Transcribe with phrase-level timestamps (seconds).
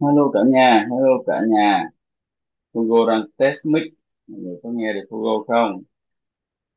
[0.00, 1.84] Hello cả nhà, hello cả nhà.
[2.74, 3.82] Hugo đang test mic.
[4.26, 5.82] Mọi người có nghe được Hugo không?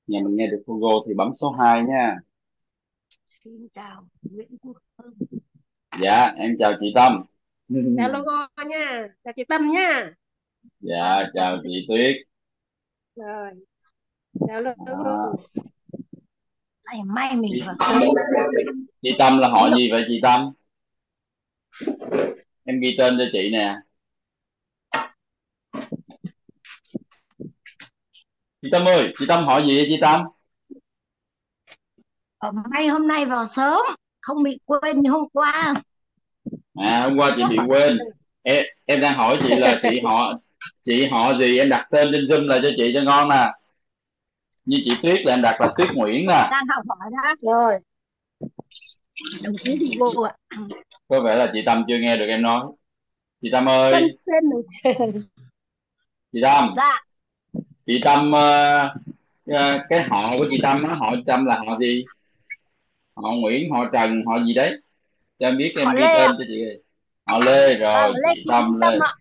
[0.07, 2.17] Nhà mình nghe được Hugo thì bấm số 2 nha.
[3.43, 5.13] Xin chào Nguyễn Quốc Hưng.
[6.01, 7.23] Dạ, em chào chị Tâm.
[7.97, 10.13] chào logo nha chào chị Tâm nha
[10.79, 12.15] Dạ, chào chị Tuyết.
[13.15, 13.51] rồi
[14.47, 15.33] chào logo Đó.
[16.85, 18.01] Này may mình Chị, vào sớm.
[19.01, 20.51] chị Tâm là họ gì vậy chị Tâm?
[22.65, 23.75] Em ghi tên cho chị nè.
[28.61, 30.21] Chị Tâm ơi, chị Tâm họ gì vậy chị Tâm?
[32.37, 33.79] Ở may hôm nay vào sớm,
[34.21, 35.73] không bị quên như hôm qua.
[36.75, 37.97] À, hôm qua chị bị quên.
[38.41, 40.33] Em, em đang hỏi chị là chị họ
[40.85, 43.51] chị họ gì em đặt tên trên Zoom là cho chị cho ngon nè.
[44.65, 46.47] Như chị Tuyết là em đặt là Tuyết Nguyễn nè.
[46.51, 47.35] Đang học hỏi đó.
[47.41, 47.79] rồi
[49.45, 50.35] Đồng chí đi vô ạ.
[51.13, 52.65] Có vẻ là chị Tâm chưa nghe được em nói.
[53.41, 53.93] Chị Tâm ơi,
[56.31, 56.73] chị Tâm.
[56.75, 57.03] Dạ,
[57.85, 58.71] chị Tâm ờ,
[59.53, 62.03] ờ, cái họ của chị Tâm á họ Tâm là họ gì
[63.15, 64.77] họ Nguyễn họ Trần họ gì đấy
[65.39, 66.35] cho em biết em họ ghi Lê tên ạ.
[66.37, 66.63] cho chị
[67.27, 69.13] họ Lê Vâng, rồi Lê chị Thị Tâm Minh Tâm Lê ạ.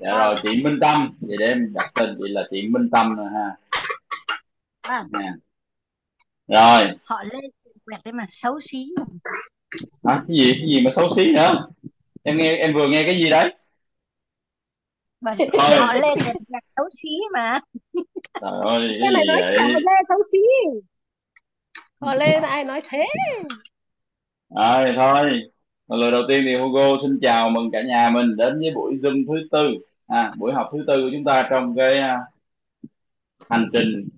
[0.00, 2.88] dạ Vâng, rồi chị Minh Tâm vậy để em đặt tên chị là chị Minh
[2.92, 3.56] Tâm rồi ha
[4.88, 5.06] vâng.
[5.12, 5.32] nè
[6.48, 7.40] rồi Họ Lê
[7.84, 8.86] quẹt thế mà xấu xí.
[10.04, 10.24] Hả?
[10.28, 10.52] Cái gì?
[10.58, 11.68] Cái gì mà xấu xí nữa
[12.22, 13.54] em nghe em vừa nghe cái gì đấy?
[15.20, 17.60] Vâng, thôi họ Lê quẹt quẹt xấu xí mà.
[18.40, 20.38] trời ơi cái cái này gì nói chào vậy Lê xấu xí.
[22.00, 23.06] Họ Lê là ai nói thế?
[24.56, 25.42] Rồi thôi.
[25.88, 29.24] Lời đầu tiên thì Hugo xin chào mừng cả nhà mình đến với buổi Zoom
[29.26, 29.74] thứ tư.
[30.06, 32.18] À, buổi học thứ tư của chúng ta trong cái à,
[33.50, 34.08] hành trình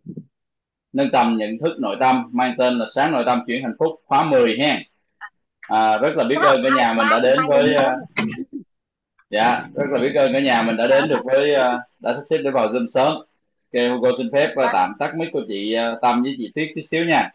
[0.92, 4.00] nâng tầm nhận thức nội tâm mang tên là sáng nội tâm chuyển hạnh phúc
[4.06, 4.80] khóa 10 ha
[5.70, 7.96] à, rất là biết ơn cả nhà mình đã đến với à,
[9.30, 12.22] dạ rất là biết ơn cả nhà mình đã đến được với à, đã sắp
[12.30, 13.14] xếp để vào zoom sớm.
[13.72, 16.68] Ok Hugo xin phép à, Vâng, tạm tắt mic của chị Tâm với chị Tuyết
[16.74, 17.30] tí xíu nha.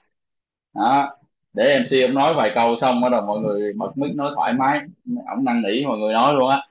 [0.74, 1.18] Đó
[1.54, 4.54] để MC ông nói vài câu xong bắt đầu mọi người bật mic nói thoải
[4.54, 4.80] mái.
[5.28, 6.62] Ổng năn nỉ mọi người nói luôn á.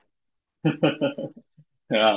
[1.89, 2.13] Rồi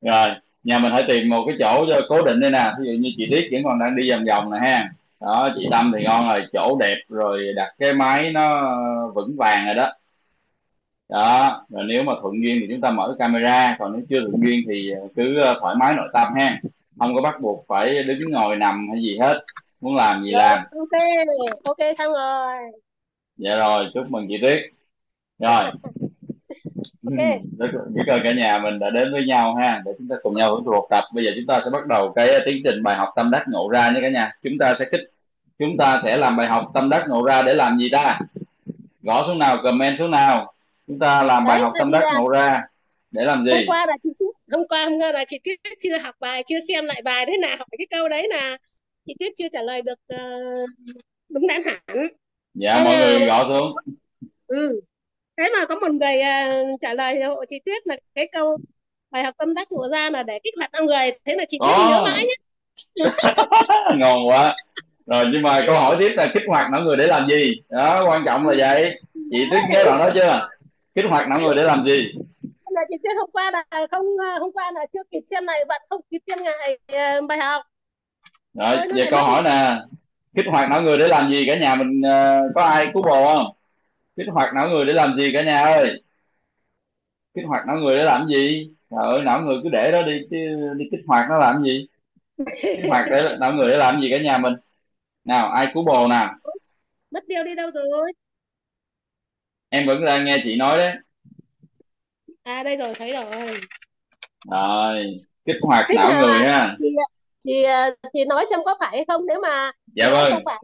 [0.00, 0.28] rồi
[0.62, 2.72] nhà mình hãy tìm một cái chỗ cho cố định đây nè.
[2.80, 5.68] Ví dụ như chị Tuyết vẫn còn đang đi vòng vòng nè ha đó chị
[5.70, 8.72] Tâm thì ngon rồi chỗ đẹp rồi đặt cái máy nó
[9.14, 9.92] vững vàng rồi đó.
[11.08, 14.42] Đó rồi nếu mà thuận duyên thì chúng ta mở camera còn nếu chưa thuận
[14.42, 16.60] duyên thì cứ ờ, thoải mái nội tâm ha.
[16.98, 19.40] Không có bắt buộc phải đứng ngồi nằm hay gì hết
[19.80, 20.58] muốn làm gì rồi làm.
[20.78, 21.00] ok
[21.64, 22.56] ok xong rồi
[23.36, 24.62] dạ rồi chúc mừng chị Tuyết.
[25.38, 25.70] Rồi.
[27.04, 27.42] Ok.
[27.94, 30.54] Biết ơn cả nhà mình đã đến với nhau ha để chúng ta cùng nhau
[30.54, 31.04] hưởng thụ học tập.
[31.14, 33.68] Bây giờ chúng ta sẽ bắt đầu cái tiến trình bài học tâm đắc ngộ
[33.68, 34.32] ra nhé cả nhà.
[34.42, 35.00] Chúng ta sẽ kích
[35.66, 38.18] chúng ta sẽ làm bài học tâm đắc ngộ ra để làm gì ta?
[39.02, 40.54] Gõ số nào comment số nào.
[40.86, 42.62] Chúng ta làm bài đấy học tâm đắc ngộ ra
[43.10, 45.58] để làm hôm gì qua là chị Tuyết hôm qua hôm qua là chị Tuyết
[45.82, 47.26] chưa học bài chưa xem lại bài.
[47.26, 48.58] Thế nào hỏi cái câu đấy là
[49.06, 50.40] chị Tuyết chưa trả lời được ờ,
[51.28, 52.06] đúng đắn hẳn.
[52.54, 53.76] Dạ thế mọi là người gõ xuống.
[54.46, 54.80] ừ.
[55.36, 58.58] Thế mà có một người à, trả lời hộ chị Tuyết là cái câu
[59.10, 61.10] bài học tâm đắc ngộ ra là để kích hoạt con người.
[61.24, 62.34] Thế là chị Tuyết nhớ có mãi nhé
[63.96, 64.54] ngon quá
[65.06, 67.62] rồi nhưng mà câu hỏi tiếp là kích hoạt não người để làm gì?
[67.70, 69.00] Đó quan trọng là vậy.
[69.30, 70.38] Chị Tuyết nhớ đoạn đó chưa?
[70.94, 72.12] Kích hoạt não người để làm gì?
[72.70, 74.06] Là chị Tuyết hôm qua là không
[74.40, 77.62] hôm qua là chưa kịp xem này bạn không kịp xem ngày à, bài học.
[78.54, 79.74] Rồi lại câu hỏi nè.
[80.34, 81.46] Kích hoạt não người để làm gì?
[81.46, 83.46] Cả nhà mình ờ, có ai cứu bồ không?
[84.16, 86.02] Kích hoạt não người để làm gì cả nhà ơi?
[87.34, 88.70] Kích hoạt não người để làm gì?
[88.90, 90.36] Trời ơi não người cứ để đó đi chứ
[90.76, 91.86] đi kích hoạt nó làm gì?
[92.62, 94.54] Kích hoạt để não người để làm gì cả nhà mình
[95.24, 96.34] nào ai cứu bồ nào?
[97.10, 98.12] Mất tiêu đi đâu rồi?
[99.68, 100.94] Em vẫn đang nghe chị nói đấy.
[102.42, 103.60] À đây rồi thấy rồi.
[104.50, 104.98] Rồi
[105.44, 106.76] kích hoạt thích não là người ha.
[106.80, 106.94] Thì
[107.44, 107.64] thì
[108.14, 110.30] thì nói xem có phải không nếu mà dạ vâng.
[110.30, 110.62] không phải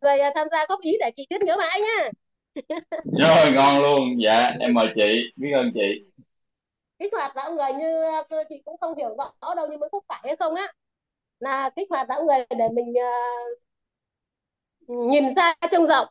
[0.00, 2.10] người à, tham gia góp ý để chị Tuyết nhớ mãi nhá.
[3.18, 4.22] Rồi ngon luôn.
[4.24, 6.04] Dạ em mời chị biết ơn chị.
[6.98, 10.00] Kích hoạt não người như à, chị cũng không hiểu rõ đâu nhưng mới có
[10.08, 10.72] phải hay không á.
[11.40, 13.12] Là kích hoạt não người để mình à,
[14.88, 16.06] nhìn xa trông rộng.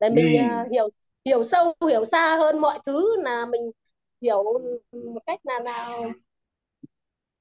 [0.00, 0.70] Để mình ừ.
[0.72, 0.88] hiểu
[1.24, 3.70] hiểu sâu hiểu xa hơn mọi thứ là mình
[4.20, 4.44] hiểu
[4.92, 6.12] một cách là nào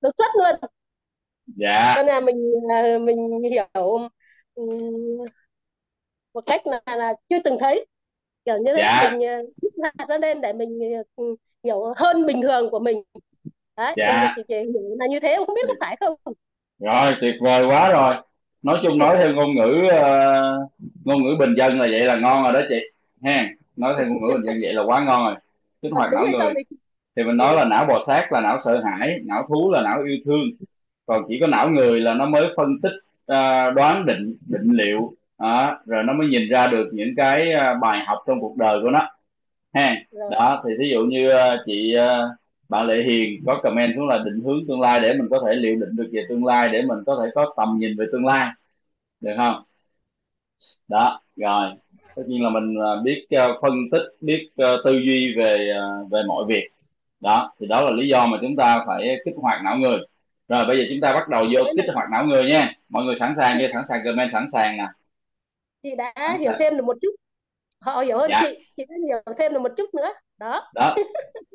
[0.02, 0.70] đột xuất luôn
[1.46, 1.94] dạ.
[1.98, 3.68] Nên là mình à, mình hiểu
[4.56, 5.18] ừm,
[6.34, 7.86] một cách là, là chưa từng thấy.
[8.46, 9.10] Kiểu như thế dạ.
[9.12, 9.40] mình à,
[9.98, 10.80] hoạt nó lên để mình
[11.16, 13.04] ừ, hiểu hơn bình thường của mình.
[13.78, 14.34] Đấy dạ.
[14.38, 16.34] chị, chị hiểu là như thế không biết có phải không?
[16.80, 18.16] Rồi tuyệt vời quá rồi
[18.64, 20.68] nói chung nói theo ngôn ngữ ờ,
[21.06, 22.76] ngôn ngữ bình dân là vậy là ngon rồi đó chị.
[23.24, 25.36] Ha nói theo ngôn ngữ bình dân vậy là quá ngon rồi.
[25.82, 26.54] Kích Ờ, hoạt não người.
[27.16, 30.04] thì mình nói là não bò sát là não sợ hãi não thú là não
[30.04, 30.44] yêu thương.
[31.06, 32.94] Còn chỉ có não người là nó mới phân tích
[33.28, 37.74] à, đoán định định liệu đó, rồi nó mới nhìn ra được những cái à,
[37.82, 39.10] bài học trong cuộc đời của nó.
[39.74, 39.96] Ha
[40.32, 42.22] đó thì thí dụ như à, chị à,
[42.74, 45.56] bạn Lệ Hiền có comment xuống là định hướng tương lai để mình có thể
[45.56, 48.26] liệu định được về tương lai để mình có thể có tầm nhìn về tương
[48.26, 48.50] lai.
[49.22, 49.64] Được không?
[50.88, 51.70] Đó rồi.
[52.16, 55.74] Tất nhiên là mình à, biết à, phân tích biết à, tư duy về
[56.12, 56.64] về mọi việc.
[57.20, 60.00] Đó thì đó là lý do mà chúng ta phải kích hoạt não người.
[60.48, 62.74] Rồi bây giờ chúng ta bắt đầu vô kích hoạt não người nha.
[62.90, 63.68] Mọi người sẵn sàng chưa?
[63.74, 64.88] Sẵn sàng comment sẵn sàng nè.
[65.84, 66.60] Chị đã sẵn hiểu sàng.
[66.60, 67.16] thêm được một chút
[67.84, 68.42] họ hiểu hơn dạ.
[68.44, 70.10] chị chị đã hiểu thêm được một chút nữa.
[70.38, 70.72] Đó.
[70.76, 70.96] Đó.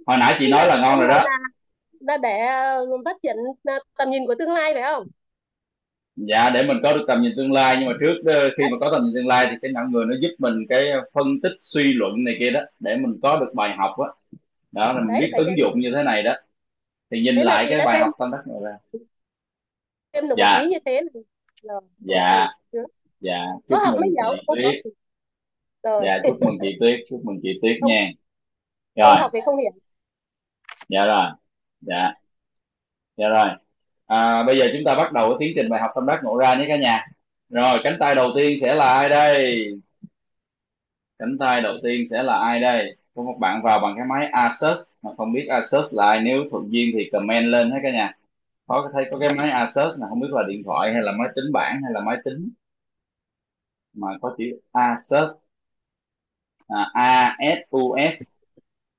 [0.06, 1.14] Hồi nãy chị nói là ngon rồi đó.
[1.14, 1.38] Là
[2.00, 5.06] là để ờ, phát triển ờ, tầm nhìn của tương lai phải không?
[6.16, 7.76] Dạ để mình có được tầm nhìn tương lai.
[7.80, 10.06] Nhưng mà trước ờ, khi mà có tầm nhìn tương lai thì cái não người
[10.06, 13.50] nó giúp mình cái phân tích suy luận này kia đó để mình có được
[13.54, 14.08] bài học á.
[14.72, 16.34] Đó là mình đấy biết ứng dụng như thế này đó.
[17.10, 19.00] Thì nhìn thế lại cái bài thêm học tâm đắc này ra.
[20.12, 20.58] Thêm được dạ.
[20.60, 21.22] ý như thế này.
[21.62, 22.48] Rồi dạ.
[23.20, 23.44] Dạ.
[23.68, 24.90] Có chúc học mới hiểu có thì
[25.82, 26.02] rồi.
[26.04, 27.88] Dạ chúc mừng chị Tuyết chúc mừng chị Tuyết không.
[27.90, 28.10] nha.
[28.96, 29.16] Rồi.
[29.20, 29.70] học thì không hiểu.
[30.88, 31.30] Dạ rồi.
[31.80, 32.12] Dạ.
[33.16, 33.48] Dạ rồi.
[34.06, 36.36] À, bây giờ chúng ta bắt đầu cái tiến trình bài học tâm đắc ngộ
[36.36, 37.06] ra nhé cả nhà.
[37.48, 39.66] Rồi cánh tay đầu tiên sẽ là ai đây?
[41.18, 42.96] Cánh tay đầu tiên sẽ là ai đây?
[43.14, 46.20] Có một bạn vào bằng cái máy Asus mà không biết Asus là ai.
[46.20, 48.12] Nếu thuận duyên thì comment lên hết cả nhà.
[48.66, 51.28] Có thấy có cái máy Asus là không biết là điện thoại hay là máy
[51.36, 52.50] tính bảng hay là máy tính.
[53.92, 55.28] Mà có chữ Asus
[56.68, 58.22] à, ASUS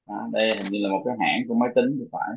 [0.07, 2.29] à, đây hình như là một cái hãng của máy tính thì phải.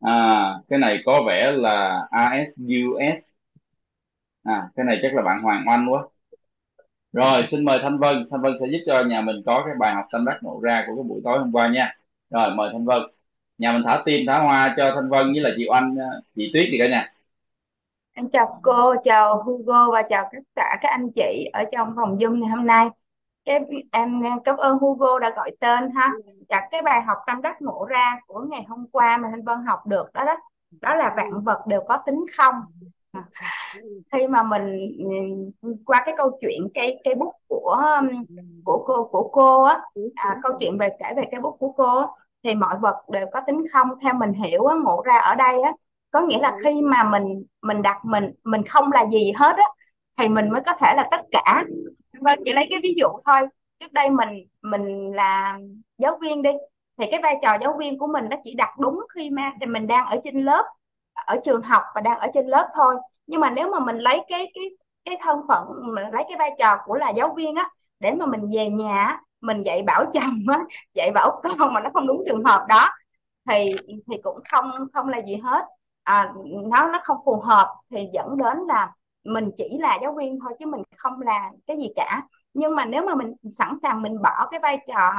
[0.00, 3.18] À cái này có vẻ là ASUS
[4.44, 6.02] à cái này chắc là bạn Hoàng Oanh quá.
[7.12, 8.26] Rồi xin mời Thanh Vân.
[8.30, 10.84] Thanh Vân sẽ giúp cho nhà mình có cái bài học tâm đắc ngộ ra
[10.86, 11.96] của cái buổi tối hôm qua nha.
[12.30, 13.02] Rồi mời Thanh Vân.
[13.58, 15.96] Nhà mình thả tim thả hoa cho Thanh Vân với là chị Oanh
[16.36, 17.12] chị Tuyết đi cả nhà.
[18.14, 22.16] Em chào cô, chào Hugo và chào tất cả các anh chị ở trong phòng
[22.18, 22.88] Zoom ngày hôm nay.
[23.44, 23.60] Cái
[23.92, 26.12] em cảm ơn Hugo đã gọi tên ha.
[26.48, 29.58] Và cái bài học tâm đắc ngộ ra của ngày hôm qua mà Thanh Vân
[29.66, 30.36] học được đó đó,
[30.80, 32.54] đó là vạn vật đều có tính không.
[34.12, 34.92] Khi mà mình
[35.62, 38.24] ừ, qua cái câu chuyện cái cái bút của um,
[38.64, 39.80] của cô của cô á,
[40.14, 42.06] à, câu chuyện về kể về cái bút của cô á,
[42.42, 43.88] thì mọi vật đều có tính không.
[44.02, 45.72] Theo mình hiểu á, ngộ ra ở đây á
[46.12, 49.64] có nghĩa là khi mà mình mình đặt mình mình không là gì hết á,
[50.18, 51.64] thì mình mới có thể là tất cả.
[52.20, 53.40] Vâng chỉ lấy cái ví dụ thôi.
[53.80, 54.28] Trước đây mình
[54.62, 55.58] mình là
[55.98, 56.50] giáo viên đi,
[56.98, 59.86] thì cái vai trò giáo viên của mình nó chỉ đặt đúng khi mà mình
[59.86, 60.64] đang ở trên lớp,
[61.14, 62.94] ở trường học và đang ở trên lớp thôi.
[63.26, 64.64] Nhưng mà nếu mà mình lấy cái cái
[65.04, 65.64] cái thân phận,
[65.94, 67.68] mình lấy cái vai trò của là giáo viên á,
[68.00, 70.58] để mà mình về nhà mình dạy bảo chồng á,
[70.94, 72.88] dạy bảo con mà nó không đúng trường hợp đó,
[73.50, 73.72] thì
[74.10, 75.64] thì cũng không không là gì hết
[76.04, 76.32] à,
[76.70, 78.92] nó nó không phù hợp thì dẫn đến là
[79.24, 82.22] mình chỉ là giáo viên thôi chứ mình không là cái gì cả.
[82.54, 85.10] Nhưng mà nếu mà mình sẵn sàng mình bỏ cái vai trò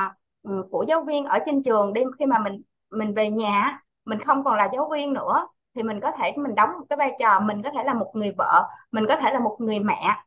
[0.44, 4.20] ừ, của giáo viên ở trên trường đi khi mà mình mình về nhà mình
[4.26, 7.12] không còn là giáo viên nữa thì mình có thể mình đóng một cái vai
[7.20, 10.18] trò mình có thể là một người vợ mình có thể là một người mẹ.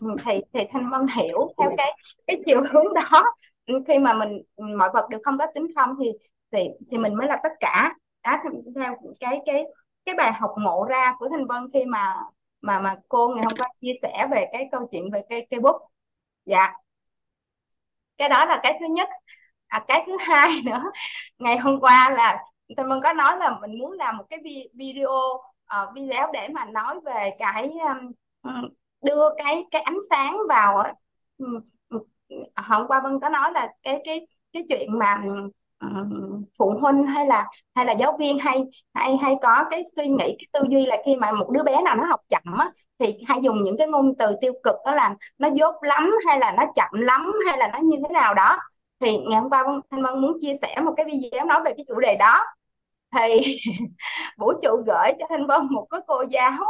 [0.00, 1.92] Ừ, thì thì Thanh Vân hiểu theo cái
[2.26, 3.22] cái chiều hướng đó.
[3.66, 4.42] Ừ, khi mà mình
[4.78, 6.12] mọi vật đều không có tính không thì
[6.52, 7.94] thì thì mình mới là tất cả
[8.24, 8.36] đó
[8.74, 9.64] theo cái cái
[10.04, 12.16] cái bài học ngộ ra của Thanh Vân khi mà
[12.60, 15.60] mà mà cô ngày hôm qua chia sẻ về cái câu chuyện về cây cây
[15.60, 15.76] bút
[16.44, 16.72] dạ.
[18.18, 19.08] Cái đó là cái thứ nhất.
[19.66, 20.82] À, cái thứ hai nữa
[21.38, 22.44] ngày hôm qua là
[22.76, 24.38] Thanh Vân có nói là mình muốn làm một cái
[24.74, 25.08] video
[25.82, 27.70] uh, video để mà nói về cái
[28.42, 28.68] um,
[29.02, 30.84] đưa cái cái ánh sáng vào
[32.56, 35.22] hôm qua Vân có nói là cái cái cái chuyện mà
[35.82, 35.88] Ờ,
[36.58, 40.36] phụ huynh hay là hay là giáo viên hay hay hay có cái suy nghĩ,
[40.38, 43.14] cái tư duy là khi mà một đứa bé nào nó học chậm á, thì
[43.28, 46.52] hay dùng những cái ngôn từ tiêu cực đó là nó dốt lắm hay là
[46.52, 48.58] nó chậm lắm hay là nó như thế nào đó.
[49.00, 51.84] Thì ngày hôm qua Thanh Vân muốn chia sẻ một cái video nói về cái
[51.88, 52.44] chủ đề đó.
[53.18, 53.56] Thì
[54.38, 56.64] vũ trụ gửi cho Thanh Vân một cái cô giáo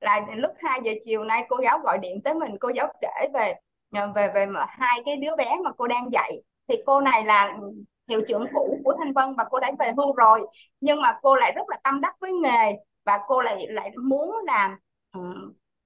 [0.00, 3.28] là lúc 2 giờ chiều nay cô giáo gọi điện tới mình, cô giáo kể
[3.34, 3.54] về
[3.94, 6.32] ờ, về về về hai cái đứa bé mà cô đang dạy.
[6.68, 7.56] Thì cô này là
[8.08, 10.46] hiệu trưởng cũ của Thanh Vân và cô đã về hưu rồi.
[10.80, 12.72] Nhưng mà cô lại rất là tâm đắc với nghề
[13.04, 14.76] và cô lại lại muốn làm
[15.12, 15.20] ừ,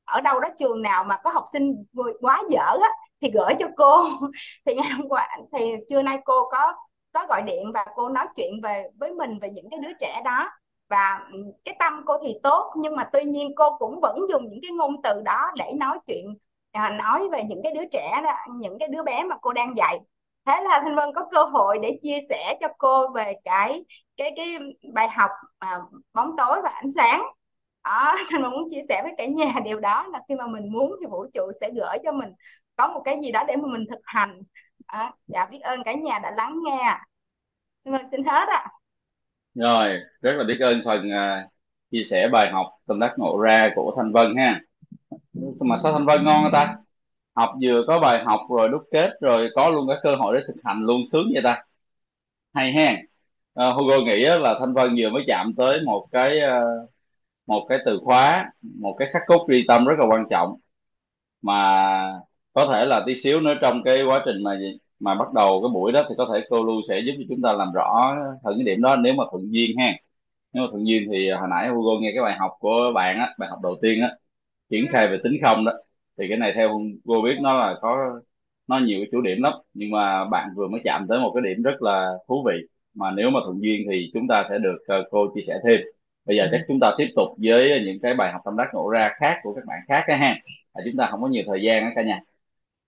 [0.04, 1.84] ở đâu đó trường nào mà có học sinh
[2.20, 2.88] quá dở á,
[3.20, 4.04] thì gửi cho cô.
[4.66, 6.74] Thì ngày hôm qua thì trưa nay cô có
[7.12, 10.20] có gọi điện và cô nói chuyện về với mình về những cái đứa trẻ
[10.24, 10.50] đó.
[10.88, 11.20] Và
[11.64, 14.70] cái tâm cô thì tốt nhưng mà tuy nhiên cô cũng vẫn dùng những cái
[14.70, 16.34] ngôn từ đó để nói chuyện
[16.72, 19.76] à, nói về những cái đứa trẻ đó những cái đứa bé mà cô đang
[19.76, 20.00] dạy
[20.46, 23.84] thế là Thanh Vân có cơ hội để chia sẻ cho cô về cái
[24.16, 24.58] cái cái
[24.94, 25.30] bài học
[25.60, 25.78] mà
[26.12, 27.22] bóng tối và ánh sáng.
[27.84, 30.72] Đó Thanh Vân muốn chia sẻ với cả nhà điều đó là khi mà mình
[30.72, 32.32] muốn thì vũ trụ sẽ gửi cho mình
[32.76, 34.42] có một cái gì đó để mà mình thực hành.
[34.92, 36.96] Đó, dạ biết ơn cả nhà đã lắng nghe
[37.84, 38.66] Thanh Vân xin hết ạ.
[39.54, 41.50] Rồi rất là biết ơn phần uh,
[41.90, 44.60] chia sẻ bài học tâm đắc ngộ ra của Thanh Vân ha.
[45.66, 46.76] Mà sao Thanh Vân ngon ta?
[47.34, 50.44] Học vừa có bài học rồi đúc kết rồi có luôn cái cơ hội để
[50.46, 51.64] thực hành luôn sướng vậy ta.
[52.54, 52.96] Hay ha.
[53.68, 56.90] Uh, Hugo nghĩ là Thanh Vân vừa mới chạm tới một cái uh,
[57.46, 60.56] một cái từ khóa một cái khắc cốt ghi tâm rất là quan trọng.
[61.42, 61.54] Mà
[62.52, 64.58] có thể là tí xíu nữa trong cái quá trình mà
[65.00, 67.42] mà bắt đầu cái buổi đó thì có thể cô Lu sẽ giúp cho chúng
[67.42, 69.94] ta làm rõ hơn cái điểm đó nếu mà thuận duyên ha.
[70.52, 73.34] Nếu mà thuận duyên thì hồi nãy Hugo nghe cái bài học của bạn á
[73.38, 74.10] bài học đầu tiên á
[74.70, 75.72] triển khai về tính không đó
[76.18, 78.20] thì cái này theo cô biết nó là có
[78.66, 79.52] nó nhiều cái chủ điểm lắm.
[79.74, 82.52] Nhưng mà bạn vừa mới chạm tới một cái điểm rất là thú vị.
[82.94, 85.80] Mà nếu mà thuận duyên thì chúng ta sẽ được uh, cô chia sẻ thêm.
[86.24, 88.88] Bây giờ chắc chúng ta tiếp tục với những cái bài học tâm đắc ngộ
[88.90, 90.40] ra khác của các bạn khác á ha.
[90.72, 92.20] À, chúng ta không có nhiều thời gian á cả nhà.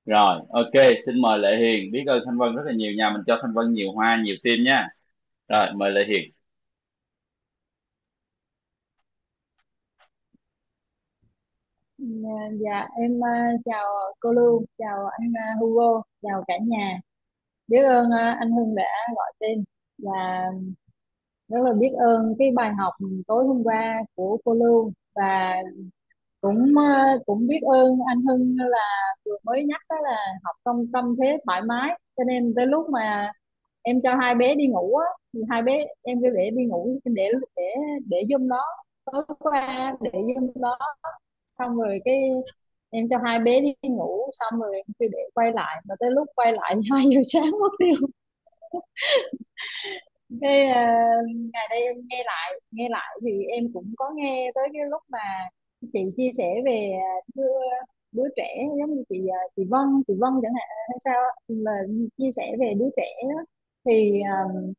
[0.06, 0.72] Rồi ok
[1.06, 1.92] xin mời lệ hiền.
[1.92, 2.92] Biết ơn thanh vân rất là nhiều.
[2.92, 4.88] Nhà mình cho thanh vân nhiều hoa nhiều tim nha.
[5.48, 6.30] Rồi mời lệ hiền
[12.04, 12.30] Dạ,
[12.60, 13.28] dạ em ờ,
[13.64, 13.86] chào
[14.20, 17.00] cô Lưu, chào anh ờ, Hugo, chào cả nhà.
[17.68, 18.84] Biết ơn ờ, anh Hưng đã
[19.16, 19.64] gọi tên
[19.98, 20.44] và
[21.48, 22.94] rất là biết ơn cái bài học
[23.26, 25.54] tối hôm qua của cô Lưu và
[26.40, 26.74] cũng
[27.26, 31.38] cũng biết ơn anh Hưng là vừa mới nhắc đó là học trong tâm thế
[31.46, 33.32] thoải mái cho nên tới lúc mà
[33.82, 36.98] em cho hai bé đi ngủ á thì hai bé em cứ để đi ngủ
[37.04, 37.74] để để
[38.08, 38.62] để giùm nó
[39.04, 40.78] tối qua để giùm nó
[41.58, 42.22] xong rồi cái
[42.90, 46.10] em cho hai bé đi ngủ xong rồi em cứ để quay lại và tới
[46.10, 48.08] lúc quay lại hai giờ sáng mất tiêu.
[50.40, 54.68] Cái uh, ngày đây em nghe lại nghe lại thì em cũng có nghe tới
[54.72, 55.18] cái lúc mà
[55.92, 57.52] chị chia sẻ về ờ, đứa,
[58.12, 61.14] đứa trẻ giống như chị ờ, chị Vân chị Vân chẳng hạn hay sao
[61.48, 61.72] là
[62.18, 63.44] chia sẻ về đứa trẻ đó.
[63.86, 64.72] Thì um,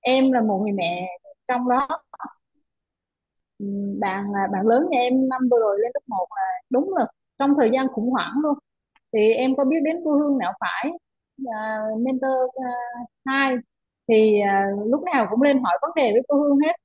[0.00, 1.08] em là một người mẹ
[1.48, 1.88] trong đó
[4.00, 7.06] bạn bạn lớn nhà em năm vừa rồi lên cấp 1 là đúng là
[7.38, 8.58] trong thời gian khủng hoảng luôn.
[9.12, 10.92] Thì em có biết đến cô Hương Não Phải
[11.42, 12.70] uh, mentor à,
[13.02, 13.56] uh, 2
[14.08, 16.76] thì uh, lúc nào cũng lên hỏi vấn đề với cô Hương hết.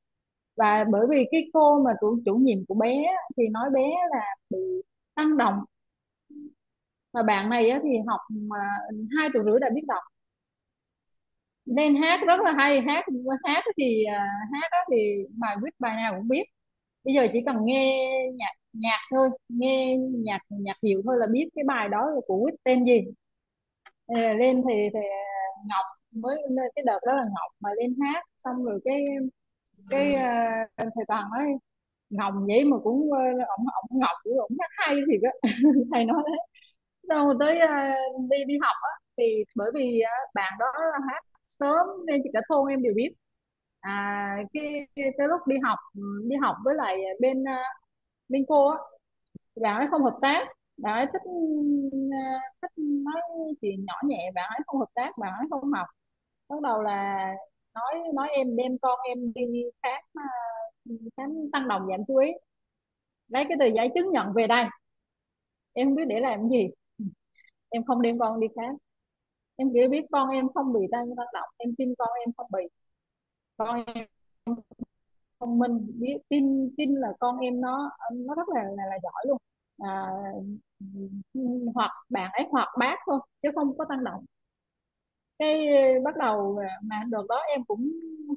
[0.58, 3.08] Và bởi vì cái cô mà chủ chủ nhiệm của bé
[3.38, 4.60] thì nói bé là bị
[5.16, 5.60] tăng động.
[7.14, 8.58] Và bạn này á, thì học mà
[9.18, 10.04] hai tuổi rưỡi đã biết đọc.
[11.66, 13.06] Nên hát rất là hay hát
[13.46, 14.06] hát thì
[14.54, 16.44] hát đó thì bài viết bài nào cũng biết
[17.08, 21.50] bây giờ chỉ cần nghe nhạc nhạc thôi nghe nhạc nhạc hiệu thôi là biết
[21.56, 23.02] cái bài đó là của Quýt tên gì.
[24.08, 25.00] Ờ, lên thì thì
[25.68, 25.86] Ngọc
[26.24, 26.38] mới
[26.76, 29.06] cái đợt đó là Ngọc mà lên hát xong rồi cái
[29.90, 31.46] cái uh, thầy Toàn nói
[32.10, 35.32] Ngọc vậy mà cũng uh, ổng ổng Ngọc cũng ổng hát hay thiệt á.
[35.94, 36.34] Thầy nói thế.
[37.10, 40.66] Xong rồi tới uh, đi đi học á thì bởi vì uh, bạn đó
[41.10, 43.10] hát sớm nên cả thôn em đều biết
[43.88, 45.80] à cái, cái lúc đi học
[46.30, 47.64] đi học với lại bên à,
[48.30, 48.78] bên cô á
[49.62, 51.22] bạn ấy không hợp tác bạn ấy thích
[52.12, 53.22] à, thích nói
[53.62, 55.88] chuyện nhỏ nhẹ bạn ấy không hợp tác bạn ấy không học.
[56.50, 57.18] Bắt đầu là
[57.76, 59.42] nói nói em đem con em đi
[59.84, 60.26] khám à,
[61.18, 62.32] khám tăng đồng giảm chú ý
[63.28, 64.66] lấy cái tờ giấy chứng nhận về đây.
[65.74, 66.70] Em không biết để làm gì.
[67.70, 68.76] Em không đem con đi khám.
[69.58, 72.48] Em chỉ biết con em không bị tăng tăng động em tin con em không
[72.54, 72.62] bị
[73.58, 74.08] con em
[75.40, 79.24] thông minh biết tin tin là con em nó nó rất là là, là giỏi
[79.28, 79.38] luôn.
[79.80, 80.02] À,
[81.76, 84.26] hoặc bạn ấy hoặc bác thôi chứ không có tăng động.
[85.40, 85.68] Cái
[86.04, 87.92] bắt đầu mà đợt đó em cũng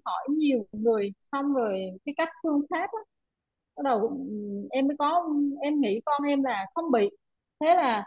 [0.05, 2.99] hỏi nhiều người xong rồi cái cách phương pháp đó,
[3.77, 4.19] bắt đầu
[4.71, 5.29] em mới có
[5.63, 7.11] em nghĩ con em là không bị.
[7.61, 8.07] Thế là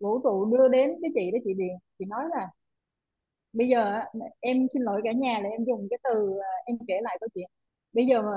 [0.00, 2.48] vũ trụ đưa đến cái chị đó chị Điền chị nói là
[3.52, 4.00] bây giờ
[4.40, 7.28] em xin lỗi cả nhà là em dùng cái từ à, em kể lại câu
[7.34, 7.50] chuyện.
[7.92, 8.30] Bây giờ mà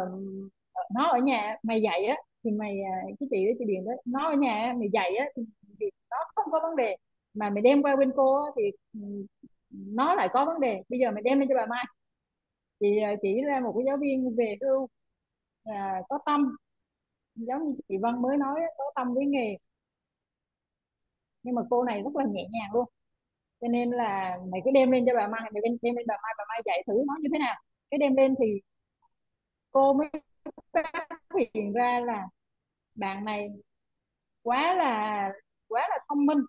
[0.74, 3.86] ờ, nó ở nhà mày dạy á thì mày à, cái chị đó chị Điền
[3.86, 5.44] đó nó ở nhà mày dạy á thì,
[5.80, 6.96] thì nó không có vấn đề.
[7.34, 8.64] Mà mày đem qua bên cô á, thì
[9.72, 10.84] nó lại có vấn đề.
[10.90, 11.86] Bây giờ mày đem lên cho bà Mai.
[12.82, 14.88] Thì à, chỉ là một cái giáo viên về hưu
[15.64, 16.56] à, có tâm.
[17.36, 19.58] Giống như chị Vân mới nói có tâm với nghề.
[21.44, 22.86] Nhưng mà cô này rất là nhẹ nhàng luôn
[23.64, 26.16] cho nên là mày cứ đem lên cho bà Mai mày đem, đem lên bà
[26.24, 27.56] Mai bà Mai dạy thử nó như thế nào.
[27.92, 28.62] Cái đem lên thì
[29.72, 30.10] cô mới
[30.74, 31.08] phát
[31.56, 32.28] hiện ra là
[32.96, 33.50] bạn này
[34.44, 35.30] quá là
[35.68, 36.40] quá là thông minh.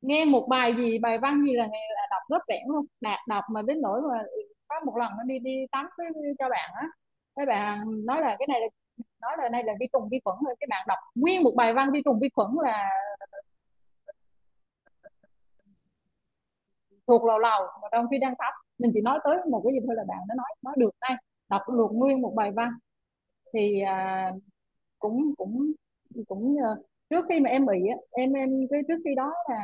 [0.00, 2.86] Nghe một bài gì bài văn gì là là đọc rất rẽn luôn.
[3.00, 4.24] Đạt đọc mà đến nỗi mà
[4.68, 6.86] có một lần nó đi đi tắm với cho bạn á
[7.36, 8.66] các bạn nói là cái này là
[9.20, 10.54] nói là đây là vi trùng vi khuẩn rồi.
[10.60, 12.90] Cái bạn đọc nguyên một bài văn vi trùng vi khuẩn là
[17.08, 19.80] thuộc lầu lầu mà trong khi đang tập mình chỉ nói tới một cái gì
[19.86, 21.16] thôi là bạn nó nói nói được đây
[21.50, 22.70] đọc được nguyên một bài văn.
[23.54, 24.32] Thì à,
[24.98, 25.72] cũng cũng
[26.28, 29.56] cũng ờ, trước khi mà em bị á, em em cái trước khi đó là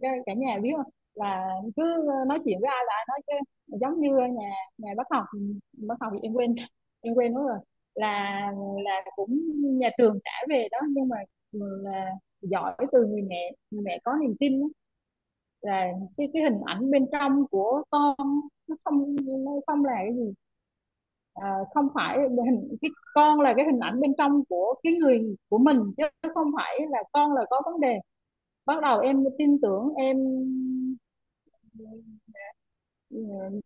[0.00, 0.90] cả, cả nhà biết không?
[1.14, 1.82] Là cứ
[2.28, 3.32] nói chuyện với ai là ai nói chứ
[3.80, 5.24] giống như nhà nhà bác học
[5.72, 6.52] bác học thì em quên
[7.00, 7.58] em quên nữa rồi.
[7.94, 8.40] Là
[8.84, 9.30] là cũng
[9.78, 11.16] nhà trường trả về đó nhưng mà
[11.52, 14.66] ừ, là giỏi từ người mẹ người mẹ có niềm tin đó
[15.60, 15.86] là
[16.16, 18.16] cái cái hình ảnh bên trong của con
[18.68, 20.34] nó không nó không là cái gì.
[21.34, 25.36] À, không phải hình cái con là cái hình ảnh bên trong của cái người
[25.48, 27.98] của mình chứ không phải là con là có vấn đề.
[28.66, 30.16] Bắt đầu em tin tưởng em
[33.10, 33.16] ừ,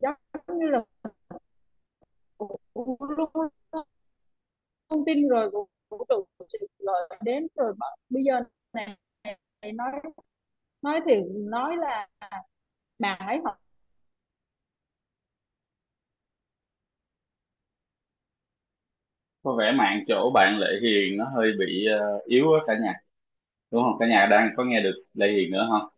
[0.00, 0.14] giống
[0.58, 0.82] như là
[3.16, 3.48] luôn
[4.88, 5.68] thông tin rồi vũ
[6.08, 6.24] trụ
[6.78, 7.74] lợi đến rồi.
[8.10, 8.40] Bây giờ
[8.72, 8.96] này
[9.72, 9.92] nói
[10.82, 12.08] nói thì nói là
[12.98, 13.56] bạn ấy học
[19.42, 21.86] có vẻ mạng chỗ bạn Lệ Hiền nó hơi bị
[22.16, 22.94] uh, yếu á cả nhà.
[23.70, 23.96] Đúng không?
[24.00, 25.88] Cả nhà đang có nghe được Lệ Hiền nữa không?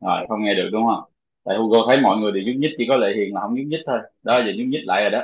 [0.00, 1.04] Rồi không nghe được đúng không?
[1.44, 3.66] Tại Hugo thấy mọi người đều nhúc nhích chỉ có Lệ Hiền là không nhúc
[3.66, 3.98] nhích thôi.
[4.22, 5.22] Đó giờ nhúc nhích lại rồi đó.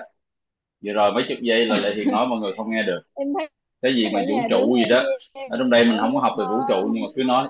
[0.85, 3.03] Vừa rồi mấy chục giây là Lệ Hiền nói mọi người không nghe được.
[3.15, 3.49] Em thấy
[3.83, 5.03] cái gì mà vũ nhà trụ gì đó
[5.51, 7.49] ở trong đây mình không có học về vũ trụ nhưng mà cứ nói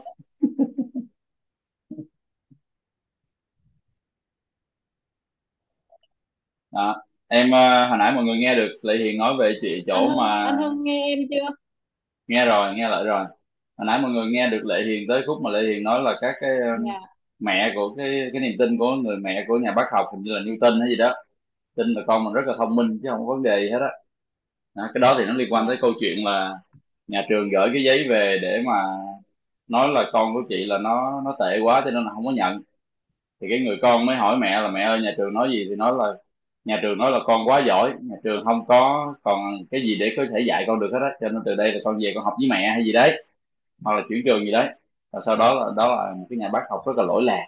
[6.73, 7.03] đó.
[7.29, 10.09] em uh, hồi nãy mọi người nghe được Lệ Hiền nói về chị anh chỗ
[10.09, 11.55] Hưng mà anh Hưng nghe em chưa?
[12.27, 13.25] Nghe rồi nghe lại rồi.
[13.77, 16.19] Hồi nãy mọi người nghe được Lệ Hiền tới khúc mà Lệ Hiền nói là
[16.21, 16.51] các cái
[16.87, 17.01] dạ.
[17.39, 20.33] mẹ của cái cái niềm tin của người mẹ của nhà bác học hình như
[20.33, 21.15] là Newton hay gì đó.
[21.77, 23.79] Tin là con mình rất là thông minh chứ không có vấn đề gì hết
[23.81, 23.91] á.
[24.77, 26.55] Đó, cái đó thì nó liên quan tới dạ câu chuyện là
[27.09, 28.83] nhà trường gửi cái giấy về để mà
[29.69, 32.33] nói là con của chị là nó nó tệ quá cho nên là không có
[32.33, 32.63] nhận.
[33.41, 35.67] Thì cái người con mới hỏi mẹ là mẹ ơi nhà trường nói gì?
[35.69, 36.13] Thì nói là
[36.65, 39.39] nhà trường nói là con quá giỏi nhà trường không có còn
[39.71, 41.81] cái gì để có thể dạy con được hết á cho nên từ đây là
[41.85, 43.25] con về con học với mẹ hay gì đấy
[43.85, 44.69] hoặc là chuyển trường gì đấy.
[45.13, 47.47] Và sau đó là đó là một cái nhà bác học rất là lỗi lạc.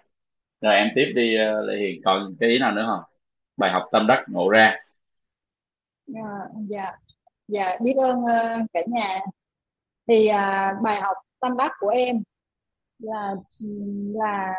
[0.60, 3.02] Rồi em tiếp đi ờ, Lệ Hiền còn cái ý nào nữa không?
[3.56, 4.76] Bài học tâm đắc ngộ ra.
[6.06, 6.20] Dạ
[6.68, 6.92] dạ
[7.48, 9.20] dạ biết ơn ờ, cả nhà.
[10.08, 12.22] Thì à, bài học tâm đắc của em
[12.98, 13.34] là
[14.14, 14.54] là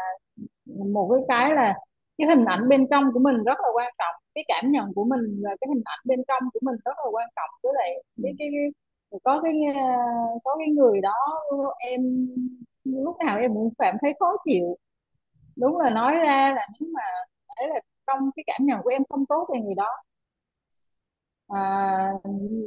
[0.93, 1.75] một cái cái là
[2.17, 4.15] cái hình ảnh bên trong của mình rất là quan trọng.
[4.35, 7.09] Cái cảm nhận của mình và cái hình ảnh bên trong của mình rất là
[7.11, 7.49] quan trọng.
[7.63, 9.89] Với lại cái cái, cái có cái ờ,
[10.43, 11.13] có cái người đó
[11.79, 12.01] em
[12.83, 14.77] lúc nào em cũng cảm thấy khó chịu.
[15.57, 17.01] Đúng là nói ra là nếu mà
[17.59, 19.89] đấy là trong cái cảm nhận của em không tốt về người đó
[21.49, 22.11] à,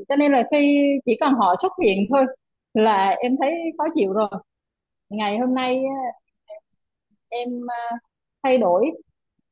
[0.09, 2.27] cho nên là khi chỉ cần họ xuất hiện thôi
[2.75, 4.29] là em thấy khó chịu rồi.
[5.11, 5.83] Ngày hôm nay
[7.31, 7.91] em à,
[8.43, 8.91] thay đổi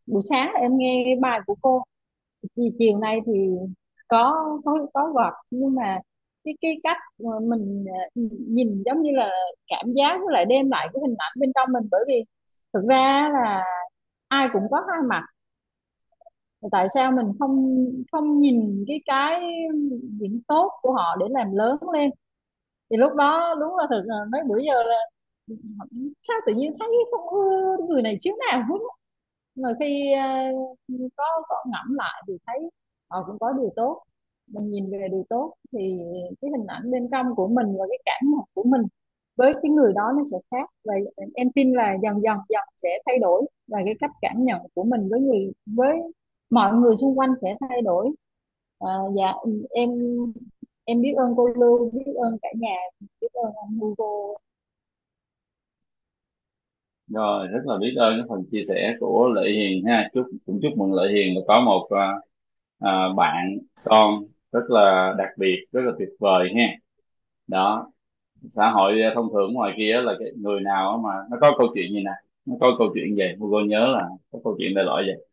[0.07, 1.83] buổi sáng là em nghe bài của cô.
[2.55, 3.33] Chiều, chiều nay thì
[4.09, 5.99] có có có gọt nhưng mà
[6.45, 9.31] cái cái cách mà mình ờ, nhìn giống như là
[9.69, 11.85] cảm giác với lại đem lại cái hình ảnh bên trong mình.
[11.91, 12.25] Bởi vì
[12.75, 13.65] thực ra là
[14.29, 15.23] ai cũng có hai mặt.
[16.73, 17.67] Tại sao mình không
[18.13, 19.41] không nhìn cái cái
[20.21, 22.11] điểm tốt của họ để làm lớn lên?
[22.91, 24.97] Thì lúc đó đúng là thực là mấy bữa giờ là
[26.23, 28.59] sao tự nhiên thấy không ưa người này xíu nào?
[28.69, 28.96] hết á
[29.57, 30.27] mà khi ờ,
[31.17, 32.71] có có ngẫm lại thì thấy
[33.11, 34.03] họ cũng có điều tốt.
[34.47, 35.99] Mình nhìn về điều tốt thì
[36.41, 38.83] cái hình ảnh bên trong của mình và cái cảm nhận của mình
[39.37, 40.71] với cái người đó nó sẽ khác.
[40.85, 40.95] Và
[41.35, 44.85] em tin là dần dần dần sẽ thay đổi và cái cách cảm nhận của
[44.85, 45.97] mình với người với
[46.51, 48.11] mọi người xung quanh sẽ thay đổi.
[48.81, 49.33] À, dạ
[49.71, 49.91] em
[50.85, 52.77] em biết ơn cô Lưu biết ơn cả nhà
[53.21, 54.39] biết ơn anh Hugo
[57.09, 60.09] rồi rất là biết ơn cái phần chia sẻ của Lệ Hiền ha.
[60.15, 62.13] Chúc cũng chúc mừng Lệ Hiền là có một à,
[62.81, 66.63] à, bạn con rất là đặc biệt rất là tuyệt vời ha.
[67.49, 67.93] Đó
[68.51, 71.93] xã hội thông thường ngoài kia là cái người nào mà nó có câu chuyện
[71.93, 72.11] gì nè?
[72.47, 73.25] Nó có câu chuyện gì?
[73.41, 75.27] Hugo nhớ là có câu chuyện đại loại vậy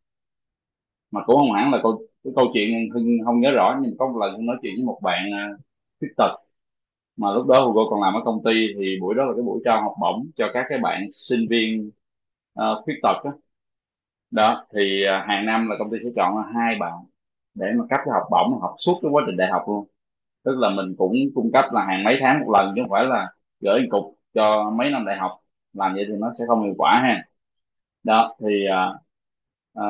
[1.11, 4.07] mà cũng không hẳn là câu cái câu chuyện Hưng không nhớ rõ nhưng có
[4.07, 5.49] một lần Hưng nói chuyện với một bạn à,
[5.99, 6.35] khuyết tật
[7.17, 9.61] mà lúc đó Hugo còn làm ở công ty thì buổi đó là cái buổi
[9.65, 11.91] trao học bổng cho các cái bạn sinh viên
[12.53, 13.31] ờ, khuyết tật đó.
[14.31, 16.93] đó thì à, hàng năm là công ty sẽ chọn hai bạn
[17.55, 19.87] để mà cấp cái học bổng học suốt cái quá trình đại học luôn.
[20.45, 23.05] Tức là mình cũng cung cấp là hàng mấy tháng một lần chứ không phải
[23.05, 23.27] là
[23.61, 25.31] gửi một cục cho mấy năm đại học.
[25.73, 27.25] Làm vậy thì nó sẽ không hiệu quả ha.
[28.03, 28.93] Đó thì à,
[29.73, 29.83] à,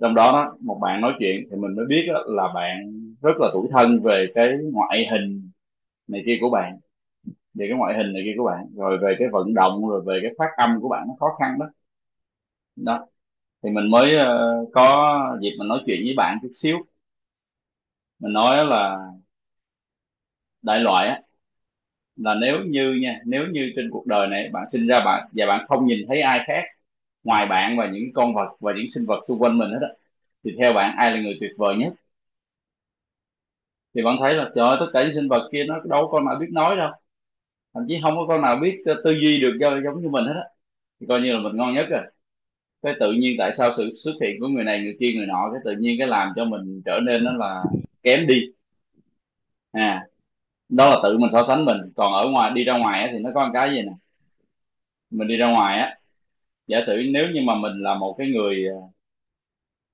[0.00, 3.32] trong đó đó một bạn nói chuyện thì mình mới biết đó, là bạn rất
[3.40, 5.49] là tuổi thân về cái ngoại hình
[6.12, 6.78] này kia của bạn
[7.54, 10.20] về cái ngoại hình này kia của bạn rồi về cái vận động rồi về
[10.22, 11.66] cái phát âm của bạn nó khó khăn đó.
[12.76, 13.06] Đó.
[13.64, 16.78] Thì mình mới uh, có dịp mình nói chuyện với bạn chút xíu.
[18.18, 18.98] Mình nói là
[20.62, 21.20] đại loại á
[22.16, 25.46] là nếu như nha nếu như trên cuộc đời này bạn sinh ra bạn và
[25.46, 26.64] bạn không nhìn thấy ai khác
[27.24, 29.88] ngoài bạn và những con vật và những sinh vật xung quanh mình hết á
[30.44, 31.94] thì theo bạn ai là người tuyệt vời nhất?
[33.94, 36.08] Thì bạn thấy là trời ơi, tất cả những sinh vật kia nó đâu có
[36.12, 36.90] con nào biết nói đâu.
[37.74, 40.34] Thậm chí không có con nào biết ờ, tư duy được giống như mình hết
[40.36, 40.44] á.
[41.00, 42.02] Thì coi như là mình ngon nhất rồi.
[42.82, 45.50] Cái tự nhiên tại sao sự xuất hiện của người này người kia người nọ
[45.52, 47.64] cái tự nhiên cái làm cho mình trở nên nó là
[48.04, 48.42] kém đi.
[49.72, 50.06] À
[50.68, 51.78] đó là tự mình so sánh mình.
[51.96, 53.92] Còn ở ngoài đi ra ngoài á, thì nó có một cái gì nè?
[55.10, 55.96] Mình đi ra ngoài á
[56.66, 58.76] giả sử nếu như mà mình là một cái người ờ,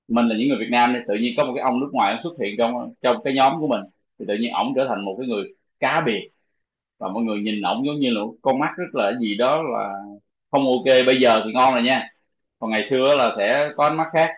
[0.07, 2.19] mình là những người Việt Nam thì tự nhiên có một cái ông nước ngoài
[2.23, 3.81] xuất hiện trong trong cái nhóm của mình,
[4.19, 5.43] thì tự nhiên ổng trở thành một cái người
[5.79, 6.29] cá biệt.
[6.99, 9.93] Và mọi người nhìn ổng giống như là con mắt rất là gì đó là
[10.51, 12.09] không ok, bây giờ thì ngon rồi nha.
[12.59, 14.31] Còn ngày xưa là sẽ có ánh mắt khác.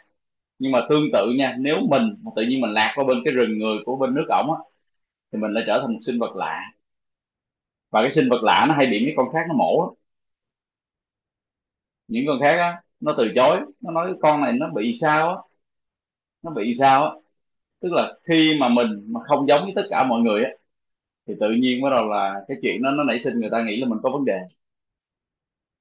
[0.59, 3.59] Nhưng mà tương tự nha, nếu mình tự nhiên mình lạc qua bên cái rừng
[3.59, 4.57] người của bên nước ổng á,
[5.33, 6.61] thì mình lại trở thành một sinh vật lạ.
[7.91, 9.93] Và cái sinh vật lạ nó hay bị mấy con khác nó mổ đó.
[12.07, 15.35] những con khác á, nó từ chối, nó nói con này nó bị sao á
[16.43, 17.11] nó bị sao á?
[17.81, 20.51] Tức là khi mà mình mà không giống với tất cả mọi người á,
[21.27, 23.77] thì tự nhiên bắt đầu là cái chuyện đó, nó nảy sinh, người ta nghĩ
[23.81, 24.39] là mình có vấn đề.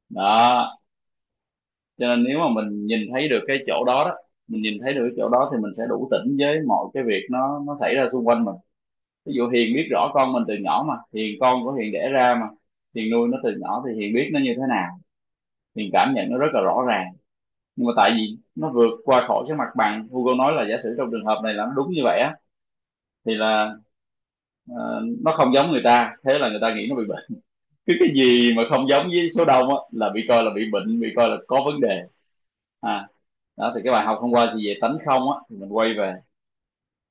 [0.08, 0.78] Đó.
[1.98, 4.14] Cho nên nếu mà mình nhìn thấy được cái chỗ đó đó,
[4.48, 7.02] mình nhìn thấy được cái chỗ đó thì mình sẽ đủ tỉnh với mọi cái
[7.06, 8.54] việc nó nó xảy ra xung quanh mình.
[9.26, 12.08] Ví dụ hiền biết rõ con mình từ nhỏ mà, hiền con của hiền đẻ
[12.12, 12.48] ra mà,
[12.94, 15.00] hiền nuôi nó từ nhỏ thì hiền biết nó như thế nào.
[15.76, 17.06] Hiền cảm nhận nó rất là rõ ràng
[17.78, 20.76] nhưng mà tại vì nó vượt qua khỏi cái mặt bằng Google nói là giả
[20.84, 22.36] sử trong trường hợp này là nó đúng như vậy á
[23.26, 23.72] thì là
[24.72, 26.16] uh, nó không giống người ta.
[26.24, 27.24] Thế là người ta nghĩ nó bị bệnh.
[27.86, 30.62] Cái cái gì mà không giống với số đông á là bị coi là bị
[30.72, 32.02] bệnh bị coi là có vấn đề.
[32.80, 33.08] À
[33.56, 35.94] đó thì cái bài học hôm qua thì về tánh không á thì mình quay
[35.98, 36.14] về.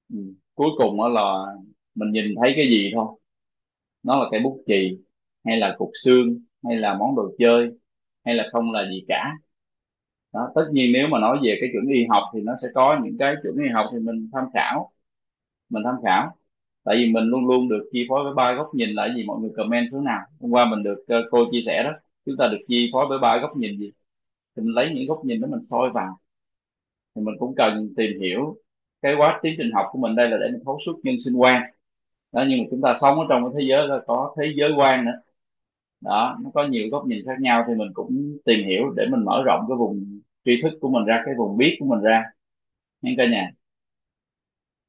[0.10, 0.17] Ừ.
[0.56, 1.21] cuối cùng á là
[1.95, 3.08] mình nhìn thấy cái gì thôi.
[4.03, 4.99] Nó là cái bút chì
[5.45, 7.69] hay là cục xương hay là món đồ chơi
[8.25, 9.34] hay là không là gì cả
[10.38, 13.00] đó tất nhiên nếu mà nói về cái chuẩn y học thì nó sẽ có
[13.04, 14.91] những cái chuẩn y học thì mình tham khảo.
[15.69, 16.36] Mình tham khảo.
[16.84, 19.39] Tại vì mình luôn luôn được chi phối với ba góc nhìn là gì mọi
[19.41, 20.21] người comment số nào.
[20.41, 21.91] Hôm qua mình được uh, cô chia sẻ đó.
[22.26, 23.91] Chúng ta được chi phối với ba góc nhìn gì?
[24.56, 26.19] Thì mình lấy những góc nhìn đó mình soi vào.
[27.15, 28.58] Thì mình cũng cần tìm hiểu
[29.02, 31.36] cái quá tiến trình học của mình đây là để mình thấu suốt nhân sinh
[31.38, 31.62] quan.
[32.32, 34.71] Đó nhưng mà chúng ta sống ở trong cái thế giới là có thế giới
[34.78, 35.21] quan nữa.
[36.02, 39.26] Đó nó có nhiều góc nhìn khác nhau thì mình cũng tìm hiểu để mình
[39.26, 40.16] mở rộng cái vùng
[40.47, 42.25] tri thức của mình ra, cái vùng biết của mình ra
[43.01, 43.51] những cả nhà.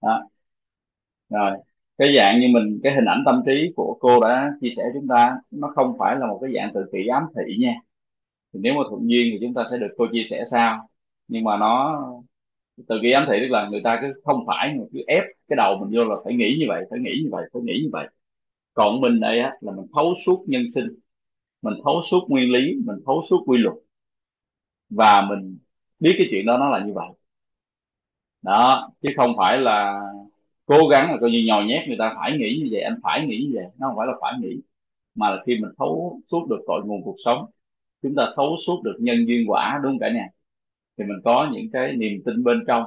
[0.02, 0.28] Đó.
[1.28, 1.50] Rồi,
[1.98, 5.08] cái dạng như mình, cái hình ảnh tâm trí của cô đã chia sẻ chúng
[5.08, 7.74] ta, nó không phải là một cái dạng tự kỷ ám thị nha.
[8.54, 10.90] Thì nếu mà thuận duyên thì chúng ta sẽ được cô chia sẻ sau.
[11.28, 12.00] Nhưng mà nó
[12.88, 15.56] tự kỷ ám thị tức là người ta cứ không phải mà cứ ép cái
[15.56, 17.90] đầu mình vô là phải nghĩ như vậy, phải nghĩ như vậy, phải nghĩ như
[17.92, 18.08] vậy.
[18.74, 20.88] Còn mình đây á, là mình thấu suốt nhân sinh,
[21.62, 23.76] mình thấu suốt nguyên lý, mình thấu suốt quy luật
[24.90, 25.58] và mình
[26.00, 27.08] biết cái chuyện đó nó là như vậy.
[28.42, 30.00] Đó chứ không phải là
[30.66, 33.26] cố gắng là coi như nhồi nhét người ta phải nghĩ như vậy anh phải
[33.26, 33.64] nghĩ như vậy.
[33.78, 34.60] Nó không phải là phải nghĩ
[35.14, 37.46] mà là khi mình thấu suốt được cội nguồn cuộc sống
[38.02, 40.28] chúng ta thấu suốt được nhân duyên quả đúng không cả nhà?
[40.98, 42.84] Thì mình có những cái niềm tin bên trong.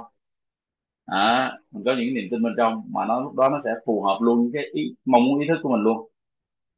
[1.06, 4.02] À, mình có những niềm tin bên trong mà nó lúc đó nó sẽ phù
[4.04, 6.08] hợp luôn với cái ý, mong muốn ý thức của mình luôn.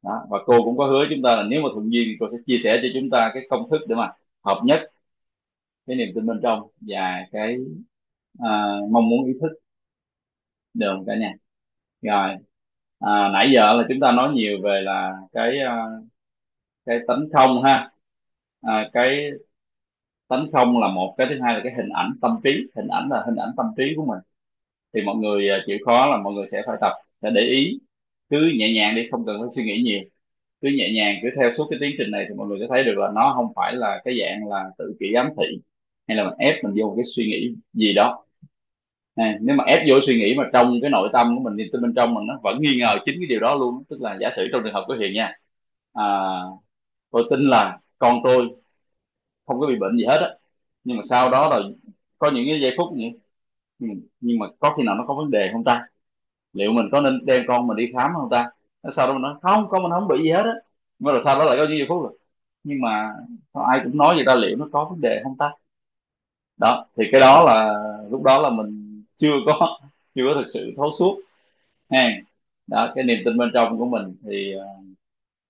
[0.02, 0.26] Đó.
[0.30, 2.36] và cô cũng có hứa chúng ta là nếu mà thuận duyên thì cô sẽ
[2.46, 4.12] chia sẻ cho chúng ta cái công thức để mà
[4.44, 4.80] hợp nhất
[5.86, 7.56] cái niềm tin bên trong và cái
[8.38, 8.48] à,
[8.90, 9.48] mong muốn ý thức
[10.74, 11.32] được cả nhà?
[12.02, 12.36] Rồi
[12.98, 16.04] à, nãy giờ là chúng ta nói nhiều về là cái uh,
[16.86, 17.90] cái tánh không ha.
[18.62, 19.30] À, cái
[20.28, 22.50] tánh không là một cái thứ hai là cái hình ảnh tâm trí.
[22.76, 24.18] Hình ảnh là hình ảnh tâm trí của mình.
[24.94, 26.92] Thì mọi người à, chịu khó là mọi người sẽ phải tập
[27.22, 27.78] sẽ để ý.
[28.30, 30.00] Cứ nhẹ nhàng đi không cần phải suy nghĩ nhiều.
[30.62, 32.84] Cứ nhẹ nhàng cứ theo suốt cái tiến trình này thì mọi người sẽ thấy
[32.84, 35.58] được là nó không phải là cái dạng là tự kỷ ám thị
[36.08, 38.24] hay là mình ép mình vô một cái suy nghĩ gì đó.
[39.14, 41.82] À, nếu mà ép vô suy nghĩ mà trong cái nội tâm của mình tin
[41.82, 43.84] bên trong mình nó vẫn nghi ngờ chính cái điều đó luôn.
[43.90, 45.32] Tức là giả sử trong trường hợp của hiền nha
[45.92, 46.04] à,
[47.10, 48.48] tôi tin là con tôi
[49.46, 50.28] không có bị bệnh gì hết á
[50.84, 51.60] nhưng mà sau đó là
[52.18, 53.10] có những cái giây phút như
[53.78, 55.86] nhưng, nhưng mà có khi nào nó có vấn đề không ta?
[56.52, 58.50] Liệu mình có nên đem con mình đi khám không ta?
[58.92, 60.52] Sau đó mình nói không con mình không bị gì hết á.
[60.98, 62.18] Mà rồi sau đó lại có những giây phút rồi
[62.64, 63.12] nhưng mà
[63.68, 64.34] ai cũng nói vậy ta?
[64.34, 65.52] Liệu nó có vấn đề không ta?
[66.56, 67.74] Đó thì cái đó là
[68.10, 69.78] lúc đó là mình chưa có
[70.14, 71.20] chưa có thực sự thấu suốt.
[71.90, 72.10] Ha
[72.66, 74.84] đó cái niềm tin bên trong của mình thì uh,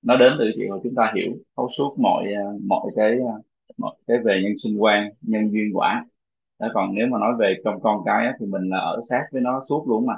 [0.03, 3.45] nó đến từ chuyện mà chúng ta hiểu thấu suốt mọi uh, mọi cái uh,
[3.79, 6.05] mọi cái về nhân sinh quan nhân duyên quả.
[6.59, 9.23] Đó còn nếu mà nói về trong con cái á, thì mình là ở sát
[9.33, 10.15] với nó suốt luôn mà.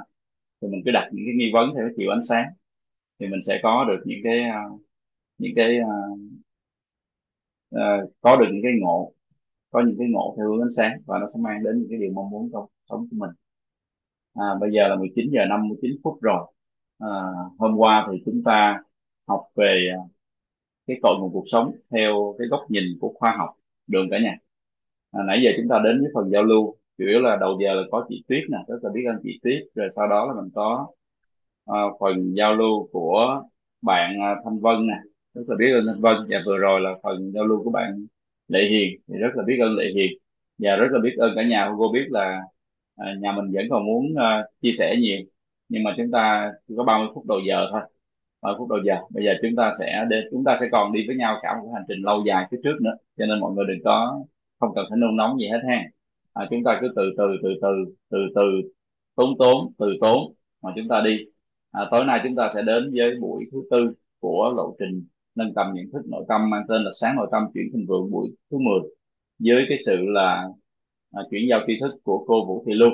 [0.61, 2.45] Thì mình cứ đặt những cái nghi vấn theo cái chiều ánh sáng.
[3.19, 4.45] Thì mình sẽ có được những cái
[5.37, 5.79] những cái
[7.75, 9.13] uh, có được những cái ngộ
[9.77, 11.99] có những cái ngộ theo hướng ánh sáng và nó sẽ mang đến những cái
[11.99, 13.29] điều mong muốn trong sống của mình.
[14.33, 16.51] À, bây giờ là 19 giờ 59 phút rồi.
[16.99, 17.09] À,
[17.59, 18.83] hôm qua thì chúng ta
[19.27, 19.99] học về à,
[20.87, 23.49] cái cội nguồn cuộc sống theo cái góc nhìn của khoa học
[23.87, 24.37] đường cả nhà.
[25.11, 27.73] À, nãy giờ chúng ta đến với phần giao lưu chủ yếu là đầu giờ
[27.73, 29.63] là có chị Tuyết nè rất là biết ơn chị Tuyết.
[29.75, 30.87] Rồi sau đó là mình có
[31.71, 33.43] uh, phần giao lưu của
[33.81, 34.97] bạn uh, Thanh Vân nè
[35.33, 36.15] rất là biết ơn Thanh Vân.
[36.29, 38.07] Và vừa rồi là phần giao lưu của bạn
[38.47, 40.11] Lệ Hiền thì rất là biết ơn Lệ Hiền.
[40.57, 42.41] Và rất là biết ơn cả nhà Hugo biết là
[42.95, 45.19] à, nhà mình vẫn còn muốn à, chia sẻ nhiều.
[45.69, 47.81] Nhưng mà chúng ta chỉ có 30 phút đầu giờ thôi
[48.41, 48.95] 30 phút đầu giờ.
[49.09, 51.71] Bây giờ chúng ta sẽ đến chúng ta sẽ còn đi với nhau cả một
[51.75, 52.95] hành trình lâu dài phía trước nữa.
[53.17, 54.25] Cho nên mọi người đừng có
[54.59, 55.83] không cần phải nôn nóng gì hết ha.
[56.33, 58.41] À, chúng ta cứ từ từ từ từ từ từ
[59.15, 61.17] tốn tốn từ tốn mà chúng ta đi.
[61.71, 65.05] À, tối nay chúng ta sẽ đến với buổi thứ tư của lộ trình
[65.37, 68.11] nâng tầm nhận thức nội tâm mang tên là sáng nội tâm chuyển thịnh vượng
[68.11, 68.79] buổi thứ 10
[69.39, 70.47] với cái sự là
[71.11, 72.89] à, chuyển giao tri thức của cô Vũ Thị Lưu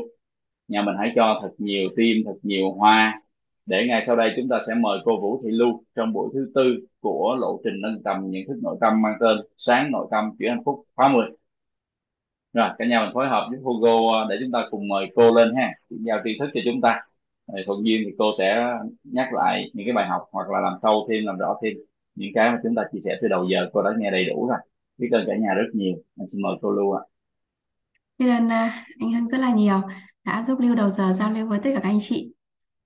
[0.67, 3.21] nhà mình hãy cho thật nhiều tim thật nhiều hoa
[3.65, 6.51] để ngay sau đây chúng ta sẽ mời cô Vũ Thị Lưu trong buổi thứ
[6.55, 10.31] tư của lộ trình nâng tầm nhận thức nội tâm mang tên sáng nội tâm
[10.39, 11.25] chuyển hạnh phúc khóa 10
[12.53, 15.33] rồi cả nhà mình phối hợp với Hugo à, để chúng ta cùng mời cô
[15.35, 17.01] lên ha chuyển giao tri thức cho chúng ta.
[17.65, 21.07] Thuận duyên thì cô sẽ nhắc lại những cái bài học hoặc là làm sâu
[21.09, 21.73] thêm làm rõ thêm
[22.15, 24.47] những cái mà chúng ta chia sẻ từ đầu giờ cô đã nghe đầy đủ
[24.47, 24.57] rồi
[24.97, 27.03] biết ơn cả nhà rất nhiều anh xin mời cô Lưu ạ
[28.17, 29.81] Biết ơn à, anh Hưng rất là nhiều
[30.23, 32.33] đã giúp Lưu đầu giờ giao lưu với tất cả các anh chị.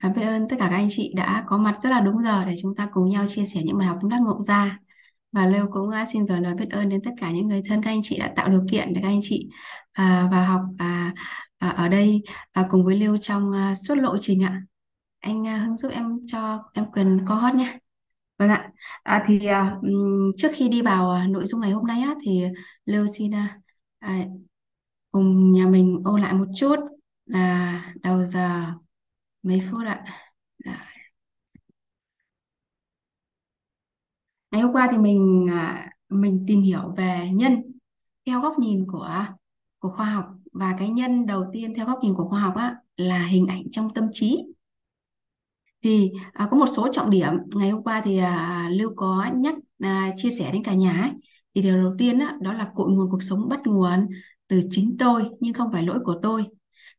[0.04, 2.46] Và biết ơn tất cả các anh chị đã có mặt rất là đúng giờ
[2.46, 4.80] để chúng ta cùng nhau chia sẻ những bài học chúng ta ngộ ra.
[5.32, 7.82] Và Lưu cũng à, xin gửi lời biết ơn đến tất cả những người thân
[7.84, 9.50] các anh chị đã tạo điều kiện để các anh chị
[9.92, 11.14] à, vào học à,
[11.58, 14.62] à, ở đây à, cùng với Lưu trong à, suốt lộ trình ạ.
[15.20, 17.80] Anh à, Hưng giúp em cho em quyền co hót nhé.
[18.38, 18.72] Vâng ạ.
[19.04, 19.78] À, thì à,
[20.38, 22.44] trước khi đi vào à, nội dung ngày hôm nay á, thì
[22.86, 23.60] Lưu xin à,
[24.00, 24.26] à,
[25.12, 26.76] cùng nhà mình ôn lại một chút
[27.26, 28.74] là đầu giờ
[29.44, 30.06] mấy phút ạ.
[30.66, 30.86] Dạ.
[34.52, 37.62] Ngày hôm qua thì mình à, mình tìm hiểu về nhân
[38.26, 39.34] theo góc nhìn của à,
[39.80, 42.76] của khoa học và cái nhân đầu tiên theo góc nhìn của khoa học á
[42.98, 44.44] là hình ảnh trong tâm trí
[45.84, 47.34] thì à, có một số trọng điểm.
[47.56, 51.12] Ngày hôm qua thì à, Lưu có nhắc à, chia sẻ đến cả nhà ấy.
[51.56, 54.08] thì điều đầu tiên á, đó là cội nguồn cuộc sống bắt nguồn
[54.48, 56.46] từ chính tôi nhưng không phải lỗi của tôi.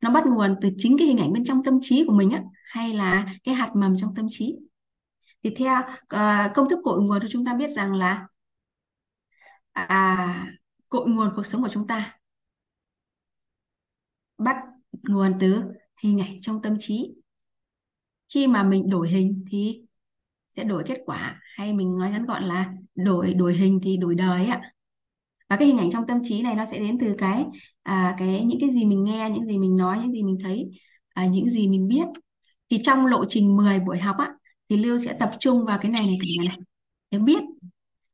[0.03, 2.43] Nó bắt nguồn từ chính cái hình ảnh bên trong tâm trí của mình á
[2.65, 4.57] hay là cái hạt mầm trong tâm trí.
[5.43, 8.27] Thì theo à, công thức cội nguồn thì chúng ta biết rằng là
[9.73, 10.47] à,
[10.89, 12.19] cội nguồn cuộc sống của chúng ta
[14.39, 14.57] bắt
[15.03, 15.65] nguồn từ
[16.03, 17.15] hình ảnh trong tâm trí
[18.35, 19.81] khi mà mình đổi hình thì
[20.57, 21.41] sẽ đổi kết quả.
[21.57, 24.61] Hay mình nói ngắn gọn là đổi đổi hình thì đổi đời ạ.
[25.49, 27.45] Và cái hình ảnh trong tâm trí này nó sẽ đến từ cái
[27.83, 30.71] à, cái những cái gì mình nghe những gì mình nói những gì mình thấy
[31.15, 32.05] à, những gì mình biết.
[32.71, 34.33] Thì trong lộ trình 10 buổi học á
[34.71, 36.59] thì Lưu sẽ tập trung vào cái này này cái này, này
[37.11, 37.43] cái biết.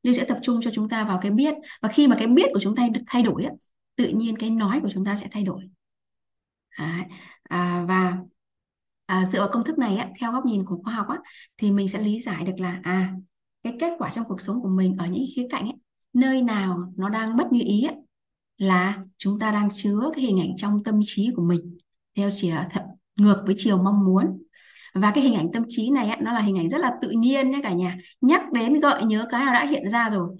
[0.02, 1.54] Lưu sẽ tập trung cho chúng ta vào cái biết.
[1.82, 3.50] Và khi mà cái biết của chúng ta được thay đổi á,
[3.96, 5.64] tự nhiên cái nói của chúng ta sẽ thay đổi.
[6.70, 7.06] À,
[7.42, 8.16] à, và
[9.06, 11.18] à, dựa vào công thức này á, theo góc nhìn của khoa học á,
[11.58, 13.14] thì mình sẽ lý giải được là à
[13.62, 15.74] cái kết quả trong cuộc sống của mình ở những khía cạnh ấy,
[16.12, 17.94] nơi nào nó đang bất như ý ấy,
[18.58, 21.78] là chúng ta đang chứa cái hình ảnh trong tâm trí của mình
[22.16, 22.84] theo chiều thật
[23.16, 24.42] ngược với chiều mong muốn.
[24.94, 27.10] Và cái hình ảnh tâm trí này ấy, nó là hình ảnh rất là tự
[27.10, 30.36] nhiên nhé cả nhà nhắc đến gợi nhớ cái nào đã hiện ra rồi.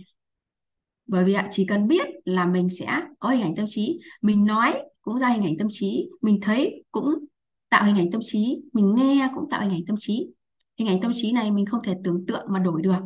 [1.07, 4.46] Bởi vì ạ chỉ cần biết là mình sẽ có hình ảnh tâm trí mình
[4.46, 7.14] nói cũng ra hình ảnh tâm trí mình thấy cũng
[7.74, 8.62] tạo hình ảnh tâm trí.
[8.72, 10.26] Mình nghe cũng tạo hình ảnh tâm trí.
[10.78, 12.98] Hình ảnh tâm trí này mình không thể tưởng tượng mà đổi được.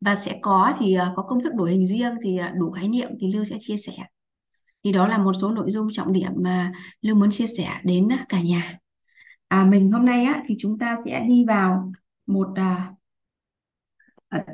[0.00, 2.88] Và sẽ có thì ờ, có công thức đổi hình riêng thì ờ, đủ khái
[2.88, 3.92] niệm thì Lưu sẽ chia sẻ.
[4.84, 8.08] Thì đó là một số nội dung trọng điểm mà Lưu muốn chia sẻ đến
[8.28, 8.78] cả nhà.
[9.48, 11.92] À, mình hôm nay á thì chúng ta sẽ đi vào
[12.26, 12.92] một à,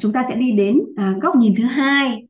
[0.00, 2.28] chúng ta sẽ đi đến à, góc nhìn thứ hai.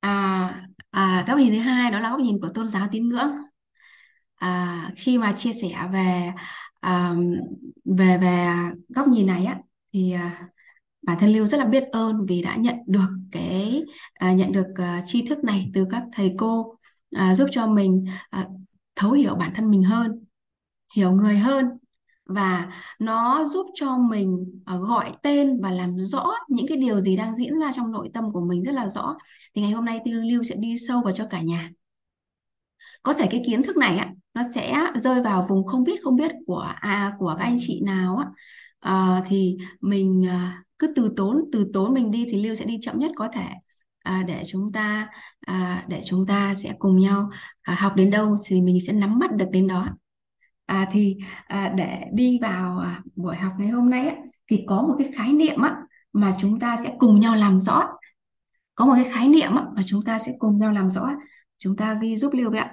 [0.00, 3.30] À, à, góc nhìn thứ hai đó là góc nhìn của tôn giáo tín ngưỡng
[4.40, 6.32] à, khi mà chia sẻ về
[6.80, 7.14] à,
[7.84, 8.48] về về
[8.88, 9.58] góc nhìn này á
[9.92, 10.48] thì à,
[11.02, 13.82] bản thân Lưu rất là biết ơn vì đã nhận được cái
[14.14, 16.74] à, nhận được à, tri thức này từ các thầy cô
[17.16, 18.48] à, giúp cho mình à,
[18.96, 20.24] thấu hiểu bản thân mình hơn
[20.96, 21.66] hiểu người hơn.
[22.26, 27.16] Và nó giúp cho mình à, gọi tên và làm rõ những cái điều gì
[27.16, 29.16] đang diễn ra trong nội tâm của mình rất là rõ.
[29.54, 31.70] Thì ngày hôm nay thì Lưu sẽ đi sâu vào cho cả nhà
[33.02, 36.16] có thể cái kiến thức này á nó sẽ rơi vào vùng không biết không
[36.16, 38.26] biết của à, của các anh chị nào á.
[38.80, 40.38] À, thì mình ờ,
[40.78, 43.46] cứ từ tốn từ tốn mình đi thì Lưu sẽ đi chậm nhất có thể.
[44.02, 45.08] À, để chúng ta
[45.40, 47.30] à, để chúng ta sẽ cùng nhau
[47.62, 49.86] à, học đến đâu thì mình sẽ nắm bắt được đến đó.
[50.66, 54.16] À, thì à, để đi vào à, buổi học ngày hôm nay á,
[54.50, 55.76] thì có một cái khái niệm á,
[56.12, 57.82] mà chúng ta sẽ cùng nhau làm rõ.
[58.74, 61.10] Có một cái khái niệm á, mà chúng ta sẽ cùng nhau làm rõ
[61.58, 62.72] chúng ta ghi giúp Lưu vậy ạ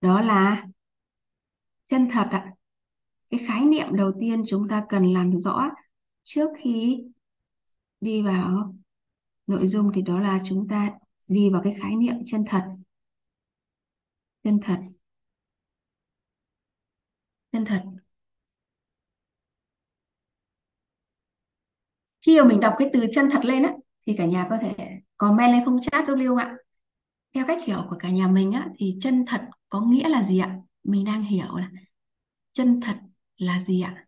[0.00, 0.66] đó là
[1.86, 2.52] chân thật ạ.
[3.30, 5.70] Cái khái niệm đầu tiên chúng ta cần làm rõ
[6.22, 7.04] trước khi
[8.00, 8.74] đi vào
[9.46, 10.90] nội dung thì đó là chúng ta
[11.28, 12.62] đi vào cái khái niệm chân thật.
[14.42, 14.80] Chân thật.
[17.52, 17.82] Chân thật.
[22.26, 23.74] Khi mà mình đọc cái từ chân thật lên á,
[24.06, 24.74] thì cả nhà có thể
[25.16, 26.56] comment lên không chat giúp Lưu ạ
[27.34, 30.38] theo cách hiểu của cả nhà mình á thì chân thật có nghĩa là gì
[30.38, 30.56] ạ?
[30.84, 31.70] Mình đang hiểu là
[32.52, 32.96] chân thật
[33.36, 34.06] là gì ạ?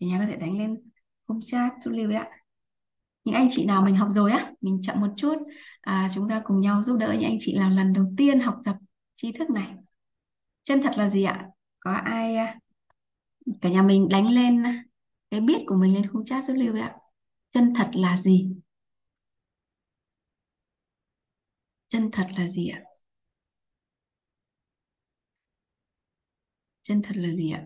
[0.00, 0.90] Cả nhà có thể đánh lên
[1.26, 2.28] không chat chút Lưu ạ.
[3.24, 5.34] Những anh chị nào mình học rồi á mình chậm một chút.
[5.80, 8.60] À, chúng ta cùng nhau giúp đỡ những anh chị nào lần đầu tiên học
[8.64, 8.76] tập
[9.14, 9.74] tri thức này.
[10.64, 11.46] Chân thật là gì ạ?
[11.80, 12.58] Có ai à,
[13.60, 14.62] cả nhà mình đánh lên
[15.30, 16.94] cái biết của mình lên khung chat giúp Lưu ạ?
[17.50, 18.48] Chân thật là gì?
[21.90, 22.82] Chân thật là gì ạ?
[26.82, 27.64] Chân thật là gì ạ?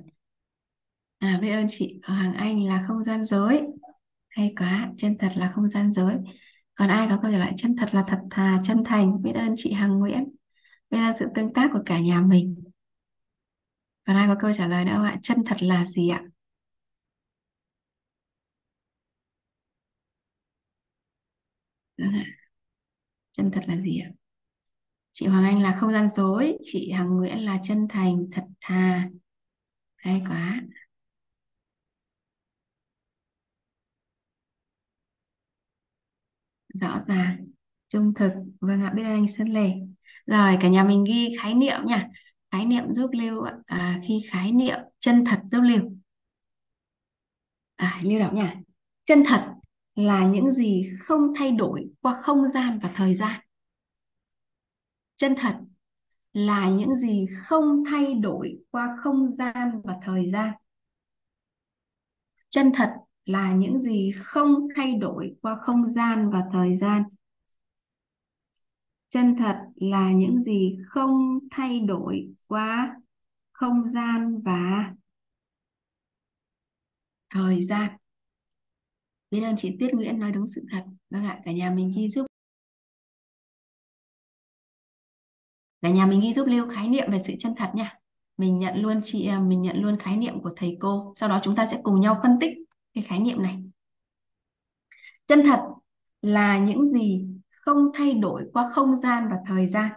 [1.18, 2.00] À biết ơn chị?
[2.04, 3.60] Hoàng Anh là không gian dối
[4.28, 6.14] hay quá, chân thật là không gian dối
[6.74, 7.52] còn ai có câu trả lời?
[7.56, 9.22] Chân thật là thật thà, chân thành.
[9.22, 10.24] Biết ơn chị Hằng Nguyễn.
[10.90, 12.64] Biết ơn sự tương tác của cả nhà mình.
[14.06, 15.18] Còn ai có câu trả lời nữa không ạ?
[15.22, 16.22] Chân thật là gì ạ
[23.35, 24.11] chân thật là gì ạ?
[25.12, 29.09] Chị Hoàng Anh là không gian dối chị Hằng Nguyễn là chân thành thật thà.
[29.97, 30.61] Hay quá.
[36.81, 37.47] Rõ ràng
[37.88, 38.33] trung thực.
[38.61, 39.70] Vâng ạ biết ơn anh Sơn Lê.
[40.27, 42.09] Rồi cả nhà mình ghi khái niệm nha.
[42.53, 43.53] Khái niệm giúp Lưu ạ.
[43.66, 45.81] À, khi khái niệm chân thật giúp Lưu.
[47.77, 48.55] À, Lưu đọc nha.
[49.05, 49.54] Chân thật
[49.94, 53.40] là những gì không thay đổi qua không gian và thời gian.
[55.16, 55.57] Chân thật
[56.33, 60.54] là những gì không thay đổi qua không gian và thời gian.
[62.48, 67.02] Chân thật là những gì không thay đổi qua không gian và thời gian.
[69.09, 72.96] Chân thật là những gì không thay đổi qua
[73.52, 74.94] không gian và
[77.30, 77.96] thời gian
[79.35, 80.85] biết ơn chị Tuyết Nguyễn nói đúng sự thật.
[81.11, 82.27] Vâng ạ, cả nhà mình ghi giúp.
[85.83, 87.99] Cả nhà mình ghi giúp Lưu khái niệm về sự chân thật nha.
[88.37, 91.14] Mình nhận luôn chị à, mình nhận luôn khái niệm của thầy cô.
[91.16, 92.59] Sau đó chúng ta sẽ cùng nhau phân tích
[92.92, 93.62] cái khái niệm này.
[95.27, 95.61] Chân thật
[96.23, 99.92] là những gì không thay đổi qua không gian và thời gian.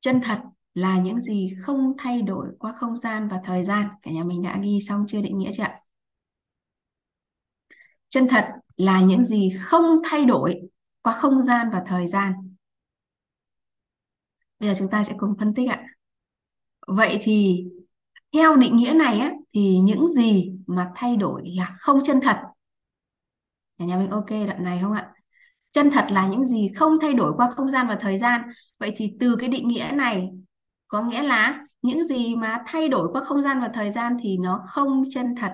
[0.00, 0.40] Chân thật
[0.74, 3.88] là những gì không thay đổi qua không gian và thời gian.
[4.02, 5.80] Cả nhà mình đã ghi xong, chưa định nghĩa chưa ạ?
[8.08, 10.60] Chân thật là những gì không thay đổi
[11.02, 12.32] qua không gian và thời gian.
[14.58, 15.84] Bây giờ chúng ta sẽ cùng phân tích ạ.
[16.86, 17.64] Vậy thì
[18.32, 22.36] theo định nghĩa này á, thì những gì mà thay đổi là không chân thật?
[23.78, 25.12] Nhà nhà mình ok đoạn này không ạ?
[25.72, 28.42] Chân thật là những gì không thay đổi qua không gian và thời gian.
[28.78, 30.28] Vậy thì từ cái định nghĩa này
[30.88, 34.36] có nghĩa là những gì mà thay đổi qua không gian và thời gian thì
[34.38, 35.52] nó không chân thật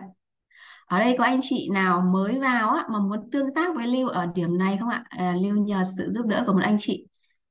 [0.87, 4.09] ở đây có anh chị nào mới vào á, mà muốn tương tác với Lưu
[4.09, 5.05] ở điểm này không ạ?
[5.09, 7.07] À, Lưu nhờ sự giúp đỡ của một anh chị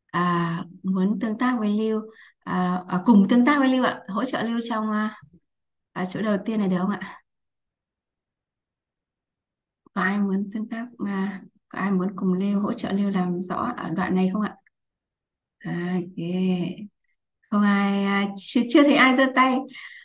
[0.05, 2.01] à, muốn tương tác với Lưu
[2.39, 5.15] à, à, cùng tương tác với Lưu ạ hỗ trợ Lưu trong à,
[5.93, 7.21] à, chỗ đầu tiên này được không ạ?
[9.93, 13.41] Có ai muốn tương tác à, có ai muốn cùng Lưu hỗ trợ Lưu làm
[13.41, 14.55] rõ ở đoạn này không ạ?
[15.59, 16.17] À, ok.
[17.49, 19.57] Không ai à, chưa, chưa thấy ai giơ tay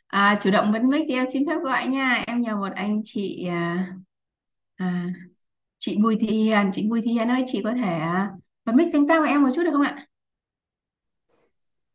[0.08, 3.00] à, chủ động bấm mic thì em xin phép gọi nha em nhờ một anh
[3.04, 3.88] chị à,
[4.76, 5.06] à,
[5.78, 8.32] chị Bùi Thị Hiền chị Bùi Thị Hiền ơi chị có thể à,
[8.64, 10.06] bấm mic tương tác với em một chút được không ạ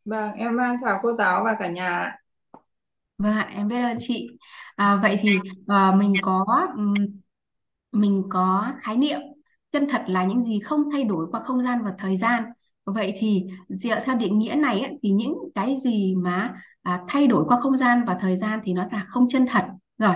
[0.06, 2.18] Vâng, em à, chào cô giáo và cả nhà.
[3.18, 4.28] Vâng ạ, em biết ơn chị.
[4.76, 6.46] À, vậy thì à, mình có
[6.78, 6.94] ừm,
[7.92, 9.20] mình có khái niệm
[9.72, 12.44] chân thật là những gì không thay đổi qua không gian và thời gian.
[12.86, 17.28] Vậy thì dựa theo định nghĩa này ấy, thì những cái gì mà à, thay
[17.28, 19.66] đổi qua không gian và thời gian thì nó là không chân thật.
[19.98, 20.16] Rồi,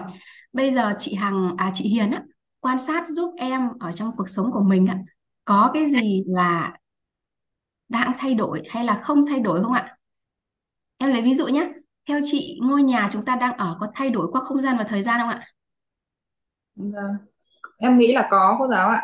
[0.53, 2.23] bây giờ chị Hằng à chị Hiền á,
[2.59, 4.97] quan sát giúp em ở trong cuộc sống của mình á,
[5.45, 6.73] có cái gì là
[7.89, 9.97] đang thay đổi hay là không thay đổi không ạ?
[10.97, 11.71] Em lấy ví dụ nhé.
[12.07, 14.83] Theo chị, ngôi nhà chúng ta đang ở có thay đổi qua không gian và
[14.83, 15.45] thời gian không ạ?
[16.75, 17.17] Vâng.
[17.77, 19.03] Em nghĩ là có cô giáo ạ.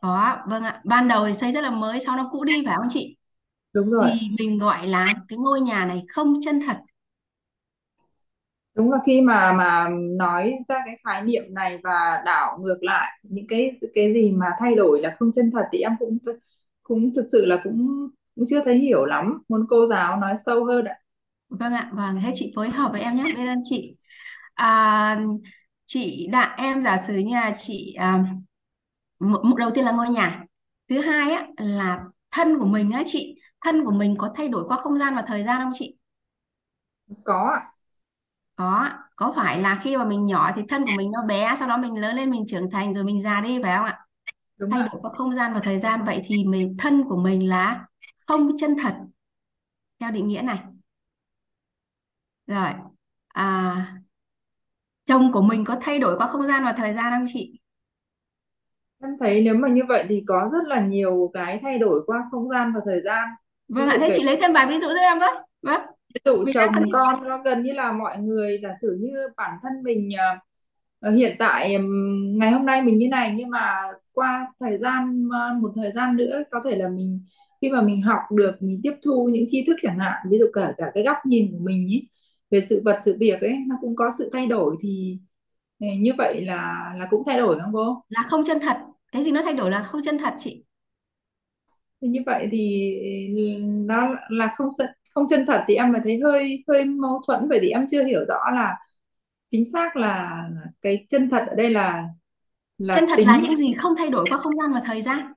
[0.00, 0.80] Có, vâng ạ.
[0.84, 3.16] Ban đầu thì xây rất là mới, sau nó cũ đi phải không chị?
[3.72, 4.10] Đúng rồi.
[4.10, 6.76] Thì mình gọi là cái ngôi nhà này không chân thật.
[8.74, 9.88] Đúng là khi mà mà
[10.18, 14.46] nói ra cái khái niệm này và đảo ngược lại những cái cái gì mà
[14.58, 16.18] thay đổi là không chân thật thì em cũng
[16.82, 19.42] cũng thực sự là cũng cũng chưa thấy hiểu lắm.
[19.48, 20.94] Muốn cô giáo nói sâu hơn ạ.
[21.48, 23.96] Vâng ạ, vâng, thế chị phối hợp với em nhé, biết ơn chị.
[24.54, 25.20] À,
[25.86, 28.24] chị đã em giả sử như là chị à,
[29.20, 30.44] mục đầu tiên là ngôi nhà.
[30.88, 34.64] Thứ hai á là thân của mình á chị, thân của mình có thay đổi
[34.68, 35.96] qua không gian và thời gian không chị?
[37.24, 37.72] Có ạ.
[38.56, 41.68] Có, có phải là khi mà mình nhỏ thì thân của mình nó bé, sau
[41.68, 44.06] đó mình lớn lên mình trưởng thành rồi mình già đi phải không ạ?
[44.58, 44.88] Đúng Thay ạ.
[44.92, 47.86] đổi qua không gian và thời gian vậy thì mình thân của mình là
[48.26, 48.94] không chân thật
[50.00, 50.58] theo định nghĩa này.
[52.46, 52.72] Rồi,
[53.28, 54.02] à,
[55.04, 57.59] chồng của mình có thay đổi qua không gian và thời gian không chị?
[59.02, 62.18] Em thấy nếu mà như vậy thì có rất là nhiều cái thay đổi qua
[62.30, 63.28] không gian và thời gian.
[63.68, 65.28] Ví Vâng ạ, dụ thế kể chị lấy thêm vài ví dụ giúp em với.
[65.62, 65.80] Vâng,
[66.14, 69.58] ví dụ đang chồng con nó gần như là mọi người giả sử như bản
[69.62, 70.24] thân mình ờ,
[71.00, 73.74] ờ, hiện tại ừm, ngày hôm nay mình như này nhưng mà
[74.12, 77.20] qua thời gian ờ, một thời gian nữa có thể là mình
[77.62, 80.46] khi mà mình học được mình tiếp thu những tri thức chẳng hạn ví dụ
[80.52, 82.08] cả cả cái góc nhìn của mình ý,
[82.50, 85.18] về sự vật sự việc ấy nó cũng có sự thay đổi thì
[85.80, 88.02] ờ, như vậy là là cũng thay đổi không cô?
[88.08, 88.76] là không chân thật.
[89.12, 90.64] Cái gì nó thay đổi là không chân thật chị.
[92.02, 92.94] Thì như vậy thì
[93.86, 97.48] nó là không chân- không chân thật thì em mới thấy hơi hơi mâu thuẫn
[97.48, 98.76] bởi vì em chưa hiểu rõ là
[99.50, 102.04] chính xác là, là cái chân thật ở đây là
[102.92, 105.02] Chân là thật tính là những gì không thay đổi qua không gian và thời
[105.02, 105.32] gian.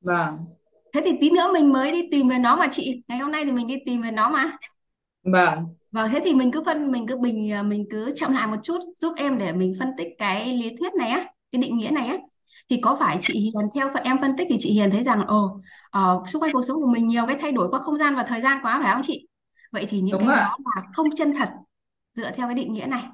[0.00, 0.46] vâng
[0.92, 3.02] Thế thì tí nữa mình mới đi tìm về nó mà chị.
[3.08, 4.56] Ngày hôm nay thì mình đi tìm về nó mà.
[5.24, 8.46] vâng Vâng, thế thì mình cứ phân mình cứ bình à, mình cứ chậm lại
[8.46, 11.76] một chút giúp em để mình phân tích cái lý thuyết này á, cái định
[11.76, 12.18] nghĩa này á.
[12.70, 15.26] Thì có phải chị Hiền theo phần em phân tích thì chị Hiền thấy rằng
[15.26, 15.60] ồ
[15.90, 18.22] ờ, xung quanh cuộc sống của mình nhiều cái thay đổi qua không gian và
[18.22, 19.28] thời gian quá phải không chị?
[19.72, 21.48] Vậy thì những đúng cái đó ạ là không chân thật
[22.14, 23.04] dựa theo cái định nghĩa này.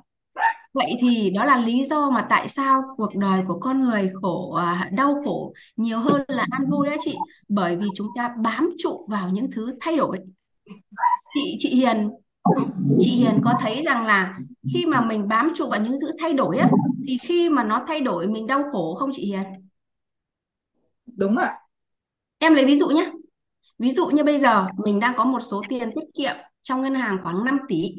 [0.74, 4.54] Vậy thì đó là lý do mà tại sao cuộc đời của con người khổ
[4.54, 7.16] à, đau khổ nhiều hơn là an vui á chị,
[7.48, 10.18] bởi vì chúng ta bám trụ vào những thứ thay đổi.
[11.34, 12.10] Chị chị Hiền
[12.98, 14.38] chị Hiền có thấy rằng là
[14.74, 16.68] khi mà mình bám trụ vào những thứ thay đổi á
[17.08, 19.42] thì khi mà nó thay đổi mình đau khổ không chị Hiền?
[21.06, 21.58] đúng ạ
[22.38, 23.10] Em lấy ví dụ nhé.
[23.78, 26.94] Ví dụ như bây giờ mình đang có một số tiền tiết kiệm trong ngân
[26.94, 27.94] hàng khoảng 5 tỷ.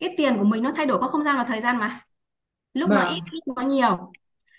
[0.00, 2.00] Cái tiền của mình nó thay đổi qua không gian và thời gian mà.
[2.74, 4.12] Lúc nó ít vâng lúc nó nhiều.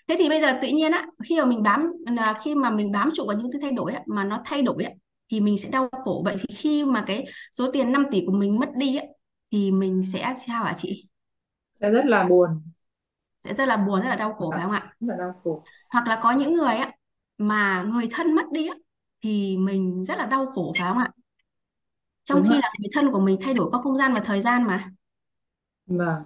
[0.08, 2.92] Thế thì bây giờ tự nhiên á khi mà mình bám là khi mà mình
[2.92, 4.90] bám trụ vào những thứ thay đổi á, mà nó thay đổi á,
[5.30, 6.22] thì mình sẽ đau khổ.
[6.24, 9.04] Vậy thì khi mà cái số tiền 5 tỷ của mình mất đi á,
[9.52, 11.08] thì mình sẽ sao hả chị?
[11.80, 12.62] sẽ rất là buồn
[13.38, 14.96] Sẽ rất là buồn, rất là đau khổ phải không ạ?
[15.00, 16.92] rất là đau khổ Hoặc là có những người á
[17.38, 18.74] mà người thân mất đi á
[19.22, 21.10] thì mình rất là đau khổ phải không ạ?
[22.24, 24.20] Trong đúng khi ạ là người thân của mình thay đổi qua không gian và
[24.20, 24.90] thời gian mà.
[25.86, 26.24] vâng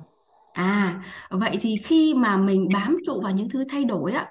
[0.52, 4.30] À, vậy thì khi mà mình bám trụ vào những thứ thay đổi á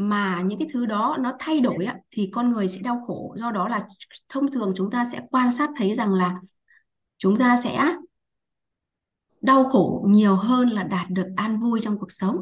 [0.00, 3.34] mà những cái thứ đó nó thay đổi á thì con người sẽ đau khổ.
[3.38, 3.86] Do đó là
[4.28, 6.34] thông thường chúng ta sẽ quan sát thấy rằng là
[7.18, 7.94] chúng ta sẽ
[9.40, 12.36] đau khổ nhiều hơn là đạt được an vui trong cuộc sống.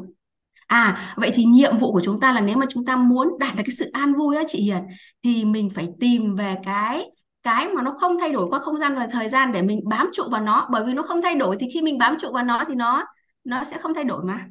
[0.67, 3.55] À, vậy thì nhiệm vụ của chúng ta là nếu mà chúng ta muốn đạt
[3.55, 4.83] được cái sự an vui á chị Hiền
[5.23, 7.05] thì mình phải tìm về cái
[7.43, 10.09] cái mà nó không thay đổi qua không gian và thời gian để mình bám
[10.13, 12.43] trụ vào nó bởi vì nó không thay đổi thì khi mình bám trụ vào
[12.43, 13.05] nó thì nó
[13.43, 14.45] nó sẽ không thay đổi mà.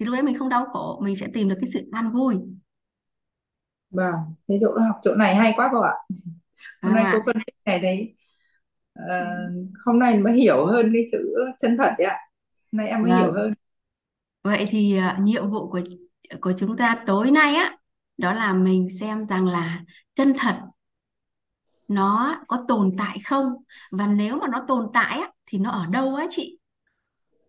[0.00, 2.36] Thì lúc đấy mình không đau khổ, mình sẽ tìm được cái sự an vui.
[3.90, 4.14] vâng
[4.48, 5.92] thế chỗ học chỗ này hay quá cô ạ
[6.82, 7.26] hôm nay cô ạ.
[7.26, 8.16] phân tích này thấy
[8.94, 9.26] ờ,
[9.86, 11.18] hôm nay mới hiểu hơn cái chữ
[11.60, 12.18] chân thật đấy ạ
[12.72, 13.34] hôm nay em mới hiểu Vâng.
[13.34, 13.54] hơn
[14.44, 15.80] Vậy thì à, nhiệm vụ của
[16.40, 17.76] của chúng ta tối nay á
[18.18, 19.80] đó là mình xem rằng là
[20.14, 20.54] chân thật
[21.88, 23.52] nó có tồn tại không
[23.90, 26.58] và nếu mà nó tồn tại á thì nó ở đâu á chị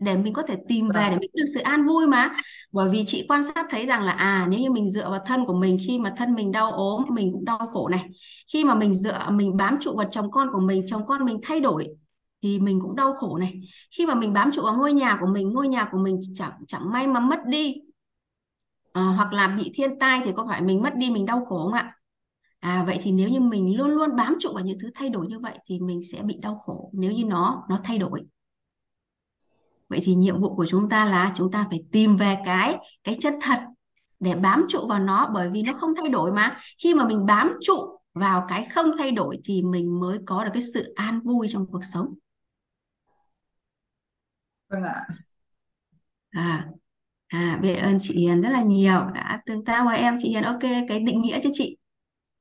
[0.02, 2.32] để mình có thể tìm về để mình được sự an vui mà.
[2.72, 5.46] Bởi vì chị quan sát thấy rằng là à nếu như mình dựa vào thân
[5.46, 8.10] của mình khi mà thân mình đau ốm mình cũng đau khổ này.
[8.54, 11.40] Khi mà mình dựa mình bám trụ vào chồng con của mình chồng con mình
[11.44, 11.88] thay đổi
[12.44, 13.62] thì mình cũng đau khổ này.
[13.98, 16.52] Khi mà mình bám trụ vào ngôi nhà của mình ngôi nhà của mình chẳng
[16.68, 17.76] chẳng may mà mất đi
[18.94, 21.64] à, hoặc là bị thiên tai thì có phải mình mất đi mình đau khổ
[21.64, 21.96] không ạ?
[22.60, 25.28] À vậy thì nếu như mình luôn luôn bám trụ vào những thứ thay đổi
[25.28, 26.90] như vậy thì mình sẽ bị đau khổ.
[26.94, 28.22] Nếu như nó nó thay đổi
[29.92, 33.18] vậy thì nhiệm vụ của chúng ta là chúng ta phải tìm về cái cái
[33.22, 33.60] chân thật
[34.20, 36.60] để bám trụ vào nó bởi vì nó không thay đổi mà.
[36.84, 40.52] Khi mà mình bám trụ vào cái không thay đổi thì mình mới có được
[40.54, 42.14] cái sự an vui trong cuộc sống.
[44.70, 45.06] Vâng ạ.
[46.32, 46.68] À
[47.28, 49.10] à biết ơn chị Hiền rất là nhiều.
[49.14, 51.78] Đã tương tác với em chị Hiền ok cái định nghĩa cho chị.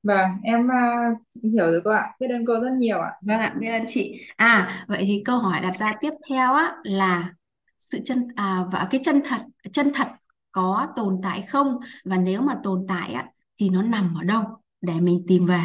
[0.03, 2.07] Vâng em uh, hiểu rồi cô ạ.
[2.21, 3.13] Biết ơn cô rất nhiều ạ.
[3.23, 4.21] Vâng ạ biết ơn chị.
[4.37, 7.35] À vậy thì câu hỏi đặt ra tiếp theo á là
[7.81, 10.09] sự chân à và cái chân thật chân thật
[10.53, 11.77] có tồn tại không?
[12.05, 13.27] Và nếu mà tồn tại á
[13.61, 14.43] thì nó nằm ở đâu?
[14.81, 15.65] Để mình tìm về.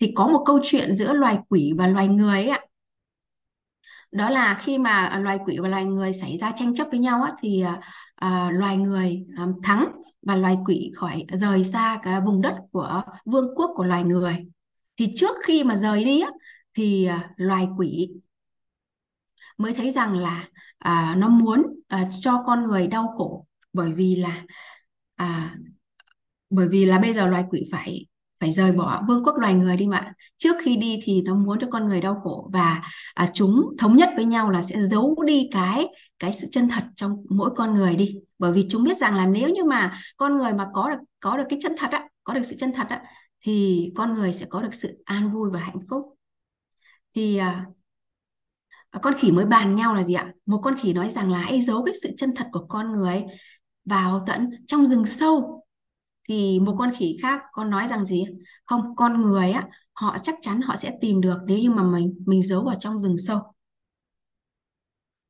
[0.00, 2.60] Thì có một câu chuyện giữa loài quỷ và loài người ấy ạ
[4.14, 7.22] đó là khi mà loài quỷ và loài người xảy ra tranh chấp với nhau
[7.22, 7.80] á, thì à,
[8.14, 9.92] à, loài người à, thắng
[10.22, 14.36] và loài quỷ khỏi rời xa cái vùng đất của vương quốc của loài người.
[14.96, 16.30] Thì trước khi mà rời đi á,
[16.74, 18.10] thì à, loài quỷ
[19.58, 20.48] mới thấy rằng là
[20.84, 24.44] à, nó muốn à, cho con người đau khổ bởi vì là
[25.14, 25.56] à,
[26.50, 28.06] bởi vì là bây giờ loài quỷ phải
[28.40, 30.12] phải rời bỏ vương quốc loài người đi mà.
[30.38, 32.82] Trước khi đi thì nó muốn cho con người đau khổ và
[33.14, 35.86] à, chúng thống nhất với nhau là sẽ giấu đi cái
[36.18, 38.16] cái sự chân thật trong mỗi con người đi.
[38.38, 41.36] Bởi vì chúng biết rằng là nếu như mà con người mà có được có
[41.36, 43.02] được cái chân thật á có được sự chân thật á
[43.40, 46.02] thì con người sẽ có được sự an vui và hạnh phúc.
[47.14, 47.66] Thì à,
[49.02, 50.32] con khỉ mới bàn nhau là gì ạ?
[50.46, 53.24] Một con khỉ nói rằng là hãy giấu cái sự chân thật của con người
[53.84, 55.64] vào tận trong rừng sâu.
[56.28, 58.24] Thì một con khỉ khác con nói rằng gì?
[58.64, 62.24] Không con người á họ chắc chắn họ sẽ tìm được nếu như mà mình
[62.26, 63.42] mình giấu vào trong rừng sâu.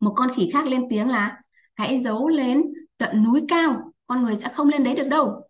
[0.01, 1.41] Một con khỉ khác lên tiếng là
[1.75, 2.63] hãy giấu lên
[2.99, 5.49] tận núi cao con người sẽ không lên đấy được đâu.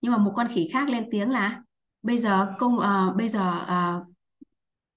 [0.00, 1.62] Nhưng mà một con khỉ khác lên tiếng là
[2.02, 4.15] bây giờ công uh, bây giờ uh,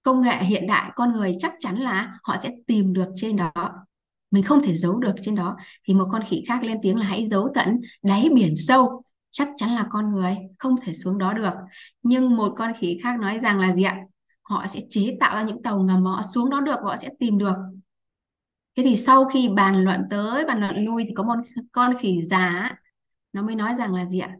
[0.09, 3.53] công nghệ hiện đại, con người chắc chắn là họ sẽ tìm được trên đó.
[4.31, 5.57] Mình không thể giấu được trên đó.
[5.87, 9.03] Thì một con khỉ khác lên tiếng là hãy giấu tận đáy biển sâu.
[9.31, 11.53] Chắc chắn là con người, không thể xuống đó được.
[12.03, 13.97] Nhưng một con khỉ khác nói rằng là gì ạ?
[14.41, 17.09] Họ sẽ chế tạo ra những tàu ngầm mà họ xuống đó được họ sẽ
[17.19, 17.55] tìm được.
[18.77, 21.35] Thế thì sau khi bàn luận tới, bàn luận lui thì có một
[21.71, 22.75] con khỉ già
[23.33, 24.35] nó mới nói rằng là gì ạ?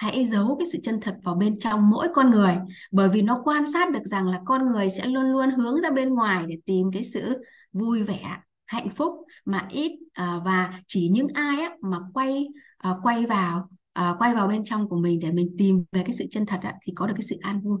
[0.00, 2.56] Hãy giấu cái sự chân thật vào bên trong mỗi con người
[2.90, 5.90] bởi vì nó quan sát được rằng là con người sẽ luôn luôn hướng ra
[5.90, 8.36] bên ngoài để tìm cái sự vui vẻ
[8.66, 9.12] hạnh phúc
[9.44, 12.46] mà ít uh, và chỉ những ai á, mà quay
[12.90, 13.68] uh, quay vào
[14.00, 16.60] uh, quay vào bên trong của mình để mình tìm về cái sự chân thật
[16.62, 17.78] á, thì có được cái sự an vui.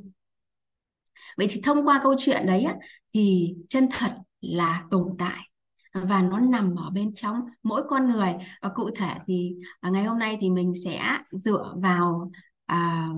[1.36, 2.76] Vậy thì thông qua câu chuyện đấy á,
[3.14, 5.49] thì chân thật là tồn tại
[5.92, 8.34] và nó nằm ở bên trong mỗi con người.
[8.62, 12.30] Và cụ thể thì à, ngày hôm nay thì mình sẽ dựa vào
[12.66, 13.08] à,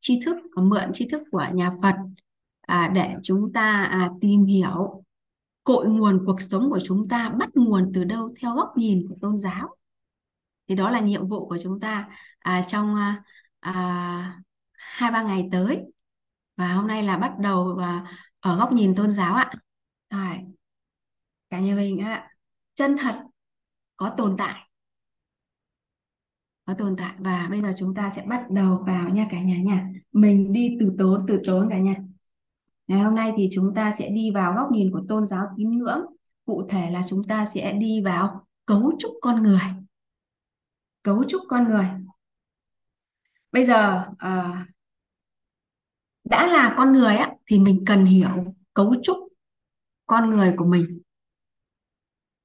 [0.00, 1.94] tri thức à, mượn tri thức của nhà Phật
[2.60, 5.04] à, để chúng ta à, tìm hiểu
[5.64, 9.14] cội nguồn cuộc sống của chúng ta bắt nguồn từ đâu theo góc nhìn của
[9.20, 9.76] tôn giáo.
[10.68, 12.08] Thì đó là nhiệm vụ của chúng ta
[12.38, 13.22] à, trong à,
[13.60, 14.40] à
[14.74, 15.80] hai ba ngày tới.
[16.56, 19.50] Và hôm nay là bắt đầu à, ở góc nhìn tôn giáo ạ.
[20.10, 20.53] Rồi
[21.54, 22.30] cả nhà mình ạ
[22.74, 23.22] chân thật
[23.96, 24.70] có tồn tại.
[26.66, 27.14] Có tồn tại.
[27.18, 29.88] Và bây giờ chúng ta sẽ bắt đầu vào nha cả nhà nha.
[30.12, 31.94] Mình đi từ tốn từ tốn cả nhà.
[32.86, 35.78] Ngày hôm nay thì chúng ta sẽ đi vào góc nhìn của tôn giáo tín
[35.78, 36.00] ngưỡng.
[36.46, 39.60] Cụ thể là chúng ta sẽ đi vào cấu trúc con người.
[41.02, 41.86] Cấu trúc con người.
[43.52, 44.66] Bây giờ à,
[46.24, 49.16] đã là con người á thì mình cần hiểu cấu trúc
[50.06, 51.03] con người của mình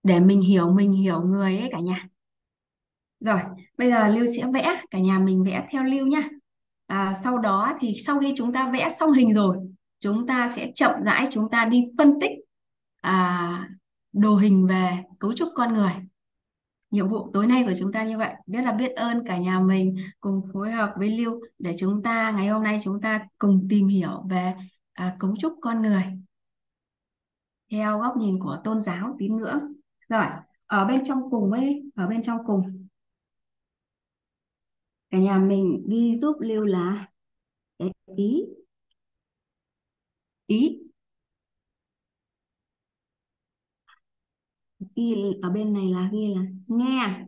[0.03, 2.07] để mình hiểu mình hiểu người ấy cả nhà.
[3.19, 3.39] Rồi
[3.77, 6.21] bây giờ Lưu sẽ vẽ cả nhà mình vẽ theo Lưu nhá.
[6.87, 9.57] À, sau đó thì sau khi chúng ta vẽ xong hình rồi
[9.99, 12.31] chúng ta sẽ chậm rãi chúng ta đi phân tích
[13.01, 13.69] à,
[14.13, 15.91] đồ hình về cấu trúc con người.
[16.91, 18.33] Nhiệm vụ tối nay của chúng ta như vậy.
[18.45, 22.31] Biết là biết ơn cả nhà mình cùng phối hợp với Lưu để chúng ta
[22.31, 24.53] ngày hôm nay chúng ta cùng tìm hiểu về
[24.93, 26.03] à, cấu trúc con người.
[27.71, 29.59] Theo góc nhìn của tôn giáo tín ngưỡng
[30.09, 30.25] rồi,
[30.65, 32.87] ở bên trong cùng ấy ở bên trong cùng.
[35.11, 37.07] Cả nhà mình ghi giúp Lưu là
[38.17, 38.45] ý.
[40.47, 40.59] Ý.
[44.95, 47.25] Ghi ở bên này là ghi là nghe.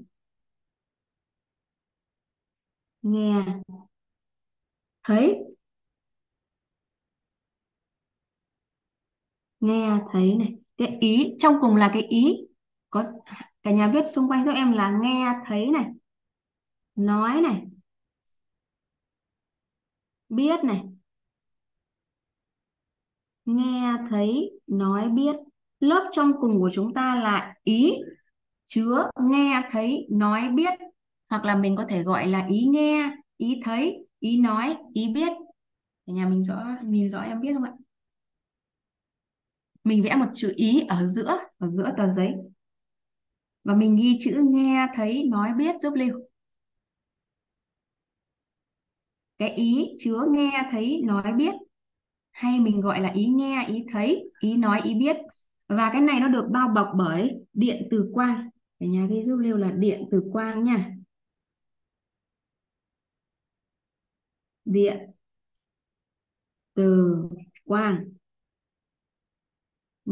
[3.04, 3.62] Nghe.
[5.04, 5.44] Thấy.
[9.60, 10.56] Nghe, thấy này.
[10.78, 12.38] Cái ý, trong cùng là cái ý
[12.92, 13.04] có
[13.64, 15.86] cả nhà viết xung quanh giúp em là nghe thấy này,
[16.96, 17.66] nói này,
[20.30, 20.82] biết này,
[23.46, 25.36] nghe thấy, nói biết.
[25.80, 27.94] Lớp trong cùng của chúng ta là ý
[28.66, 30.74] chứa, nghe thấy, nói biết.
[31.30, 35.30] Hoặc là mình có thể gọi là ý nghe, ý thấy, ý nói, ý biết.
[36.08, 37.74] Cả nhà mình rõ, nhìn rõ em biết không ạ?
[39.84, 42.34] Mình vẽ một chữ ý ở giữa ở giữa tờ giấy
[43.64, 46.20] và mình ghi chữ nghe thấy nói biết giúp Lưu.
[49.38, 51.54] Cái ý chứa nghe thấy nói biết,
[52.32, 55.18] hay mình gọi là ý nghe, ý thấy, ý nói, ý biết.
[55.68, 58.50] Và cái này nó được bao bọc bởi điện từ quang.
[58.80, 60.96] Cả nhà ghi giúp Lưu là điện từ quang nha.
[64.66, 65.12] Điện
[66.74, 67.30] từ
[67.66, 68.11] quang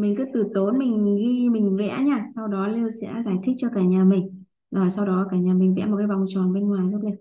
[0.01, 3.55] mình cứ từ tốn mình ghi, mình vẽ nha sau đó Lưu sẽ giải thích
[3.57, 4.43] cho cả nhà mình.
[4.71, 7.15] Rồi sau đó cả nhà mình vẽ một cái vòng tròn bên ngoài giúp Lưu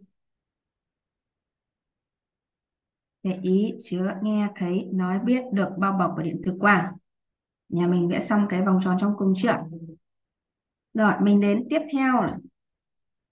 [3.22, 6.84] cái ý, chứa nghe, thấy, nói, biết được, bao bọc bởi điện thực quản
[7.68, 9.56] nhà mình vẽ xong cái vòng tròn trong cùng chưa?
[10.94, 12.22] Rồi, mình đến tiếp theo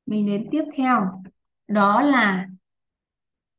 [0.06, 1.22] mình đến tiếp theo.
[1.68, 2.48] Đó là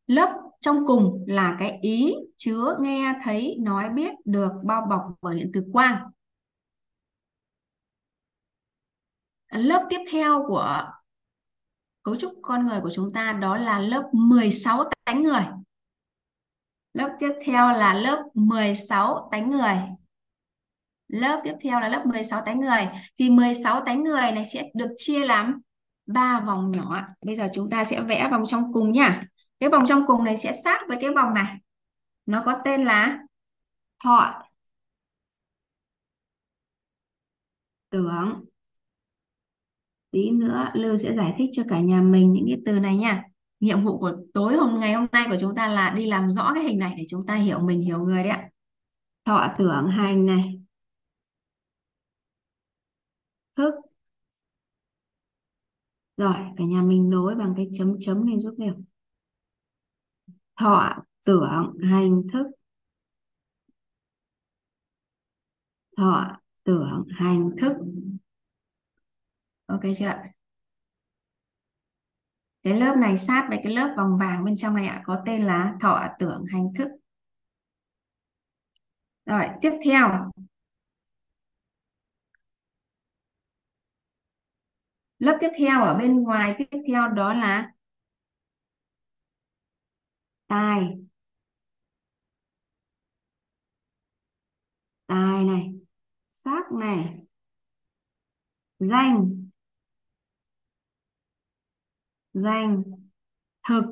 [0.08, 5.36] lớp trong cùng là cái ý chứa nghe thấy nói biết được bao bọc bởi
[5.36, 6.12] điện từ quang.
[9.52, 10.86] Lớp tiếp theo của
[12.04, 15.46] cấu trúc con người của chúng ta đó là lớp 16 tánh người.
[16.94, 19.76] Lớp tiếp theo là lớp 16 tánh người.
[21.08, 22.88] Lớp tiếp theo là lớp 16 tánh người.
[23.18, 25.62] Thì 16 tánh người này sẽ được chia làm
[26.06, 27.02] ba vòng nhỏ.
[27.22, 29.22] Bây giờ chúng ta sẽ vẽ vòng trong cùng nhá
[29.60, 31.58] cái vòng trong cùng này sẽ sát với cái vòng này
[32.28, 33.20] nó có tên là
[34.04, 34.44] thọ.
[37.90, 38.46] Tưởng.
[40.12, 43.24] Tí nữa Lưu sẽ giải thích cho cả nhà mình những cái từ này nha.
[43.60, 46.52] Nhiệm vụ của tối hôm, ngày hôm nay của chúng ta là đi làm rõ
[46.56, 48.50] cái hình này để chúng ta hiểu mình, hiểu người đấy ạ.
[49.26, 50.62] Thọ, tưởng, hành này.
[53.56, 53.74] Thức.
[56.18, 58.74] Rồi, cả nhà mình nối bằng cái chấm chấm này giúp Lưu
[60.56, 62.48] thọ tưởng hành thức.
[65.98, 67.74] Thọ tưởng hành thức.
[69.68, 70.14] Ok chưa
[72.64, 75.44] cái lớp này sát với cái lớp vòng vàng bên trong này ạ, có tên
[75.44, 76.88] là thọ tưởng hành thức.
[79.26, 80.32] Rồi, tiếp theo.
[85.20, 87.72] Lớp tiếp theo ở bên ngoài, tiếp theo đó là
[90.48, 91.07] tài.
[95.08, 95.74] Tài này
[96.32, 97.18] sắc này
[98.80, 99.50] danh
[102.34, 102.84] danh
[103.68, 103.86] thực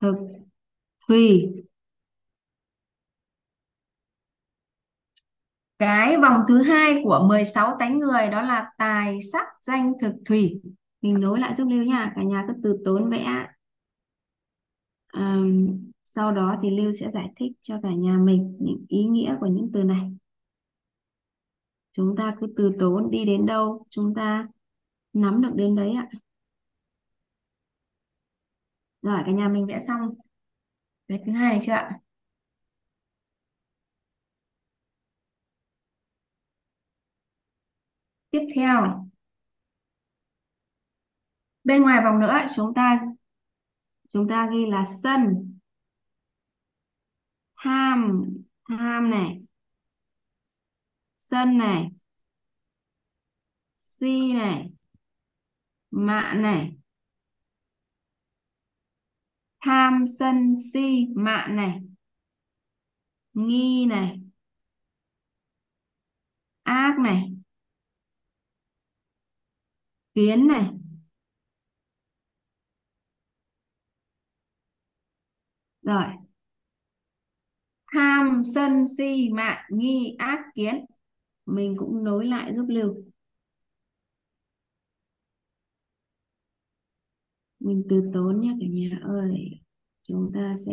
[0.00, 0.16] thực
[1.08, 1.52] thùy.
[5.78, 10.60] Cái vòng thứ hai của 16 tánh người đó là tài sắc danh thực thủy,
[11.02, 13.46] mình nối lại giúp Lưu nha cả nhà cứ từ tốn vẽ.
[15.14, 19.36] Um, sau đó thì Lưu sẽ giải thích cho cả nhà mình những ý nghĩa
[19.40, 20.12] của những từ này.
[21.92, 24.48] Chúng ta cứ từ tốn đi đến đâu, chúng ta
[25.12, 26.08] nắm được đến đấy ạ.
[29.02, 30.14] Rồi, cả nhà mình vẽ xong.
[31.08, 31.98] Cái thứ hai này chưa ạ?
[38.30, 39.08] Tiếp theo.
[41.64, 43.00] Bên ngoài vòng nữa, chúng ta
[44.12, 45.51] chúng ta ghi là sân
[47.62, 48.00] ham
[48.68, 49.40] ham này.
[51.16, 51.90] Sân này.
[53.76, 54.70] Si này.
[55.90, 56.76] Mạ này.
[59.60, 61.80] Tham, sân, si mạ này.
[63.34, 64.20] Nghi này.
[66.64, 67.32] Ác này.
[70.14, 70.64] Kiến này.
[75.82, 76.21] Rồi
[77.92, 80.84] tham sân si mạng nghi ác kiến.
[81.46, 83.04] Mình cũng nối lại giúp lưu.
[87.60, 89.60] Mình từ tốn nhé, cả nhà ơi.
[90.08, 90.72] Chúng ta sẽ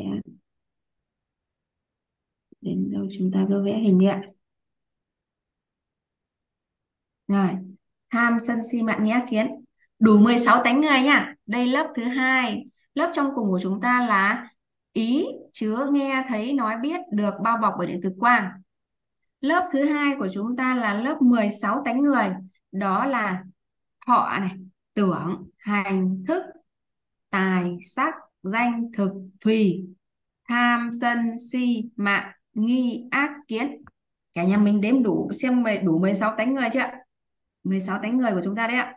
[2.61, 3.07] đến đâu?
[3.19, 4.21] Chúng ta cứ vẽ hình đi ạ
[7.29, 7.49] rồi.
[8.09, 9.47] Tham sân si mạng nghi ác kiến.
[9.99, 11.35] Đủ 16 tánh người nha.
[11.45, 12.65] Đây lớp thứ hai.
[12.93, 14.49] Lớp trong cùng của chúng ta là
[14.93, 18.51] ý chứa nghe thấy nói biết được bao bọc bởi điện từ quang.
[19.41, 22.29] Lớp thứ hai của chúng ta là lớp 16 tánh người.
[22.71, 23.43] Đó là
[24.07, 24.51] thọ này,
[24.93, 26.43] tưởng, hành, thức,
[27.29, 28.13] tài, sắc,
[28.43, 29.11] danh, thực,
[29.41, 29.85] thùy,
[30.49, 31.17] tham, sân,
[31.51, 33.83] si, mạng, nghi, ác, kiến.
[34.33, 36.79] Cả nhà mình đếm đủ, xem đủ 16 tánh người chưa
[37.63, 38.95] 16 tánh người của chúng ta đấy ạ.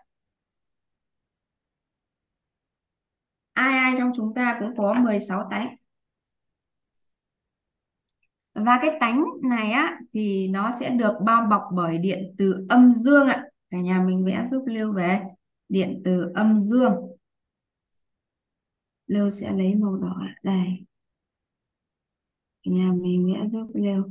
[3.53, 5.77] Ai ai trong chúng ta cũng có 16 tánh?
[8.55, 12.93] Và cái tánh này á, thì nó sẽ được bao bọc bởi điện từ âm
[12.93, 13.45] dương ạ.
[13.71, 15.21] Cả nhà mình vẽ giúp Lưu về.
[15.69, 16.93] Điện từ âm dương.
[19.07, 20.85] Lưu sẽ lấy màu đỏ đây.
[22.63, 24.05] Cả nhà mình vẽ giúp Lưu.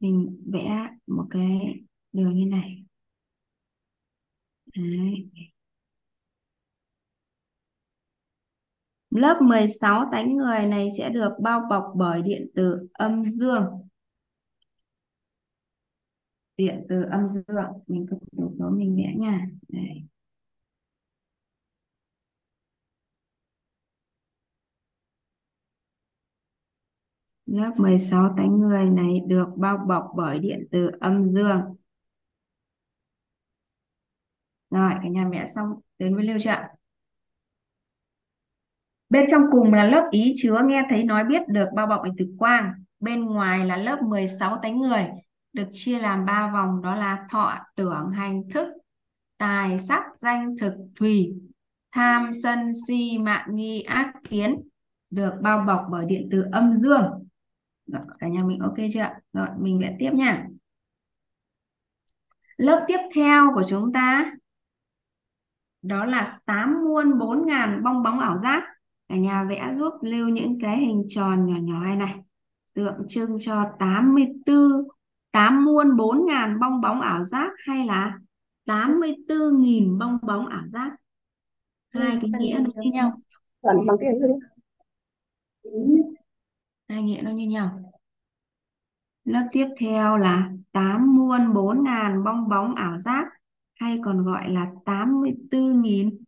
[0.00, 1.74] Mình vẽ một cái
[2.12, 2.84] đường như này.
[4.76, 5.30] Đấy.
[9.14, 13.64] Lớp 16 tánh người này sẽ được bao bọc bởi điện từ âm dương.
[16.56, 17.44] Điện từ âm dương.
[17.86, 19.46] Mình cứ đủ số mình vẽ nha.
[19.68, 20.02] Đây.
[27.46, 31.60] Lớp 16 tánh người này được bao bọc bởi điện từ âm dương.
[34.70, 36.74] Rồi, cả nhà vẽ xong đến với Lưu chưa ạ?
[39.12, 42.12] Bên trong cùng là lớp ý chứa nghe thấy nói biết được bao bọc bởi
[42.18, 42.72] thực quang.
[43.00, 45.08] Bên ngoài là lớp 16 tánh người
[45.52, 48.68] được chia làm ba vòng đó là thọ, tưởng, hành, thức,
[49.38, 51.34] tài, sắc, danh, thực, thùy,
[51.92, 54.60] tham, sân, si, mạng, nghi, ác, kiến
[55.10, 57.04] được bao bọc bởi điện từ âm dương.
[57.86, 59.20] Rồi, cả nhà mình ok chưa ạ?
[59.32, 60.46] Rồi, mình vẽ tiếp nha.
[62.56, 64.32] Lớp tiếp theo của chúng ta
[65.82, 68.71] đó là 8 muôn 4 ngàn bong bóng ảo giác
[69.08, 72.14] cả nhà vẽ giúp Lưu những cái hình tròn nhỏ nhỏ này này.
[72.74, 74.88] Tượng trưng cho 84
[75.32, 78.18] 8 muôn 4 ngàn bong bóng ảo giác hay là
[78.66, 80.90] 84.000 bong bóng ảo giác.
[81.90, 83.20] Hai cái nghĩa nó như nhau.
[83.62, 84.38] Lần bằng tiền thôi.
[86.88, 87.92] hai nghĩa nó như nhau.
[89.24, 93.24] Lớp tiếp theo là 8 muôn 4 ngàn bong bóng ảo giác
[93.74, 96.18] hay còn gọi là 84.000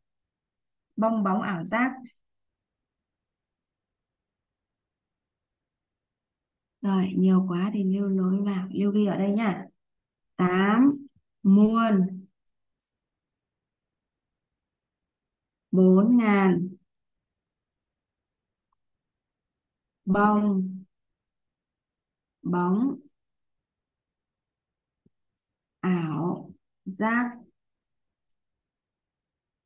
[0.97, 1.93] bong bóng ảo giác
[6.85, 8.69] Rồi, nhiều quá thì lưu nối vào.
[8.73, 9.67] Lưu ghi ở đây nhá.
[10.37, 10.91] 8
[11.43, 12.25] muôn
[15.71, 16.55] 4 ngàn
[20.05, 20.85] bông
[22.43, 22.97] bóng
[25.83, 26.51] ảo
[26.85, 27.31] giác.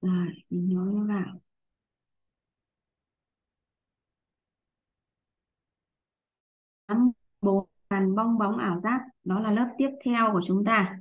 [0.02, 1.40] Rồi, mình nối nó vào.
[7.40, 9.00] Bốn ngàn bong bóng, ảo giác.
[9.24, 10.98] Đó là lớp tiếp theo của chúng ta.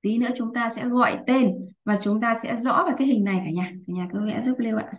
[0.00, 3.24] Tí nữa chúng ta sẽ gọi tên và chúng ta sẽ rõ về cái hình
[3.24, 3.72] này cả nhà.
[3.86, 4.92] Cả nhà cứ vẽ giúp Lưu ạ.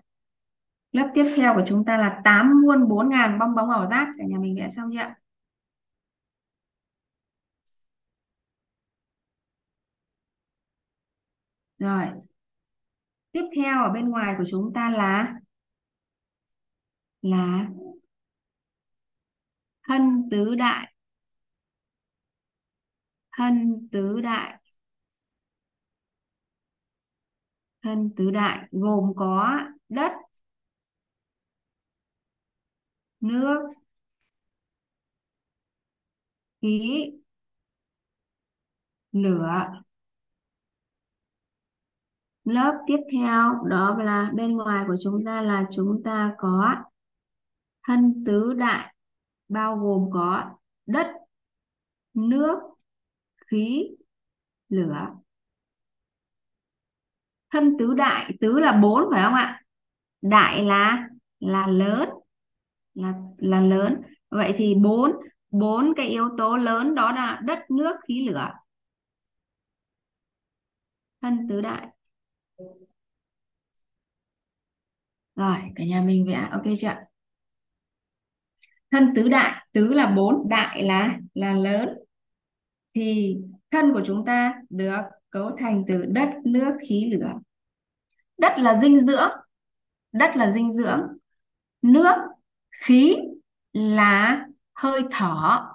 [0.91, 4.07] Lớp tiếp theo của chúng ta là 8 muôn 4 ngàn bong bóng, ảo giác.
[4.17, 5.15] Cả nhà mình vẽ xong chưa ạ?
[11.79, 12.05] Rồi.
[13.31, 15.33] Tiếp theo ở bên ngoài của chúng ta là
[17.21, 17.69] là
[19.89, 20.93] thân tứ đại.
[23.31, 24.61] Thân tứ đại.
[27.81, 29.59] Thân tứ đại gồm có
[29.89, 30.11] đất,
[33.21, 33.73] nước,
[36.61, 37.11] khí,
[39.11, 39.81] lửa.
[42.43, 46.75] Lớp tiếp theo, đó là bên ngoài của chúng ta là chúng ta có
[47.83, 48.93] thân tứ đại
[49.49, 50.43] bao gồm có
[50.85, 51.07] đất,
[52.13, 52.59] nước,
[53.47, 53.89] khí,
[54.69, 55.07] lửa.
[57.51, 59.63] Thân tứ đại, tứ là bốn phải không ạ?
[60.21, 61.07] Đại là
[61.39, 62.09] là lớn,
[62.93, 64.01] là là lớn.
[64.29, 65.11] Vậy thì bốn
[65.51, 68.51] bốn cái yếu tố lớn đó là đất, nước, khí, lửa.
[71.21, 71.87] Thân tứ đại.
[75.35, 77.08] Rồi, cả nhà mình vẽ ok chưa?
[78.91, 81.89] Thân tứ đại, tứ là bốn, đại là là lớn.
[82.93, 83.37] Thì
[83.71, 87.33] thân của chúng ta được cấu thành từ đất, nước, khí, lửa.
[88.37, 89.31] Đất là dinh dưỡng,
[90.11, 91.01] đất là dinh dưỡng.
[91.81, 92.15] Nước,
[92.71, 93.15] khí
[93.73, 95.65] là hơi thở,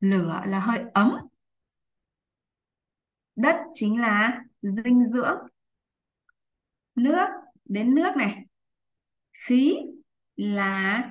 [0.00, 1.16] lửa là hơi ấm.
[3.36, 5.38] Đất chính là dinh dưỡng.
[6.94, 7.26] Nước,
[7.64, 8.44] đến nước này.
[9.32, 9.76] Khí
[10.36, 11.10] là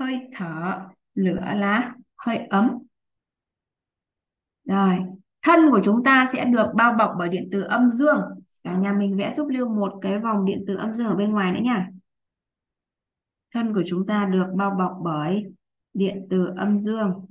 [0.00, 0.80] hơi thở,
[1.14, 2.78] lửa là hơi ấm.
[4.64, 4.98] Rồi,
[5.42, 8.20] thân của chúng ta sẽ được bao bọc bởi điện từ âm dương.
[8.64, 11.30] Cả nhà mình vẽ giúp Lưu một cái vòng điện từ âm dương ở bên
[11.30, 11.88] ngoài nữa nha.
[13.54, 15.44] Thân của chúng ta được bao bọc bởi
[15.94, 17.26] điện từ âm dương.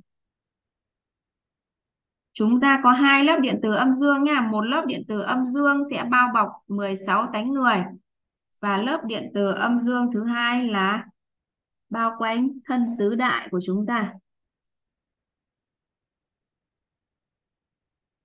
[2.34, 4.48] Chúng ta có hai lớp điện từ âm dương nha.
[4.52, 7.84] Một lớp điện từ âm dương sẽ bao bọc 16 tánh người.
[8.60, 11.09] Và lớp điện từ âm dương thứ hai là
[11.90, 14.14] bao quanh thân tứ đại của chúng ta.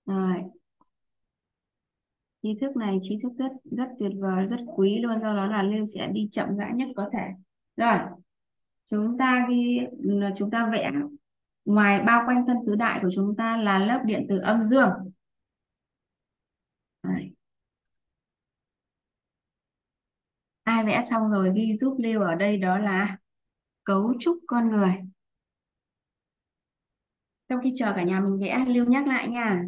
[0.06, 0.42] Rồi.
[2.42, 5.18] Tri thức này, trí thức rất rất tuyệt vời, rất quý luôn.
[5.18, 7.28] Do đó là Lưu sẽ đi chậm rãi nhất có thể.
[7.76, 7.98] Rồi.
[8.90, 9.80] Chúng ta ghi
[10.36, 10.92] chúng ta vẽ
[11.64, 14.90] ngoài bao quanh thân tứ đại của chúng ta là lớp điện từ âm dương.
[17.02, 17.34] Rồi.
[20.64, 23.16] ai vẽ xong rồi ghi giúp Lưu ở đây đó là
[23.84, 24.94] cấu trúc con người.
[27.48, 29.64] Trong khi chờ cả nhà mình vẽ, Lưu nhắc lại nha.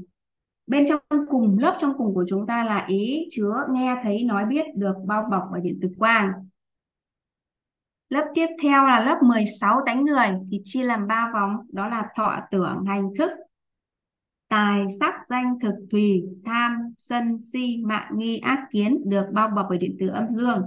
[0.67, 4.45] Bên trong cùng, lớp trong cùng của chúng ta là ý chứa nghe, thấy, nói,
[4.45, 6.33] biết, được, bao bọc bởi điện từ quang.
[8.09, 12.09] Lớp tiếp theo là lớp 16 tánh người, thì chia làm ba vòng, đó là
[12.17, 13.31] thọ tưởng, hành thức,
[14.49, 19.67] tài sắc, danh thực thùy tham, sân, si, mạng, nghi, ác, kiến được bao bọc
[19.69, 20.63] bởi điện từ âm dương.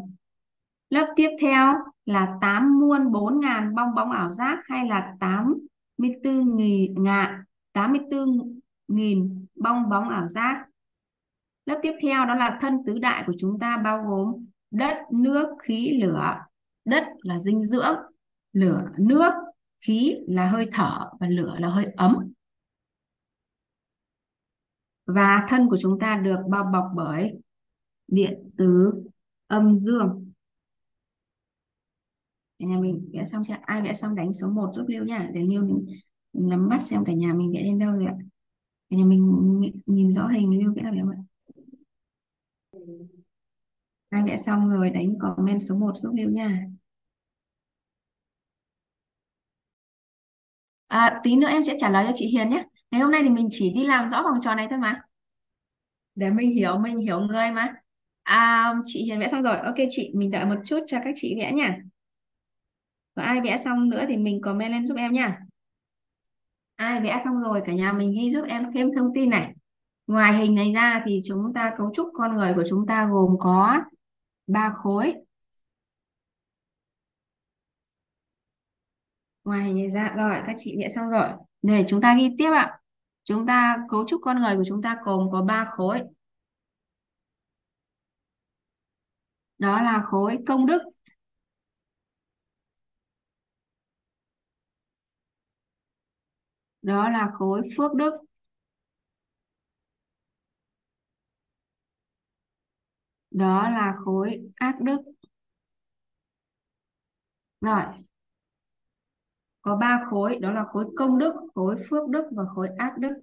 [0.90, 1.76] Lớp tiếp theo
[2.10, 7.44] là 8 muôn 4 ngàn bong bóng ảo giác hay là 84 nghìn ngạ
[7.74, 10.66] 84 nghìn bong bóng ảo giác?
[11.66, 15.56] Lớp tiếp theo đó là thân tứ đại của chúng ta bao gồm đất, nước,
[15.64, 16.36] khí, lửa.
[16.86, 17.98] Đất là dinh dưỡng,
[18.54, 19.34] lửa, nước,
[19.82, 22.32] khí là hơi thở và lửa là hơi ấm.
[25.06, 27.40] Và thân của chúng ta được bao bọc bởi
[28.08, 28.94] điện tử
[29.48, 30.29] âm dương
[32.60, 35.30] cả nhà mình vẽ xong chưa ai vẽ xong đánh số 1 giúp Liêu nha
[35.34, 35.64] để Liêu
[36.34, 38.14] nắm bắt xem cả nhà mình vẽ đến đâu rồi ạ
[38.92, 41.18] cả nhà mình nhìn rõ hình Liêu vẽ là không ạ
[44.10, 46.66] ai vẽ xong rồi đánh comment số 1 giúp Liêu nha
[50.88, 52.64] À, tí nữa em sẽ trả lời cho chị Hiền nhé.
[52.92, 55.02] Ngày hôm nay thì mình chỉ đi làm rõ vòng tròn này thôi mà.
[56.16, 57.74] Để mình hiểu, mình hiểu người mà.
[58.24, 59.58] À, chị Hiền vẽ xong rồi.
[59.60, 61.80] Ok chị, mình đợi một chút cho các chị vẽ nha.
[63.20, 65.40] Và ai vẽ xong nữa thì mình comment lên giúp em nha.
[66.76, 69.54] Ai vẽ xong rồi, cả nhà mình ghi giúp em thêm thông tin này.
[70.08, 73.36] Ngoài hình này ra thì chúng ta cấu trúc con người của chúng ta gồm
[73.40, 73.82] có
[74.48, 75.14] ba khối.
[79.44, 81.30] ngoài hình này ra, rồi, các chị vẽ xong rồi
[81.62, 82.80] để chúng ta ghi tiếp ạ
[83.24, 86.02] chúng ta cấu trúc con người của chúng ta gồm có ba khối
[89.58, 90.82] đó là khối công đức
[96.90, 98.14] đó là khối phước đức.
[103.32, 104.98] Đó là khối ác đức.
[107.62, 107.84] Rồi,
[109.62, 113.22] có ba khối, đó là khối công đức, khối phước đức và khối ác đức.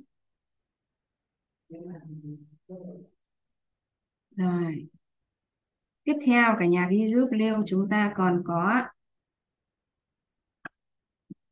[4.36, 4.88] Rồi,
[6.04, 8.82] tiếp theo cả nhà ghi giúp Lưu chúng ta còn có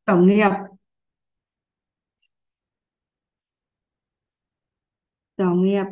[0.05, 0.49] tổng nghiệp.
[5.35, 5.85] Tổng nghiệp.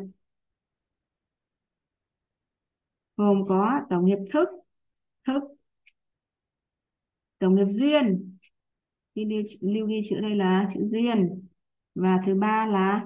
[3.17, 4.49] Gồm có tổng nghiệp thức
[5.27, 5.43] thức.
[7.39, 8.37] Tổng nghiệp duyên.
[9.15, 11.47] Thì lưu, lưu ghi chữ đây là chữ duyên.
[11.95, 13.05] Và thứ ba là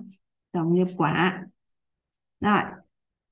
[0.52, 1.46] tổng nghiệp quả.
[2.40, 2.62] Rồi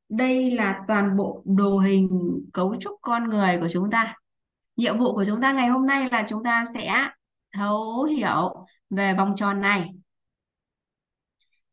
[0.09, 2.09] đây là toàn bộ đồ hình
[2.53, 4.15] cấu trúc con người của chúng ta.
[4.75, 7.09] Nhiệm vụ của chúng ta ngày hôm nay là chúng ta sẽ
[7.53, 9.89] thấu hiểu về vòng tròn này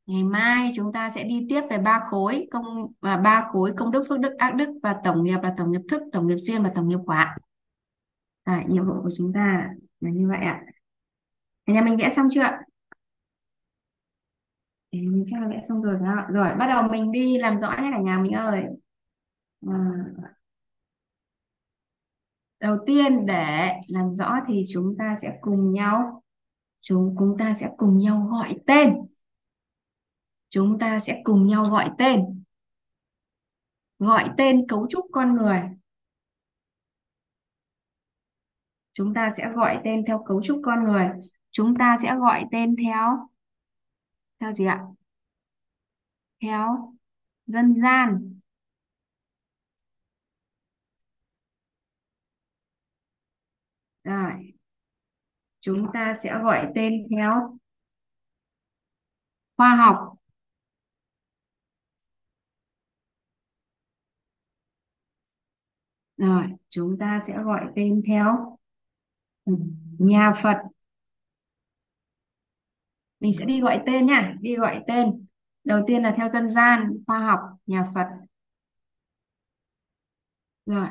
[0.06, 3.90] ngày mai chúng ta sẽ đi tiếp về ba khối công và ba khối công
[3.92, 6.62] đức phước đức ác đức và tổng nghiệp là tổng nghiệp thức tổng nghiệp duyên
[6.62, 7.36] và tổng nghiệp quả
[8.46, 9.68] Rồi, nhiệm vụ của chúng ta
[10.00, 10.62] là như vậy ạ
[11.66, 12.60] Cả nhà mình vẽ xong chưa ạ?
[14.92, 16.26] Mình chắc là vẽ xong rồi đó.
[16.28, 18.64] Rồi bắt đầu mình đi làm rõ nhé cả nhà mình ơi.
[19.66, 19.74] À.
[22.60, 26.22] Đầu tiên để làm rõ thì chúng ta sẽ cùng nhau
[26.80, 28.94] chúng chúng ta sẽ cùng nhau gọi tên.
[30.52, 32.44] Chúng ta sẽ cùng nhau gọi tên.
[33.98, 35.62] Gọi tên cấu trúc con người.
[38.92, 41.08] Chúng ta sẽ gọi tên theo cấu trúc con người.
[41.50, 43.28] Chúng ta sẽ gọi tên theo
[44.40, 44.84] theo gì ạ?
[46.42, 46.94] Theo
[47.46, 48.40] dân gian.
[54.04, 54.52] Rồi.
[55.60, 57.58] Chúng ta sẽ gọi tên theo
[59.56, 60.21] khoa học.
[66.22, 68.58] Rồi chúng ta sẽ gọi tên theo.
[69.44, 69.52] Ừ,
[69.98, 70.56] nhà Phật.
[73.20, 75.26] Mình sẽ đi gọi tên nha đi gọi tên.
[75.64, 78.06] Đầu tiên là theo dân gian khoa học nhà Phật.
[80.66, 80.88] Rồi.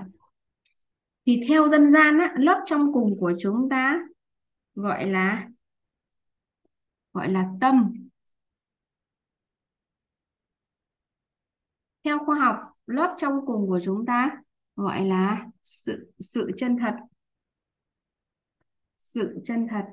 [1.26, 4.00] Thì theo dân gian á, lớp trong cùng của chúng ta
[4.76, 5.50] gọi là
[7.14, 7.94] gọi là tâm.
[12.04, 12.56] Theo khoa học
[12.86, 14.42] lớp trong cùng của chúng ta
[14.82, 16.96] gọi là sự sự chân thật.
[18.98, 19.86] Sự chân thật.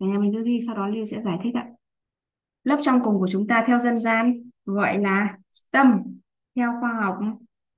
[0.00, 1.68] Cả nhà mình cứ ghi, sau đó Lưu sẽ giải thích ạ.
[2.64, 5.38] Lớp trong cùng của chúng ta theo dân gian, gọi là
[5.70, 6.02] tâm.
[6.54, 7.18] Theo khoa học,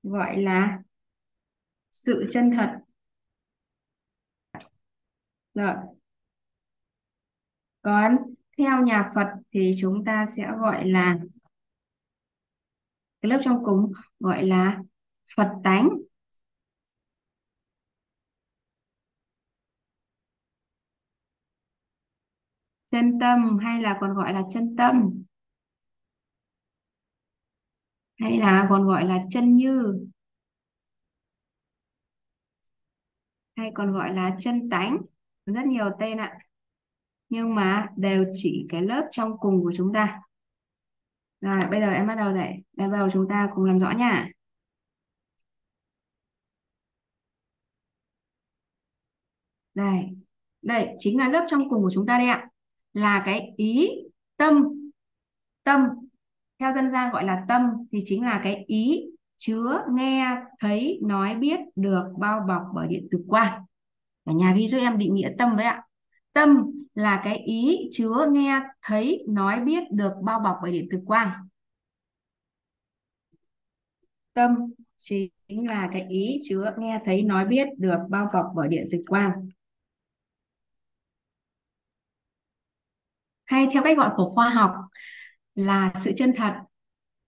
[0.03, 0.79] gọi là
[1.91, 2.79] sự chân thật.
[5.53, 5.73] Rồi.
[7.81, 8.17] Còn
[8.57, 11.17] theo nhà Phật thì chúng ta sẽ gọi là,
[13.21, 14.79] cái lớp trong cùng gọi là
[15.37, 15.89] Phật tánh.
[22.91, 25.23] Chân tâm hay là còn gọi là chân tâm?
[28.19, 30.07] Hay là còn gọi là chân như?
[33.55, 34.97] Hay còn gọi là chân tánh?
[35.45, 36.37] Rất nhiều tên ạ
[37.29, 40.21] nhưng mà đều chỉ cái lớp trong cùng của chúng ta.
[41.41, 43.91] Rồi, bây giờ em bắt đầu để em bắt đầu chúng ta cùng làm rõ
[43.91, 44.29] nha.
[49.73, 50.09] Đây.
[50.61, 52.49] Đây, chính là lớp trong cùng của chúng ta đây ạ.
[52.93, 53.89] Là cái ý
[54.37, 54.63] tâm.
[55.63, 55.81] Tâm.
[56.59, 57.61] Theo dân gian gọi là tâm
[57.91, 59.05] thì chính là cái ý
[59.37, 63.61] chứa, nghe, thấy, nói, biết, được, bao bọc bởi điện tử quan
[64.25, 65.86] cả nhà ghi cho em định nghĩa tâm với ạ
[66.37, 70.99] tâm là cái ý chứa nghe, thấy, nói, biết được bao bọc bởi điện từ
[71.05, 71.31] quang.
[74.33, 74.55] Tâm
[74.97, 75.31] chính
[75.67, 79.49] là cái ý chứa nghe, thấy, nói, biết được bao bọc bởi điện từ quang.
[83.45, 84.71] Hay theo cách gọi của khoa học
[85.55, 86.53] là sự chân thật.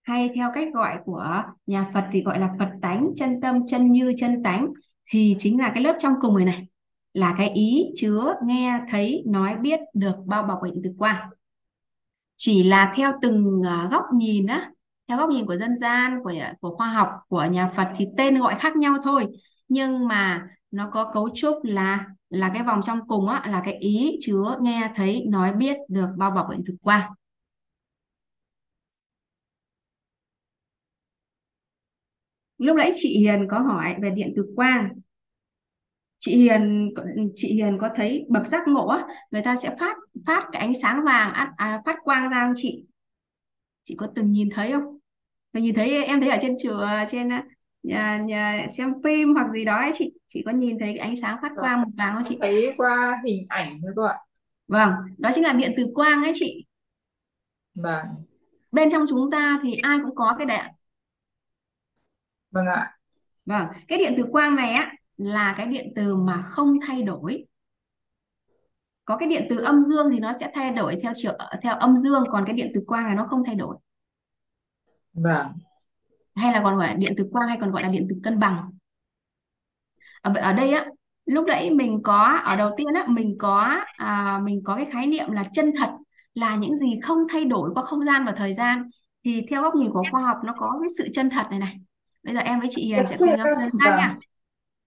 [0.02, 3.92] Hay theo cách gọi của nhà Phật thì gọi là Phật tánh, chân tâm, chân
[3.92, 4.68] như, chân tánh
[5.10, 6.69] thì chính là cái lớp trong cùng này này
[7.14, 11.30] là cái ý chứa nghe, thấy, nói, biết được bao bọc bởi những từ quan
[12.36, 14.70] chỉ là theo từng ờ, góc nhìn á,
[15.08, 18.38] theo góc nhìn của dân gian, của của khoa học, của nhà Phật thì tên
[18.38, 19.26] gọi khác nhau thôi.
[19.68, 23.74] Nhưng mà nó có cấu trúc là là cái vòng trong cùng á, là cái
[23.74, 27.10] ý chứa nghe, thấy, nói, biết được bao bọc bởi những thực quan
[32.58, 34.88] lúc nãy chị Hiền có hỏi về điện từ quang
[36.20, 36.90] chị Hiền
[37.34, 39.96] chị Hiền có thấy bậc giác ngộ á người ta sẽ phát
[40.26, 42.84] phát cái ánh sáng vàng à, phát quang ra không chị?
[43.84, 44.98] Chị có từng nhìn thấy không?
[45.52, 47.28] Từng nhìn thấy em thấy ở trên chùa trên
[47.82, 50.12] nhà, nhà xem phim hoặc gì đó ấy chị.
[50.28, 51.60] Chị có nhìn thấy cái ánh sáng phát Vâng.
[51.60, 52.38] quang một vàng không chị?
[52.42, 54.16] Thấy qua hình ảnh thôi cô ạ.
[54.68, 56.64] Vâng đó chính là điện từ quang ấy chị.
[57.74, 58.06] Vâng.
[58.72, 60.72] Bên trong chúng ta thì ai cũng có cái đấy ạ.
[62.50, 62.98] vâng ạ.
[63.46, 67.44] Vâng cái điện từ quang này á là cái điện từ mà không thay đổi.
[69.04, 71.96] Có cái điện từ âm dương thì nó sẽ thay đổi theo chiều theo âm
[71.96, 73.76] dương còn cái điện từ quang này nó không thay đổi.
[75.12, 75.46] Vâng.
[76.34, 78.38] Hay là còn gọi là điện từ quang hay còn gọi là điện từ cân
[78.38, 78.70] bằng.
[80.22, 80.86] Ở ở đây á
[81.26, 85.06] lúc nãy mình có ở đầu tiên á mình có à, mình có cái khái
[85.06, 85.90] niệm là chân thật
[86.34, 88.90] là những gì không thay đổi qua không gian và thời gian.
[89.24, 91.76] Thì theo góc nhìn của khoa học nó có cái sự chân thật này này.
[92.22, 94.16] Bây giờ em với chị Hiền sẽ cùng nhau phân tích nha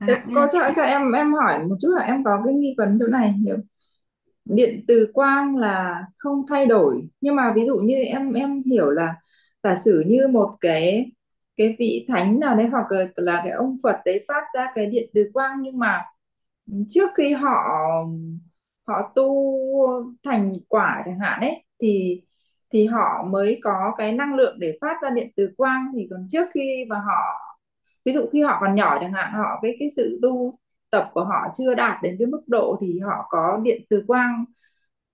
[0.08, 2.76] Bây cô giờ cho cho em em hỏi một chút là em có cái nghi
[2.78, 3.58] vấn chỗ này hiểu
[4.45, 7.08] điện từ quang là không thay đổi.
[7.22, 9.16] Nhưng mà ví dụ như em em hiểu là
[9.64, 11.12] giả sử như một cái
[11.58, 14.86] cái vị thánh nào đấy hoặc là, là cái ông Phật đấy phát ra cái
[14.86, 16.04] điện từ quang nhưng mà
[16.89, 17.56] trước khi họ
[18.88, 19.34] họ tu
[20.24, 22.22] thành quả chẳng hạn ấy thì
[22.74, 25.91] thì họ mới có cái năng lượng để phát ra điện từ quang.
[25.95, 27.14] Thì còn trước khi mà họ
[28.06, 30.60] ví dụ khi họ còn nhỏ chẳng hạn họ cái cái sự tu
[30.91, 34.45] tập của họ chưa đạt đến cái mức độ thì họ có điện từ quang.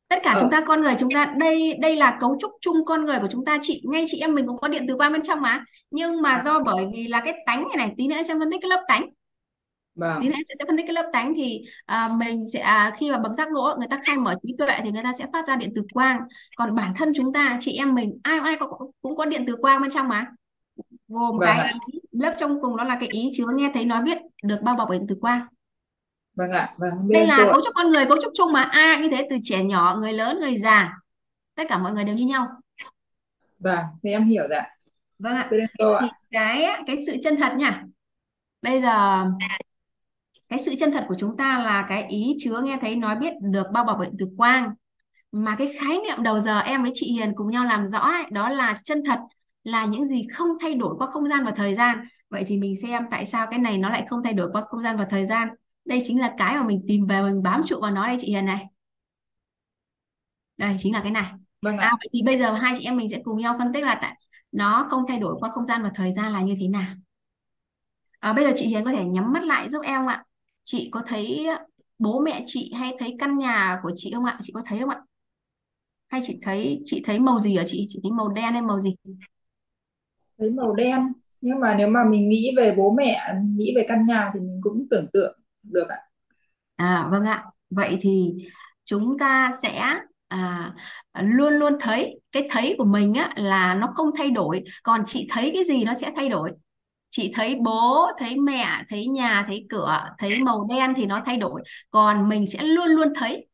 [0.07, 0.41] Tất cả Ờ.
[0.41, 3.27] chúng ta con người chúng ta đây đây là cấu trúc chung con người của
[3.31, 3.57] chúng ta.
[3.61, 5.63] Chị ngay chị em mình cũng có điện từ quang bên trong mà.
[5.91, 8.59] Nhưng mà do bởi vì là cái tánh này này tí nữa em phân tích
[8.61, 9.09] cái lớp tánh.
[9.95, 10.17] Vâng.
[10.21, 13.11] Tí nữa sẽ, sẽ phân tích cái lớp tánh thì à, mình sẽ à, khi
[13.11, 15.47] mà bấm giác ngộ người ta khai mở trí tuệ thì người ta sẽ phát
[15.47, 16.19] ra điện từ quang.
[16.57, 19.55] Còn bản thân chúng ta chị em mình ai ai có, cũng có điện từ
[19.55, 20.25] quang bên trong mà.
[21.07, 21.73] Gồm vâng cái
[22.11, 24.89] lớp trong cùng đó là cái ý chứa nghe thấy nói biết được bao bọc
[24.89, 25.45] bởi từ quang
[26.35, 28.63] vâng ạ vâng đây là cấu trúc con người cấu trúc chung mà.
[28.63, 30.97] Ai như thế từ trẻ nhỏ người lớn người già.
[31.55, 32.47] Tất cả mọi người đều như nhau.
[33.59, 34.69] Vâng thì em hiểu rồi ạ.
[35.19, 35.47] Vâng ạ.
[35.51, 35.57] Thì
[35.99, 36.09] ạ.
[36.31, 37.83] Cái cái sự chân thật nha.
[38.61, 39.25] Bây giờ
[40.49, 43.33] cái sự chân thật của chúng ta là cái ý chứa nghe thấy nói biết
[43.41, 44.73] được bao bọc bởi từ quang.
[45.31, 48.23] Mà cái khái niệm đầu giờ em với chị Hiền cùng nhau làm rõ ấy,
[48.31, 49.19] đó là chân thật
[49.63, 52.03] là những gì không thay đổi qua không gian và thời gian.
[52.29, 54.81] Vậy thì mình xem tại sao cái này nó lại không thay đổi qua không
[54.83, 55.47] gian và thời gian.
[55.85, 58.27] Đây chính là cái mà mình tìm về mình bám trụ vào nó đây chị
[58.27, 58.65] Hiền này.
[60.57, 61.31] Đây chính là cái này.
[61.61, 63.73] Vâng à ạ vậy thì bây giờ hai chị em mình sẽ cùng nhau phân
[63.73, 64.15] tích là tại
[64.51, 66.95] nó không thay đổi qua không gian và thời gian là như thế nào.
[68.19, 70.23] À, bây giờ chị Hiền có thể nhắm mắt lại giúp em ạ.
[70.63, 71.47] Chị có thấy
[71.99, 74.39] bố mẹ chị hay thấy căn nhà của chị không ạ?
[74.43, 75.01] Chị có thấy không ạ?
[76.07, 77.87] Hay chị thấy chị thấy màu gì ở chị?
[77.89, 78.95] Chị thấy màu đen hay màu gì
[80.39, 81.13] thấy màu đen.
[81.41, 84.59] Nhưng mà nếu mà mình nghĩ về bố mẹ nghĩ về căn nhà thì mình
[84.63, 85.97] cũng tưởng tượng được ạ.
[86.75, 87.45] À vâng ạ.
[87.69, 88.33] Vậy thì
[88.85, 89.95] chúng ta sẽ
[90.27, 90.73] à,
[91.21, 94.63] luôn luôn thấy cái thấy của mình á là nó không thay đổi.
[94.83, 96.51] Còn chị thấy cái gì nó sẽ thay đổi?
[97.09, 101.37] Chị thấy bố thấy mẹ thấy nhà thấy cửa thấy màu đen thì nó thay
[101.37, 101.63] đổi.
[101.91, 103.47] Còn mình sẽ luôn luôn thấy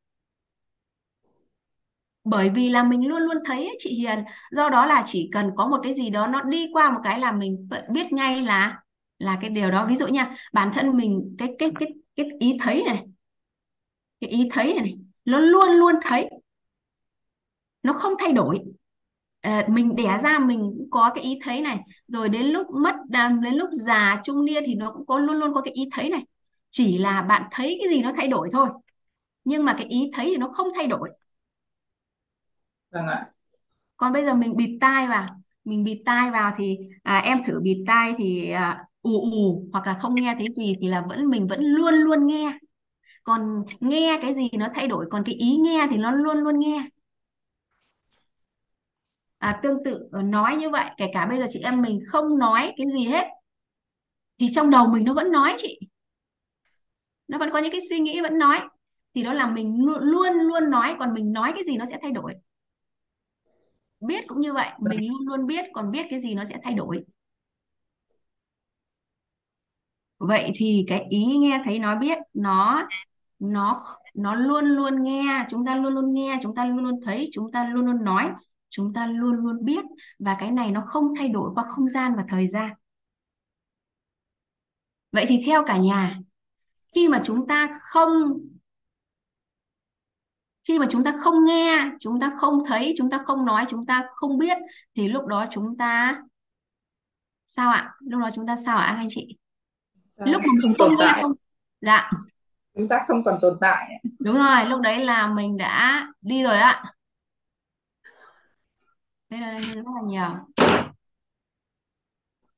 [2.25, 4.19] bởi vì là mình luôn luôn thấy ấy, chị Hiền.
[4.51, 7.19] Do đó là chỉ cần có một cái gì đó nó đi qua một cái
[7.19, 8.79] là mình vẫn biết ngay là
[9.19, 9.85] là cái điều đó.
[9.89, 13.05] Ví dụ nha bản thân mình cái cái cái cái ý thấy này
[14.21, 16.29] cái ý thấy này, này nó luôn luôn thấy
[17.83, 18.59] nó không thay đổi.
[19.41, 22.95] À, mình đẻ ra mình cũng có cái ý thấy này rồi đến lúc mất
[23.09, 26.09] đến lúc già trung niên thì nó cũng có luôn luôn có cái ý thấy
[26.09, 26.25] này.
[26.71, 28.69] Chỉ là bạn thấy cái gì nó thay đổi thôi
[29.43, 31.09] nhưng mà cái ý thấy thì nó không thay đổi
[32.95, 33.31] vâng ạ.
[33.97, 35.27] Còn bây giờ mình bịt tai vào.
[35.65, 39.87] Mình bịt tai vào thì à, em thử bịt tai thì à, ù ù hoặc
[39.87, 42.59] là không nghe thấy gì thì là vẫn mình vẫn luôn luôn nghe.
[43.23, 46.59] Còn nghe cái gì nó thay đổi còn cái ý nghe thì nó luôn luôn
[46.59, 46.89] nghe.
[49.37, 52.73] À, tương tự nói như vậy kể cả bây giờ chị em mình không nói
[52.77, 53.27] cái gì hết
[54.39, 55.79] thì trong đầu mình nó vẫn nói chị.
[57.27, 58.59] Nó vẫn có những cái suy nghĩ vẫn nói
[59.15, 62.11] thì đó là mình luôn luôn nói còn mình nói cái gì nó sẽ thay
[62.11, 62.33] đổi
[64.07, 66.73] biết cũng như vậy mình luôn luôn biết còn biết cái gì nó sẽ thay
[66.73, 67.05] đổi.
[70.17, 72.87] Vậy thì cái ý nghe thấy nói biết nó
[73.39, 77.29] nó nó luôn luôn nghe chúng ta luôn luôn nghe chúng ta luôn luôn thấy
[77.33, 78.31] chúng ta luôn luôn nói
[78.69, 79.85] chúng ta luôn luôn biết
[80.19, 82.73] và cái này nó không thay đổi qua không gian và thời gian.
[85.11, 86.19] Vậy thì theo cả nhà
[86.95, 88.09] khi mà chúng ta không
[90.65, 93.85] khi mà chúng ta không nghe chúng ta không thấy chúng ta không nói chúng
[93.85, 94.57] ta không biết
[94.95, 96.21] thì lúc đó chúng ta
[97.45, 97.93] sao ạ?
[97.99, 99.37] Lúc đó chúng ta sao ạ anh chị?
[100.15, 101.21] Ta lúc mà mình không nghe tại.
[101.21, 101.33] không
[101.81, 102.11] dạ.
[102.73, 104.03] Chúng ta không còn tồn tại.
[104.19, 106.83] Đúng rồi lúc đấy là mình đã đi rồi ạ.
[109.29, 110.29] Thế là rất là nhiều.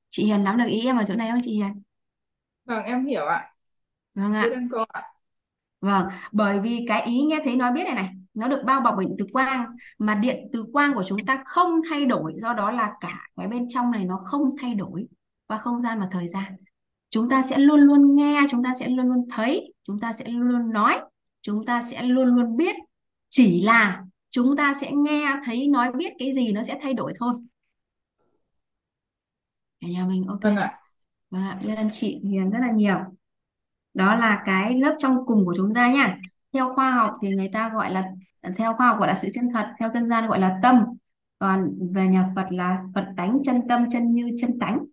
[0.10, 1.82] Chị Hiền nắm được ý em ở chỗ này không chị Hiền?
[2.66, 3.54] Vâng em hiểu ạ.
[4.14, 4.42] Vâng ạ.
[4.42, 5.17] Ơn cô ạ
[5.88, 8.94] vâng bởi vì cái ý nghe thấy nói biết này này nó được bao bọc
[8.98, 9.66] bởi điện từ quang
[9.98, 13.48] mà điện từ quang của chúng ta không thay đổi do đó là cả cái
[13.48, 15.08] bên trong này nó không thay đổi
[15.48, 16.56] qua không gian và thời gian.
[17.10, 20.26] Chúng ta sẽ luôn luôn nghe chúng ta sẽ luôn luôn thấy chúng ta sẽ
[20.28, 21.00] luôn luôn nói
[21.42, 22.76] chúng ta sẽ luôn luôn biết.
[23.30, 27.14] Chỉ là chúng ta sẽ nghe thấy nói biết cái gì nó sẽ thay đổi
[27.20, 27.34] thôi.
[29.82, 30.42] Cả nhà mình ok.
[30.42, 30.80] Vâng ạ.
[31.30, 33.17] Vâng ạ biết ơn chị Hiền rất là nhiều
[33.98, 36.18] đó là cái lớp trong cùng của chúng ta nha
[36.54, 38.04] theo khoa học thì người ta gọi là
[38.58, 40.86] theo khoa học gọi là sự chân thật theo dân gian gọi là tâm.
[41.40, 44.86] Còn về nhà Phật là Phật tánh chân tâm chân như chân tánh.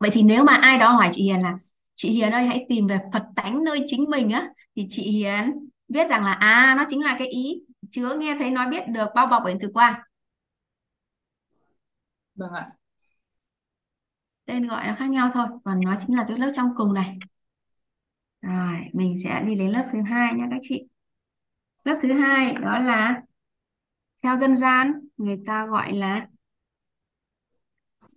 [0.00, 1.58] Vậy thì nếu mà ai đó hỏi chị Hiền là
[1.94, 5.68] chị Hiền ơi hãy tìm về Phật tánh nơi chính mình á thì chị Hiền
[5.88, 9.06] biết rằng là à nó chính là cái ý chứa nghe thấy nói biết được
[9.14, 9.94] bao bọc bởi từ quang
[12.34, 12.70] vâng ạ.
[14.46, 17.18] Tên gọi nó khác nhau thôi còn nó chính là cái lớp trong cùng này
[18.44, 20.88] rồi, mình sẽ đi đến lớp thứ hai nha các chị.
[21.84, 23.22] Lớp thứ hai đó là
[24.22, 26.28] theo dân gian, người ta gọi là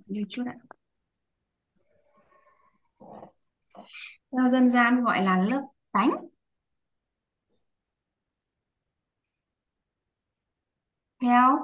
[0.08, 0.56] như chút ạ.
[4.32, 6.12] theo dân gian gọi là lớp tánh.
[11.22, 11.58] Theo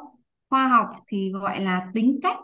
[0.49, 2.37] khoa học thì gọi là tính cách.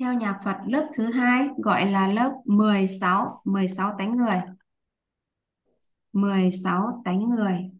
[0.00, 4.40] Theo nhà Phật, lớp thứ hai gọi là lớp 16 16 tánh người.
[6.12, 7.70] 16 tánh người.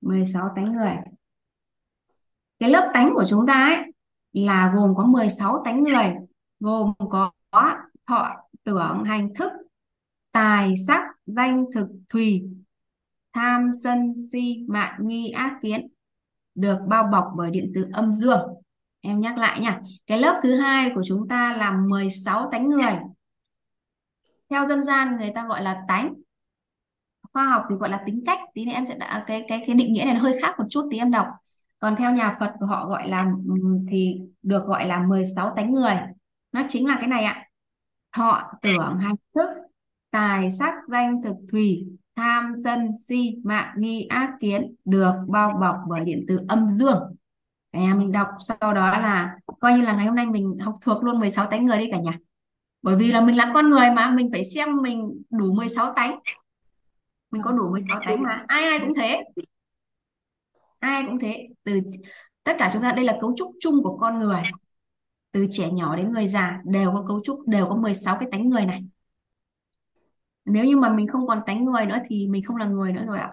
[0.00, 0.96] mười sáu tánh người.
[2.58, 3.92] Cái lớp tánh của chúng ta ấy
[4.32, 6.14] là gồm có 16 tánh người,
[6.60, 7.32] gồm có
[8.06, 9.52] thọ, tưởng, hành, thức,
[10.32, 12.42] tài, sắc, danh, thực, thùy
[13.32, 15.88] tham sân si mạn nghi ác kiến
[16.54, 18.40] được bao bọc bởi điện tử âm dương.
[19.00, 22.98] Em nhắc lại nha, cái lớp thứ hai của chúng ta là 16 tánh người.
[24.50, 26.14] Theo dân gian người ta gọi là tánh,
[27.32, 28.38] khoa học thì gọi là tính cách.
[28.54, 30.64] Tí nữa em sẽ đã, cái cái cái định nghĩa này nó hơi khác một
[30.70, 31.26] chút tí em đọc.
[31.78, 33.32] Còn theo nhà Phật của họ gọi là,
[33.90, 35.94] thì được gọi là 16 tánh người.
[36.52, 37.46] Nó chính là cái này ạ.
[38.16, 39.48] Thọ, tưởng, hành thức,
[40.10, 45.76] tài, sắc, danh, thực thùy tham sân si mạng nghi ác kiến được bao bọc
[45.88, 47.16] bởi điện từ âm dương.
[47.72, 50.74] Cả nhà mình đọc sau đó là coi như là ngày hôm nay mình học
[50.80, 52.18] thuộc luôn 16 tánh người đi cả nhà.
[52.82, 56.18] Bởi vì là mình là con người mà, mình phải xem mình đủ 16 tánh.
[57.30, 58.44] Mình có đủ 16 tánh mà.
[58.46, 59.22] Ai ai cũng thế.
[60.78, 61.48] Ai cũng thế.
[61.64, 61.80] Từ
[62.44, 64.42] tất cả chúng ta, đây là cấu trúc chung của con người.
[65.32, 68.48] Từ trẻ nhỏ đến người già đều có cấu trúc, đều có 16 cái tánh
[68.48, 68.84] người này
[70.44, 73.04] nếu như mà mình không còn tánh người nữa thì mình không là người nữa
[73.06, 73.30] rồi ạ.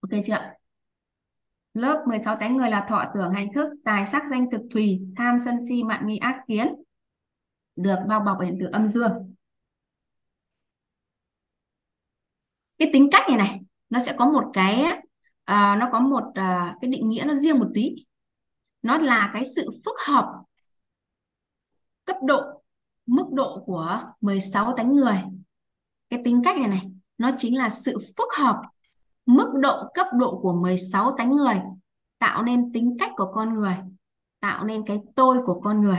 [0.00, 0.56] Ok chưa ạ?
[1.76, 5.36] lớp 16 tánh người là thọ tưởng hành thức tài sắc danh thực thùy tham
[5.44, 6.74] sân si mạn nghi ác kiến
[7.76, 9.34] được bao bọc bởi hiện tượng âm dương.
[12.78, 13.60] Cái tính cách này này
[13.90, 14.84] nó sẽ có một cái
[15.44, 17.94] à, nó có một à, cái định nghĩa nó riêng một tí.
[18.82, 20.42] Nó là cái sự phức hợp
[22.04, 22.55] cấp độ
[23.06, 25.22] mức độ của 16 tánh người.
[26.10, 28.62] Cái tính cách này này, nó chính là sự phức hợp
[29.26, 31.60] mức độ cấp độ của 16 tánh người,
[32.18, 33.76] tạo nên tính cách của con người,
[34.40, 35.98] tạo nên cái tôi của con người.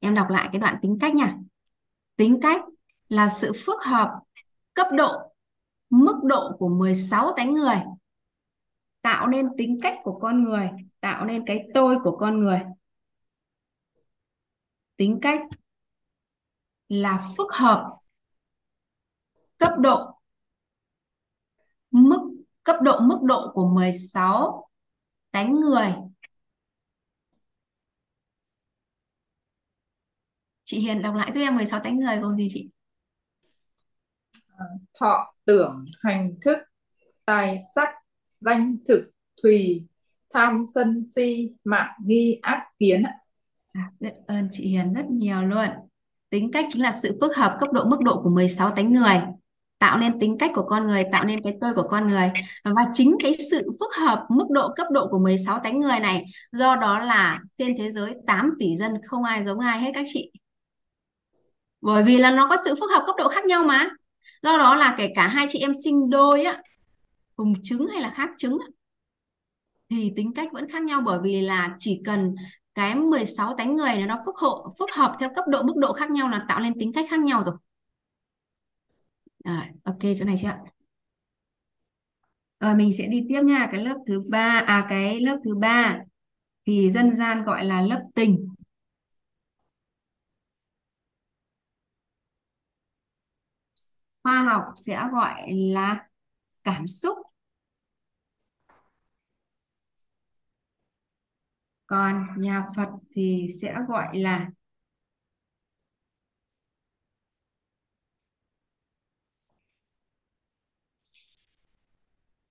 [0.00, 1.38] Em đọc lại cái đoạn tính cách nha.
[2.16, 2.60] Tính cách
[3.08, 4.20] là sự phức hợp
[4.74, 5.12] cấp độ,
[5.90, 7.82] mức độ của 16 tánh người,
[9.02, 10.70] tạo nên tính cách của con người,
[11.00, 12.60] tạo nên cái tôi của con người.
[14.96, 15.40] Tính cách
[16.88, 17.98] là phức hợp
[19.58, 20.18] cấp độ
[21.90, 22.20] mức
[22.64, 24.68] cấp độ mức độ của 16
[25.30, 25.94] tánh người.
[30.64, 32.70] Chị Hiền đọc lại giúp em 16 tánh người gồm gì chị?
[35.00, 36.58] Thọ tưởng hành thức
[37.24, 37.88] tài sắc
[38.40, 39.10] danh thực
[39.42, 39.86] thùy
[40.34, 43.02] tham sân si mạn nghi ác kiến
[43.72, 45.68] à, biết ơn chị Hiền rất nhiều luôn
[46.30, 49.20] tính cách chính là sự phức hợp cấp độ mức độ của 16 tánh người,
[49.78, 52.30] tạo nên tính cách của con người, tạo nên cái tôi của con người.
[52.64, 56.24] Và chính cái sự phức hợp mức độ cấp độ của 16 tánh người này,
[56.52, 60.04] do đó là trên thế giới 8 tỷ dân không ai giống ai hết các
[60.12, 60.32] chị.
[61.80, 63.88] Bởi vì là nó có sự phức hợp cấp độ khác nhau mà.
[64.42, 66.62] Do đó là kể cả hai chị em sinh đôi á,
[67.36, 68.58] cùng trứng hay là khác trứng
[69.90, 72.34] thì tính cách vẫn khác nhau bởi vì là chỉ cần
[72.78, 76.10] cái 16 tánh người nó phức hộ, phức hợp theo cấp độ, mức độ khác
[76.10, 77.56] nhau là tạo nên tính cách khác nhau rồi.
[79.44, 80.48] Rồi, ok, chỗ này chưa
[82.60, 85.98] rồi, mình sẽ đi tiếp nha, cái lớp thứ ba à cái lớp thứ ba
[86.66, 88.48] thì dân gian gọi là lớp tình.
[94.22, 96.06] Khoa học sẽ gọi là
[96.64, 97.18] cảm xúc.
[101.88, 104.50] Còn nhà Phật thì sẽ gọi là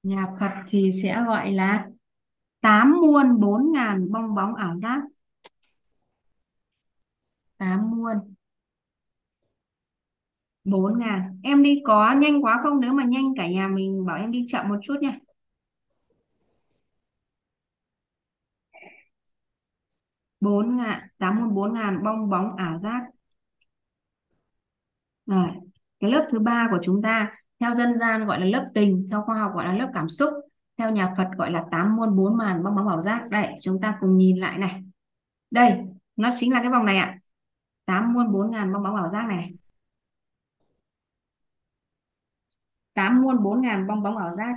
[0.03, 1.87] nhà Phật thì sẽ gọi là
[2.61, 5.01] tám muôn bốn ngàn bong bóng ảo giác.
[7.57, 8.35] Tám muôn
[10.63, 11.39] bốn ngàn.
[11.43, 12.79] Em đi có nhanh quá không?
[12.81, 15.19] Nếu mà nhanh cả nhà mình bảo em đi chậm một chút nha.
[20.39, 23.01] Bốn ngàn, tám mươi bốn ngàn, bong bóng ảo giác.
[25.25, 25.47] Rồi,
[25.99, 29.21] cái lớp thứ ba của chúng ta, theo dân gian gọi là lớp tình, theo
[29.21, 30.33] khoa học gọi là lớp cảm xúc,
[30.77, 33.29] theo nhà Phật gọi là tám muôn bốn màn bong bóng ảo giác.
[33.29, 34.83] Đây, chúng ta cùng nhìn lại này.
[35.51, 35.77] Đây,
[36.15, 37.19] nó chính là cái vòng này ạ.
[37.85, 39.53] Tám muôn bốn ngàn bong bóng ảo giác này
[42.97, 44.55] tám muôn bốn ngàn bong bóng ảo giác.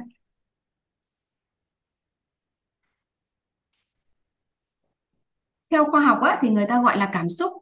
[5.71, 7.53] Theo khoa học á, thì người ta gọi là cảm xúc.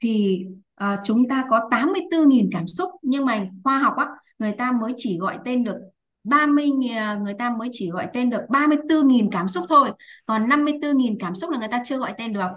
[0.00, 0.44] Thì
[0.84, 4.06] uh, chúng ta có 84.000 cảm xúc nhưng mà khoa học á,
[4.38, 5.76] người ta mới chỉ gọi tên được
[6.24, 6.68] 30
[7.22, 9.90] người ta mới chỉ gọi tên được 34.000 cảm xúc thôi.
[10.26, 12.48] Còn 54.000 cảm xúc là người ta chưa gọi tên được.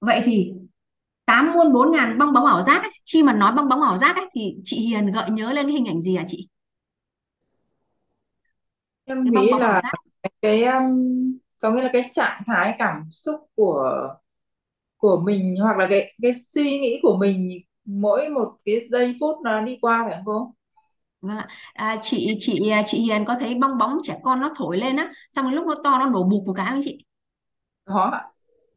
[0.00, 0.52] Vậy thì
[1.26, 2.92] tám muôn bốn ngàn bong bóng ảo giác ấy.
[3.12, 5.86] khi mà nói bong bóng ảo giác ấy, thì chị Hiền gợi nhớ lên hình
[5.86, 6.48] ảnh gì hả chị?
[9.10, 9.94] Em cái bong nghĩ bóng là giác
[10.42, 14.08] cái um, có nghĩa là cái trạng thái cảm xúc của
[14.96, 19.36] của mình hoặc là cái cái suy nghĩ của mình mỗi một cái giây phút
[19.44, 20.54] nó đi qua phải không cô?
[21.20, 21.48] Vâng ạ.
[21.74, 25.10] À, chị chị chị Hiền có thấy bong bóng trẻ con nó thổi lên á
[25.30, 27.04] xong rồi lúc nó to nó nổ bụp một cái không chị
[27.84, 28.30] Có ạ.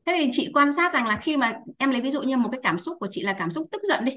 [0.05, 2.49] thế thì chị quan sát rằng là khi mà em lấy ví dụ như một
[2.51, 4.11] cái cảm xúc của chị là cảm xúc tức giận đi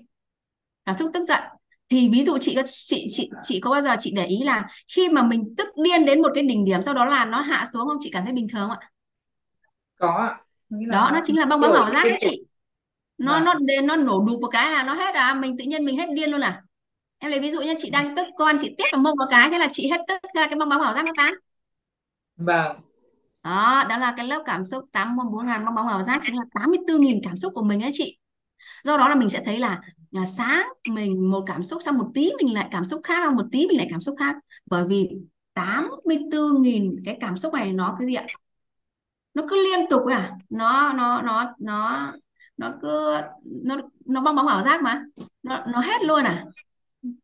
[0.86, 1.43] cảm xúc tức giận
[1.89, 4.67] thì ví dụ chị có chị chị chị có bao giờ chị để ý là
[4.97, 7.65] khi mà mình tức điên đến một cái đỉnh điểm sau đó là nó hạ
[7.73, 7.97] xuống không?
[8.01, 8.91] Chị cảm thấy bình thường không ạ?
[9.99, 10.41] Có ạ.
[10.69, 12.45] Nghĩa là đó nó nó chính là bong bóng đổi ảo giác cái đấy chị.
[13.19, 13.45] nó Vâng.
[13.45, 15.35] nó đến nó nổ đùng một cái là nó hết à?
[15.35, 16.63] Mình tự nhiên mình hết điên luôn à?
[17.19, 19.51] Em lấy ví dụ như chị đang tức con chị tét vào mông một cái
[19.51, 21.35] thế là chị hết tức thế là cái bong bóng ảo giác nó tan.
[22.37, 22.81] Vâng.
[23.43, 26.21] đó đó là cái lớp cảm xúc tám môn bốn ngàn bong bóng ảo giác
[26.27, 28.19] chính là 84.000 cảm xúc của mình ấy chị.
[28.85, 29.81] Do đó là mình sẽ thấy là,
[30.16, 33.36] là sáng mình một cảm xúc xong một tí mình lại cảm xúc khác xong
[33.36, 34.36] một tí mình lại cảm xúc khác.
[34.66, 35.10] Bởi vì
[35.55, 38.26] 84.000 cái cảm xúc này nó cái gì ạ?
[39.34, 40.32] Nó cứ liên tục à?
[40.51, 42.12] Nó nó nó nó
[42.56, 43.16] nó cứ
[43.64, 43.76] nó
[44.06, 45.05] nó bong bóng ảo giác mà.
[45.43, 46.44] Nó nó hết luôn à?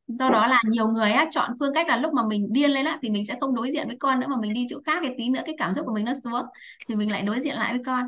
[0.07, 2.85] Do đó là nhiều người á chọn phương cách là lúc mà mình điên lên
[2.85, 5.03] á thì mình sẽ không đối diện với con nữa mà mình đi chỗ khác
[5.03, 6.43] thì tí nữa cái cảm xúc của mình nó xuống
[6.89, 8.07] thì mình lại đối diện lại với con.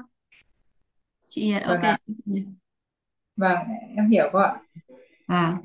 [1.29, 1.99] Chị Hiền Vâng ok.
[3.37, 3.59] Vâng,
[3.97, 4.55] em hiểu cô ạ.
[5.27, 5.59] à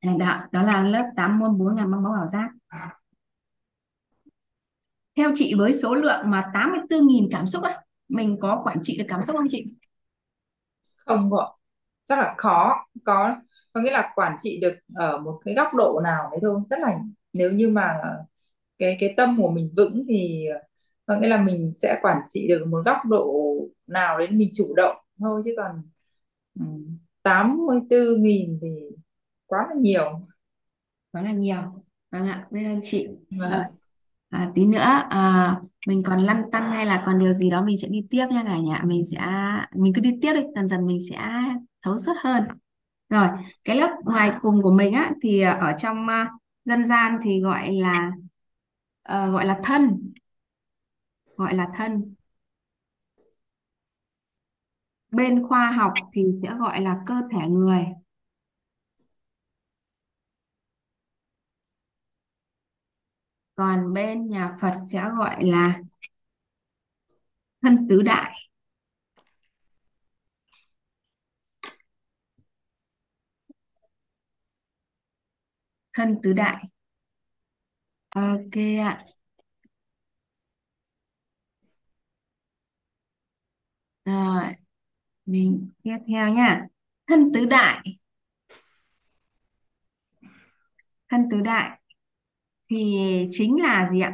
[0.00, 2.50] à, đó đó là lớp 8 môn 4 ngàn bong bóng ảo giác
[5.16, 9.04] theo chị với số lượng mà 84.000 cảm xúc á mình có quản trị được
[9.08, 9.64] cảm xúc không chị
[11.06, 11.46] Không cô ạ.
[12.06, 12.74] Rất là khó.
[13.04, 13.36] Có
[13.72, 16.60] có nghĩa là quản trị được ở một cái góc độ nào đấy thôi.
[16.70, 16.98] Rất là
[17.32, 18.00] nếu như mà
[18.78, 20.46] cái cái tâm của mình vững thì
[21.06, 23.34] có nghĩa là mình sẽ quản trị được một góc độ
[23.86, 25.82] nào đấy mình chủ động thôi chứ còn
[26.60, 26.64] ừ,
[27.22, 28.68] 84.000 thì
[29.46, 30.26] quá là nhiều.
[31.12, 31.56] đó là nhiều
[32.10, 33.50] vâng ạ biết ơn chị Vâng.
[33.50, 33.64] Rồi.
[34.30, 34.78] À, tí nữa
[35.10, 38.26] à, mình còn lăn tăn hay là còn điều gì đó mình sẽ đi tiếp
[38.30, 39.18] nha cả nhà mình sẽ
[39.76, 41.16] mình cứ đi tiếp đi dần dần mình sẽ
[41.82, 42.44] thấu suốt hơn
[43.10, 43.28] rồi
[43.64, 46.30] cái lớp ngoài cùng của mình á thì à, ở trong à,
[46.64, 48.12] dân gian thì gọi là
[49.02, 50.12] ờ, gọi là thân
[51.36, 52.14] gọi là thân
[55.16, 57.84] bên khoa học thì sẽ gọi là cơ thể người.
[63.56, 65.80] Còn bên nhà Phật sẽ gọi là
[67.62, 68.32] thân tứ đại.
[75.92, 76.64] Thân tứ đại.
[78.16, 78.92] Ok ạ.
[84.04, 84.54] Rồi
[85.26, 86.66] mình tiếp theo nha.
[87.06, 87.98] Thân tứ đại.
[91.08, 91.80] Thân tứ đại
[92.70, 92.96] thì
[93.32, 94.12] chính là gì ạ?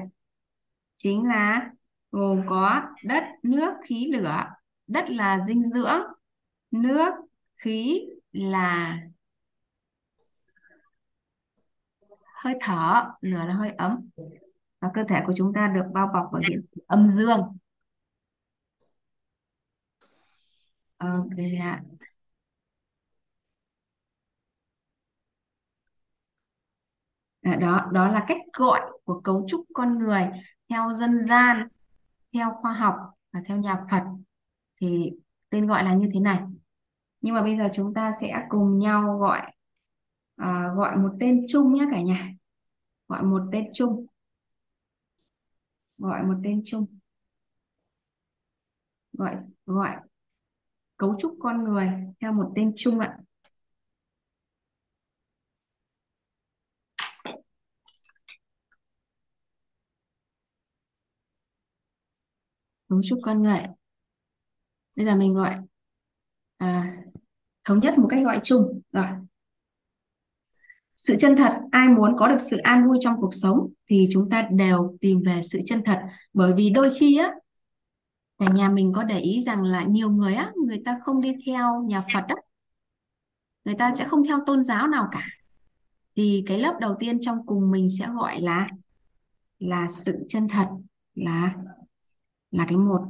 [0.97, 1.71] Chính là
[2.11, 4.45] gồm có đất, nước, khí, lửa.
[4.87, 6.01] Đất là dinh dưỡng,
[6.71, 7.15] nước,
[7.57, 8.01] khí
[8.33, 8.99] là
[12.35, 14.09] hơi thở, lửa là hơi ấm.
[14.81, 17.59] Và cơ thể của chúng ta được bao bọc bởi điện âm dương.
[21.03, 21.83] Ok ạ.
[27.43, 30.31] À, đó đó là cách gọi của cấu trúc con người
[30.69, 31.69] theo dân gian
[32.33, 32.95] theo khoa học
[33.33, 34.03] và theo nhà Phật.
[34.81, 35.13] Thì
[35.51, 36.41] tên gọi là như thế này.
[37.21, 39.41] Nhưng mà bây giờ chúng ta sẽ cùng nhau gọi
[40.43, 42.33] uh, gọi một tên chung nhé cả nhà.
[43.09, 44.07] Gọi một tên chung.
[45.99, 46.87] Gọi một tên chung.
[49.13, 49.97] Gọi gọi
[51.03, 51.89] cấu trúc con người
[52.21, 53.17] theo một tên chung ạ.
[62.89, 63.61] Cấu trúc con người.
[64.97, 65.57] Bây giờ mình gọi
[66.57, 66.97] à,
[67.65, 68.81] thống nhất một cách gọi chung.
[68.93, 69.07] Rồi.
[70.97, 74.31] Sự chân thật ai muốn có được sự an vui trong cuộc sống thì chúng
[74.31, 75.99] ta đều tìm về sự chân thật.
[76.33, 77.33] Bởi vì đôi khi á
[78.47, 81.33] cả nhà mình có để ý rằng là nhiều người á, người ta không đi
[81.47, 82.37] theo nhà Phật á.
[83.65, 85.27] Người ta sẽ không theo tôn giáo nào cả.
[86.17, 88.67] Thì cái lớp đầu tiên trong cùng mình sẽ gọi là
[89.59, 90.67] là sự chân thật,
[91.15, 91.55] là
[92.51, 93.01] là cái một.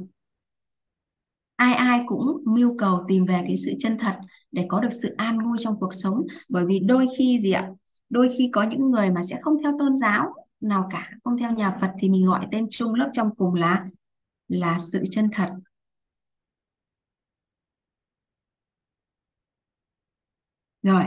[1.55, 4.17] Ai ai cũng mưu cầu tìm về cái sự chân thật
[4.51, 6.21] để có được sự an vui trong cuộc sống.
[6.49, 7.69] Bởi vì đôi khi gì ạ?
[8.09, 11.51] Đôi khi có những người mà sẽ không theo tôn giáo nào cả, không theo
[11.51, 13.85] nhà Phật thì mình gọi tên chung lớp trong cùng là
[14.47, 15.49] là sự chân thật.
[20.83, 21.03] Rồi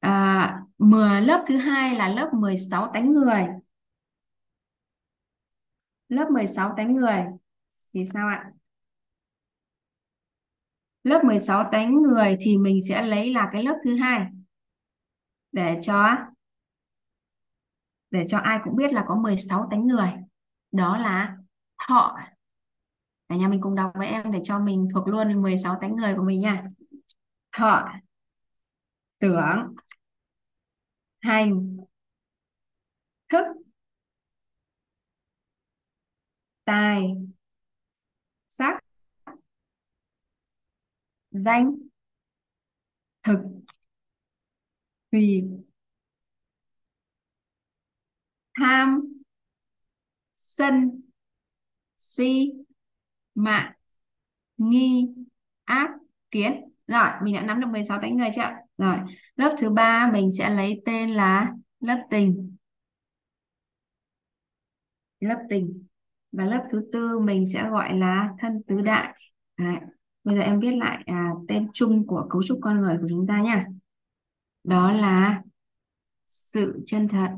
[0.00, 3.46] à, 10 lớp thứ hai là lớp 16 tánh người.
[6.08, 7.24] Lớp 16 tánh người
[7.94, 8.52] thì sao ạ?
[11.04, 14.26] Lớp 16 tánh người thì mình sẽ lấy là cái lớp thứ hai
[15.52, 16.16] để cho
[18.10, 20.12] để cho ai cũng biết là có 16 tánh người.
[20.72, 21.36] Đó là
[21.88, 22.18] thọ
[23.32, 26.14] cả nhà mình cùng đọc với em để cho mình thuộc luôn 16 tánh người
[26.16, 26.64] của mình nha.
[27.52, 27.88] Thọ,
[29.18, 29.74] tưởng,
[31.20, 31.76] hành,
[33.28, 33.46] thức,
[36.64, 37.14] tài,
[38.48, 38.84] sắc,
[41.30, 41.76] danh,
[43.22, 43.38] thực,
[45.10, 45.44] tùy,
[48.54, 49.00] tham,
[50.34, 51.02] sân,
[51.98, 52.52] si
[53.34, 53.72] mạn
[54.56, 55.08] nghi.
[55.64, 55.90] Ác.
[56.30, 56.60] Kiến.
[56.86, 58.48] Rồi mình đã nắm được 16 tánh người chưa?
[58.78, 58.96] Rồi
[59.36, 62.56] lớp thứ ba mình sẽ lấy tên là lớp tình.
[65.20, 65.86] Lớp tình.
[66.32, 69.14] Và lớp thứ tư mình sẽ gọi là thân tứ đại.
[69.56, 69.76] Đấy.
[70.24, 73.26] bây giờ em viết lại à, tên chung của cấu trúc con người của chúng
[73.26, 73.66] ta nha.
[74.64, 75.42] Đó là
[76.28, 77.30] sự chân thật.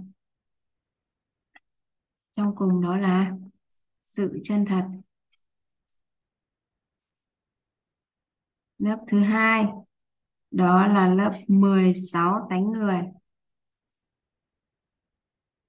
[2.36, 3.32] Trong cùng đó là
[4.02, 4.84] sự chân thật.
[8.78, 9.64] Lớp thứ hai,
[10.51, 13.01] đó là lớp 16 tánh người.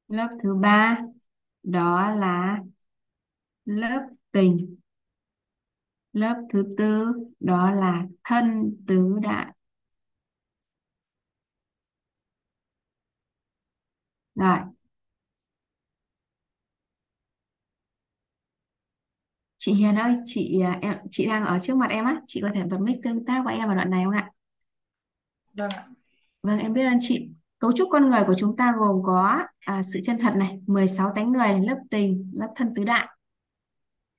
[0.07, 0.98] Lớp thứ ba,
[1.64, 2.60] đó là
[3.65, 4.02] lớp
[4.32, 4.76] tình.
[6.14, 9.53] Lớp thứ tư, đó là thân tứ đại.
[14.36, 14.74] Rồi
[19.66, 22.22] chị Hiền ơi chị à, em chị đang ở trước mặt em á.
[22.28, 24.32] Chị có thể bật mic tương tác với em vào đoạn này không ạ?
[25.54, 25.88] Vâng ạ.
[26.44, 27.30] Vâng em biết ơn chị.
[27.60, 31.12] Cấu trúc con người của chúng ta gồm có à, sự chân thật này 16
[31.16, 33.08] tánh người này, lớp tình lớp thân tứ đại.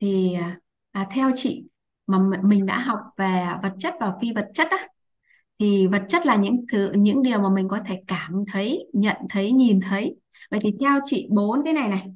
[0.01, 0.60] Thì à,
[0.93, 1.64] à, theo chị
[2.06, 4.89] mà m- mình đã học về vật chất và phi vật chất á
[5.59, 9.16] thì vật chất là những thứ những điều mà mình có thể cảm thấy nhận
[9.31, 10.16] thấy nhìn thấy.
[10.51, 12.06] Vậy thì theo chị bốn cái này này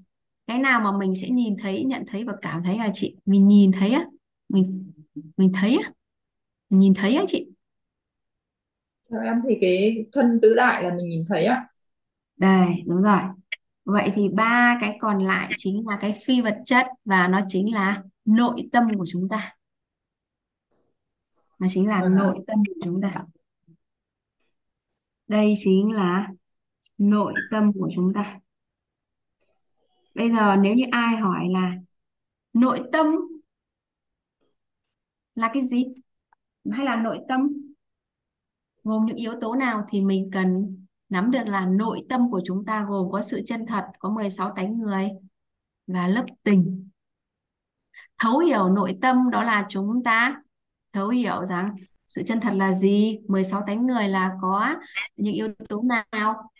[0.50, 3.48] cái nào mà mình sẽ nhìn thấy nhận thấy và cảm thấy là chị mình
[3.48, 4.04] nhìn thấy á
[4.48, 4.92] mình
[5.36, 5.92] mình thấy á
[6.70, 7.50] mình nhìn thấy á chị.
[9.10, 11.66] Theo em thì cái thân tứ đại là mình nhìn thấy ạ
[12.36, 13.20] đây đúng rồi.
[13.84, 17.74] Vậy thì ba cái còn lại chính là cái phi vật chất và nó chính
[17.74, 19.56] là nội tâm của chúng ta.
[21.58, 22.22] Nó chính là vâng ạ.
[22.22, 23.24] nội tâm của chúng ta.
[25.28, 26.28] Đây chính là
[26.98, 28.40] nội tâm của chúng ta
[30.14, 31.72] bây giờ nếu như ai hỏi là
[32.52, 33.06] nội tâm
[35.34, 35.84] là cái gì?
[36.72, 37.48] Hay là nội tâm?
[38.84, 40.76] Gồm những yếu tố nào thì mình cần
[41.08, 44.52] nắm được là nội tâm của chúng ta gồm có sự chân thật, có 16
[44.56, 45.08] tánh người
[45.86, 46.88] và lớp tình.
[48.18, 50.42] Thấu hiểu nội tâm đó là chúng ta
[50.92, 51.74] thấu hiểu rằng
[52.08, 54.74] sự chân thật là gì 16 tánh người là có
[55.16, 56.50] những yếu tố nào,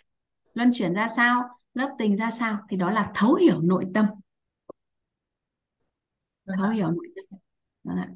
[0.55, 1.60] luân chuyển ra sao?
[1.75, 2.59] Lớp tình ra sao?
[2.71, 4.07] Thì đó là thấu hiểu nội tâm.
[6.45, 7.39] Vâng thấu hiểu nội tâm.
[7.85, 8.09] Vâng ạ.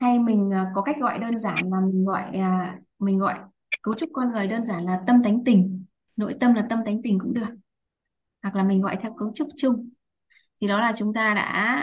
[0.00, 3.38] hay mình à, có cách gọi đơn giản là mình gọi à, mình gọi
[3.82, 5.84] cấu trúc con người đơn giản là tâm tánh tình.
[6.16, 7.46] Nội tâm là tâm tánh tình cũng được.
[8.42, 9.90] Hoặc là mình gọi theo cấu trúc chung.
[10.60, 11.42] Thì đó là chúng ta đã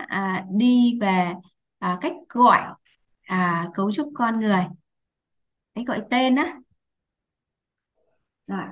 [0.10, 1.34] à, đi về
[1.80, 2.60] à, cách gọi
[3.24, 4.66] à, cấu trúc con người.
[5.76, 6.60] Cách gọi tên á.
[8.50, 8.66] Rồi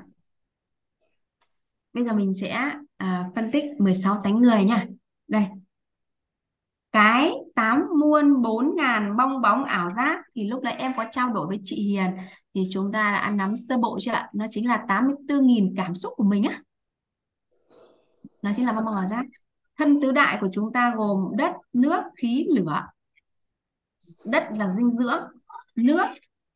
[1.93, 4.87] bây giờ mình sẽ à, phân tích 16 tánh người nha.
[5.27, 5.45] Đây.
[6.91, 11.33] Cái tám muôn bốn ngàn bong bóng ảo giác thì lúc nãy em có trao
[11.33, 12.17] đổi với chị Hiền
[12.55, 14.29] thì chúng ta đã nắm sơ bộ chưa ạ?
[14.33, 16.59] Nó chính là 84.000 cảm xúc của mình á.
[18.41, 19.25] Nó chính là bong bóng ảo giác.
[19.77, 22.81] Thân tứ đại của chúng ta gồm đất nước khí lửa.
[24.25, 25.23] Đất là dinh dưỡng
[25.75, 26.05] nước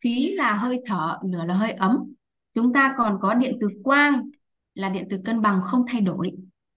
[0.02, 2.14] khí là hơi thở lửa là hơi ấm.
[2.54, 4.30] Chúng ta còn có điện từ quang
[4.76, 6.32] là điện từ cân bằng không thay đổi.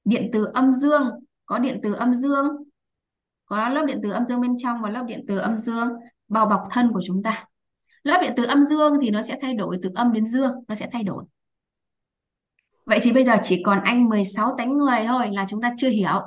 [0.04, 1.10] Điện từ âm dương,
[1.46, 2.46] có điện từ âm dương,
[3.46, 5.88] có lớp điện từ âm dương bên trong và lớp điện từ âm dương
[6.28, 7.44] bao bọc thân của chúng ta.
[8.02, 10.74] Lớp điện từ âm dương thì nó sẽ thay đổi từ âm đến dương, nó
[10.74, 11.24] sẽ thay đổi.
[12.84, 15.88] Vậy thì bây giờ chỉ còn anh 16 tánh người thôi là chúng ta chưa
[15.88, 16.20] hiểu.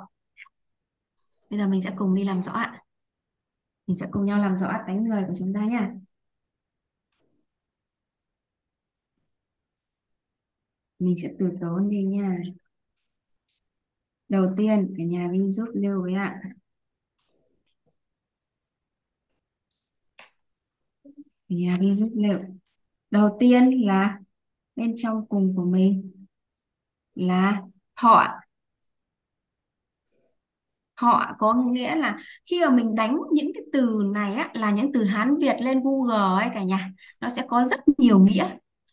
[1.49, 2.83] Bây giờ mình sẽ cùng đi làm rõ ạ.
[3.87, 5.91] Mình sẽ cùng nhau làm rõ tánh người của chúng ta nha
[10.99, 12.41] mình sẽ từ tốn đi nha.
[14.29, 16.41] Đầu tiên cả nhà đi giúp lưu với ạ.
[21.49, 22.39] Cả nhà đi giúp lưu.
[23.11, 24.19] Đầu tiên là
[24.75, 26.11] bên trong cùng của mình
[27.15, 27.61] là
[27.95, 28.27] thọ.
[30.97, 34.91] Thọ có nghĩa là khi mà mình đánh những cái từ này á, là những
[34.93, 36.91] từ Hán Việt lên Google ấy cả nhà.
[37.21, 38.49] Nó sẽ có rất nhiều nghĩa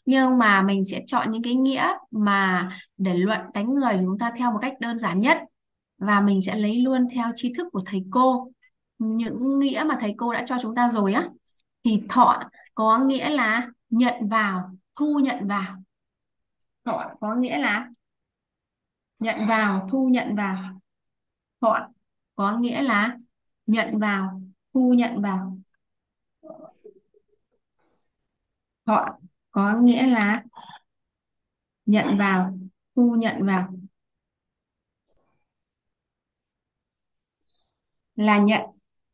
[0.07, 4.33] nhưng mà mình sẽ chọn những cái nghĩa mà để luận tánh người chúng ta
[4.37, 5.39] theo một cách đơn giản nhất.
[5.99, 8.53] Và mình sẽ lấy luôn theo tri thức của thầy cô.
[8.99, 11.29] Những nghĩa mà thầy cô đã cho chúng ta rồi á,
[11.85, 12.43] thì thọ
[12.75, 15.83] có nghĩa là nhận vào, thu nhận vào.
[16.85, 17.89] Thọ có nghĩa là
[19.19, 20.57] nhận vào, thu nhận vào.
[21.61, 21.89] Thọ
[22.35, 23.17] có nghĩa là
[23.67, 24.43] nhận vào,
[24.75, 25.59] thu nhận vào.
[28.87, 29.19] Thọ
[29.57, 30.43] có nghĩa là
[31.87, 32.59] nhận vào
[32.97, 33.69] thu nhận vào.
[38.17, 38.61] Là nhận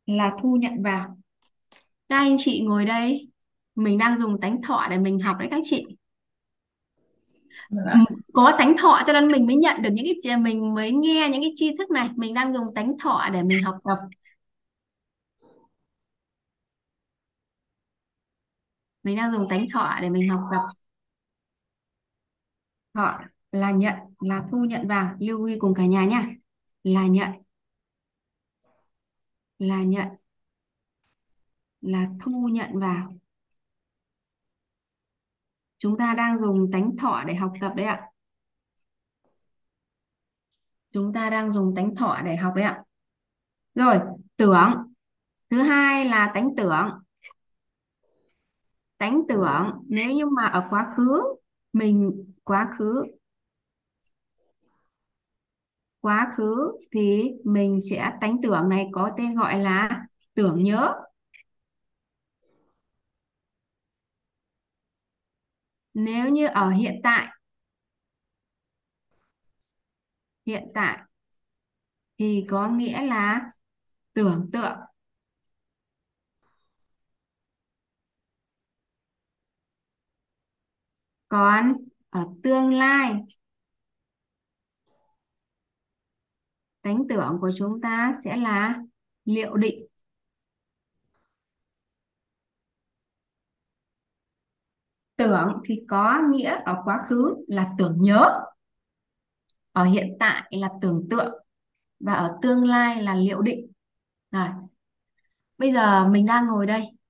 [0.05, 1.17] là thu nhận vào.
[2.09, 3.31] Các anh chị ngồi đây
[3.75, 5.85] mình đang dùng tánh thọ để mình học đấy các chị.
[7.69, 8.03] Vâng
[8.33, 11.41] có tánh thọ cho nên mình mới nhận được những cái mình mới nghe những
[11.41, 12.09] cái tri thức này.
[12.15, 13.97] Mình đang dùng tánh thọ để mình học tập
[19.03, 20.61] mình đang dùng tánh thọ để mình học tập
[22.93, 23.19] thọ
[23.51, 26.29] là nhận, là thu nhận vào, lưu ý cùng cả nhà nha
[26.83, 27.31] là nhận.
[29.59, 30.07] Là nhận.
[31.81, 33.17] Là thu nhận vào.
[35.77, 38.09] Chúng ta đang dùng tánh thọ để học tập đấy ạ.
[40.91, 42.83] Chúng ta đang dùng tánh thọ để học đấy ạ.
[43.75, 43.99] Rồi,
[44.37, 44.93] tưởng.
[45.49, 47.02] Thứ hai là tánh tưởng
[49.03, 51.21] tánh tưởng nếu như mà ở quá khứ,
[51.73, 53.03] mình quá khứ
[56.01, 60.93] quá khứ thì mình sẽ tánh tưởng này có tên gọi là tưởng nhớ.
[65.93, 67.27] Nếu như ở hiện tại
[70.45, 70.97] hiện tại
[72.19, 73.41] thì có nghĩa là
[74.13, 74.77] tưởng tượng.
[81.33, 81.77] Còn
[82.09, 83.13] ở tương lai
[86.81, 88.79] tánh tưởng của chúng ta sẽ là
[89.25, 89.87] liệu định.
[95.15, 98.39] Tưởng thì có nghĩa ở quá khứ là tưởng nhớ,
[99.71, 101.33] ở hiện tại là tưởng tượng,
[101.99, 103.71] và ở tương lai là liệu định.
[104.31, 104.47] Rồi,
[105.57, 107.02] bây giờ mình đang ngồi đây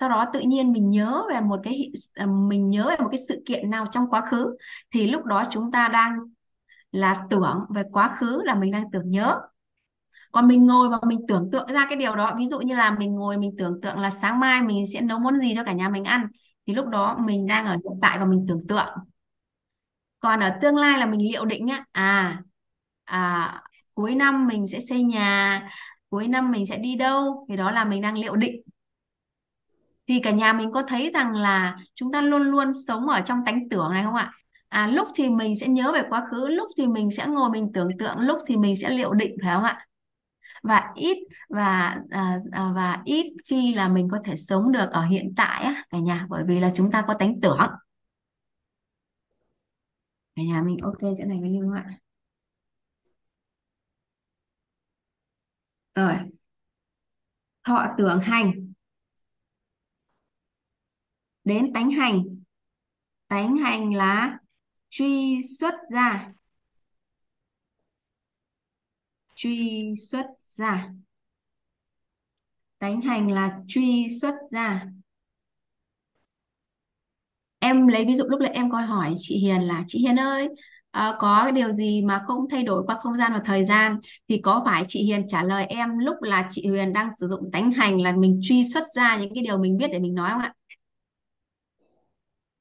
[0.00, 3.20] sau đó tự nhiên mình nhớ về một cái ờ, mình nhớ về một cái
[3.28, 4.56] sự kiện nào trong quá khứ,
[4.94, 6.18] thì lúc đó chúng ta đang
[6.92, 9.40] là tưởng về quá khứ là mình đang tưởng nhớ.
[10.32, 12.90] Còn mình ngồi và mình tưởng tượng ra cái điều đó, ví dụ như là
[12.98, 15.72] mình ngồi mình tưởng tượng là sáng mai mình sẽ nấu món gì cho cả
[15.72, 16.26] nhà mình ăn,
[16.66, 18.88] thì lúc đó mình đang ở hiện tại và mình tưởng tượng.
[20.20, 22.42] Còn ở tương lai là mình liệu định á à
[23.04, 23.62] à
[23.94, 25.62] cuối năm mình sẽ xây nhà,
[26.10, 28.62] cuối năm mình sẽ đi đâu, thì đó là mình đang liệu định
[30.10, 33.38] thì cả nhà mình có thấy rằng là chúng ta luôn luôn sống ở trong
[33.46, 34.32] tánh tưởng này không ạ?
[34.68, 37.70] À lúc thì mình sẽ nhớ về quá khứ lúc thì mình sẽ ngồi mình
[37.74, 39.86] tưởng tượng lúc thì mình sẽ liệu định phải không ạ?
[40.62, 41.18] Và ít
[41.48, 45.62] và à, à và ít khi là mình có thể sống được ở hiện tại
[45.64, 47.58] á cả nhà bởi vì là chúng ta có tánh tưởng.
[50.36, 51.84] Cả nhà mình ok chỗ này với lưu ạ?
[55.94, 56.14] Rồi.
[57.64, 58.69] Thọ tưởng hành
[61.50, 62.22] đến tánh hành.
[63.28, 64.38] Tánh hành là
[64.90, 66.32] truy xuất ra.
[69.34, 70.90] Truy xuất ra.
[72.78, 74.86] Tánh hành là truy xuất ra.
[77.58, 80.48] Em lấy ví dụ lúc nãy em coi hỏi chị Hiền là chị Hiền ơi
[80.90, 84.00] à, có cái điều gì mà không thay đổi qua không gian và thời gian?
[84.28, 87.50] Thì có phải chị Hiền trả lời em lúc là chị Huyền đang sử dụng
[87.52, 90.30] tánh hành là mình truy xuất ra những cái điều mình biết để mình nói
[90.30, 90.54] không ạ?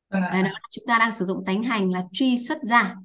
[0.10, 0.62] Vâng Đấy, đó, ạ.
[0.72, 2.96] chúng ta đang sử dụng tánh hành là truy xuất ra.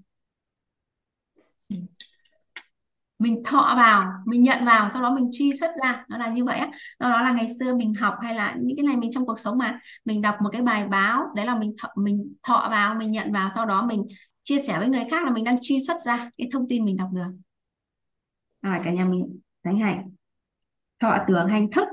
[3.19, 6.05] Mình thọ vào mình nhận vào sau đó mình truy xuất ra.
[6.09, 6.71] Nó là như vậy á.
[6.99, 9.41] Đó, đó là ngày xưa mình học hay là những cái này mình trong cuộc
[9.41, 12.95] sống mà mình đọc một cái bài báo đấy là mình thọ, mình thọ vào
[12.95, 14.07] mình nhận vào sau đó mình
[14.43, 16.97] chia sẻ với người khác là mình đang truy xuất ra cái thông tin mình
[16.97, 17.27] đọc được.
[18.63, 20.11] Rồi cả nhà mình tánh hành.
[21.01, 21.89] Thọ tưởng hành thức.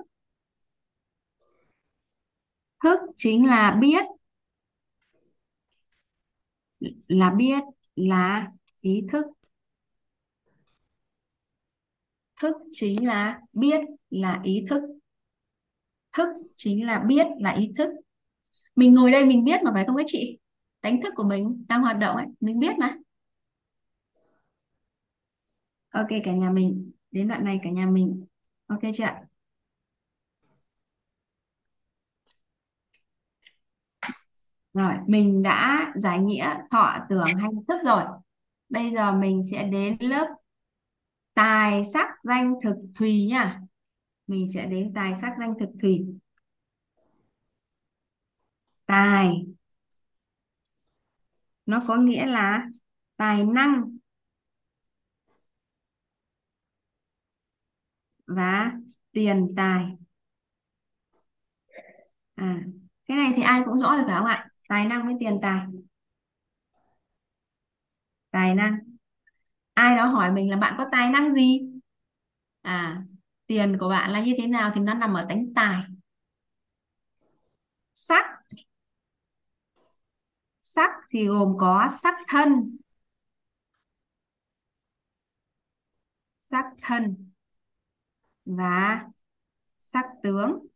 [2.84, 4.06] Thức chính là biết
[7.08, 7.60] là biết,
[7.96, 8.48] là
[8.82, 9.26] ý thức.
[12.42, 13.80] Thức chính là biết
[14.10, 14.82] là ý thức.
[16.18, 16.28] Thức
[16.58, 17.90] chính là biết là ý thức.
[18.76, 20.40] Mình ngồi đây mình biết mà phải không các chị?
[20.82, 22.98] Đánh thức của mình đang hoạt động ấy, mình biết mà.
[25.92, 28.26] Ok, cả nhà mình, đến đoạn này cả nhà mình.
[28.68, 29.24] Ok chưa ạ?
[34.74, 38.04] Rồi, mình đã giải nghĩa, thọ tưởng hay thức rồi.
[38.70, 40.28] Bây giờ mình sẽ đến lớp
[41.34, 43.62] tài sắc danh thực thùy nha.
[44.28, 46.06] Mình sẽ đến tài sắc danh thực thùy.
[48.86, 49.46] Tài.
[51.66, 52.68] Nó có nghĩa là
[53.18, 53.98] tài năng
[58.28, 58.72] và
[59.12, 59.86] tiền tài.
[62.36, 62.64] À
[63.08, 64.51] cái này thì ai cũng rõ rồi phải không ạ?
[64.72, 65.68] Tài năng với tiền tài.
[68.32, 68.78] Tài năng.
[69.74, 71.62] Ai đó hỏi mình là bạn có tài năng gì?
[72.62, 73.04] À
[73.48, 75.84] tiền của bạn là như thế nào thì nó nằm ở tánh tài.
[77.94, 78.26] Sắc.
[80.64, 82.78] Sắc thì gồm có sắc thân.
[86.38, 87.32] Sắc thân
[88.46, 89.06] và
[89.80, 90.71] sắc tướng.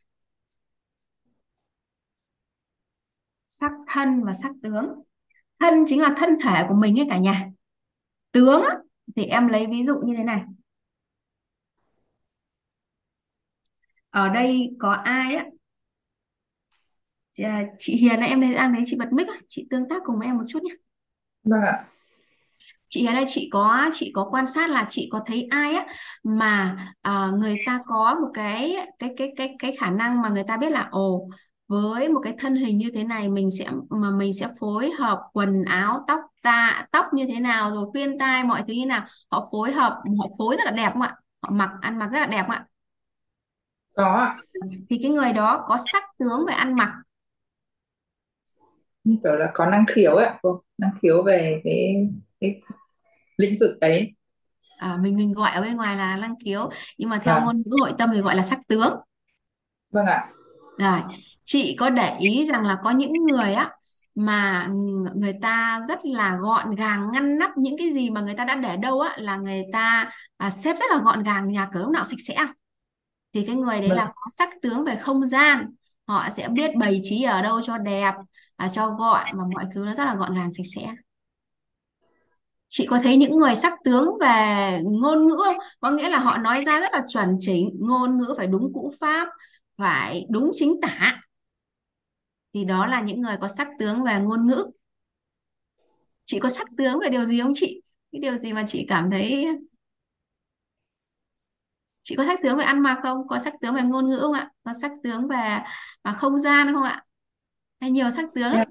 [3.59, 4.85] Sắc thân và sắc tướng.
[5.59, 7.51] Thân chính là thân thể của mình ấy cả nhà.
[8.31, 8.75] Tướng á,
[9.15, 10.41] thì em lấy ví dụ như thế này.
[14.09, 15.45] Ở đây có ai á?
[17.33, 19.89] Chị, à, chị Hiền ấy, em đây đang thấy chị bật mic á, chị tương
[19.89, 20.73] tác cùng em một chút nhé
[21.43, 21.85] vâng ạ.
[22.89, 25.85] Chị Hiền đây chị có chị có quan sát là chị có thấy ai á
[26.23, 30.43] mà à, người ta có một cái cái cái cái cái khả năng mà người
[30.47, 31.27] ta biết là ồ
[31.67, 35.21] với một cái thân hình như thế này mình sẽ mà mình sẽ phối hợp
[35.33, 39.05] quần áo tóc ta tóc như thế nào rồi khuyên tai mọi thứ như nào
[39.31, 41.15] họ phối hợp họ phối rất là đẹp không ạ?
[41.41, 42.65] Họ mặc ăn mặc rất là đẹp không ạ?
[43.95, 44.35] Có
[44.89, 46.93] thì cái người đó có sắc tướng về ăn mặc.
[49.03, 52.07] Như kiểu là có năng khiếu ấy cô năng khiếu về cái
[52.39, 52.61] cái
[53.37, 54.13] lĩnh vực ấy.
[54.77, 57.63] À, mình mình gọi ở bên ngoài là năng khiếu nhưng mà theo vâng ngôn
[57.65, 58.95] ngữ hội tâm thì gọi là sắc tướng.
[59.91, 60.29] Vâng ạ.
[60.77, 61.01] Rồi
[61.45, 63.71] chị có để ý rằng là có những người á
[64.15, 64.67] mà
[65.15, 68.55] người ta rất là gọn gàng ngăn nắp những cái gì mà người ta đã
[68.55, 71.91] để đâu á là người ta à, xếp rất là gọn gàng nhà cửa lúc
[71.91, 72.35] nào sạch sẽ.
[73.33, 73.97] Thì cái người đấy vâng.
[73.97, 75.71] là có sắc tướng về không gian
[76.07, 78.13] họ sẽ biết bày trí ở đâu cho đẹp
[78.55, 80.87] à, cho gọn và mọi thứ nó rất là gọn gàng sạch sẽ.
[82.69, 85.57] Chị có thấy những người sắc tướng về ngôn ngữ không?
[85.79, 88.91] Có nghĩa là họ nói ra rất là chuẩn chỉnh ngôn ngữ phải đúng cũ
[88.99, 89.27] pháp
[89.77, 91.21] phải đúng chính tả
[92.55, 94.65] thì đó là những người có sắc tướng về ngôn ngữ.
[96.25, 97.81] Chị có sắc tướng về điều gì không chị?
[98.11, 99.47] Cái điều gì mà chị cảm thấy
[102.03, 103.27] chị có sắc tướng về ăn mặc không?
[103.27, 104.51] Có sắc tướng về ngôn ngữ không ạ?
[104.63, 105.59] Có sắc tướng về
[106.01, 107.03] à, không gian không ạ?
[107.79, 108.53] Hay nhiều sắc tướng?
[108.53, 108.67] Em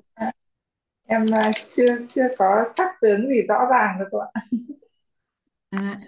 [1.06, 4.40] em à, chưa chưa có sắc tướng gì rõ ràng được ạ?
[5.70, 6.00] À,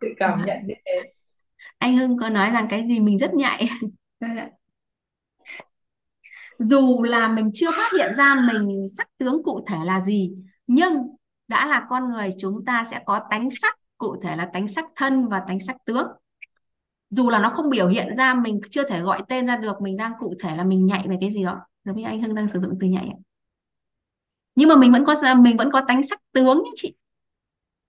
[0.00, 1.12] tự cảm nhận như thế.
[1.78, 3.68] Anh Hưng có nói rằng cái gì mình rất nhạy
[6.58, 10.32] dù là mình chưa phát hiện ra mình sắc tướng cụ thể là gì
[10.66, 10.94] nhưng
[11.48, 14.84] đã là con người chúng ta sẽ có tánh sắc cụ thể là tánh sắc
[14.96, 16.06] thân và tánh sắc tướng.
[17.10, 19.96] Dù là nó không biểu hiện ra mình chưa thể gọi tên ra được mình
[19.96, 21.60] đang cụ thể là mình nhạy về cái gì đó.
[21.84, 23.08] Giống như anh Hưng đang sử dụng từ nhạy
[24.56, 26.94] nhưng mà mình vẫn có mình vẫn có tánh sắc tướng nhé chị.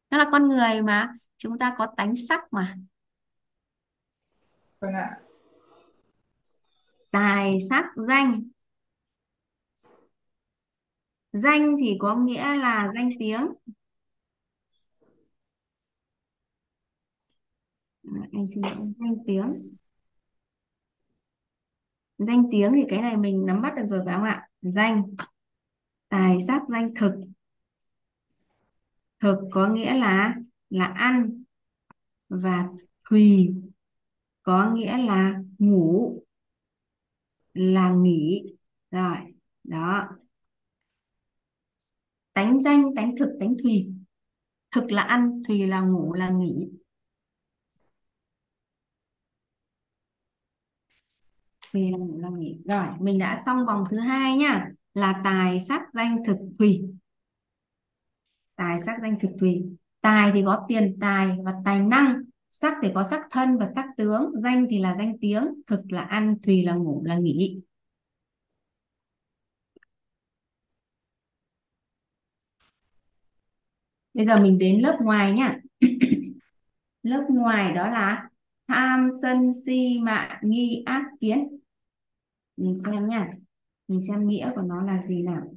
[0.09, 2.75] Nó là con người mà chúng ta có tánh sắc mà.
[4.79, 5.17] Vâng ạ.
[7.11, 8.43] Tài sắc danh
[11.37, 13.47] danh thì có nghĩa là danh tiếng.
[18.03, 19.75] Anh em xin lỗi, danh tiếng.
[22.17, 24.49] Danh tiếng thì cái này mình nắm bắt được rồi phải không ạ?
[24.61, 25.03] Danh,
[26.09, 27.13] tài sắc danh thực.
[29.19, 30.35] Thực có nghĩa là
[30.69, 31.43] là ăn
[32.29, 32.67] và
[33.09, 33.55] thùy.
[34.43, 36.23] Có nghĩa là ngủ,
[37.53, 38.43] là nghỉ.
[38.91, 39.17] Rồi,
[39.63, 40.09] đó
[42.37, 43.87] tánh danh, tánh thực, tánh thùy.
[44.75, 46.69] Thực là ăn, thùy là ngủ, là nghỉ.
[51.71, 52.59] Thùy là ngủ, là nghỉ.
[52.65, 54.69] Rồi, mình đã xong vòng thứ hai nhá.
[54.93, 56.81] Là tài, sắc, danh, thực, thùy.
[58.55, 59.65] Tài, sắc, danh, thực, thùy.
[60.01, 62.21] Tài thì có tiền, tài và tài năng.
[62.51, 64.41] Sắc thì có sắc thân và sắc tướng.
[64.41, 65.47] Danh thì là danh tiếng.
[65.67, 67.61] Thực là ăn, thùy là ngủ, là nghỉ.
[74.17, 75.59] Bây giờ mình đến lớp ngoài nhá.
[77.03, 78.29] Lớp ngoài đó là
[78.67, 81.59] tham sân si mạn nghi ác kiến.
[82.57, 83.31] Mình xem nhá.
[83.87, 85.53] Mình xem nghĩa của nó là gì nào.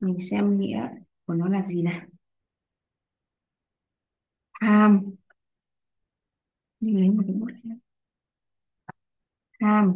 [0.00, 0.88] Mình xem nghĩa
[1.26, 2.06] của nó là gì nào.
[4.60, 5.00] Tham.
[6.80, 7.50] Mình lấy một cái bút
[9.60, 9.92] tham.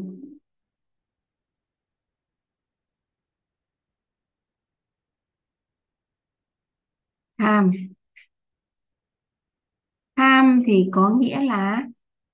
[7.40, 7.70] Tham.
[10.16, 11.82] Tham thì có nghĩa là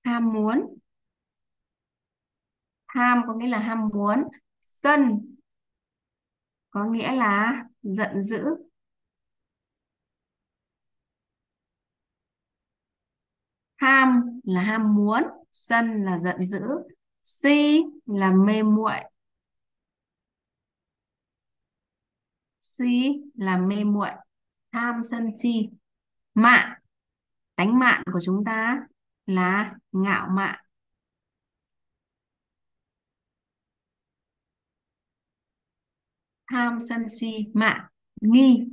[0.05, 0.79] ham muốn.
[2.89, 4.23] Tham có nghĩa là ham muốn.
[4.67, 5.35] Sân
[6.71, 8.45] có nghĩa là giận dữ.
[13.77, 15.23] Ham là ham muốn,
[15.53, 16.61] sân là giận dữ.
[17.23, 19.01] Si là mê muội.
[22.61, 24.11] Si là mê muội
[24.77, 25.71] tham sân si.
[26.35, 26.81] Mạn
[27.57, 28.81] tánh mạn của chúng ta
[29.27, 30.65] là ngạo mạn.
[36.47, 37.87] Tham sân si mạn
[38.21, 38.69] nghi.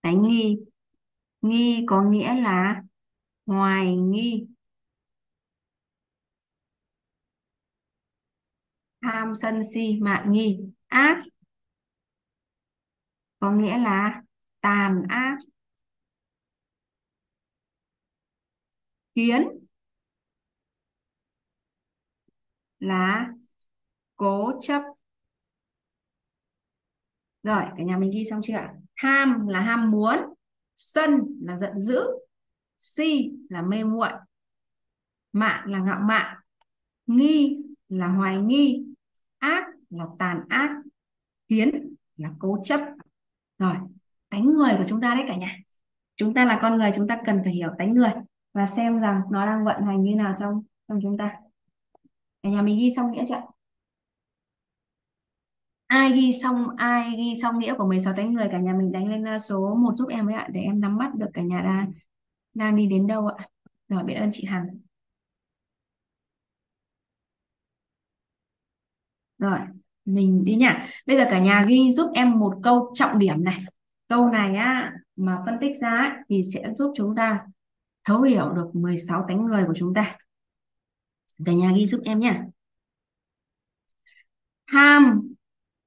[0.00, 0.58] Tánh nghi.
[1.40, 2.82] Nghi có nghĩa là
[3.46, 4.46] hoài nghi.
[9.02, 10.60] Tham sân si mạn nghi.
[10.88, 11.27] Ác
[13.40, 14.22] có nghĩa là
[14.60, 15.38] tàn ác,
[19.14, 19.48] kiến
[22.80, 23.28] là
[24.16, 24.82] cố chấp.
[27.42, 28.74] Rồi, cả nhà mình ghi xong chưa ạ?
[28.96, 30.16] Tham là ham muốn,
[30.76, 32.00] sân là giận dữ,
[32.80, 34.10] si là mê muội,
[35.32, 36.36] mạn là ngạo mạn,
[37.06, 37.58] nghi
[37.88, 38.84] là hoài nghi,
[39.38, 40.70] ác là tàn ác,
[41.48, 42.80] kiến là cố chấp
[43.58, 43.74] rồi,
[44.28, 45.56] tánh người của chúng ta đấy cả nhà.
[46.16, 48.10] Chúng ta là con người, chúng ta cần phải hiểu tánh người
[48.52, 51.36] và xem rằng nó đang vận hành như nào trong trong chúng ta.
[52.42, 53.40] Cả nhà mình ghi xong nghĩa chưa
[55.88, 58.72] ai ghi xong, ai ghi xong nghĩa của 16 tánh người cả nhà?
[58.72, 61.26] Mình đánh lên à, số 1 giúp em với ạ, để em nắm bắt được
[61.34, 61.92] cả nhà đang
[62.54, 63.48] đang đi đến đâu ạ.
[63.88, 64.68] Rồi, biết ơn chị Hằng.
[69.38, 69.77] Rồi
[70.08, 73.64] mình đi nhá bây giờ cả nhà ghi giúp em một câu trọng điểm này.
[74.08, 77.40] Câu này á, mà phân tích ra thì sẽ giúp chúng ta
[78.04, 80.16] thấu hiểu được 16 tánh người của chúng ta.
[81.44, 82.40] Cả nhà ghi giúp em nhé
[84.72, 85.32] tham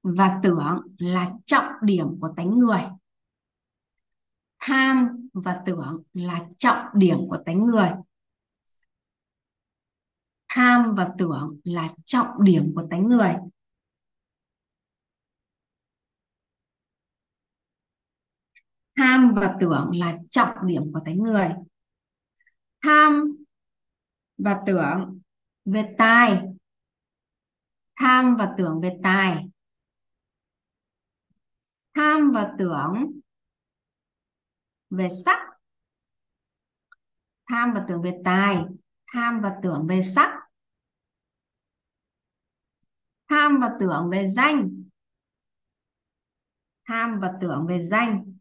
[0.02, 2.80] và tưởng là trọng điểm của tánh người.
[4.60, 7.90] Tham và tưởng là trọng điểm của tánh người.
[10.48, 13.34] Tham và tưởng là trọng điểm của tánh người.
[19.02, 21.48] Tham và tưởng là trọng điểm của tánh người.
[22.82, 23.36] Tham
[24.38, 25.20] và tưởng
[25.64, 26.42] về tài.
[27.96, 29.48] Tham và tưởng về tài.
[31.94, 33.20] Tham và tưởng
[34.90, 35.38] về sắc.
[37.46, 38.64] Tham và tưởng về tài.
[39.06, 40.40] Tham và tưởng về sắc.
[43.28, 44.82] Tham và tưởng về danh.
[46.84, 48.31] Tham và tưởng về danh.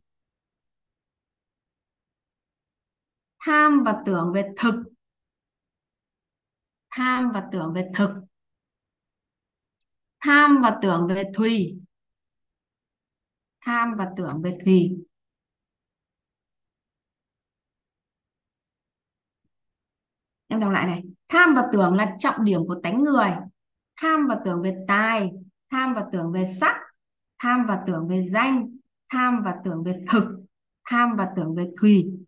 [3.45, 4.83] Tham và tưởng về thực
[6.89, 8.09] tham và tưởng về thực
[10.19, 11.79] tham và tưởng về thùy
[13.61, 14.97] tham và tưởng về thùy
[20.47, 23.29] em đọc lại này tham và tưởng là trọng điểm của tánh người
[23.95, 25.31] tham và tưởng về tài
[25.69, 26.75] tham và tưởng về sắc
[27.39, 28.77] tham và tưởng về danh
[29.09, 30.23] tham và tưởng về thực
[30.85, 32.20] tham và tưởng về thùy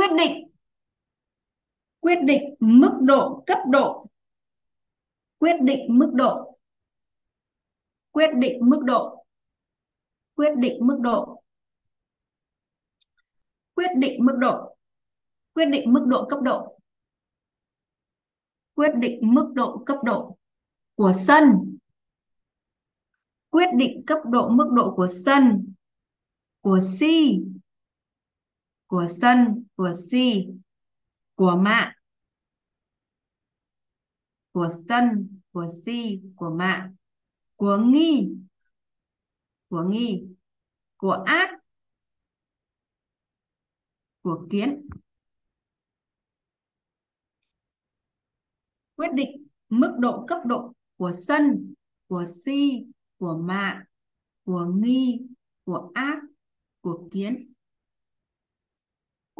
[0.00, 0.50] quyết định.
[2.00, 4.06] Quyết định mức độ, cấp độ.
[5.38, 6.58] Quyết định mức độ.
[8.10, 9.26] Quyết định mức độ.
[10.34, 11.42] Quyết định mức độ.
[13.74, 14.76] Quyết định mức độ.
[15.52, 16.78] Quyết định mức độ, cấp độ.
[18.74, 20.36] Quyết định mức độ, cấp độ
[20.94, 21.76] của sân.
[23.50, 25.74] Quyết định cấp độ mức độ của sân,
[26.60, 27.40] của si
[28.90, 30.46] của sân của si
[31.34, 31.92] của mạng,
[34.52, 36.94] của sân của si của mạng,
[37.56, 38.32] của nghi.
[39.68, 40.26] Của nghi.
[40.96, 41.50] Của ác.
[44.22, 44.88] Của kiến.
[48.96, 51.74] Quyết định mức độ cấp độ của sân
[52.08, 52.86] của si
[53.18, 53.84] của mạng,
[54.44, 55.26] của nghi
[55.64, 56.18] của ác
[56.80, 57.49] của kiến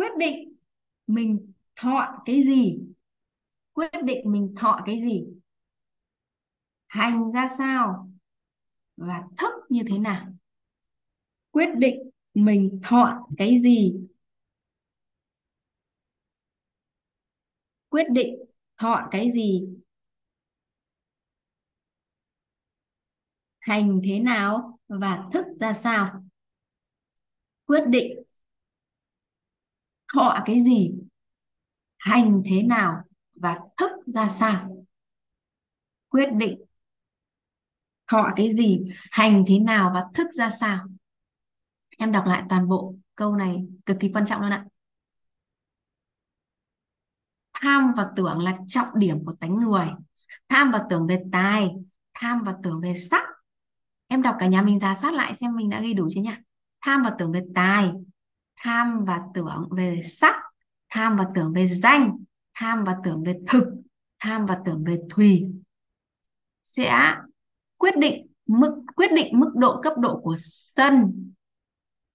[0.01, 0.55] quyết định
[1.07, 2.79] mình thọ cái gì,
[3.73, 5.27] quyết định mình thọ cái gì,
[6.87, 8.11] hành ra sao
[8.97, 10.27] và thức như thế nào.
[11.51, 13.95] Quyết định mình thọ cái gì.
[17.89, 18.35] Quyết định
[18.79, 19.69] thọ cái gì.
[23.61, 26.25] Hành thế nào và thức ra sao.
[27.67, 28.20] Quyết định
[30.15, 30.93] thọ cái gì,
[31.99, 33.03] hành thế nào
[33.35, 34.85] và thức ra sao.
[36.09, 36.61] Quyết định
[38.09, 38.81] thọ cái gì,
[39.11, 40.87] hành thế nào và thức ra sao.
[41.99, 44.65] Em đọc lại toàn bộ câu này cực kỳ quan trọng luôn ạ.
[47.53, 49.87] Tham và tưởng là trọng điểm của tánh người.
[50.49, 51.71] Tham và tưởng về tài,
[52.15, 53.23] tham và tưởng về sắc.
[54.09, 56.31] Em đọc cả nhà mình giả soát lại xem mình đã ghi đủ chưa nhỉ?
[56.81, 57.93] Tham và tưởng về tài
[58.61, 60.35] tham và tưởng về sắc.
[60.89, 62.25] Tham và tưởng về danh.
[62.55, 63.65] Tham và tưởng về thực.
[64.19, 65.47] Tham và tưởng về thùy.
[66.63, 67.15] Sẽ
[67.77, 71.31] quyết định mức, quyết định mức độ cấp độ của sân,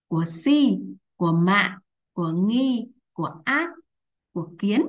[0.08, 0.78] của si,
[1.16, 1.80] của mạng,
[2.14, 3.70] của nghi, của ác,
[4.34, 4.82] của kiến.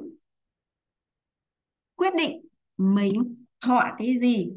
[1.94, 2.46] Quyết định
[2.76, 4.52] mình thọ cái gì,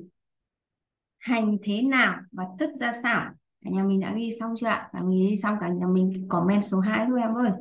[1.18, 3.32] hành thế nào và thức ra sao
[3.66, 4.90] cả nhà mình đã ghi xong chưa ạ?
[4.94, 7.52] Cả mình ghi xong, cả nhà mình comment số 2 giúp em ơi.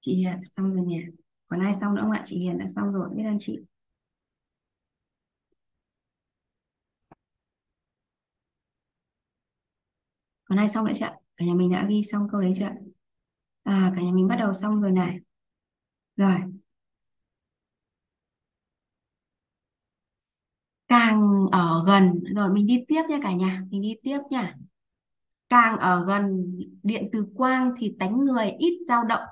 [0.00, 1.00] Chị Hiền xong rồi nhỉ?
[1.48, 2.22] Còn ai xong nữa không ạ?
[2.26, 3.58] Chị Hiền đã xong rồi, biết ơn chị?
[10.44, 11.16] Còn ai xong nữa chưa ạ?
[11.36, 12.74] Cả nhà mình đã ghi xong câu đấy chưa ạ?
[13.64, 15.18] À cả nhà mình bắt đầu xong rồi này.
[16.16, 16.57] Rồi.
[20.88, 24.54] Càng ở gần rồi mình đi tiếp nha cả nhà mình đi tiếp nha.
[25.48, 29.24] Càng ở gần điện từ quang thì tánh người ít dao động.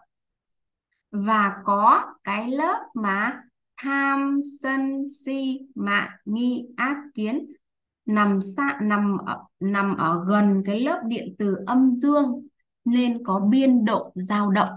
[1.11, 3.41] Và có cái lớp mà
[3.77, 7.47] tham sân si mạn nghi ác kiến
[8.07, 12.47] nằm xa nằm ở, nằm ở gần cái lớp điện từ âm dương
[12.85, 14.69] nên có biên độ dao động.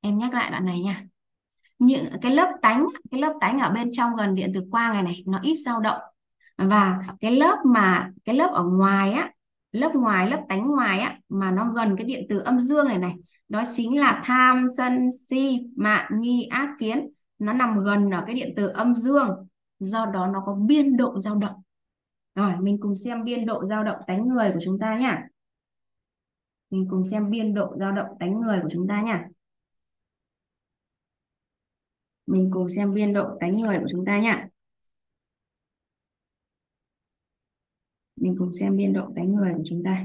[0.00, 1.06] Em nhắc lại đoạn này nha
[1.78, 5.02] những cái lớp tánh, cái lớp tánh ở bên trong gần điện từ quang này
[5.02, 6.00] này, nó ít dao động.
[6.58, 9.32] Và cái lớp mà, cái lớp ở ngoài á,
[9.72, 12.98] lớp ngoài, lớp tánh ngoài á, mà nó gần cái điện từ âm dương này
[12.98, 13.14] này,
[13.48, 17.08] đó chính là tham, sân, si mạn nghi, ác, kiến.
[17.38, 19.28] Nó nằm gần ở cái điện từ âm dương.
[19.78, 21.62] Do đó nó có biên độ dao động.
[22.34, 25.22] Rồi, mình cùng xem biên độ dao động tánh người của chúng ta nhá
[26.70, 29.24] mình cùng xem biên độ dao động tánh người của chúng ta nhá
[32.26, 34.48] mình cùng xem biên độ tánh người của chúng ta nhá.
[38.16, 40.04] Mình cùng xem biên độ tánh người của chúng ta.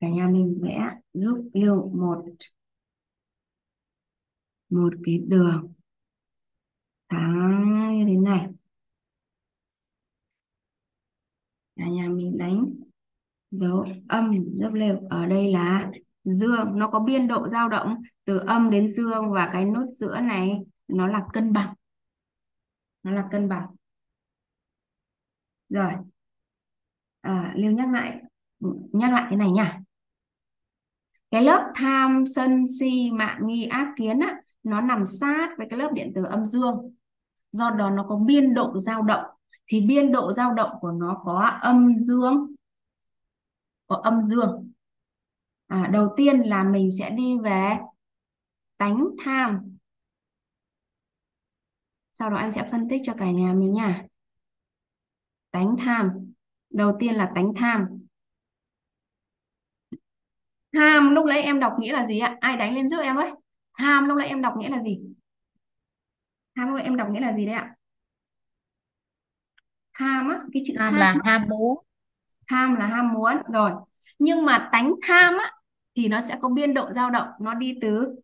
[0.00, 2.24] Cả nhà mình vẽ giúp lưu một
[4.68, 5.72] một cái đường.
[7.08, 8.48] Thẳng như thế này.
[11.76, 12.74] Cả nhà mình đánh
[13.50, 15.90] dấu âm giúp lưu ở đây là
[16.32, 20.20] dương nó có biên độ dao động từ âm đến dương và cái nốt giữa
[20.20, 21.74] này nó là cân bằng.
[23.02, 23.66] Nó là cân bằng.
[25.68, 25.92] Rồi.
[27.20, 28.22] À, lưu nhắc lại
[28.92, 29.80] nhắc lại cái này nha.
[31.30, 35.78] Cái lớp tham sân si mạng nghi ác kiến á nó nằm sát với cái
[35.78, 36.94] lớp điện từ âm dương.
[37.52, 39.24] Do đó nó có biên độ dao động.
[39.66, 42.54] Thì biên độ dao động của nó có âm dương.
[43.86, 44.67] Có âm dương
[45.68, 47.76] à, đầu tiên là mình sẽ đi về
[48.76, 49.76] tánh tham.
[52.14, 54.04] Sau đó anh sẽ phân tích cho cả nhà mình nha.
[55.50, 56.32] Tánh tham.
[56.70, 57.86] Đầu tiên là tánh tham.
[60.72, 62.36] Tham lúc nãy em đọc nghĩa là gì ạ?
[62.40, 63.30] Ai đánh lên giúp em với?
[63.74, 65.00] Tham lúc nãy em đọc nghĩa là gì?
[66.56, 67.74] Tham lúc nãy em đọc nghĩa là gì đấy ạ?
[69.92, 71.84] Tham á cái chữ tham tham là ham muốn.
[72.48, 73.72] Tham là ham muốn rồi.
[74.18, 75.52] Nhưng mà tánh tham á
[75.98, 78.16] thì nó sẽ có biên độ dao động, nó đi từ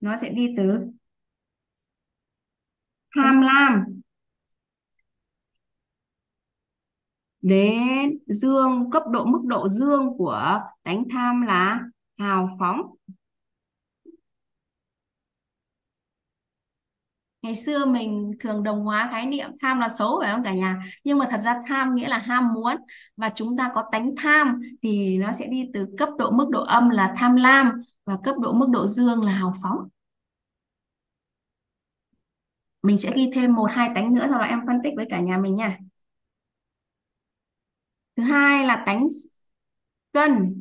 [0.00, 0.86] nó sẽ đi từ
[3.14, 4.00] tham lam.
[7.40, 11.80] Đến dương, cấp độ, mức độ dương của tánh tham là
[12.18, 12.80] hào phóng.
[17.42, 20.82] Ngày xưa mình thường đồng hóa khái niệm tham là xấu, phải không cả nhà?
[21.04, 22.76] Nhưng mà thật ra tham nghĩa là ham muốn.
[23.16, 26.64] Và chúng ta có tánh tham thì nó sẽ đi từ cấp độ mức độ
[26.64, 27.72] âm là tham lam
[28.04, 29.88] và cấp độ mức độ dương là hào phóng.
[32.82, 35.20] Mình sẽ ghi thêm một, hai tánh nữa, sau đó em phân tích với cả
[35.20, 35.78] nhà mình nha.
[38.16, 39.06] Thứ hai là tánh
[40.14, 40.54] sân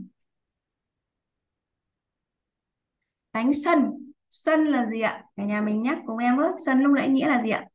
[3.32, 4.07] tánh sân
[4.44, 5.24] sân là gì ạ?
[5.38, 7.66] Cả nhà mình nhắc cùng em với sân lúc nãy nghĩa là gì ạ?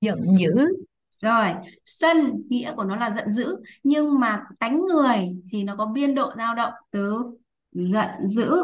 [0.00, 0.66] Giận dữ.
[1.22, 1.46] Rồi
[1.86, 6.14] sân nghĩa của nó là giận dữ nhưng mà tánh người thì nó có biên
[6.14, 7.22] độ dao động từ
[7.72, 8.56] giận dữ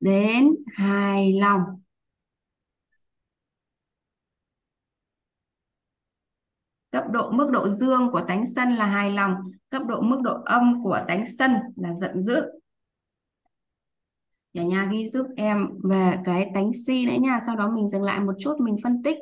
[0.00, 1.60] đến hài lòng
[6.92, 9.34] cấp độ mức độ dương của tánh sân là hài lòng.
[9.70, 12.42] Cấp độ mức độ âm của tánh sân là giận dữ.
[14.54, 17.38] Nhà nhà ghi giúp em về cái tánh si đấy nha.
[17.46, 19.18] Sau đó mình dừng lại một chút mình phân tích.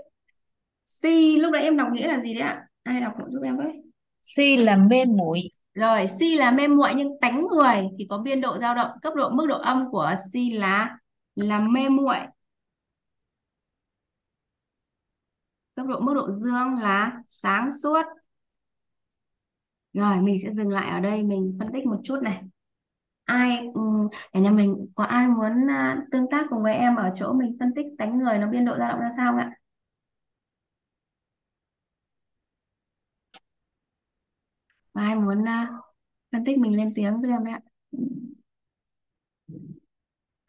[0.84, 2.66] Si lúc đấy em đọc nghĩa là gì đấy ạ?
[2.82, 3.82] Ai đọc hộ giúp em với.
[4.22, 5.40] Si là mê muội.
[5.74, 8.90] Rồi si là mê muội nhưng tánh người thì có biên độ dao động.
[9.02, 10.97] Cấp độ mức độ âm của si là
[11.34, 12.16] là mê muội
[15.81, 18.02] cấp độ mức độ dương là sáng suốt.
[19.93, 22.43] Rồi mình sẽ dừng lại ở đây mình phân tích một chút này.
[23.24, 23.82] Ai ừ,
[24.32, 27.57] cả nhà mình có ai muốn à, tương tác cùng với em ở chỗ mình
[27.61, 29.51] phân tích tánh người nó biên độ dao động ra sao không ạ?
[34.93, 35.69] Có ai muốn à,
[36.32, 37.61] phân tích mình lên tiếng với em ạ?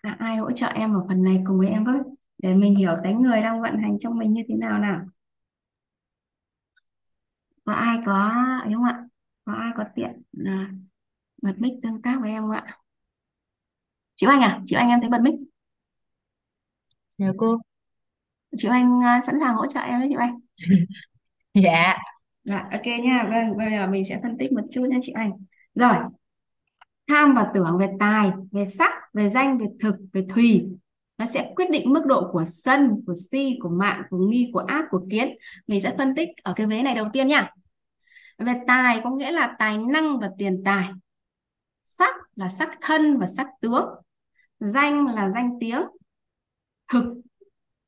[0.03, 1.99] À, ai hỗ trợ em ở phần này cùng với em với?
[2.37, 5.01] Để mình hiểu tánh người đang vận hành trong mình như thế nào nào
[7.65, 8.31] có ai có
[8.63, 9.05] ấy không ạ?
[9.45, 10.71] Có ai có tiện à,
[11.41, 12.77] bật mic tương tác với em không ạ?
[14.15, 14.61] Chị Anh à?
[14.67, 15.33] Chị Anh em thấy bật mic?
[17.17, 17.57] Dạ cô.
[18.57, 20.39] Chị Anh uh, sẵn sàng hỗ trợ em đấy chị Anh.
[21.53, 21.97] Dạ.
[22.43, 23.27] Dạ ok nha.
[23.29, 25.31] Vâng bây giờ mình sẽ phân tích một chút nha chị Anh
[25.75, 25.95] rồi.
[27.07, 30.67] Tham và tưởng về tài về sắc về danh về thực về thùy
[31.21, 34.59] nó sẽ quyết định mức độ của sân, của si, của mạng, của nghi, của
[34.59, 35.35] ác, của kiến.
[35.67, 37.49] Mình sẽ phân tích ở cái vế này đầu tiên nha.
[38.37, 40.89] Về tài có nghĩa là tài năng và tiền tài.
[41.83, 43.85] Sắc là sắc thân và sắc tướng.
[44.59, 45.81] Danh là danh tiếng.
[46.91, 47.21] Thực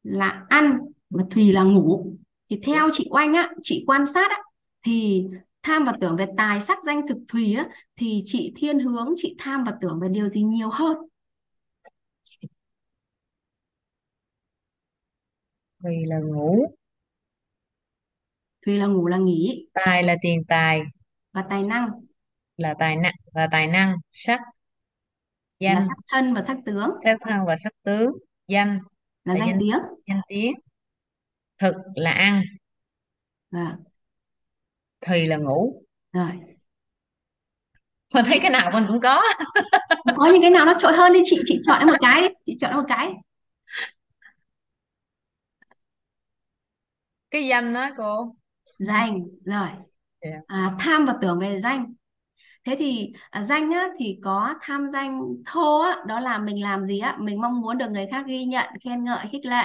[0.04, 0.78] là ăn
[1.10, 2.16] và thùy là ngủ.
[2.50, 4.38] Thì theo chị Oanh á, chị quan sát á,
[4.86, 5.28] thì
[5.64, 9.36] tham và tưởng về tài sắc danh thực thùy á, thì chị thiên hướng, chị
[9.40, 10.98] tham và tưởng về điều gì nhiều hơn?
[15.84, 16.66] Thùy là ngủ.
[18.66, 19.68] Thùy là ngủ là nghỉ.
[19.74, 20.82] Tài là tiền tài.
[21.32, 21.90] Và tài năng.
[22.58, 24.42] Là tài năng và tài năng sắc
[25.60, 26.90] là danh sắc thân và sắc tướng.
[27.04, 28.12] Sắc thân và sắc tướng
[28.48, 28.80] danh.
[29.26, 29.78] Là là danh danh tiếng.
[30.08, 30.54] danh tiếng.
[31.58, 32.44] Thực là ăn.
[33.52, 33.76] Vâng.
[35.02, 35.84] thùy là ngủ.
[36.12, 36.32] Rồi
[38.14, 39.22] mình thấy cái nào mình cũng có.
[40.18, 42.58] Có những cái nào nó trội hơn đi chị chị chọn một cái đi chị
[42.60, 43.14] chọn một cái
[47.34, 48.36] cái danh đó cô.
[48.80, 49.68] Danh rồi.
[50.22, 50.30] Dạ.
[50.48, 51.94] à, tham và tưởng về danh.
[52.66, 56.86] Thế thì à, danh á, thì có tham danh thô á, đó là mình làm
[56.86, 57.18] gì á?
[57.20, 59.64] Mình mong muốn được người khác ghi nhận khen ngợi khích lệ.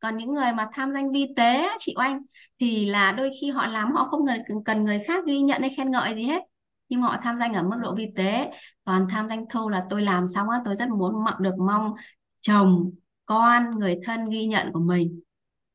[0.00, 2.22] Còn những người mà tham danh vi tế á, chị Oanh
[2.60, 5.74] thì là đôi khi họ làm họ không cần cần người khác ghi nhận hay
[5.76, 6.42] khen ngợi gì hết.
[6.88, 8.50] Nhưng họ tham danh ở mức độ vi tế.
[8.84, 11.92] Còn tham danh thô là tôi làm xong á tôi rất muốn mong được mong
[12.40, 12.90] chồng
[13.26, 15.20] con người thân ghi nhận của mình.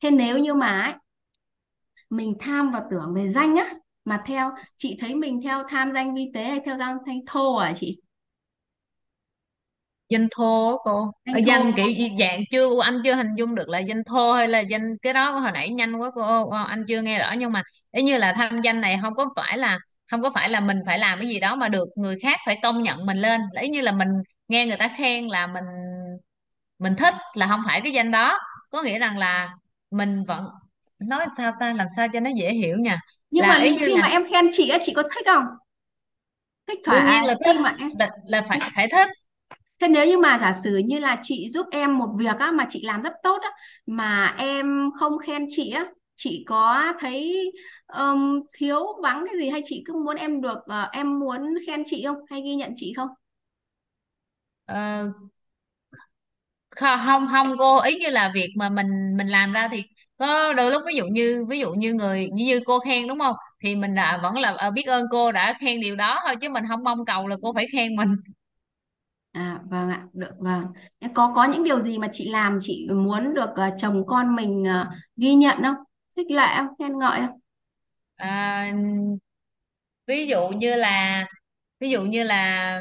[0.04, 0.94] Thế nếu như mà ấy,
[2.10, 3.66] mình tham và tưởng về danh á
[4.06, 7.56] mà theo chị thấy mình theo tham danh vi tế hay theo tham danh thô
[7.56, 8.00] à chị?
[10.10, 11.12] Danh thô á cô.
[11.26, 11.48] Danh thô.
[11.48, 14.60] danh kiểu gì- dạng chưa anh chưa hình dung được là danh thô hay là
[14.60, 17.64] danh cái đó hồi nãy nhanh quá cô Ờ, anh chưa nghe rõ nhưng mà
[17.92, 19.80] ý như là tham danh này không có phải là
[20.12, 22.60] không có phải là mình phải làm cái gì đó mà được người khác phải
[22.64, 23.42] công nhận mình lên.
[23.62, 24.08] Ý như là mình
[24.48, 25.64] nghe người ta khen là mình
[26.80, 28.40] mình thích là không phải cái danh đó.
[28.70, 29.50] Có nghĩa rằng là
[29.92, 30.46] mình vẫn
[31.00, 31.74] nói sao ta?
[31.74, 33.00] Làm sao cho nó dễ hiểu nha?
[33.32, 35.26] Nhưng là mà ý như khi là mà em khen chị á chị có thích
[35.26, 35.44] không?
[36.68, 37.56] Thích thỏa đương nhiên là khi thích.
[37.60, 39.08] mà em là, là phải phải thích.
[39.82, 42.68] Thế nếu như mà giả sử như là chị giúp em một việc á mà
[42.70, 43.50] chị làm rất tốt á
[43.86, 47.52] mà em không khen chị á chị có thấy
[47.88, 51.84] ừm, thiếu vắng cái gì hay chị cứ muốn em được ờ, em muốn khen
[51.86, 52.18] chị không?
[52.30, 53.10] Hay ghi nhận chị không?
[54.66, 55.08] Ờ,
[56.70, 57.56] không không.
[57.60, 59.84] Cô ý như là việc mà mình mình làm ra thì
[60.28, 63.20] có đôi lúc ví dụ như ví dụ như người như, như cô khen đúng
[63.20, 66.36] không thì mình đã vẫn là ờ, biết ơn cô đã khen điều đó thôi
[66.42, 68.08] chứ mình không mong cầu là cô phải khen mình
[69.32, 70.66] À vâng ạ, được vâng.
[71.02, 74.36] Thế Có có những điều gì mà chị làm chị muốn được ờ, chồng con
[74.36, 75.76] mình ờ, ghi nhận không?
[76.16, 76.68] Khích lệ không?
[76.80, 77.40] Khen ngợi không?
[78.18, 78.72] à,
[80.08, 81.26] ví dụ như là
[81.80, 82.80] ví dụ như là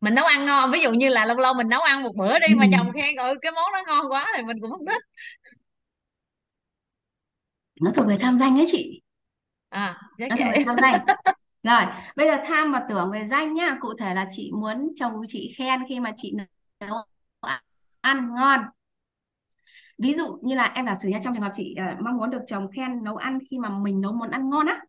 [0.00, 2.38] mình nấu ăn ngon ví dụ như là lâu lâu mình nấu ăn một bữa
[2.38, 5.02] đi mà chồng khen ừ cái món đó ngon quá thì mình cũng không thích
[7.84, 9.00] Nó thuộc về tham danh ấy chị.
[9.70, 11.04] à chắc Nó thuộc về tham danh.
[11.62, 11.82] Rồi,
[12.16, 13.76] bây giờ tham và tưởng về danh nhá.
[13.80, 16.34] Cụ thể là chị muốn chồng chị khen khi mà chị
[16.80, 16.96] nấu
[18.02, 18.60] ăn ngon.
[19.98, 22.30] Ví dụ như là em giả sử nha trong trường hợp chị ờ, mong muốn
[22.30, 24.80] được chồng khen nấu ăn khi mà mình nấu món ăn ngon á.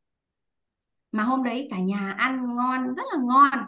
[1.11, 3.65] Mà hôm đấy cả nhà ăn ngon, rất là ngon.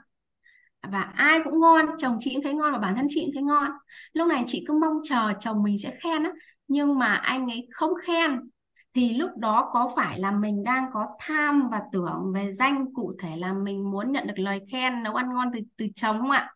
[0.92, 3.44] và ai cũng ngon chồng chị cũng thấy ngon và bản thân chị cũng thấy
[3.44, 3.72] ngon
[4.14, 6.32] lúc này chị cứ mong chờ chồng mình sẽ khen á
[6.68, 8.50] nhưng mà anh ấy không khen
[8.98, 13.14] thì lúc đó có phải là mình đang có tham và tưởng về danh cụ
[13.20, 16.32] thể là mình muốn nhận được lời khen nấu ăn ngon từ từ chồng không
[16.32, 16.54] ạ?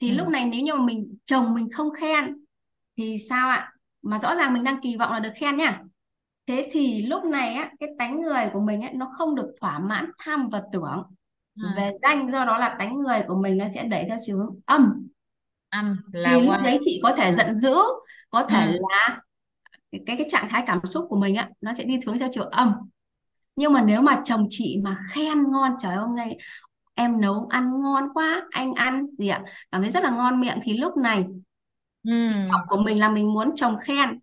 [0.00, 0.16] Thì ừ.
[0.16, 2.44] lúc này nếu như mà mình chồng mình không khen
[2.96, 3.72] thì sao ạ?
[4.02, 5.82] Mà rõ ràng mình đang kỳ vọng là được khen nhá.
[6.46, 9.78] Thế thì lúc này á cái tánh người của mình ấy nó không được thỏa
[9.78, 11.02] mãn tham và tưởng
[11.62, 14.36] à, về danh do đó là tánh người của mình nó sẽ đẩy theo chiều
[14.36, 15.06] hướng âm.
[15.70, 17.76] Âm là thì lúc đấy chị có thể giận dữ
[18.30, 18.78] có thể ừ.
[18.90, 19.20] là
[20.06, 22.44] cái cái trạng thái cảm xúc của mình á nó sẽ đi hướng theo chiều
[22.44, 22.72] âm.
[23.56, 26.38] Nhưng mà nếu mà chồng chị mà khen ngon trời ơi hôm nay
[26.94, 29.42] em nấu ăn ngon quá anh ăn gì ạ?
[29.72, 31.24] Cảm thấy rất là ngon miệng thì lúc này
[32.08, 32.30] Ừ.
[32.68, 34.20] của mình là mình muốn chồng khen.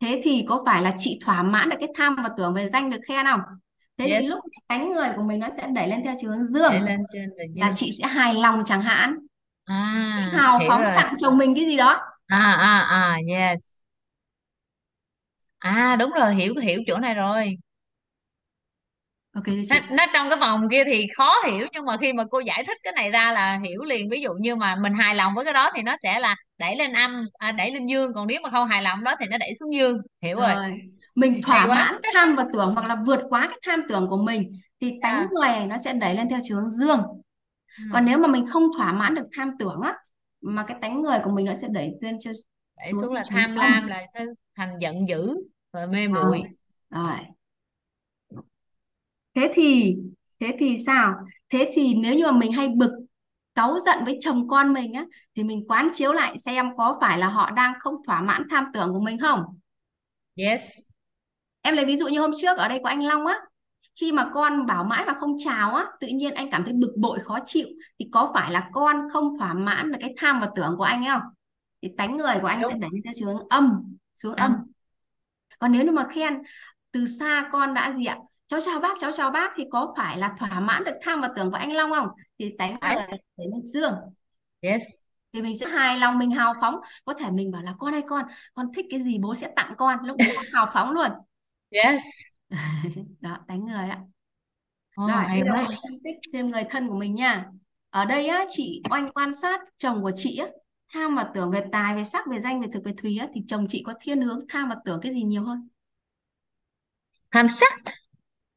[0.00, 2.90] Thế thì có phải là chị thỏa mãn được cái tham và tưởng về danh
[2.90, 3.40] được khen không?
[3.98, 4.24] Thế thì yes.
[4.30, 7.00] lúc này tánh người của mình nó sẽ đẩy lên theo chiều hướng dương lên
[7.12, 7.74] trên là dương.
[7.76, 9.16] chị sẽ hài lòng chẳng hạn.
[9.64, 10.92] À hào phóng rồi.
[10.96, 12.00] tặng chồng mình cái gì đó.
[12.26, 13.79] À à à yes
[15.60, 17.56] à đúng rồi hiểu hiểu chỗ này rồi.
[19.34, 22.12] Ok thưa nó, chị nó trong cái vòng kia thì khó hiểu nhưng mà khi
[22.12, 24.08] mà cô giải thích cái này ra là hiểu liền.
[24.10, 26.76] Ví dụ như mà mình hài lòng với cái đó thì nó sẽ là đẩy
[26.76, 28.12] lên âm à, đẩy lên dương.
[28.14, 29.98] Còn nếu mà không hài lòng đó thì nó đẩy xuống dương.
[30.22, 30.54] Hiểu rồi.
[30.54, 30.78] Rồi
[31.14, 31.74] mình hay thỏa quá.
[31.74, 35.18] mãn tham và tưởng hoặc là vượt quá cái tham tưởng của mình thì tánh
[35.18, 37.00] à, người nó sẽ đẩy lên theo chiều hướng dương.
[37.78, 37.84] Ừ.
[37.92, 39.94] còn nếu mà mình không thỏa mãn được tham tưởng á
[40.40, 42.30] mà cái tánh người của mình nó sẽ đẩy lên cho
[42.82, 44.26] đẩy xuống là tham lam là sẽ
[44.56, 45.36] thành giận dữ
[45.72, 46.42] và mê muội.
[46.90, 47.16] rồi.
[49.34, 49.96] Thế thì
[50.40, 51.14] thế thì sao?
[51.50, 52.90] Thế thì nếu như mà mình hay bực
[53.54, 55.04] cáu giận với chồng con mình á
[55.36, 58.64] thì mình quán chiếu lại xem có phải là họ đang không thỏa mãn tham
[58.74, 59.44] tưởng của mình không?
[60.36, 60.62] Yes.
[61.62, 63.40] Em lấy ví dụ như hôm trước ở đây có anh Long á
[64.00, 66.92] khi mà con bảo mãi mà không chào á tự nhiên anh cảm thấy bực
[66.96, 67.66] bội khó chịu
[67.98, 71.04] thì có phải là con không thỏa mãn được cái tham và tưởng của anh
[71.04, 71.22] ấy không
[71.82, 74.56] thì tánh người của anh sẽ đúng đẩy theo chiều hướng âm xuống âm.
[75.58, 76.42] Còn nếu như mà khen
[76.92, 78.18] từ xa con đã gì ạ?
[78.46, 81.30] Cháu chào bác cháu chào bác thì có phải là thỏa mãn được tham và
[81.36, 82.08] tưởng của anh Long không?
[82.38, 83.94] Thì tánh người đẩy lên dương
[84.60, 84.82] yes.
[85.32, 86.74] Thì mình sẽ hài lòng mình hào phóng.
[87.04, 88.24] Có thể mình bảo là con ơi con
[88.54, 89.98] con thích cái gì bố sẽ tặng con.
[90.04, 91.10] Lúc đấy con hào phóng luôn.
[91.70, 92.02] Yes.
[93.20, 94.00] Đó tánh người ạ
[94.96, 97.46] Ồ, rồi bây giờ phân tích xem người thân của mình nha.
[97.90, 100.46] Ở đây á chị oanh quan sát chồng của chị á
[100.92, 103.40] tham và tưởng về tài về sắc về danh về thực về thùy á thì
[103.48, 105.68] chồng chị có thiên hướng tham và tưởng cái gì nhiều hơn?
[107.30, 107.72] Tham sắc.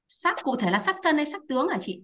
[0.08, 1.98] Sắc cụ thể là sắc thân hay sắc tướng hả chị?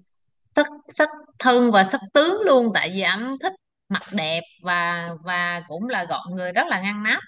[0.55, 3.53] Sắc sắc thân và sắc tướng luôn tại vì anh thích
[3.89, 7.19] mặt đẹp và và cũng là gọn người rất là ngăn nắp.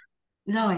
[0.46, 0.76] Rồi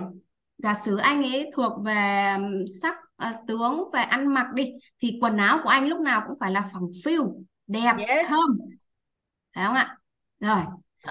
[0.58, 2.36] giả sử anh ấy thuộc về
[2.82, 4.72] sắc à, tướng về ăn mặc đi
[5.02, 8.30] thì quần áo của anh lúc nào cũng phải là phẳng phiu đẹp yes.
[8.30, 8.58] thơm.
[9.56, 9.98] Phải không ạ?
[10.40, 10.60] Rồi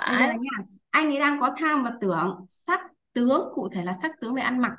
[0.09, 0.39] bây giờ phải.
[0.39, 2.47] nha anh ấy đang có tham và tưởng.
[2.48, 2.81] Sắc
[3.12, 4.73] tướng cụ thể là sắc tướng về ăn mặc.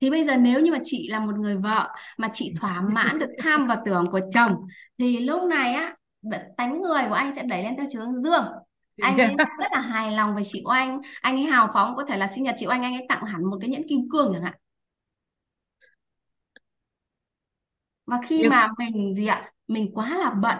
[0.00, 1.88] Thì bây giờ nếu như mà chị là một người vợ
[2.18, 4.66] mà chị thỏa mãn được tham và tưởng của chồng
[4.98, 5.96] thì lúc này á
[6.56, 8.44] tánh người của anh sẽ đẩy lên theo hướng dương.
[9.02, 11.00] Anh ấy rất là hài lòng với chị Oanh.
[11.20, 13.44] Anh ấy hào phóng có thể là sinh nhật chị Oanh anh ấy tặng hẳn
[13.44, 14.54] một cái nhẫn kim cương chẳng hạn.
[18.06, 19.52] Và khi nhưng mà mình gì ạ?
[19.68, 20.58] Mình quá là bận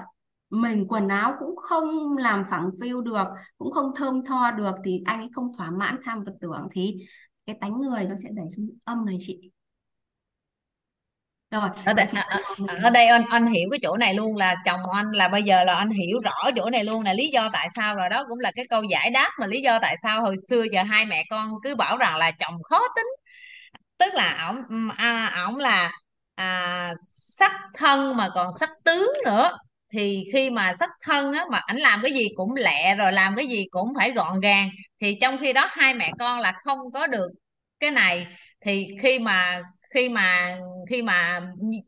[0.62, 3.24] mình quần áo cũng không làm phẳng phiu được
[3.58, 6.96] cũng không thơm tho được thì anh ấy không thỏa mãn tham và tưởng thì
[7.46, 9.50] cái tánh người nó sẽ đẩy xuống âm này chị.
[11.50, 14.36] Rồi ở đây, thì ở, mình ở đây anh anh hiểu cái chỗ này luôn
[14.36, 17.28] là chồng anh là bây giờ là anh hiểu rõ chỗ này luôn là lý
[17.28, 19.96] do tại sao rồi đó cũng là cái câu giải đáp mà lý do tại
[20.02, 23.06] sao hồi xưa giờ hai mẹ con cứ bảo rằng là chồng khó tính.
[23.98, 25.92] Tức là ổng à, ổng là
[26.34, 29.58] à, sắc thân mà còn sắc tướng nữa
[29.96, 33.36] thì khi mà sắc thân á mà ảnh làm cái gì cũng lẹ rồi làm
[33.36, 34.68] cái gì cũng phải gọn gàng
[35.00, 37.28] thì trong khi đó hai mẹ con là không có được
[37.80, 38.26] cái này.
[38.60, 39.62] Thì khi mà
[39.94, 40.58] khi mà
[40.90, 41.40] khi mà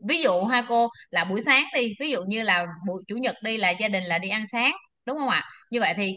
[0.08, 3.36] ví dụ ha cô là buổi sáng đi ví dụ như là buổi chủ nhật
[3.44, 4.72] đi là gia đình là đi ăn sáng
[5.06, 5.44] đúng không ạ?
[5.70, 6.14] Như vậy thì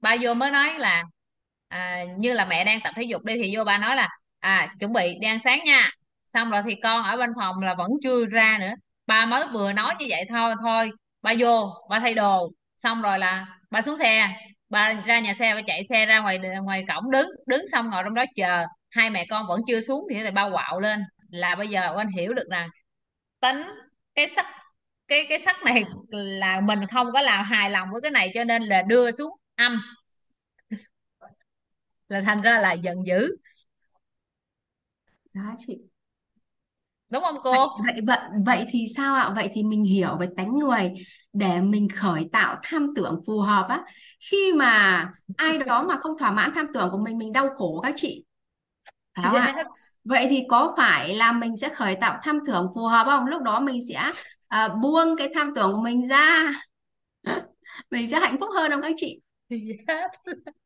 [0.00, 1.04] ba vô mới nói là
[1.68, 4.08] à, như là mẹ đang tập thể dục đi thì vô ba nói là
[4.40, 5.90] à chuẩn bị đi ăn sáng nha.
[6.26, 8.72] Xong rồi thì con ở bên phòng là vẫn chưa ra nữa
[9.06, 10.90] ba mới vừa nói như vậy thôi thôi,
[11.22, 12.50] ba vô, ba thay đồ.
[12.76, 14.28] Xong rồi là ba xuống xe,
[14.68, 18.02] ba ra nhà xe, ba chạy xe ra ngoài ngoài cổng đứng đứng xong ngồi
[18.04, 18.66] trong đó chờ.
[18.90, 21.00] Hai mẹ con vẫn chưa xuống thì ba quạo lên
[21.30, 22.68] là bây giờ anh hiểu được rằng
[23.40, 23.62] tính
[24.14, 24.46] cái sắc,
[25.08, 28.44] cái cái sắc này là mình không có làm hài lòng với cái này cho
[28.44, 29.82] nên là đưa xuống âm.
[32.08, 33.36] Là thành ra là giận dữ.
[35.32, 35.78] Đó chị
[37.10, 37.68] đúng không vậy cô?
[37.86, 39.32] Vậy vậy vậy thì sao ạ?
[39.36, 40.92] Vậy thì mình hiểu về tánh người
[41.32, 43.84] để mình khởi tạo tham tưởng phù hợp á.
[44.30, 47.80] Khi mà ai đó mà không thỏa mãn tham tưởng của mình mình đau khổ
[47.82, 48.24] các chị.
[49.16, 49.54] Phải không ạ?
[49.56, 49.66] yes.
[50.04, 53.26] vậy thì có phải là mình sẽ khởi tạo tham tưởng phù hợp không?
[53.26, 54.12] Lúc đó mình sẽ
[54.48, 56.50] à, buông cái tham tưởng của mình ra.
[57.90, 59.20] Mình sẽ hạnh phúc hơn không các chị?
[59.48, 60.10] Yes.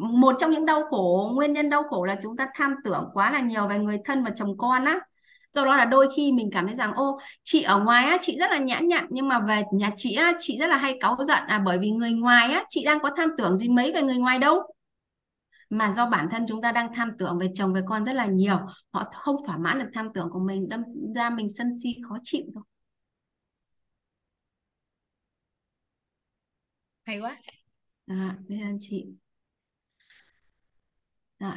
[0.00, 3.30] một trong những đau khổ nguyên nhân đau khổ là chúng ta tham tưởng quá
[3.30, 5.00] là nhiều về người thân và chồng con á.
[5.52, 8.36] Do đó là đôi khi mình cảm thấy rằng ô chị ở ngoài á chị
[8.38, 11.16] rất là nhã nhặn nhưng mà về nhà chị á chị rất là hay cáu
[11.28, 14.02] giận à bởi vì người ngoài á chị đang có tham tưởng gì mấy về
[14.02, 14.62] người ngoài đâu.
[15.70, 18.26] Mà do bản thân chúng ta đang tham tưởng về chồng về con rất là
[18.26, 18.58] nhiều
[18.92, 20.82] họ không thỏa mãn được tham tưởng của mình đâm
[21.14, 22.62] ra mình sân si khó chịu thôi.
[27.06, 27.36] Hay quá.
[28.06, 29.06] À, biết ơn chị
[31.40, 31.52] rồi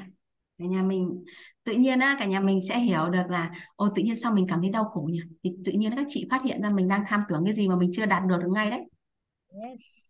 [0.59, 1.23] cả nhà mình
[1.63, 4.45] tự nhiên á cả nhà mình sẽ hiểu được là ồ tự nhiên sao mình
[4.49, 5.19] cảm thấy đau khổ nhỉ?
[5.43, 7.75] Thì tự nhiên các chị phát hiện ra mình đang tham tưởng cái gì mà
[7.75, 8.79] mình chưa đạt được ngay đấy.
[9.49, 10.07] Yes.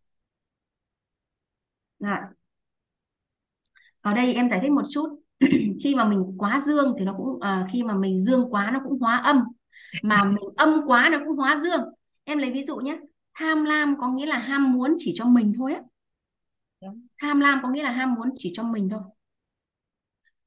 [2.00, 2.18] rồi.
[4.02, 5.20] Ở đây em giải thích một chút.
[5.84, 8.80] Khi mà mình quá dương thì nó cũng à, khi mà mình dương quá nó
[8.84, 9.40] cũng hóa âm.
[10.04, 11.82] Mà mình âm quá nó cũng hóa dương.
[12.24, 13.00] Em lấy ví dụ nhé.
[13.34, 15.82] Tham lam có nghĩa là ham muốn chỉ cho mình thôi á.
[17.22, 19.02] Tham lam có nghĩa là ham muốn chỉ cho mình thôi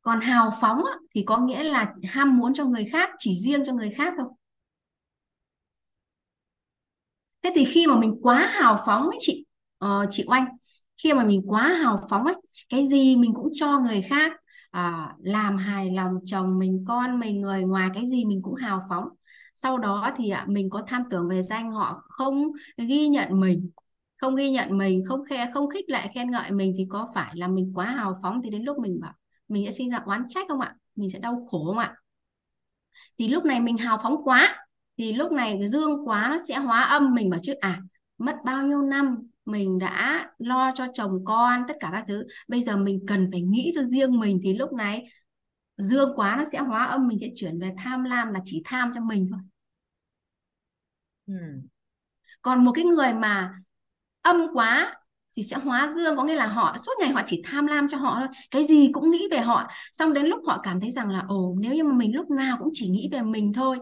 [0.04, 3.62] còn hào phóng á, thì có nghĩa là ham muốn cho người khác chỉ riêng
[3.66, 4.28] cho người khác thôi.
[7.42, 9.44] Thế thì khi mà mình quá hào phóng ấy chị
[9.84, 10.46] uh, chị Oanh
[11.02, 12.34] khi mà mình quá hào phóng ấy
[12.68, 14.32] cái gì mình cũng cho người khác
[14.70, 18.82] à, làm hài lòng chồng mình con mình người ngoài cái gì mình cũng hào
[18.88, 19.08] phóng.
[19.54, 23.70] Sau đó thì ạ mình có tham tưởng về danh họ không ghi nhận mình
[24.16, 27.32] không ghi nhận mình không khe không khích lại khen ngợi mình thì có phải
[27.36, 29.14] là mình quá hào phóng thì đến lúc mình bảo
[29.48, 30.76] mình sẽ sinh ra oán trách không ạ?
[30.96, 31.94] Mình sẽ đau khổ không ạ?
[33.18, 34.66] Thì lúc này mình hào phóng quá
[34.98, 37.14] thì lúc này dương quá nó sẽ hóa âm.
[37.14, 37.80] Mình bảo chứ à
[38.18, 42.26] mất bao nhiêu năm mình đã lo cho chồng con tất cả các thứ.
[42.48, 45.06] Bây giờ mình cần phải nghĩ cho riêng mình thì lúc này
[45.76, 47.08] dương quá nó sẽ hóa âm.
[47.08, 49.40] Mình sẽ chuyển về tham lam là chỉ tham cho mình thôi.
[51.26, 51.34] Ừ.
[52.42, 53.54] còn một cái người mà
[54.22, 54.96] âm quá
[55.36, 57.96] thì sẽ hóa dương có nghĩa là họ suốt ngày họ chỉ tham lam cho
[57.98, 59.68] họ thôi cái gì cũng nghĩ về họ.
[59.92, 62.56] Xong đến lúc họ cảm thấy rằng là ồ nếu như mà mình lúc nào
[62.60, 63.78] cũng chỉ nghĩ về mình thôi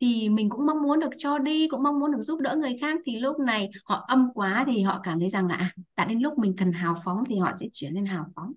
[0.00, 2.78] thì mình cũng mong muốn được cho đi cũng mong muốn được giúp đỡ người
[2.80, 6.04] khác thì lúc này họ âm quá thì họ cảm thấy rằng là à, đã
[6.04, 8.52] đến lúc mình cần hào phóng thì họ sẽ chuyển lên hào phóng.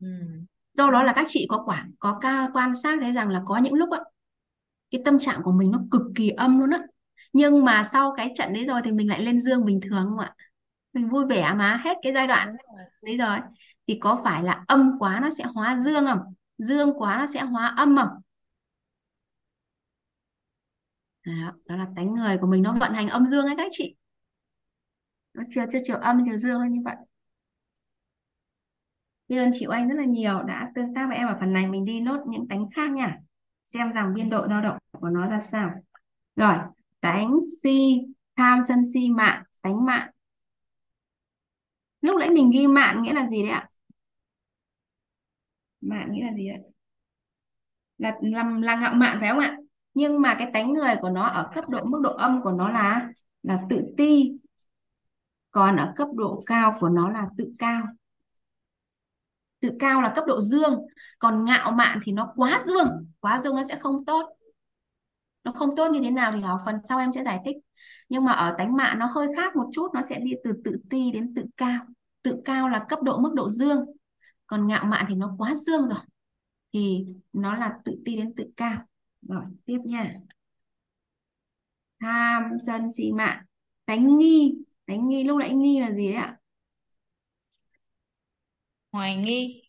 [0.00, 0.06] Ừ.
[0.74, 3.58] do đó là các chị có quản có ca quan sát thấy rằng là có
[3.58, 4.00] những lúc á
[4.90, 6.80] cái tâm trạng của mình nó cực kỳ âm luôn á.
[7.32, 10.18] Nhưng mà sau cái trận đấy rồi thì mình lại lên dương bình thường không
[10.18, 10.34] ạ
[10.92, 12.56] mình vui vẻ mà hết cái giai đoạn
[13.02, 13.38] đấy rồi.
[13.86, 16.34] Thì có phải là âm quá nó sẽ hóa dương không?
[16.58, 18.08] Dương quá nó sẽ hóa âm không?
[21.26, 23.96] Đó, đó là tánh người của mình nó vận hành âm dương ấy các chị.
[25.34, 26.96] Nó chiều chiều chiều âm chiều dương nó như vậy.
[29.28, 30.42] Biết ơn chị Oanh rất là nhiều.
[30.42, 33.18] Đã tương tác với em ở phần này mình đi nốt những tánh khác nha.
[33.64, 35.70] Xem rằng biên độ dao động của nó ra sao.
[36.36, 36.54] Rồi
[37.00, 38.00] tánh si
[38.36, 40.10] tham sân si mạng tánh mạng
[42.02, 43.68] lúc nãy mình ghi mạn nghĩa là gì đấy ạ?
[45.80, 46.72] Mạn nghĩa là gì đấy
[47.98, 49.56] là làm, là ngạo mạn phải không ạ?
[49.94, 52.68] Nhưng mà cái tánh người của nó ở cấp độ, mức độ âm của nó
[52.68, 53.08] là
[53.42, 54.32] là tự ti.
[55.50, 57.82] Còn ở cấp độ cao của nó là tự cao.
[59.60, 60.86] Tự cao là cấp độ dương.
[61.18, 62.88] Còn ngạo mạn thì nó quá dương.
[63.20, 64.36] Quá dương nó sẽ không tốt.
[65.44, 67.56] Nó không tốt như thế nào thì ở phần sau em sẽ giải thích
[68.12, 70.76] nhưng mà ở tánh mạng nó hơi khác một chút nó sẽ đi từ tự
[70.90, 71.86] ti đến tự cao.
[72.22, 73.84] Tự cao là cấp độ mức độ dương.
[74.46, 75.98] Còn ngạo mạn thì nó quá dương rồi.
[76.72, 78.82] Thì nó là tự ti đến tự cao.
[79.22, 80.14] Rồi tiếp nha.
[82.00, 83.44] Tham sân si mạng.
[83.84, 84.54] Tánh nghi.
[84.86, 86.36] Tánh nghi lúc nãy nghi là gì đấy ạ?
[88.92, 89.62] Hoài nghi.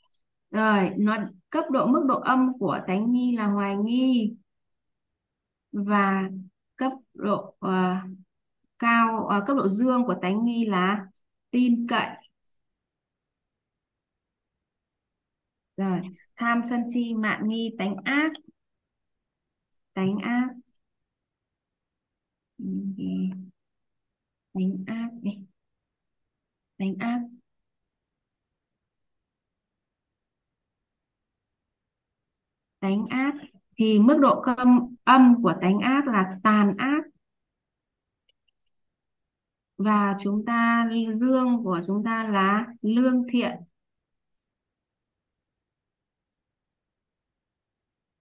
[0.51, 1.17] Rồi nó
[1.49, 4.35] cấp độ mức độ âm của tánh nghi là hoài nghi.
[5.71, 6.29] Và
[6.75, 7.95] cấp độ ờ,
[8.83, 11.05] cao à, cấp độ dương của tánh nghi là
[11.51, 12.09] tin cậy.
[15.77, 16.01] Rồi
[16.35, 18.31] tham sân si mạn nghi tánh ác.
[19.93, 20.47] Tánh ác.
[24.53, 25.43] Tánh ác này
[26.77, 27.19] tánh ác.
[32.79, 33.33] Tánh ác.
[33.77, 37.12] Thì mức độ âm âm của tánh ác là tàn ác
[39.77, 43.51] và chúng ta dương của chúng ta là lương thiện.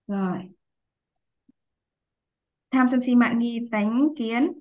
[0.07, 0.39] Rồi.
[2.70, 4.53] Tham sân si mạn nghi tánh kiến.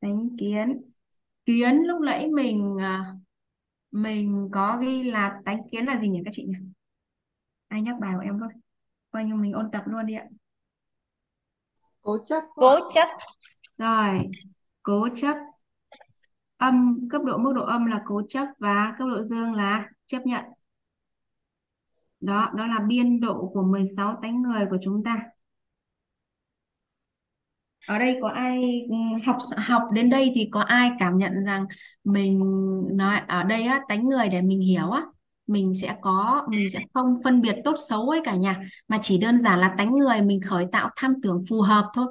[0.00, 0.82] Tánh kiến.
[1.46, 3.14] Kiến lúc nãy mình à,
[3.90, 6.54] mình có ghi là tánh kiến là gì nhỉ các chị nhỉ?
[7.68, 8.48] Ai nhắc bài của em thôi.
[9.10, 10.26] Coi như mình ôn tập luôn đi ạ.
[12.00, 13.08] Cố chấp cố chấp
[13.78, 14.28] rồi,
[14.82, 15.36] cố chấp.
[16.56, 20.26] Âm, cấp độ, mức độ âm là cố chấp và cấp độ dương là chấp
[20.26, 20.44] nhận.
[22.20, 25.22] Đó đó là biên độ của 16 tánh người của chúng ta.
[27.86, 28.94] Ở đây có ai ừ,
[29.26, 31.66] học học đến đây thì có ai cảm nhận rằng
[32.04, 32.40] mình
[32.96, 35.02] nói, ở đây á, tánh người để mình hiểu á,
[35.46, 39.18] mình sẽ có, mình sẽ không phân biệt tốt xấu ấy cả nhà, mà chỉ
[39.18, 42.06] đơn giản là tánh người mình khởi tạo tham tưởng phù hợp thôi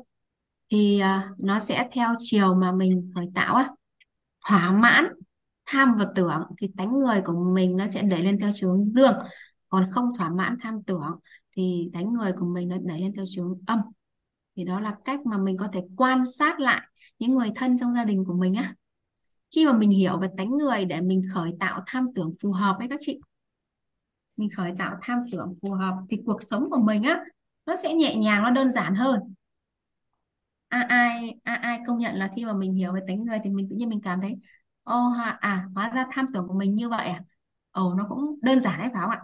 [0.74, 3.70] thì à, nó sẽ theo chiều mà mình khởi tạo á.
[4.48, 5.06] Thỏa mãn,
[5.66, 8.84] tham và tưởng thì tánh người của mình nó sẽ đẩy lên theo chiều hướng
[8.84, 9.14] dương.
[9.70, 11.20] Còn không thỏa mãn, tham tưởng
[11.56, 13.80] thì tánh người của mình nó đẩy lên theo chiều hướng âm.
[14.56, 16.82] Thì đó là cách mà mình có thể quan sát lại
[17.20, 18.76] những người thân trong gia đình của mình á.
[19.56, 22.76] Khi mà mình hiểu về tánh người để mình khởi tạo tham tưởng phù hợp
[22.80, 23.20] với các chị.
[24.38, 27.24] Mình khởi tạo tham tưởng phù hợp thì cuộc sống của mình á,
[27.66, 29.20] nó sẽ nhẹ nhàng, nó đơn giản hơn
[30.74, 33.50] à, ai à, ai công nhận là khi mà mình hiểu về tính người thì
[33.50, 34.36] mình tự nhiên mình cảm thấy
[34.84, 37.22] ô ha, à hóa ra tham tưởng của mình như vậy à?
[37.72, 39.24] Ồ nó cũng đơn giản đấy phải không ạ?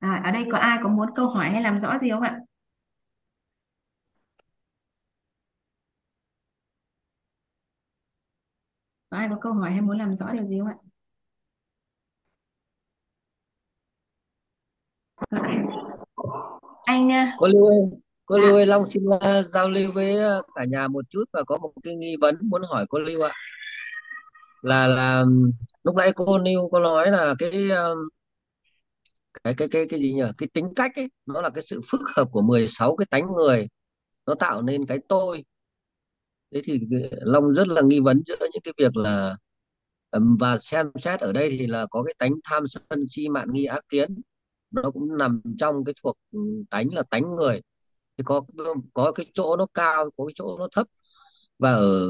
[0.00, 2.38] À, ở đây có ai có muốn câu hỏi hay làm rõ gì không ạ?
[9.10, 10.74] Có ai có câu hỏi hay muốn làm rõ điều gì không ạ?
[16.86, 20.38] Anh à, có cô Lưu cô dạ Lưu ơi, Long xin uh, giao lưu với
[20.38, 23.22] uh, cả nhà một chút và có một cái nghi vấn muốn hỏi cô Lưu
[23.22, 23.32] ạ.
[24.62, 25.24] Là là
[25.84, 27.98] lúc nãy cô Lưu có nói là cái um,
[29.44, 30.22] cái cái cái cái gì nhỉ?
[30.38, 33.68] Cái tính cách ấy, nó là cái sự phức hợp của 16 cái tánh người,
[34.26, 35.44] nó tạo nên cái tôi.
[36.54, 39.36] Thế thì cái- Long rất là nghi vấn giữa những cái việc là
[40.40, 43.64] và xem xét ở đây thì là có cái tánh tham sân si mạn nghi
[43.64, 44.20] ác kiến
[44.70, 46.16] nó cũng nằm trong cái thuộc
[46.70, 47.60] tánh là tánh người
[48.18, 48.42] thì có
[48.94, 50.86] có cái chỗ nó cao có cái chỗ nó thấp.
[51.58, 52.04] Và ở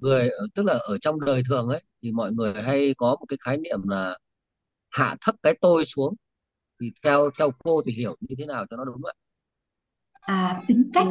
[0.00, 3.36] người tức là ở trong đời thường ấy thì mọi người hay có một cái
[3.40, 4.18] khái niệm là
[4.90, 6.14] hạ thấp cái tôi xuống.
[6.80, 9.14] Thì theo theo cô thì hiểu như thế nào cho nó đúng ạ?
[10.20, 11.06] À, tính cách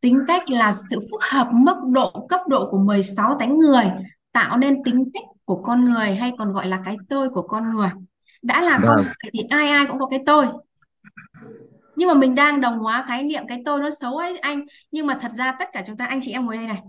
[0.00, 3.84] tính cách là sự phức hợp mức độ cấp độ của 16 tánh người
[4.32, 7.62] tạo nên tính cách của con người hay còn gọi là cái tôi của con
[7.74, 7.90] người.
[8.42, 9.04] Đã là con vâng.
[9.04, 10.46] người thì ai ai cũng có cái tôi
[11.96, 14.64] nhưng mà mình đang đồng hóa khái niệm cái tôi nó xấu ấy anh.
[14.90, 16.82] Nhưng mà thật ra tất cả chúng ta anh chị em ngồi đây này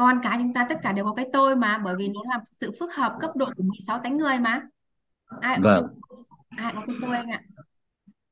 [0.00, 2.40] con cái chúng ta tất cả đều có cái tôi mà bởi vì nó là
[2.44, 4.62] sự phức hợp cấp độ của 16 tánh người mà.
[5.40, 5.86] Ai vâng.
[6.56, 7.42] ai có cái tôi anh ạ.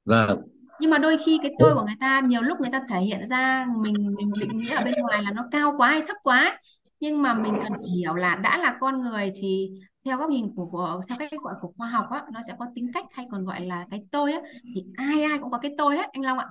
[0.04, 0.42] Vâng.
[0.80, 3.28] Nhưng mà đôi khi cái tôi của người ta nhiều lúc người ta thể hiện
[3.28, 6.58] ra mình mình định nghĩa ở bên ngoài là nó cao quá hay thấp quá
[7.00, 9.70] nhưng mà mình cần phải hiểu là đã là con người thì
[10.08, 12.66] theo góc nhìn của, của theo cách gọi của khoa học á nó sẽ có
[12.74, 14.40] tính cách hay còn gọi là cái tôi á
[14.74, 16.46] thì ai ai cũng có cái tôi hết anh Long ạ.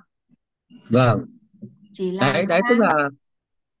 [0.90, 1.24] Vâng.
[1.92, 2.92] Chỉ là đấy đấy tức là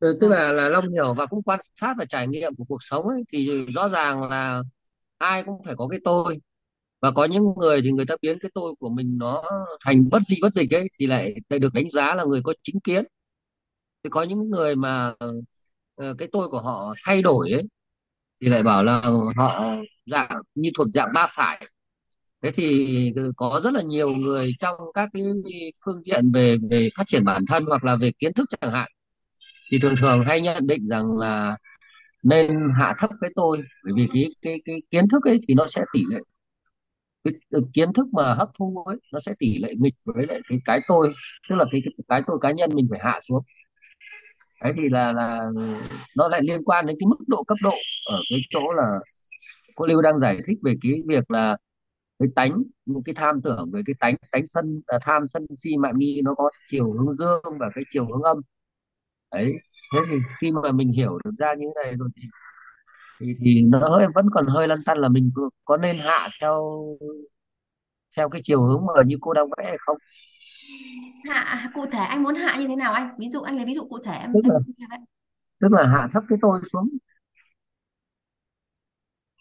[0.00, 0.38] ừ, tức Vâng.
[0.38, 3.24] là là Long hiểu và cũng quan sát và trải nghiệm của cuộc sống ấy
[3.32, 4.62] thì rõ ràng là
[5.18, 6.38] ai cũng phải có cái tôi.
[7.00, 9.42] Và có những người thì người ta biến cái tôi của mình nó
[9.84, 12.54] thành bất di bất dịch ấy thì lại lại được đánh giá là người có
[12.62, 13.04] chính kiến.
[14.04, 15.14] Thì có những người mà
[15.94, 17.62] ờ, cái tôi của họ thay đổi ấy
[18.40, 19.02] thì lại bảo là
[19.36, 19.64] họ
[20.06, 21.66] dạng như thuộc dạng ba phải.
[22.42, 25.22] Thế thì có rất là nhiều người trong các cái
[25.86, 28.88] phương diện về về phát triển bản thân hoặc là về kiến thức chẳng hạn.
[29.72, 31.56] Thì thường thường hay nhận định rằng là
[32.24, 35.66] nên hạ thấp cái tôi bởi vì cái cái cái kiến thức ấy thì nó
[35.68, 36.18] sẽ tỷ lệ
[37.24, 40.40] cái, cái kiến thức mà hấp thu ấy nó sẽ tỷ lệ nghịch với lại
[40.48, 41.12] cái cái tôi
[41.50, 43.42] tức là cái cái, cái tôi cá nhân mình phải hạ xuống
[44.62, 45.40] đấy thì là là
[46.16, 47.70] nó lại liên quan đến cái mức độ cấp độ
[48.10, 48.84] ở cái chỗ là
[49.76, 51.56] cô Lưu đang giải thích về cái việc là
[52.18, 55.78] cái tánh những cái tham tưởng về cái tánh tánh sân à, tham sân si
[55.78, 58.38] mạn nghi nó có chiều hướng dương và cái chiều hướng âm.
[59.32, 59.52] Đấy
[59.94, 62.22] thế thì khi mà mình hiểu được ra như thế này rồi thì
[63.20, 66.28] thì thì nó hơi vẫn còn hơi lăn tăn là mình có có nên hạ
[66.40, 66.62] theo
[68.16, 69.96] theo cái chiều hướng mà như cô đang vẽ hay không?
[71.30, 73.14] Hạ cụ thể anh muốn hạ như thế nào anh?
[73.18, 74.98] Ví dụ anh lấy ví dụ cụ thể em tức em là vậy.
[75.60, 76.88] tức là hạ thấp cái tôi xuống.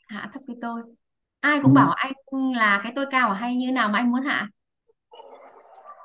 [0.08, 0.82] Hạ thấp cái tôi.
[1.40, 1.62] Ai ừ.
[1.64, 2.14] cũng bảo anh
[2.56, 4.50] là cái tôi cao hay như nào mà anh muốn hạ?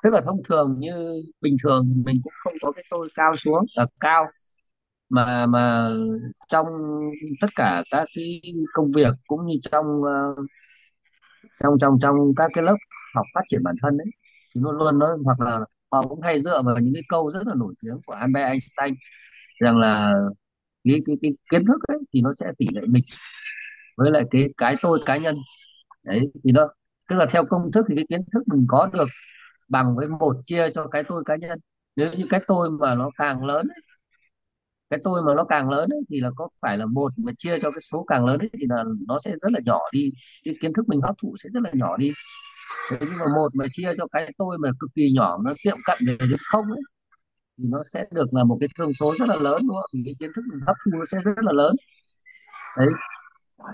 [0.03, 3.65] Tức là thông thường như bình thường mình cũng không có cái tôi cao xuống
[3.77, 4.27] là cao.
[5.09, 5.89] Mà mà
[6.49, 6.67] trong
[7.41, 8.41] tất cả các cái
[8.73, 10.43] công việc cũng như trong ờ,
[11.63, 12.77] trong trong trong các cái lớp
[13.15, 14.07] học phát triển bản thân ấy
[14.55, 15.61] thì luôn luôn nó hoặc là
[15.93, 18.95] họ cũng hay dựa vào những cái câu rất là nổi tiếng của Albert Einstein
[19.61, 20.13] rằng là
[20.85, 23.05] cái cái, cái kiến thức ấy thì nó sẽ tỷ lệ mình
[23.97, 25.37] với lại cái cái tôi cá nhân.
[26.05, 26.69] Đấy thì nó
[27.09, 29.07] tức là theo công thức thì cái kiến thức mình có được
[29.69, 31.59] bằng với một chia cho cái tôi cá nhân.
[31.97, 33.83] Nếu như cái tôi mà nó càng lớn ấy,
[34.91, 37.59] cái tôi mà nó càng lớn ấy, thì là có phải là một mà chia
[37.63, 40.11] cho cái số càng lớn ấy, thì là nó sẽ rất là nhỏ đi.
[40.45, 42.13] Cái kiến thức mình hấp thụ sẽ rất là nhỏ đi.
[42.91, 45.77] Thế nhưng mà một mà chia cho cái tôi mà cực kỳ nhỏ nó tiệm
[45.85, 46.81] cận về đến không ấy
[47.59, 49.91] thì nó sẽ được là một cái thương số rất là lớn đúng không?
[49.95, 51.77] Thì cái kiến thức mình hấp thu nó sẽ rất là lớn.
[52.79, 52.89] Đấy.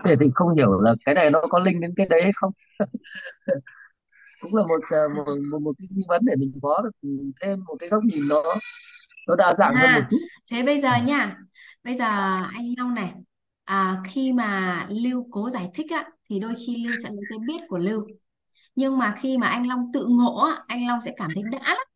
[0.05, 2.52] Thế thì không hiểu là cái này nó có link đến cái đấy hay không?
[4.40, 7.09] Cũng là một ờ, một một, một cái nghi vấn để mình có được
[7.43, 8.43] thêm một cái góc nhìn nó
[9.28, 10.19] nó đa dạng hơn một à chút.
[10.51, 11.36] thế bây giờ nha.
[11.85, 12.05] Bây giờ
[12.52, 13.12] anh Long này
[13.65, 17.39] à, khi mà Lưu cố giải thích á thì đôi khi Lưu sẽ lấy cái
[17.39, 18.02] biết của Lưu
[18.79, 21.59] nhưng mà khi mà anh Long tự ngộ á, anh Long sẽ cảm thấy đã
[21.63, 21.87] lắm.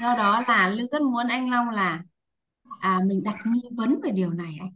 [0.00, 2.02] Do đó là Lưu rất muốn anh Long là
[2.80, 4.70] à, mình đặt nghi vấn về điều này anh.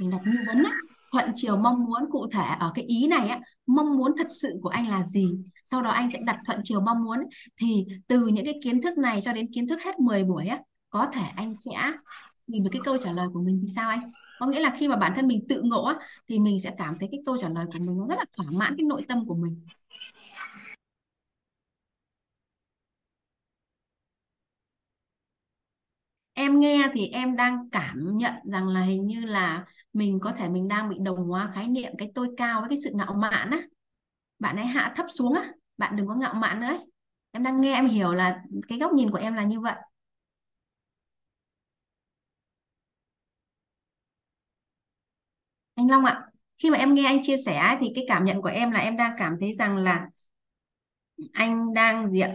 [0.00, 0.72] Mình đặt nghi vấn á.
[1.12, 4.58] Thuận chiều mong muốn cụ thể ở cái ý này á mong muốn thật sự
[4.62, 5.30] của anh là gì?
[5.64, 7.18] Sau đó anh sẽ đặt thuận chiều mong muốn.
[7.56, 10.60] Thì từ những cái kiến thức này cho đến kiến thức hết 10 buổi á
[10.90, 11.92] có thể anh sẽ
[12.46, 14.12] nhìn được cái câu trả lời của mình thì sao anh?
[14.40, 15.96] Có nghĩa là khi mà bản thân mình tự ngộ á
[16.28, 18.46] thì mình sẽ cảm thấy cái câu trả lời của mình nó rất là thỏa
[18.52, 19.66] mãn cái nội tâm của mình.
[26.34, 30.48] Em nghe thì em đang cảm nhận rằng là hình như là mình có thể
[30.48, 33.50] mình đang bị đồng hóa khái niệm cái tôi cao với cái sự ngạo mạn
[33.50, 33.58] á.
[34.38, 36.78] Bạn hãy hạ thấp xuống á, bạn đừng có ngạo mạn nữa ấy.
[37.32, 39.74] Em đang nghe em hiểu là cái góc nhìn của em là như vậy.
[45.74, 46.22] Anh Long ạ,
[46.58, 48.80] khi mà em nghe anh chia sẻ ấy, thì cái cảm nhận của em là
[48.80, 50.08] em đang cảm thấy rằng là
[51.32, 52.30] anh đang diện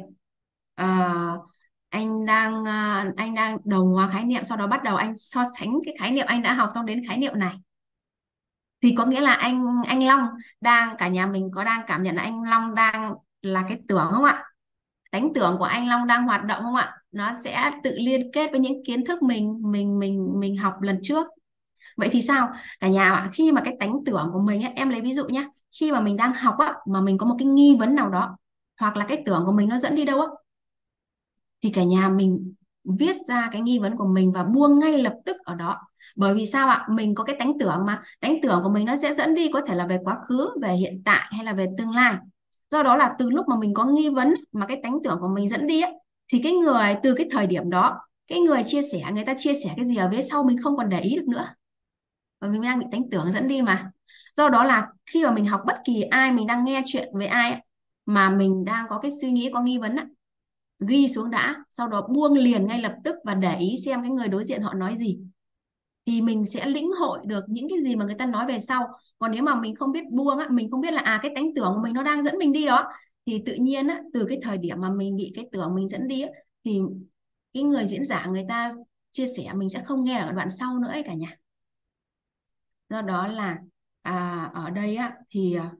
[0.81, 1.49] uh,
[1.89, 5.43] anh đang à, anh đang đồng hóa khái niệm sau đó bắt đầu anh so
[5.59, 7.55] sánh cái khái niệm anh đã học xong đến khái niệm này.
[8.81, 10.21] Thì có nghĩa là anh anh Long
[10.61, 14.07] đang cả nhà mình có đang cảm nhận là anh Long đang là cái tưởng
[14.11, 14.43] không ạ?
[15.11, 16.97] Đánh tưởng của anh Long đang hoạt động không ạ?
[17.11, 20.99] Nó sẽ tự liên kết với những kiến thức mình mình mình mình học lần
[21.03, 21.27] trước.
[21.97, 22.49] Vậy thì sao?
[22.79, 25.27] Cả nhà ạ khi mà cái tánh tưởng của mình ấy, em lấy ví dụ
[25.27, 25.49] nhé
[25.79, 28.37] khi mà mình đang học á mà mình có một cái nghi vấn nào đó
[28.79, 30.27] hoặc là cái tưởng của mình nó dẫn đi đâu á
[31.61, 32.53] thì cả nhà mình
[32.83, 35.77] viết ra cái nghi vấn của mình và buông ngay lập tức ở đó.
[36.15, 36.85] Bởi vì sao ạ?
[36.89, 38.01] Mình có cái tánh tưởng mà.
[38.19, 40.73] Tánh tưởng của mình nó sẽ dẫn đi có thể là về quá khứ về
[40.73, 42.15] hiện tại hay là về tương lai.
[42.71, 45.27] Do đó là từ lúc mà mình có nghi vấn mà cái tánh tưởng của
[45.27, 45.93] mình dẫn đi ấy,
[46.33, 49.53] thì cái người từ cái thời điểm đó cái người chia sẻ người ta chia
[49.53, 51.47] sẻ cái gì ở phía sau mình không còn để ý được nữa.
[52.41, 53.91] Bởi vì mình đang bị tánh tưởng dẫn đi mà.
[54.35, 57.27] Do đó là khi mà mình học bất kỳ ai mình đang nghe chuyện với
[57.27, 57.61] ai ấy,
[58.05, 60.05] mà mình đang có cái suy nghĩ có nghi vấn ấy,
[60.87, 64.11] ghi xuống đã sau đó buông liền ngay lập tức và để ý xem cái
[64.11, 65.17] người đối diện họ nói gì.
[66.05, 68.87] Thì mình sẽ lĩnh hội được những cái gì mà người ta nói về sau.
[69.19, 71.55] Còn nếu mà mình không biết buông á mình không biết là à cái tánh
[71.55, 72.83] tưởng của mình nó đang dẫn mình đi đó
[73.25, 76.07] thì tự nhiên á từ cái thời điểm mà mình bị cái tưởng mình dẫn
[76.07, 76.29] đi á,
[76.63, 76.79] thì
[77.53, 78.71] cái người diễn giả người ta
[79.11, 81.37] chia sẻ mình sẽ không nghe ở đoạn sau nữa ấy cả nhà.
[82.89, 83.57] Do đó là
[84.01, 85.71] à, ở đây á thì à,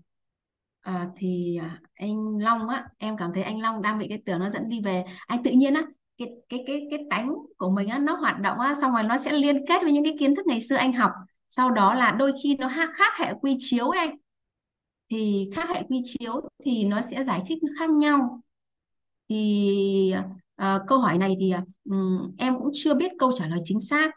[0.90, 1.60] Ờ, à, thì
[1.96, 4.82] anh Long á em cảm thấy anh Long đang bị cái tưởng nó dẫn đi
[4.82, 5.04] về.
[5.28, 5.82] Anh tự nhiên á
[6.18, 9.18] cái cái cái cái tánh của mình á nó hoạt động á xong rồi nó
[9.18, 11.12] sẽ liên kết với những cái kiến thức ngày xưa anh học.
[11.50, 14.16] Sau đó là đôi khi nó khác hệ quy chiếu ấy anh.
[15.12, 18.42] Thì khác hệ quy chiếu thì nó sẽ giải thích khác nhau.
[19.30, 20.14] Thì
[20.56, 21.54] ờ, câu hỏi này thì
[21.86, 24.12] um, em cũng chưa biết câu trả lời chính xác.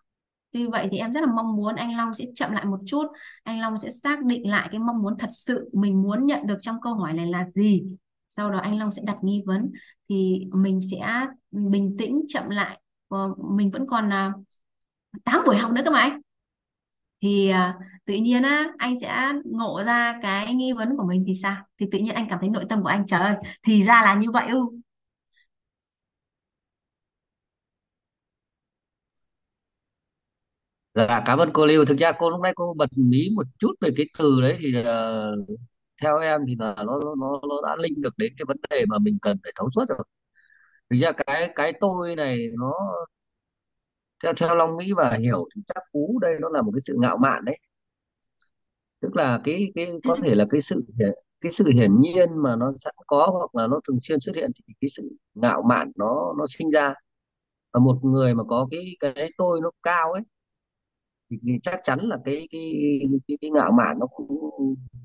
[0.53, 3.07] Tuy vậy thì em rất là mong muốn anh Long sẽ chậm lại một chút.
[3.43, 6.59] Anh Long sẽ xác định lại cái mong muốn thật sự mình muốn nhận được
[6.63, 7.83] trong câu hỏi này là gì.
[8.29, 9.73] Sau đó anh Long sẽ đặt nghi vấn.
[10.09, 12.81] Thì mình sẽ bình tĩnh chậm lại.
[13.09, 14.33] Ờ, mình vẫn còn à,
[15.25, 16.21] 8 buổi học nữa cơ mà anh.
[17.23, 17.75] Thì à,
[18.05, 21.57] tự nhiên á, anh sẽ ngộ ra cái nghi vấn của mình thì sao?
[21.81, 24.15] Thì tự nhiên anh cảm thấy nội tâm của anh, trời ơi, thì ra là
[24.15, 24.59] như vậy ư.
[30.95, 31.85] Dạ cảm ơn cô Lưu.
[31.85, 34.83] Thực ra cô lúc nãy cô bật mí một chút về cái từ đấy thì
[34.85, 35.33] ờ,
[36.03, 38.99] theo em thì là nó nó nó đã link được đến cái vấn đề mà
[38.99, 39.99] mình cần phải thấu suốt rồi.
[40.91, 42.73] Thực ra cái cái tôi này nó
[44.23, 46.97] theo theo Long nghĩ và hiểu thì chắc cú đây nó là một cái sự
[47.01, 47.59] ngạo mạn đấy.
[49.01, 52.57] Tức là cái cái có thể là cái sự hiển- cái sự hiển nhiên mà
[52.57, 55.93] nó sẵn có hoặc là nó thường xuyên xuất hiện thì cái sự ngạo mạn
[55.97, 56.95] nó nó sinh ra.
[57.73, 60.23] Và một người mà có cái cái tôi nó cao ấy
[61.43, 62.73] thì, chắc chắn là cái cái
[63.29, 64.29] cái, cái ngạo mạn nó cũng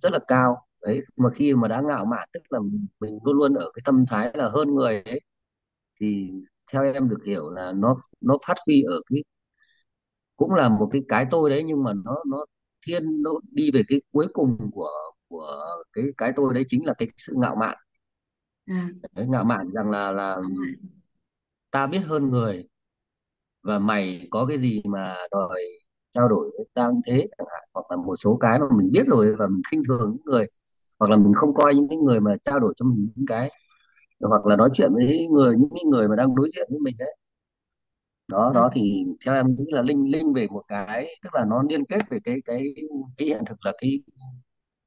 [0.01, 0.57] rất là cao.
[0.81, 4.05] Đấy mà khi mà đã ngạo mạn tức là mình, luôn luôn ở cái tâm
[4.09, 5.21] thái là hơn người ấy
[6.01, 6.31] thì
[6.73, 9.23] theo em được hiểu là nó nó phát huy ở cái
[10.37, 12.45] cũng là một cái cái tôi đấy nhưng mà nó nó
[12.87, 14.89] thiên nó đi về cái cuối cùng của
[15.27, 17.77] của cái cái tôi đấy chính là cái sự ngạo mạn.
[18.67, 20.37] À, đấy, ngạo mạn rằng là là
[21.71, 22.67] ta biết hơn người
[23.63, 25.61] và mày có cái gì mà đòi
[26.17, 29.03] trao đổi với như thế chẳng hạn hoặc là một số cái mà mình biết
[29.07, 30.47] rồi và mình khinh thường những người
[30.99, 33.49] hoặc là mình không coi những cái người mà trao đổi cho mình những cái
[34.21, 37.17] hoặc là nói chuyện với người những người mà đang đối diện với mình đấy
[38.27, 41.45] đó à, đó thì theo em nghĩ là linh linh về một cái tức là
[41.45, 42.63] nó liên kết về cái cái
[43.17, 43.91] cái hiện thực là cái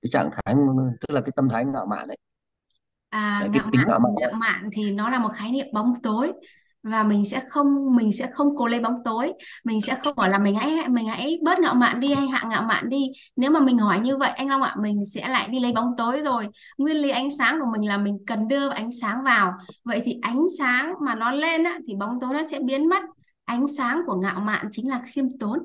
[0.02, 0.55] cái trạng thái
[1.01, 2.19] tức là cái tâm thái ngạo mạn đấy,
[3.11, 5.51] À, đấy cái ngạo tính mạn ngạo mạn ngạo mạn thì nó là một khái
[5.52, 6.32] niệm bóng tối
[6.82, 9.32] và mình sẽ không mình sẽ không cố lấy bóng tối.
[9.65, 12.44] Mình sẽ không hỏi là mình hãy mình hãy bớt ngạo mạn đi hay hạ
[12.51, 13.11] ngạo mạn đi.
[13.36, 15.93] Nếu mà mình hỏi như vậy anh Long ạ mình sẽ lại đi lấy bóng
[15.98, 16.48] tối rồi.
[16.78, 19.52] Nguyên lý ánh sáng của mình là mình cần đưa ánh sáng vào.
[19.85, 23.02] Vậy thì ánh sáng mà nó lên á, thì bóng tối nó sẽ biến mất.
[23.44, 25.59] Ánh sáng của ngạo mạn chính là khiêm tốn.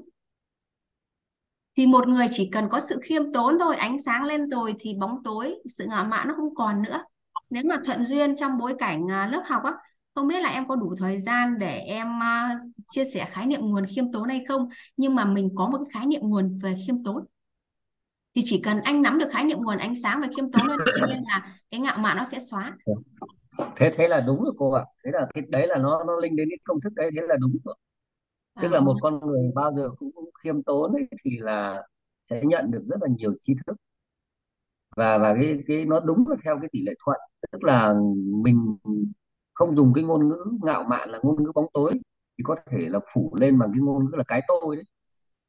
[1.77, 4.93] Thì một người chỉ cần có sự khiêm tốn thôi ánh sáng lên rồi thì
[4.99, 7.03] bóng tối sự ngạo mạn nó không còn nữa.
[7.49, 9.73] Nếu mà thuận duyên trong bối cảnh à, lớp học á
[10.15, 12.57] không biết là em có đủ thời gian để em à,
[12.89, 15.89] chia sẻ khái niệm nguồn khiêm tốn hay không nhưng mà mình có một cái
[15.93, 17.25] khái niệm nguồn về khiêm tốn.
[18.35, 20.77] Thì chỉ cần anh nắm được khái niệm nguồn ánh sáng về khiêm tốn là
[20.85, 22.77] tự nhiên là cái ngạo mạn nó sẽ xóa.
[23.75, 24.83] Thế thế là đúng rồi cô ạ.
[25.05, 27.35] Thế là cái đấy là nó nó linh đến cái công thức đấy thế là
[27.41, 27.75] đúng rồi.
[28.59, 30.11] Tức là Ờ, một con người bao giờ cũng
[30.43, 31.83] khiêm tốn ấy, thì là
[32.25, 33.77] sẽ nhận được rất là nhiều tri thức.
[34.97, 37.17] Và và cái cái nó đúng là theo cái tỷ lệ thuận.
[37.51, 37.93] Tức là
[38.43, 38.77] mình
[39.55, 41.91] không dùng cái ngôn ngữ ngạo mạn là ngôn ngữ bóng tối
[42.37, 44.85] thì có thể là phủ lên bằng cái ngôn ngữ là cái tôi đấy.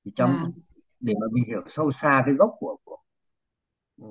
[0.04, 0.50] Thì trong và
[1.00, 2.96] để mà mình hiểu sâu xa cái gốc của, của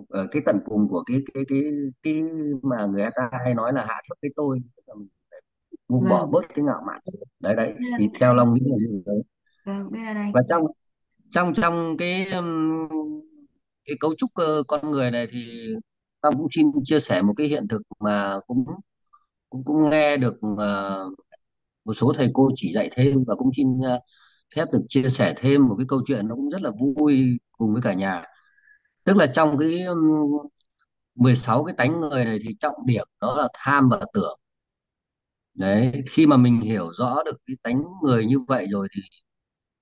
[0.10, 1.60] ở cái tận cùng của cái cái cái
[2.04, 2.24] cái
[2.62, 4.60] mà người ta hay nói là hạ thấp cái tôi
[5.88, 6.32] buông bỏ vâng.
[6.32, 7.00] bớt cái ngạo mạn.
[7.40, 9.14] Đấy đấy thì theo Long nghĩ là như thế.
[9.66, 9.90] Vâng
[10.34, 10.64] và trong
[11.32, 12.28] trong trong cái
[13.86, 15.68] cái cấu trúc ờ, con người này thì
[16.24, 18.66] Long cũng xin chia sẻ một cái hiện thực mà cũng
[19.56, 21.14] cũng cũng nghe được uh,
[21.86, 24.02] một số thầy cô chỉ dạy thêm và cũng xin uh,
[24.56, 27.74] phép được chia sẻ thêm một cái câu chuyện nó cũng rất là vui cùng
[27.74, 28.24] với cả nhà.
[29.06, 30.00] Tức là trong cái um,
[31.16, 34.40] 16 cái tánh người này thì trọng điểm đó là tham và tưởng.
[35.54, 39.02] Đấy khi mà mình hiểu rõ được cái tánh người như vậy rồi thì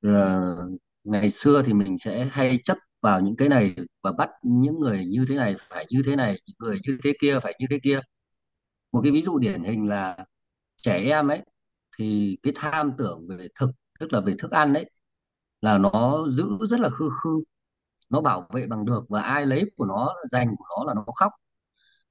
[0.09, 4.79] uh, ngày xưa thì mình sẽ hay chấp vào những cái này và bắt những
[4.79, 7.67] người như thế này phải như thế này những người như thế kia phải như
[7.69, 7.99] thế kia
[8.93, 10.17] một cái ví dụ điển hình là
[10.77, 11.41] trẻ em ấy,
[11.97, 14.91] thì cái tham tưởng về thực, tức là về thức ăn ấy,
[15.61, 17.43] là nó giữ rất là khư khư.
[18.09, 21.05] Nó bảo vệ bằng được và ai lấy của nó giành của nó là nó
[21.15, 21.31] khóc.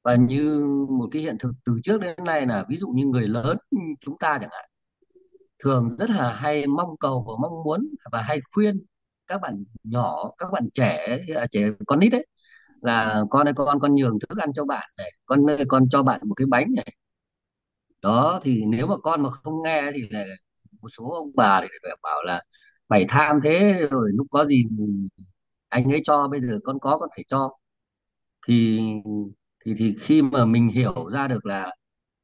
[0.05, 3.29] Và như một cái hiện thực từ trước đến nay là ví dụ như người
[3.29, 3.59] lớn
[4.01, 4.65] chúng ta chẳng hạn,
[5.65, 8.83] thường rất là hay mong cầu và mong muốn và hay khuyên
[9.27, 12.27] các bạn nhỏ, các bạn trẻ à, trẻ con nít đấy
[12.83, 16.03] là con ơi con con nhường thức ăn cho bạn này con ơi con cho
[16.03, 16.87] bạn một cái bánh này.
[18.03, 20.25] Đó thì nếu mà con mà không nghe thì là
[20.83, 22.43] một số ông bà thì phải bảo là
[22.89, 24.65] mày tham thế rồi lúc có gì
[25.69, 27.51] anh ấy cho bây giờ con có con phải cho.
[28.49, 28.81] Thì
[29.65, 31.71] thì thì khi mà mình hiểu ra được là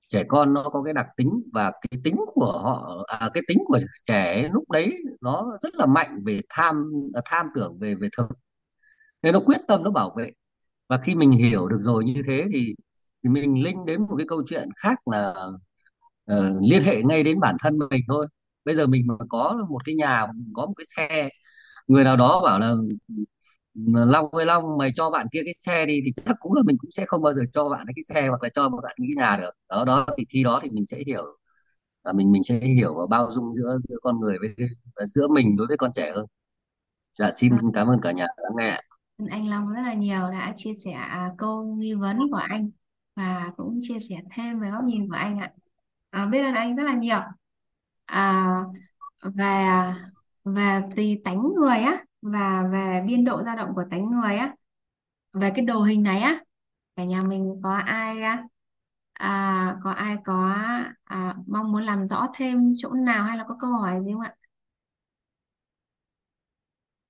[0.09, 3.59] trẻ con nó có cái đặc tính và cái tính của họ à, cái tính
[3.67, 6.93] của trẻ lúc đấy nó rất là mạnh về tham
[7.25, 8.29] tham tưởng về về thực.
[9.23, 10.33] Nên nó quyết tâm nó bảo vệ
[10.89, 12.75] và khi mình hiểu được rồi như thế thì,
[13.25, 15.35] thì mình linh đến một cái câu chuyện khác là
[16.25, 18.27] ờ, liên hệ ngay đến bản thân mình thôi.
[18.65, 21.29] Bây giờ mình mà có một cái nhà có một cái xe
[21.89, 22.75] người nào đó bảo là
[24.07, 26.77] Long ơi Long mày cho bạn kia cái xe đi thì chắc cũng là mình
[26.81, 29.37] cũng sẽ không bao giờ cho bạn cái xe hoặc là cho bạn cái nhà
[29.37, 29.51] được.
[29.69, 31.23] Đó đó thì khi đó thì mình sẽ hiểu
[32.05, 34.69] và mình mình sẽ hiểu và bao dung giữa giữa con người với
[35.15, 36.27] giữa mình đối với con trẻ hơn.
[37.19, 37.73] Dạ xin vâng.
[37.75, 38.81] cảm ơn cả nhà đã nghe
[39.31, 42.71] anh Long rất là nhiều đã chia sẻ à, câu nghi vấn của anh
[43.17, 45.53] và cũng chia sẻ thêm về góc nhìn của anh ạ.
[46.11, 47.19] À, biết ơn anh rất là nhiều.
[48.07, 48.47] À,
[49.23, 50.11] về à,
[50.45, 54.55] về tùy tánh người á và về biên độ dao động của tánh người á
[55.33, 56.41] về cái đồ hình này á
[56.97, 58.45] cả nhà mình có ai á
[59.13, 60.55] à, có ai có
[61.05, 64.21] à, mong muốn làm rõ thêm chỗ nào hay là có câu hỏi gì không
[64.23, 64.35] ạ?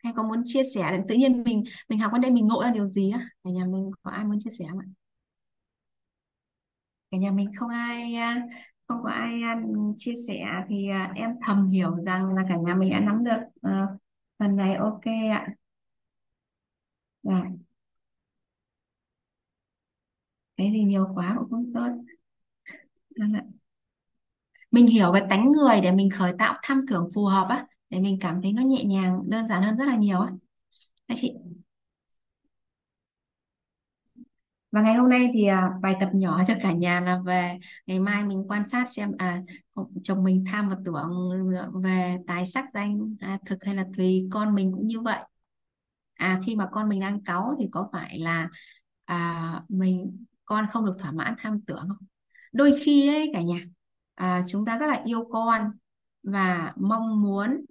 [0.05, 2.71] Hay có muốn chia sẻ tự nhiên mình mình học ở đây mình ngộ ra
[2.71, 3.29] điều gì á?
[3.45, 4.87] Cả nhà mình có ai muốn chia sẻ không ạ?
[7.11, 8.47] Cả nhà mình không ai à,
[8.89, 9.63] không có ai à,
[9.97, 13.41] chia sẻ thì à, em thầm hiểu rằng là cả nhà mình đã nắm được
[13.67, 14.01] uh,
[14.39, 14.75] phần này.
[14.75, 15.49] Ok ạ.
[17.23, 17.43] Rồi.
[20.57, 21.89] Cái gì nhiều quá cũng không tốt.
[24.71, 27.99] Mình hiểu về tánh người để mình khởi tạo tham tưởng phù hợp á để
[28.01, 30.31] mình cảm thấy nó nhẹ nhàng đơn giản hơn rất là nhiều á.
[31.09, 31.33] Các chị.
[34.73, 37.99] Và ngày hôm nay thì à, bài tập nhỏ cho cả nhà là về ngày
[38.01, 39.43] mai mình quan sát xem à
[40.03, 41.11] chồng mình tham và tưởng
[41.83, 45.19] về tài sắc danh à, thực hay là tùy con mình cũng như vậy.
[46.15, 48.49] À khi mà con mình đang cáu thì có phải là
[49.05, 52.07] à, mình con không được thỏa mãn tham tưởng không?
[52.53, 53.61] Đôi khi ấy cả nhà
[54.15, 55.71] à, chúng ta rất là yêu con
[56.23, 57.65] và mong muốn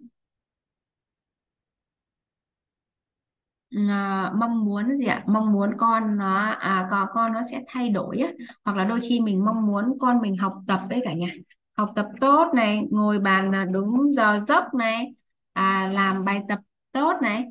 [3.90, 5.24] à, mong muốn gì ạ?
[5.28, 8.32] Mong muốn con nó à con con nó sẽ thay đổi á.
[8.66, 11.28] Hoặc là đôi khi mình mong muốn con mình học tập với cả nhà.
[11.78, 15.14] Học tập tốt này ngồi bàn à, đúng giờ giấc này
[15.54, 16.60] à, làm bài tập
[16.92, 17.46] tốt này.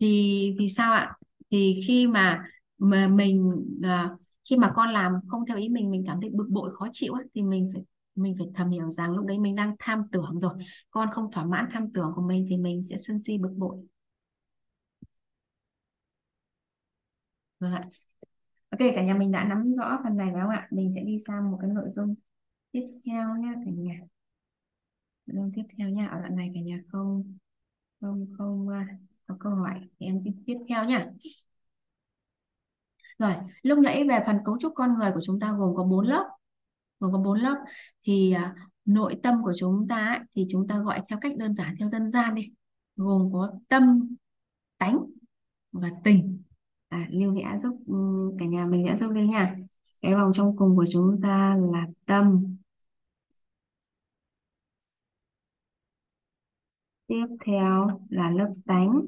[0.00, 1.14] Thì thì sao ạ?
[1.50, 2.44] Thì khi mà
[2.78, 4.10] mà mình à,
[4.50, 7.14] khi mà con làm không theo ý mình mình cảm thấy bực bội khó chịu
[7.14, 7.82] á, thì mình phải
[8.14, 10.52] mình phải thầm hiểu rằng lúc đấy mình đang tham tưởng rồi.
[10.90, 13.76] Con không thỏa mãn tham tưởng của mình thì mình sẽ sân si bực bội.
[17.62, 17.84] Vâng ạ.
[18.70, 20.68] Ok cả nhà mình đã nắm rõ phần này phải không ạ?
[20.70, 22.14] Mình sẽ đi sang một cái nội dung
[22.72, 23.94] tiếp theo nha cả nhà.
[25.26, 27.36] Nội dung tiếp theo nha ở đoạn này cả nhà không
[28.00, 31.10] không không à, có câu hỏi thì em tiếp tiếp theo nha
[33.18, 36.06] rồi lúc nãy về phần cấu trúc con người của chúng ta gồm có bốn
[36.06, 36.24] lớp
[37.02, 37.56] gồm có bốn lớp.
[38.04, 38.54] Thì à,
[38.84, 41.88] nội tâm của chúng ta ấy, thì chúng ta gọi theo cách đơn giản theo
[41.88, 42.42] dân gian đi.
[42.96, 44.14] Gồm có tâm
[44.78, 44.98] tánh
[45.72, 46.42] và tình
[46.92, 47.94] à, Lưu sẽ giúp ừ,
[48.38, 49.56] cả nhà mình đã giúp Lưu nha.
[50.02, 52.56] Cái vòng trong cùng của chúng ta là tâm.
[57.06, 59.00] Tiếp theo là lớp tánh.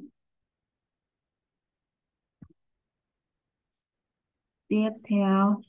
[4.68, 5.60] Tiếp theo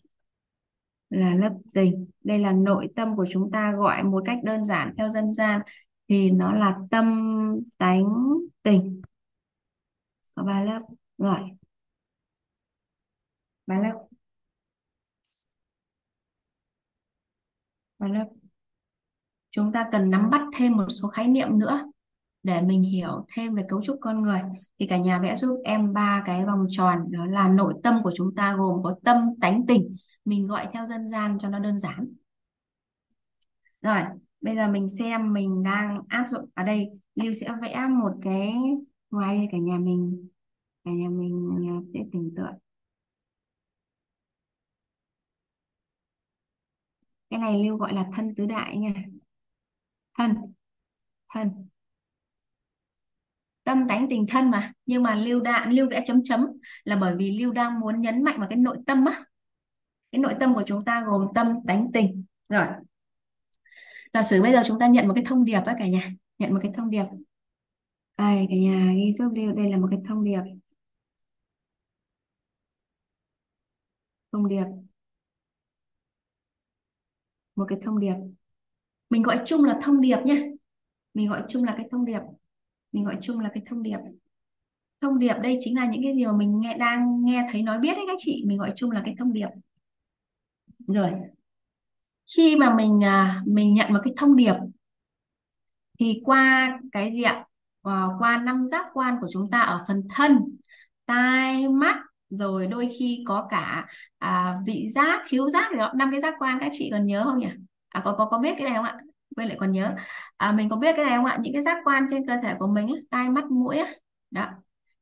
[1.10, 4.94] là lớp tình đây là nội tâm của chúng ta gọi một cách đơn giản
[4.98, 5.62] theo dân gian
[6.10, 7.06] thì nó là tâm
[7.78, 8.06] tánh
[8.64, 9.02] tình
[10.36, 10.80] có ba lớp
[11.18, 11.40] rồi
[13.68, 14.08] ba lớp
[18.00, 18.26] ba lớp
[19.52, 21.82] chúng ta cần nắm bắt thêm một số khái niệm nữa
[22.46, 24.42] để mình hiểu thêm về cấu trúc con người.
[24.80, 28.12] Thì cả nhà vẽ giúp em ba cái vòng tròn, đó là nội tâm của
[28.16, 29.96] chúng ta gồm có tâm, tánh, tình.
[30.26, 32.14] Mình gọi theo dân gian cho nó đơn giản.
[33.82, 34.00] Rồi,
[34.42, 36.90] bây giờ mình xem mình đang áp dụng ở đây.
[37.16, 38.54] Lưu sẽ vẽ một cái
[39.12, 40.30] ngoài đây cả nhà mình,
[40.84, 42.54] cả nhà mình à, sẽ tưởng tượng.
[47.30, 48.94] Cái này Lưu gọi là thân tứ đại nha.
[50.18, 50.36] Thân
[51.34, 51.50] thân.
[53.64, 56.48] Tâm tánh tình thân mà, nhưng mà Lưu đạn Lưu vẽ chấm chấm
[56.84, 59.26] là bởi vì Lưu đang muốn nhấn mạnh vào cái nội tâm á.
[60.12, 62.24] Cái nội tâm của chúng ta gồm tâm, tánh, tình.
[62.50, 62.68] Rồi.
[64.14, 66.54] Giả sử bây giờ chúng ta nhận một cái thông điệp á cả nhà, nhận
[66.54, 67.06] một cái thông điệp.
[68.18, 70.42] Đây, cả nhà ghi giúp Lưu, đây là một cái thông điệp.
[74.32, 74.85] Thông điệp
[77.56, 78.16] một cái thông điệp.
[79.10, 80.52] Mình gọi chung là thông điệp nhé
[81.14, 82.22] mình gọi chung là cái thông điệp.
[82.92, 83.98] Mình gọi chung là cái thông điệp.
[85.02, 87.80] Thông điệp đây chính là những cái gì mà mình nghe, đang nghe thấy nói
[87.80, 88.44] biết đấy các chị.
[88.48, 89.48] Mình gọi chung là cái thông điệp.
[90.88, 91.12] Rồi.
[92.36, 94.54] Khi mà mình à, mình nhận một cái thông điệp,
[96.00, 97.46] thì qua cái gì ạ?
[97.82, 100.58] Ờ, qua năm giác quan của chúng ta ở phần thân,
[101.06, 101.96] tai, mắt
[102.38, 103.86] rồi đôi khi có cả
[104.18, 107.38] à, vị giác khiếu giác thì năm cái giác quan các chị còn nhớ không
[107.38, 107.48] nhỉ?
[107.90, 108.98] À, có có có biết cái này không ạ?
[109.36, 109.96] Quên lại còn nhớ.
[110.38, 111.38] À, mình có biết cái này không ạ?
[111.42, 114.00] Những cái giác quan trên cơ thể của mình ấy, tai mắt mũi ấy.
[114.32, 114.48] đó.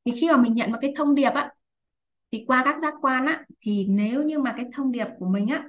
[0.05, 1.51] Thì khi mà mình nhận một cái thông điệp á
[2.31, 5.47] thì qua các giác quan á thì nếu như mà cái thông điệp của mình
[5.47, 5.63] á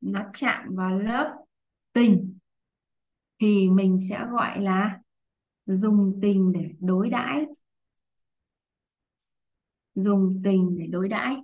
[0.00, 1.36] nó chạm vào lớp
[1.92, 2.38] tình
[3.40, 4.98] thì mình sẽ gọi là
[5.66, 7.46] dùng tình để đối đãi
[9.98, 11.36] dùng tình để đối đãi.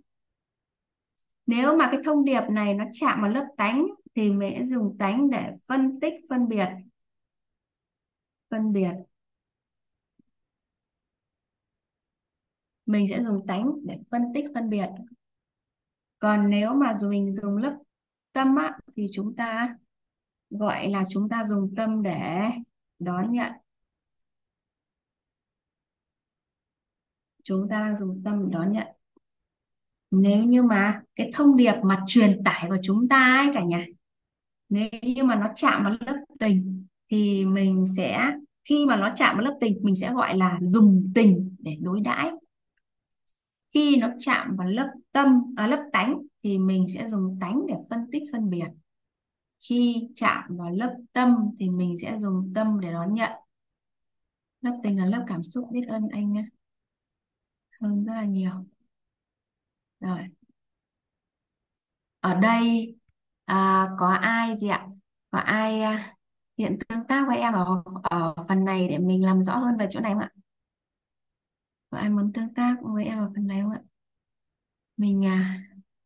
[1.47, 4.97] Nếu mà cái thông điệp này nó chạm vào lớp tánh thì mình sẽ dùng
[4.99, 6.69] tánh để phân tích phân biệt.
[8.51, 8.93] Phân biệt.
[12.87, 14.89] Mình sẽ dùng tánh để phân tích phân biệt.
[16.19, 17.79] Còn nếu mà mình dùng lớp
[18.33, 19.77] tâm á, thì chúng ta
[20.51, 22.51] gọi là chúng ta dùng tâm để
[22.99, 23.53] đón nhận.
[27.45, 28.87] Chúng ta đang dùng tâm để đón nhận.
[30.11, 33.87] Nếu như mà cái thông điệp mà truyền tải vào chúng ta ấy cả nhà
[34.75, 38.33] nếu như mà nó chạm vào lớp tình thì mình sẽ
[38.65, 42.01] khi mà nó chạm vào lớp tình mình sẽ gọi là dùng tình để đối
[42.01, 42.31] đãi.
[43.75, 47.75] Khi nó chạm vào lớp tâm à, lớp tánh thì mình sẽ dùng tánh để
[47.91, 48.67] phân tích phân biệt.
[49.69, 53.31] Khi chạm vào lớp tâm thì mình sẽ dùng tâm để đón nhận.
[54.61, 56.45] Lớp tình là lớp cảm xúc biết ơn anh nhé
[57.83, 58.53] hơn rất là nhiều.
[60.01, 60.29] Rồi.
[62.21, 62.95] Ở đây
[63.45, 64.87] à, có ai gì ạ?
[65.31, 66.17] Có ai à,
[66.59, 69.89] hiện tương tác với em ở ở phần này để mình làm rõ hơn về
[69.91, 70.31] chỗ này không ạ?
[71.91, 73.81] Có ai muốn tương tác với em ở phần này không ạ?
[74.97, 75.61] Mình à,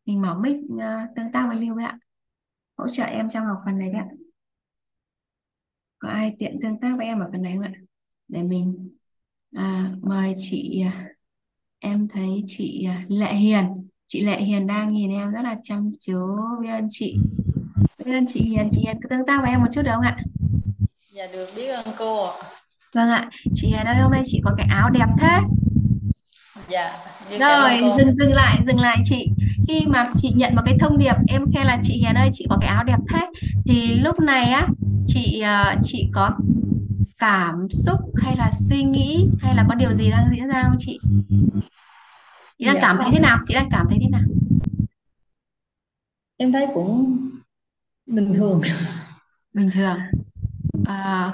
[0.04, 1.98] mình mở mic à, tương tác với Lưu với ạ.
[2.76, 4.08] Hỗ trợ em trong học phần này đấy ạ.
[5.98, 7.72] Có ai tiện tương tác với em ở phần này không ạ?
[8.28, 8.96] Để mình
[9.52, 11.08] à, mời chị à,
[11.80, 13.64] em thấy chị à, Lệ Hiền.
[14.08, 16.36] Chị Lệ Hiền đang nhìn em rất là chăm chú.
[16.62, 17.18] Biết ơn chị.
[18.04, 18.70] Biết ơn chị Hiền.
[18.72, 20.16] Chị Hiền cứ tương tác với em một chút được không ạ?
[21.12, 22.32] Dạ được biết ơn cô ạ.
[22.94, 23.30] vâng ạ.
[23.54, 25.38] Chị Hiền ơi hôm nay chị có cái áo đẹp thế.
[26.68, 26.96] Dạ,
[27.30, 27.96] biết cảm ơn rồi cô.
[27.98, 29.28] dừng dừng lại dừng lại chị.
[29.68, 32.46] Khi mà chị nhận một cái thông điệp em khen là chị Hiền ơi chị
[32.50, 33.26] có cái áo đẹp thế.
[33.64, 34.68] Thì lúc này á
[35.06, 36.30] chị ờ, chị có
[37.18, 40.76] cảm xúc hay là suy nghĩ hay là có điều gì đang diễn ra không
[40.78, 40.98] chị?
[42.58, 43.38] Chị đang Dạ cảm thấy không, thế nào?
[43.48, 44.22] Chị đang cảm thấy thế nào?
[46.36, 47.20] Em thấy cũng
[48.06, 48.60] bình thường.
[49.54, 49.98] bình thường.
[50.84, 51.32] À,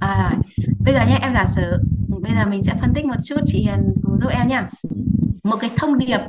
[0.00, 0.36] à,
[0.84, 1.78] bây giờ nhé em giả sử
[2.22, 4.70] bây giờ mình sẽ phân tích một chút chị Hiền cùng giúp em nhá.
[5.44, 6.20] Một cái thông điệp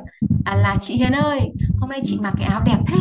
[0.46, 1.40] à, là chị Hiền ơi
[1.80, 2.98] hôm nay chị mặc cái áo đẹp thế.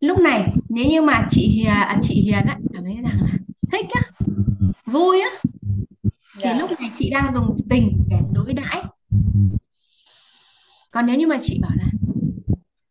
[0.00, 3.32] Lúc này nếu như mà chị Hiền à, chị Hiền á cảm thấy rằng là
[3.72, 4.02] thích á
[4.86, 5.30] vui á.
[6.02, 6.10] Thì
[6.42, 8.82] Dạ, lúc này chị đang dùng tình để đối đãi.
[10.90, 11.84] Còn nếu như mà chị bảo là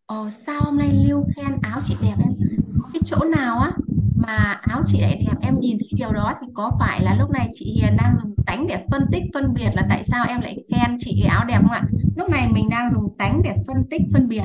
[0.06, 2.34] Ồ sao hôm nay Lưu khen áo chị đẹp em?
[2.82, 3.72] Có cái chỗ nào á
[4.16, 7.30] mà áo chị lại đẹp em nhìn thấy điều đó thì có phải là lúc
[7.30, 10.42] này chị Hiền đang dùng tánh để phân tích phân biệt là tại sao em
[10.42, 11.84] lại khen chị áo đẹp không ạ?
[12.16, 14.44] Lúc này mình đang dùng tánh để phân tích phân biệt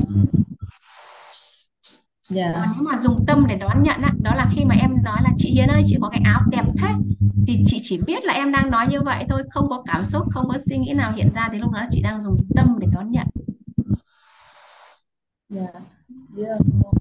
[2.28, 4.90] dạ, còn nếu mà dùng tâm để đón nhận á đó là khi mà em
[5.04, 6.88] nói là chị Hiền ơi chị có cái áo đẹp thế.
[7.46, 10.26] Thì chị chỉ biết là em đang nói như vậy thôi không có cảm xúc
[10.30, 12.86] không có suy nghĩ nào hiện ra thì lúc đó chị đang dùng tâm để
[12.94, 13.26] đón nhận.
[15.48, 15.66] Dạ,
[16.36, 16.44] biết.
[16.44, 16.92] Ơn cô.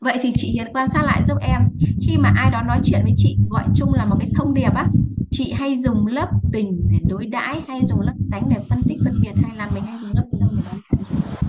[0.00, 1.60] Vậy thì chị Hiền quan sát lại giúp em.
[2.00, 4.74] Khi mà ai đó nói chuyện với chị gọi chung là một cái thông điệp
[4.74, 4.86] á
[5.30, 8.98] chị hay dùng lớp tình để đối đãi hay dùng lớp tánh để phân tích
[9.04, 11.46] phân biệt hay là mình hay dùng lớp tâm để đón nhận chị không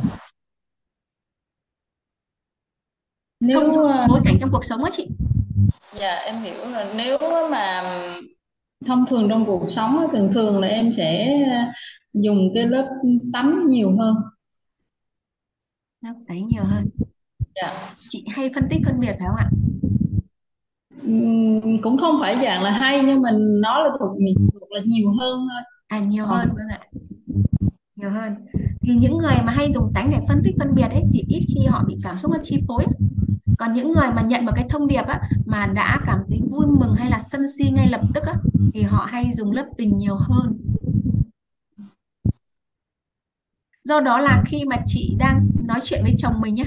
[3.47, 5.07] Nếu trong ờ, bối cảnh trong cuộc sống á chị
[5.99, 6.83] dạ em hiểu rồi.
[6.97, 7.17] Nếu
[7.51, 7.83] mà
[8.87, 11.39] thông thường trong cuộc sống á, thường thường là em sẽ
[12.13, 12.89] dùng cái lớp
[13.33, 14.15] tắm nhiều hơn.
[16.01, 16.85] lớp tánh nhiều hơn
[17.55, 17.73] Dạ.
[18.09, 19.49] chị hay phân tích phân biệt phải không ạ
[21.83, 25.11] cũng không phải dạng là hay nhưng mình nói là thuộc mình thuộc là nhiều
[25.19, 25.61] hơn thôi.
[25.87, 26.79] à nhiều hơn vâng ạ
[27.95, 28.33] nhiều hơn
[28.81, 31.45] thì những người mà hay dùng tánh để phân tích phân biệt ấy thì ít
[31.47, 32.85] khi họ bị cảm xúc nó chi phối
[33.57, 36.65] còn những người mà nhận một cái thông điệp á mà đã cảm thấy vui
[36.67, 38.33] mừng hay là sân si ngay lập tức á
[38.73, 40.57] thì họ hay dùng lớp tình nhiều hơn.
[43.83, 46.65] Do đó là khi mà chị đang nói chuyện với chồng mình nhá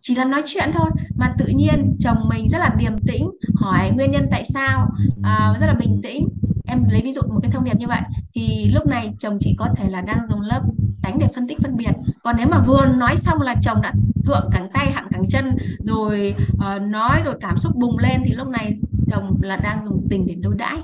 [0.00, 3.90] chỉ là nói chuyện thôi mà tự nhiên chồng mình rất là điềm tĩnh hỏi
[3.94, 4.88] nguyên nhân tại sao
[5.22, 6.28] à, rất là bình tĩnh
[6.70, 8.00] em lấy ví dụ một cái thông điệp như vậy
[8.34, 10.62] thì lúc này chồng chị có thể là đang dùng lớp
[11.02, 11.92] tánh để phân tích phân biệt.
[12.22, 13.92] Còn nếu mà vừa nói xong là chồng đã
[14.24, 18.32] thượng cẳng tay hạ cẳng chân rồi ờ, nói rồi cảm xúc bùng lên thì
[18.32, 18.72] lúc này
[19.06, 20.78] chồng là đang dùng tình để đối đãi.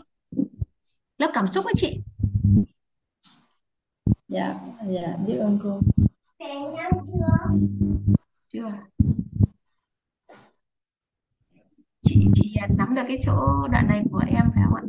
[1.19, 2.01] Lớp cảm xúc ấy chị.
[4.29, 4.55] Dạ
[4.89, 5.81] dạ biết ơn cô.
[8.53, 8.73] chưa?
[12.03, 14.83] Chị chị Hiền nắm được cái chỗ đoạn này của em phải không ạ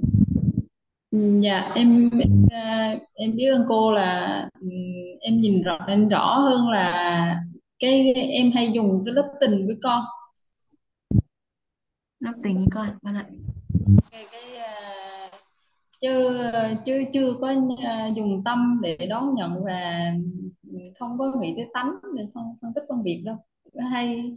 [1.41, 4.71] Dạ em em, à, em biết ơn cô là ừm,
[5.19, 7.41] em nhìn rõ em rõ hơn là
[7.79, 10.03] cái em hay dùng cái lớp tình với con.
[12.19, 13.25] Lớp tình với con vâng ạ.
[14.11, 15.29] Cái, cái à,
[16.01, 16.41] chứ
[16.85, 20.11] chứ chưa có à, dùng tâm để đón nhận và
[20.99, 23.35] không có nghĩ tới tánh để phân phân tích phân biệt đâu.
[23.91, 24.35] Hay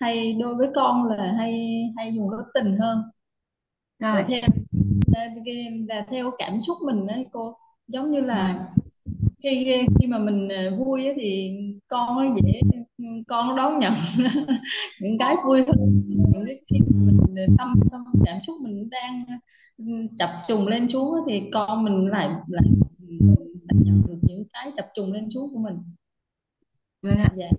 [0.00, 2.98] hay đối với con là hay hay dùng lớp tình hơn
[4.02, 4.24] là rồi.
[4.28, 4.40] theo
[5.06, 5.28] là,
[5.88, 7.56] là theo cảm xúc mình đấy cô
[7.88, 8.68] giống như là
[9.42, 11.56] khi khi mà mình ờ, vui á thì
[11.88, 12.60] con nó dễ
[13.28, 13.92] con nó đón nhận
[15.00, 19.24] những cái vui hơn những cái khi mình ờ, tâm tâm cảm xúc mình đang
[19.78, 19.84] ừ,
[20.18, 22.64] chập trùng lên xuống thì con mình lại lại,
[23.68, 25.76] lại nhận được những cái chập trùng lên xuống của mình.
[27.02, 27.30] Vâng ạ.
[27.36, 27.50] Dạ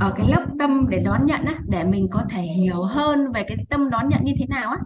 [0.00, 3.44] ở cái lớp tâm để đón nhận á để mình có thể hiểu hơn về
[3.48, 4.78] cái tâm đón nhận như thế nào á.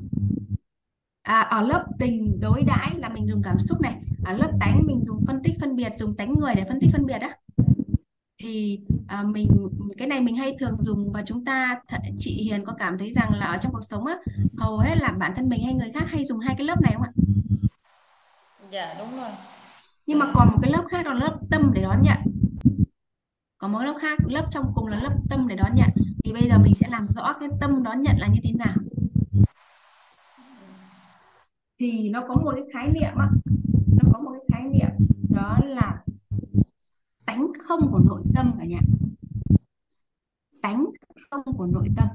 [1.22, 3.94] À, ở lớp tình đối đãi là mình dùng cảm xúc này.
[4.24, 6.90] Ở lớp tánh mình dùng phân tích phân biệt dùng tánh người để phân tích
[6.92, 7.36] phân biệt á.
[8.42, 9.48] Thì à, mình
[9.98, 13.10] cái này mình hay thường dùng và chúng ta th chị Hiền có cảm thấy
[13.10, 14.14] rằng là ở trong cuộc sống á
[14.58, 16.92] hầu hết là bản thân mình hay người khác hay dùng hai cái lớp này
[16.94, 17.12] không ạ?
[18.70, 19.30] Dạ đúng rồi.
[20.06, 22.18] Nhưng mà còn một cái lớp khác đó là lớp tâm để đón nhận
[23.58, 25.90] có mỗi lớp khác, lớp trong cùng là lớp tâm để đón nhận.
[26.24, 28.74] Thì bây giờ mình sẽ làm rõ cái tâm đón nhận là như thế nào.
[31.80, 33.28] Thì nó có một cái khái niệm á,
[34.02, 36.02] nó có một cái khái niệm, đó là
[37.26, 38.80] tánh không của nội tâm cả nhà.
[40.62, 40.86] Tánh
[41.30, 42.08] không của nội tâm.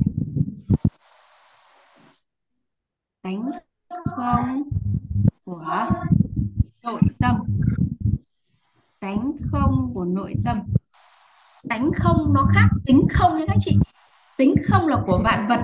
[3.22, 3.52] Tánh
[4.06, 4.64] không
[5.44, 5.62] của
[6.86, 7.38] nội tâm.
[9.00, 10.60] Tánh không của nội tâm
[11.70, 13.78] tánh không nó khác, tính không nha các chị.
[14.38, 15.60] Tính không là của vạn vật.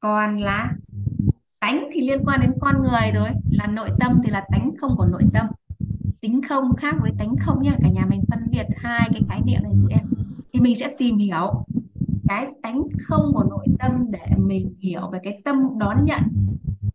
[0.00, 0.72] Còn là
[1.60, 3.28] tánh thì liên quan đến con người rồi.
[3.50, 5.46] Là nội tâm thì là tánh không của nội tâm.
[6.20, 9.40] Tính không khác với tánh không nha cả nhà mình phân biệt hai cái khái
[9.44, 10.06] niệm này giúp em.
[10.52, 11.64] Thì mình sẽ tìm hiểu
[12.28, 16.22] cái tánh không của nội tâm để mình hiểu về cái tâm đón nhận.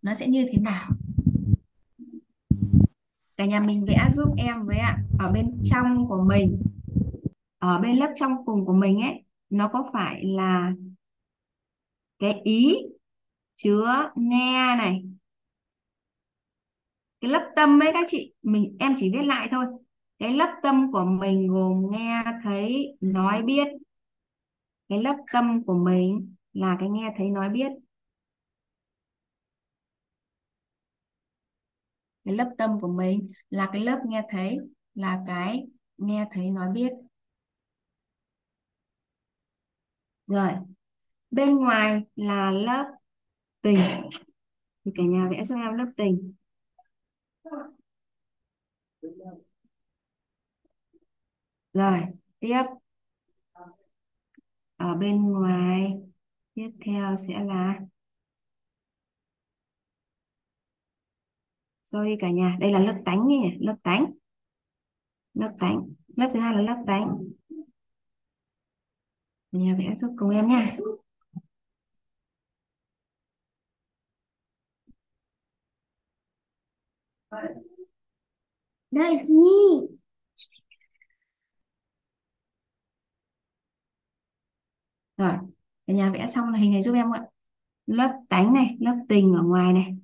[0.02, 0.92] Nó sẽ như thế nào?
[3.38, 4.98] Cả nhà mình vẽ giúp em với ạ.
[5.20, 6.62] Ở bên trong của mình
[7.70, 10.72] ở bên lớp trong cùng của mình ấy, nó có phải là
[12.20, 12.76] cái ý
[13.58, 15.04] chứa nghe này.
[17.22, 19.66] Cái lớp tâm ấy các chị, mình, em chỉ viết lại thôi.
[20.20, 23.68] Cái lớp tâm của mình gồm nghe, thấy, nói, biết.
[24.90, 27.68] Cái lớp tâm của mình là cái nghe, thấy, nói, biết.
[32.26, 34.58] Cái lớp tâm của mình là cái lớp nghe, thấy,
[34.96, 35.66] là cái
[35.98, 36.92] nghe, thấy, nói, biết.
[40.28, 40.52] Rồi.
[41.32, 42.92] Bên ngoài là lớp
[43.62, 43.80] tình.
[44.86, 46.34] Thì cả nhà vẽ cho em lớp tình.
[51.74, 52.00] Rồi,
[52.40, 52.64] tiếp.
[54.76, 55.94] Ở bên ngoài,
[56.54, 57.80] tiếp theo sẽ là
[61.84, 64.06] sorry cả nhà, đây là lớp tánh nhỉ, lớp tánh.
[65.34, 65.94] Lớp tánh.
[66.08, 67.18] Lớp thứ hai là lớp tánh
[69.60, 70.72] nhà vẽ giúp cùng em nha.
[78.92, 79.88] Đây Nhi.
[85.18, 85.32] rồi
[85.88, 87.22] cả nhà vẽ xong là hình này giúp em ạ.
[87.88, 89.96] Lớp tánh này lớp tình ở ngoài này.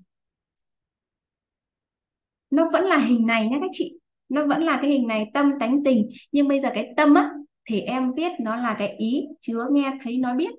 [2.50, 4.00] Nó vẫn là hình này nhé các chị.
[4.30, 6.10] Nó vẫn là cái hình này tâm tánh tình.
[6.32, 7.30] Nhưng bây giờ cái tâm á
[7.72, 10.52] thì em biết nó là cái ý chứa nghe thấy nói biết.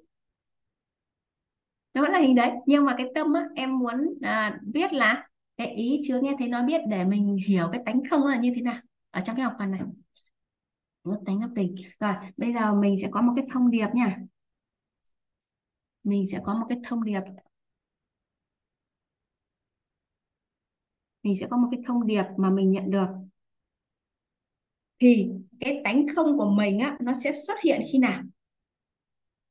[1.95, 5.29] Nó vẫn là hình đấy nhưng mà cái tâm á em muốn à, biết là
[5.57, 8.53] cái ý chứa nghe thấy nói biết để mình hiểu cái tánh không là như
[8.57, 8.75] thế nào
[9.11, 9.81] ở trong cái học phần này.
[11.05, 11.75] Lớp tánh ngập tình.
[12.01, 14.17] Rồi bây giờ mình sẽ có một cái thông điệp nha.
[16.05, 17.21] Mình sẽ có một cái thông điệp.
[21.23, 23.07] Mình sẽ có một cái thông điệp mà mình nhận được.
[25.01, 25.29] Thì
[25.65, 28.23] cái tánh không của mình á nó sẽ xuất hiện khi nào?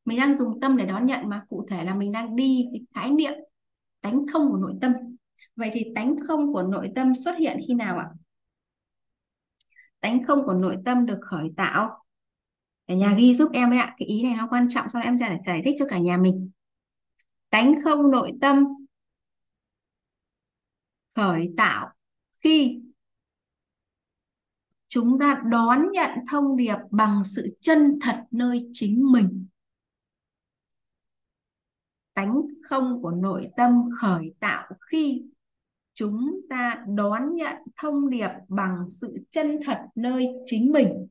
[0.05, 2.81] Mình đang dùng tâm để đón nhận mà cụ thể là mình đang đi cái
[2.95, 3.33] khái niệm
[4.01, 4.93] tánh không của nội tâm.
[5.55, 8.07] Vậy thì tánh không của nội tâm xuất hiện khi nào ạ?
[9.99, 12.03] Tánh không của nội tâm được khởi tạo.
[12.87, 15.07] Cả nhà ghi giúp em ấy ạ cái ý này nó quan trọng sau đó
[15.07, 16.51] em sẽ giải thích cho cả nhà mình.
[17.49, 18.65] Tánh không nội tâm
[21.15, 21.89] khởi tạo
[22.39, 22.81] khi
[24.91, 29.45] chúng ta đón nhận thông điệp bằng sự chân thật nơi chính mình.
[32.13, 35.23] Tánh không của nội tâm khởi tạo khi
[35.93, 41.07] chúng ta đón nhận thông điệp bằng sự chân thật nơi chính mình.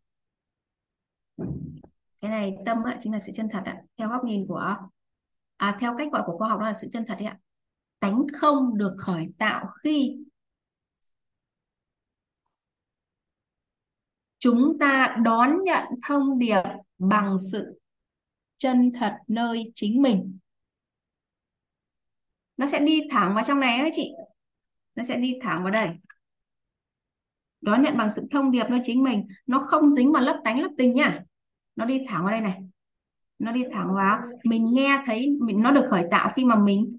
[2.22, 3.82] Cái này tâm ạ, chính là sự chân thật ạ.
[3.98, 4.76] Theo góc nhìn của
[5.56, 7.38] à, theo cách gọi của khoa học đó là sự chân thật ạ.
[8.00, 10.24] Tánh không được khởi tạo khi
[14.40, 16.62] chúng ta đón nhận thông điệp
[16.98, 17.80] bằng sự
[18.58, 20.38] chân thật nơi chính mình.
[22.56, 24.12] Nó sẽ đi thẳng vào trong này ấy chị.
[24.94, 25.88] Nó sẽ đi thẳng vào đây.
[27.60, 29.26] Đón nhận bằng sự thông điệp nơi chính mình.
[29.46, 31.24] Nó không dính vào lấp tánh lấp tình nhá
[31.76, 32.62] nó đi thẳng vào đây này.
[33.38, 34.20] Nó đi thẳng vào.
[34.44, 36.96] Mình nghe thấy, mình, nó được khởi tạo khi mà mình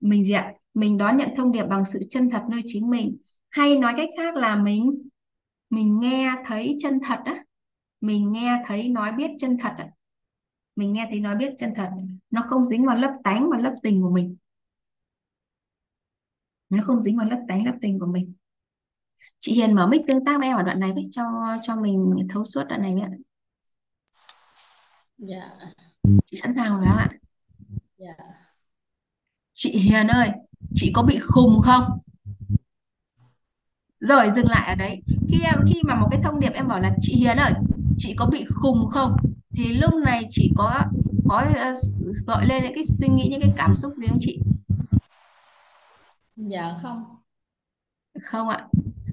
[0.00, 0.52] mình gì ạ?
[0.74, 3.16] Mình đón nhận thông điệp bằng sự chân thật nơi chính mình.
[3.50, 5.08] Hay nói cách khác là mình
[5.72, 7.44] mình nghe thấy chân thật á.
[8.00, 9.88] Mình nghe thấy nói biết chân thật á.
[10.76, 11.90] Mình nghe thấy nói biết chân thật.
[12.30, 14.36] Nó không dính vào lấp tánh và lấp tình của mình.
[16.70, 18.32] Nó không dính vào lấp tánh lấp tình của mình.
[19.40, 21.24] Chị Hiền mở mic tương tác với em ở đoạn này với cho
[21.62, 23.10] cho mình thấu suốt đoạn này với ạ.
[25.18, 25.50] Dạ.
[26.24, 27.10] Chị sẵn sàng rồi không ạ.
[27.96, 28.14] Dạ.
[29.52, 30.28] Chị Hiền ơi
[30.74, 31.98] chị có bị khùng không
[34.02, 35.02] rồi dừng lại ở đấy.
[35.28, 37.52] Khi em khi mà một cái thông điệp em bảo là chị Hiền ơi
[37.98, 39.16] chị có bị khùng không?
[39.50, 40.80] Thì lúc này chị có
[41.28, 41.78] có uh,
[42.26, 44.40] gợi lên những cái suy nghĩ những cái cảm xúc gì không chị?
[46.36, 47.04] Dạ không.
[48.22, 48.66] Không ạ.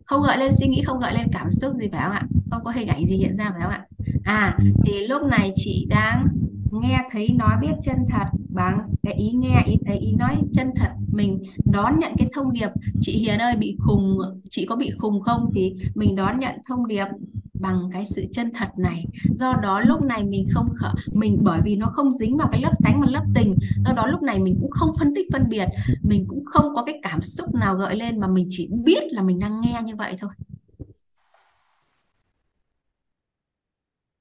[0.05, 2.23] Không gợi lên suy nghĩ không gợi lên cảm xúc gì phải không ạ?
[2.51, 3.85] Không có hình ảnh gì hiện ra phải không ạ?
[4.23, 6.27] À thì lúc này chị đang
[6.71, 10.71] nghe thấy nói biết chân thật bằng cái ý nghe, ý thấy, ý nói chân
[10.75, 12.69] thật, mình đón nhận cái thông điệp,
[13.01, 14.17] chị Hiền ơi, bị khùng,
[14.49, 15.49] chị có bị khùng không?
[15.53, 17.05] Thì mình đón nhận thông điệp
[17.53, 19.05] bằng cái sự chân thật này.
[19.35, 22.61] Do đó lúc này mình không khở mình bởi vì nó không dính vào cái
[22.61, 25.49] lớp tánh và lớp tình, do đó lúc này mình cũng không phân tích, phân
[25.49, 25.67] biệt,
[26.03, 29.21] mình cũng không có cái cảm xúc nào gợi lên mà mình chỉ biết là
[29.21, 30.31] mình đang nghe như vậy thôi.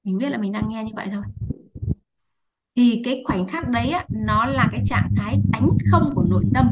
[0.05, 1.23] Mình biết là mình đang nghe như vậy thôi
[2.79, 6.45] thì cái khoảnh khắc đấy á, nó là cái trạng thái tánh không của nội
[6.55, 6.67] tâm.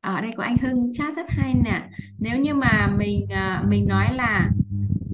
[0.00, 1.88] Ở đây có anh Hưng chat rất hay nè.
[2.18, 4.50] Nếu như mà mình à, mình nói là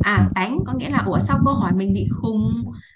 [0.01, 2.53] à tánh có nghĩa là ủa sau câu hỏi mình bị khùng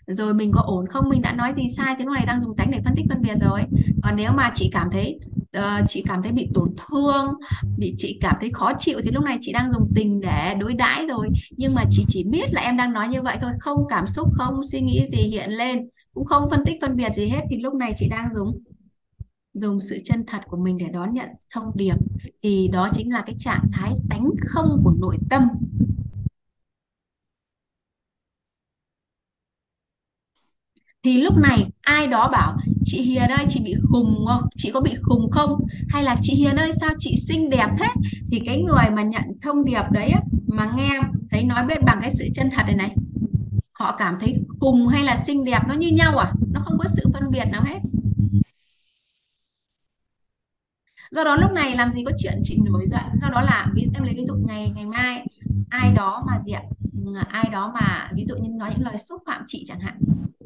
[0.06, 2.56] rồi mình có ổn không mình đã nói gì sai thế lúc này đang dùng
[2.56, 3.60] tánh để phân tích phân biệt rồi.
[4.02, 5.20] Còn nếu mà chị cảm thấy
[5.56, 7.34] uh, chị cảm thấy bị tổn thương
[7.78, 10.74] bị chị cảm thấy khó chịu thì lúc này chị đang dùng tình để đối
[10.74, 11.28] đãi rồi.
[11.56, 14.28] Nhưng mà chị chỉ biết là em đang nói như vậy thôi không cảm xúc
[14.32, 17.40] không suy nghĩ gì hiện lên cũng không phân tích phân biệt gì hết.
[17.50, 18.58] Thì lúc này chị đang dùng
[19.54, 21.96] dùng sự chân thật của mình để đón nhận thông điệp.
[22.42, 25.48] Thì đó chính là cái trạng thái tánh không của nội tâm.
[31.02, 34.80] Thì lúc này ai đó bảo, chị Hiền ơi, chị bị khùng không chị có
[34.80, 35.66] bị khùng không?
[35.88, 37.86] Hay là chị Hiền ơi, sao chị xinh đẹp thế?
[38.30, 40.12] Thì cái người mà nhận thông điệp đấy
[40.46, 42.96] mà nghe thấy nói biết bằng cái sự chân thật này này,
[43.72, 46.32] họ cảm thấy khùng hay là xinh đẹp nó như nhau à?
[46.52, 47.78] Nó không có sự phân biệt nào hết.
[51.10, 53.02] Do đó lúc này làm gì có chuyện chị nổi giận.
[53.22, 55.26] Do đó là, ví, em lấy ví dụ ngày ngày mai,
[55.68, 56.60] ai đó mà diện
[57.16, 60.00] À, ai đó mà, ví dụ như nói những lời xúc phạm chị chẳng hạn,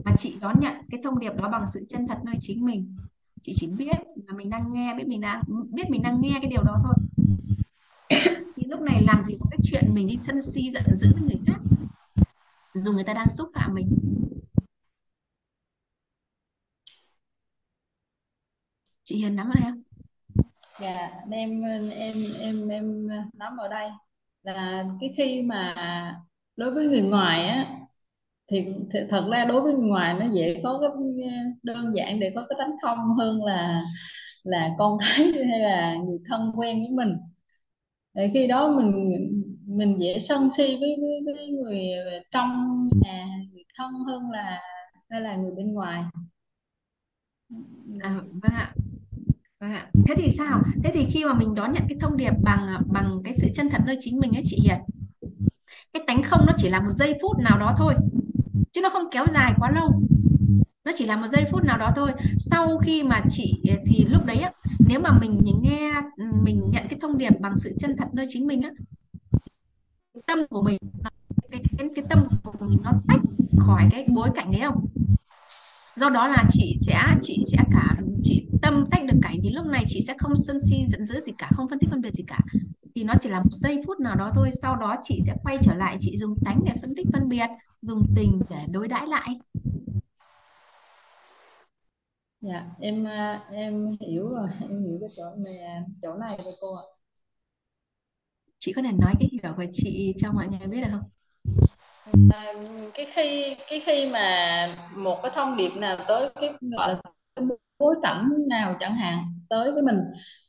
[0.05, 2.97] mà chị đón nhận cái thông điệp đó bằng sự chân thật nơi chính mình,
[3.43, 6.51] chị chỉ biết là mình đang nghe, biết mình đang biết mình đang nghe cái
[6.51, 6.95] điều đó thôi.
[8.57, 11.23] Thì lúc này làm gì có cái chuyện mình đi sân si, giận dữ với
[11.23, 11.61] người khác,
[12.75, 13.99] dù người ta đang xúc phạm mình.
[19.05, 19.83] Chị Hiền nắm ở đây không?
[20.81, 23.91] Dạ em em em em nắm ở đây.
[24.43, 25.75] Là cái khi mà
[26.57, 27.67] đối với người ngoài á
[28.49, 30.91] thì, thì thật ra đối với người ngoài nó dễ có cái
[31.31, 33.83] ờ, đơn giản để có cái tánh không hơn là
[34.45, 37.17] là con cái hay là người thân quen với mình
[38.15, 39.19] để khi đó mình
[39.67, 42.51] mình dễ sân si với với, với người ờ, trong
[43.03, 44.61] nhà người thân hơn là
[45.11, 46.05] hay là người bên ngoài
[48.03, 48.11] à,
[48.43, 48.75] vâng ạ
[49.61, 49.87] Vâng ạ.
[50.09, 50.63] Thế thì sao?
[50.85, 53.49] Thế thì khi mà mình đón nhận cái thông điệp bằng ờ, bằng cái sự
[53.57, 54.79] chân thật nơi chính mình ấy chị Hiền.
[55.93, 57.95] Cái tánh không nó chỉ là một giây phút nào đó thôi.
[58.73, 60.03] Chứ nó không kéo dài quá lâu.
[60.85, 62.11] Nó chỉ là một giây phút nào đó thôi.
[62.41, 64.53] Sau khi mà chị ờ, thì lúc đấy á,
[64.89, 68.27] nếu mà mình nghe ừ, mình nhận cái thông điệp bằng sự chân thật nơi
[68.29, 68.71] chính mình á,
[70.27, 70.79] tâm của mình
[71.51, 73.21] cái, cái, cái tâm của mình nó tách
[73.59, 74.87] khỏi cái bối cảnh đấy không?
[75.97, 79.67] do đó là chị sẽ chị sẽ cả chị tâm tách được cảnh thì lúc
[79.67, 82.15] này chị sẽ không sân si giận dữ gì cả không phân tích phân biệt
[82.15, 82.39] gì cả
[82.95, 84.51] thì nó chỉ là một giây phút nào đó thôi.
[84.63, 87.47] Sau đó chị sẽ quay trở lại chị dùng tánh để phân tích phân biệt
[87.83, 89.29] dùng tình để đối đãi lại.
[92.41, 93.05] Dạ em
[93.53, 95.57] em hiểu rồi em hiểu cái chỗ này
[96.03, 96.83] chỗ này rồi cô ạ.
[98.59, 101.11] Chị có thể nói cái hiểu của chị cho mọi người biết được không?
[102.31, 102.55] À,
[102.95, 107.01] cái khi cái khi mà một cái thông điệp nào tới cái gọi là
[107.37, 107.47] cái
[107.79, 109.97] bối cảnh nào chẳng hạn tới với mình.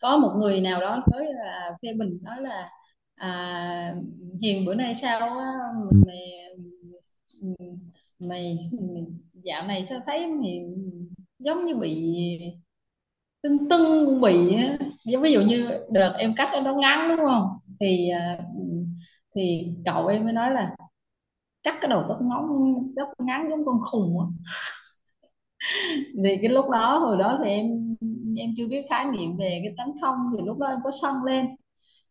[0.04, 2.70] Có một người nào đó tới là khi mình nói là
[3.16, 3.96] à,
[4.44, 5.48] hiền bữa nay sao á
[6.08, 6.20] mày
[8.20, 8.58] mày
[9.44, 10.60] dạo này sao thấy mày
[11.40, 11.96] giống như bị
[13.44, 14.44] tưng tưng bị
[15.06, 17.48] giống ví dụ như đợt em cắt nó ngắn đúng không?
[17.80, 18.38] Thì à,
[19.36, 20.76] thì cậu em mới nói là
[21.64, 22.48] cắt cái đầu tóc ngắn
[22.98, 24.28] tóc ngắn giống con khùng á.
[26.26, 27.68] Thì cái lúc đó hồi đó thì em
[28.38, 31.14] em chưa biết khái niệm về cái tánh không thì lúc đó em có sân
[31.28, 31.46] lên.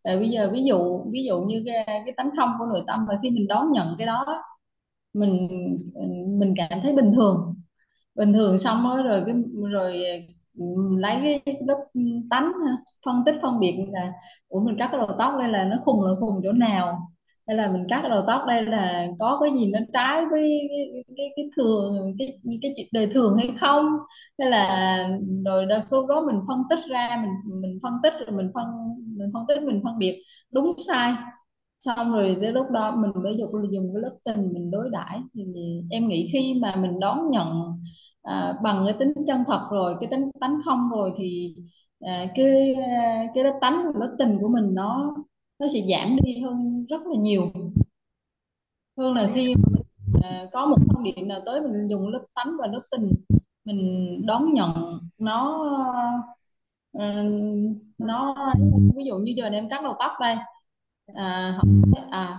[0.04, 3.06] Tại bây giờ ví dụ ví dụ như cái, cái tánh không của nội tâm
[3.08, 4.26] là khi mình đón nhận cái đó
[5.14, 5.48] mình
[6.40, 7.54] mình cảm thấy bình thường.
[8.16, 9.34] Bình thường xong đó, rồi cái
[9.72, 10.02] rồi
[10.98, 11.84] lấy cái lớp
[12.30, 12.52] tánh
[13.06, 14.12] phân tích phân biệt là
[14.48, 17.11] của mình cắt cái đầu tóc đây là nó khùng là khùng chỗ nào?
[17.46, 21.04] Hay là mình cắt đầu tóc đây là có cái gì nó trái với cái
[21.16, 23.86] cái, cái thường cái cái chuyện đời thường hay không?
[24.38, 25.08] Hay là
[25.44, 28.64] rồi đó, lúc đó mình phân tích ra mình mình phân tích rồi mình phân
[29.18, 30.22] mình phân tích mình phân biệt
[30.52, 31.12] đúng sai.
[31.80, 35.20] Xong rồi tới lúc đó mình mới dùng dùng cái lớp tình mình đối đãi.
[35.34, 35.42] Thì
[35.90, 37.48] em nghĩ khi mà mình đón nhận
[38.22, 41.54] à, bằng cái tính chân thật rồi cái tính tánh không rồi thì
[42.00, 45.14] à, cái à, cái lớp tánh lớp tình của mình nó
[45.62, 47.52] nó sẽ giảm đi hơn rất là nhiều.
[48.98, 49.82] Hơn là khi mình,
[50.22, 53.12] à, có một thông điệp nào tới mình dùng lớp tánh và lớp tình
[53.64, 54.70] mình đón nhận
[55.18, 55.58] nó
[56.98, 57.22] à,
[57.98, 58.34] nó
[58.96, 60.36] ví dụ như giờ này em cắt đầu tóc đây
[61.14, 62.38] à, họ nói, à,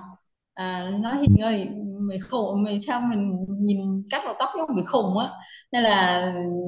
[0.54, 1.70] à nói Hiền ơi
[2.02, 5.30] mày khùng mày sao mình nhìn cắt đầu tóc giống bị khùng á.
[5.72, 6.22] Nên là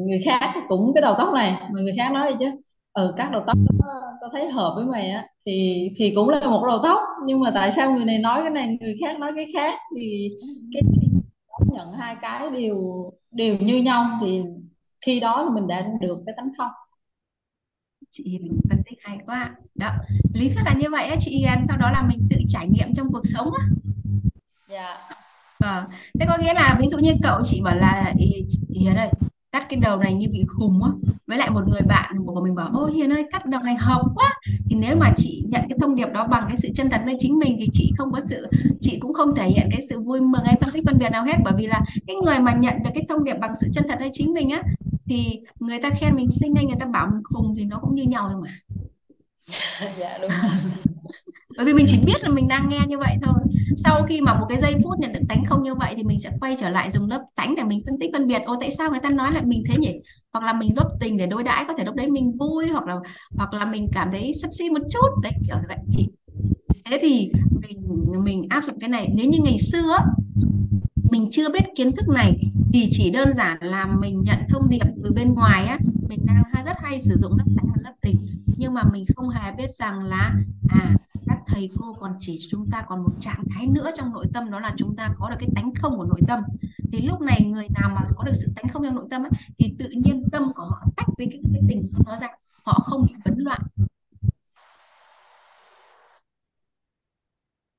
[0.08, 3.30] người khác cũng cái đầu tóc này mà người khác nói gì chứ ừ cắt
[3.32, 3.58] đầu tóc
[4.22, 7.52] tao thấy hợp với mày á thì thì cũng là một đầu tóc nhưng mà
[7.56, 10.30] tại sao người này nói cái này người khác nói cái khác thì
[10.74, 10.82] cái
[11.74, 14.42] nhận hai cái đều đều như nhau thì
[15.06, 16.72] khi đó thì mình đã được cái tánh không
[18.12, 19.56] chị Hiền phân tích hay quá.
[19.76, 19.92] Đó
[20.34, 22.94] lý thuyết là như vậy đó chị Hiền sau đó là mình tự trải nghiệm
[22.96, 23.66] trong cuộc sống á.
[24.70, 24.98] Dạ.
[25.60, 25.86] Ờ,
[26.20, 29.10] thế có nghĩa là ví dụ như cậu chị bảo là "Ê, chị Hiền ơi
[29.56, 30.90] cắt cái đầu này như bị khùng á.
[31.28, 34.02] Với lại một người bạn của mình bảo ôi Hiền ơi, cắt đầu này hợp
[34.16, 34.34] quá.
[34.70, 37.16] Thì nếu mà chị nhận cái thông điệp đó bằng cái sự chân thật nơi
[37.20, 38.48] chính mình thì chị không có sự,
[38.82, 41.26] chị cũng không thể hiện cái sự vui mừng hay phân tích phân biệt nào
[41.26, 41.36] hết.
[41.44, 43.96] Bởi vì là cái người mà nhận được cái thông điệp bằng sự chân thật
[44.00, 44.64] nơi chính mình á,
[45.06, 47.96] thì người ta khen mình xinh hay người ta bảo mình khùng thì nó cũng
[47.96, 48.52] như nhau thôi mà.
[49.98, 50.32] Dạ đúng
[51.58, 53.34] bởi vì mình chỉ biết là mình đang nghe như vậy thôi.
[53.78, 56.20] Sau khi mà một cái giây phút nhận được tánh không như vậy thì mình
[56.20, 58.42] sẽ quay trở lại dùng lớp tánh để mình phân tích phân biệt.
[58.46, 59.94] Ô, tại sao người ta nói lại mình thế nhỉ?
[60.34, 62.88] Hoặc là mình góp tình để đối đãi, có thể lúc đấy mình vui, hoặc
[62.88, 62.96] là
[63.36, 65.08] hoặc là mình cảm thấy sắp xỉ một chút.
[65.24, 65.78] Đấy, kiểu như vậy.
[65.94, 66.08] Thì
[66.92, 67.82] thế thì mình
[68.24, 69.10] mình áp dụng cái này.
[69.16, 69.98] Nếu như ngày xưa
[71.12, 72.34] mình chưa biết kiến thức này,
[72.74, 75.78] thì chỉ đơn giản là mình nhận thông điệp từ bên ngoài á.
[76.10, 78.16] Mình đang rất hay sử dụng lớp tánh và lớp tình
[78.58, 80.34] nhưng mà mình không hề biết rằng là
[80.70, 80.96] à
[81.28, 84.52] các thầy cô còn chỉ chúng ta còn một trạng thái nữa trong nội tâm
[84.52, 86.40] đó là chúng ta có được cái tánh không của nội tâm.
[86.92, 89.32] Thì lúc này người nào mà có được sự tánh không trong nội tâm ấy,
[89.58, 92.28] thì tự nhiên tâm của họ tách với cái, cái tình không đó ra
[92.64, 93.62] họ không bị bấn loạn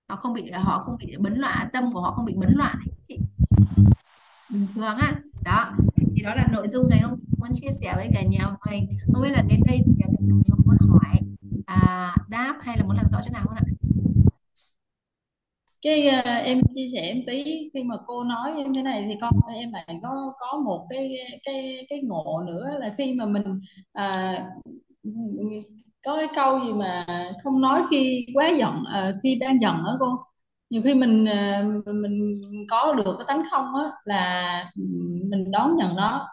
[0.08, 2.76] họ không bị họ không bị bấn loạn tâm của họ không bị bấn loạn
[3.08, 3.18] chị.
[4.50, 5.14] Bình thường á
[5.44, 5.72] đó
[6.26, 9.30] đó là nội dung ngày hôm muốn chia sẻ với cả nhà mình không biết
[9.30, 11.20] là đến đây thì nhà mình có muốn hỏi
[11.66, 13.62] à, đáp hay là muốn làm rõ chỗ nào không ạ?
[15.82, 19.14] Cái uh, em chia sẻ một tí khi mà cô nói em thế này thì
[19.20, 21.10] con em lại có có một cái
[21.44, 23.60] cái cái ngộ nữa là khi mà mình
[23.92, 24.12] à,
[26.04, 27.06] có cái câu gì mà
[27.44, 30.06] không nói khi quá giận à, khi đang giận đó cô
[30.70, 34.70] nhiều khi mình à, mình có được cái tánh không á là
[35.30, 36.28] mình đón nhận nó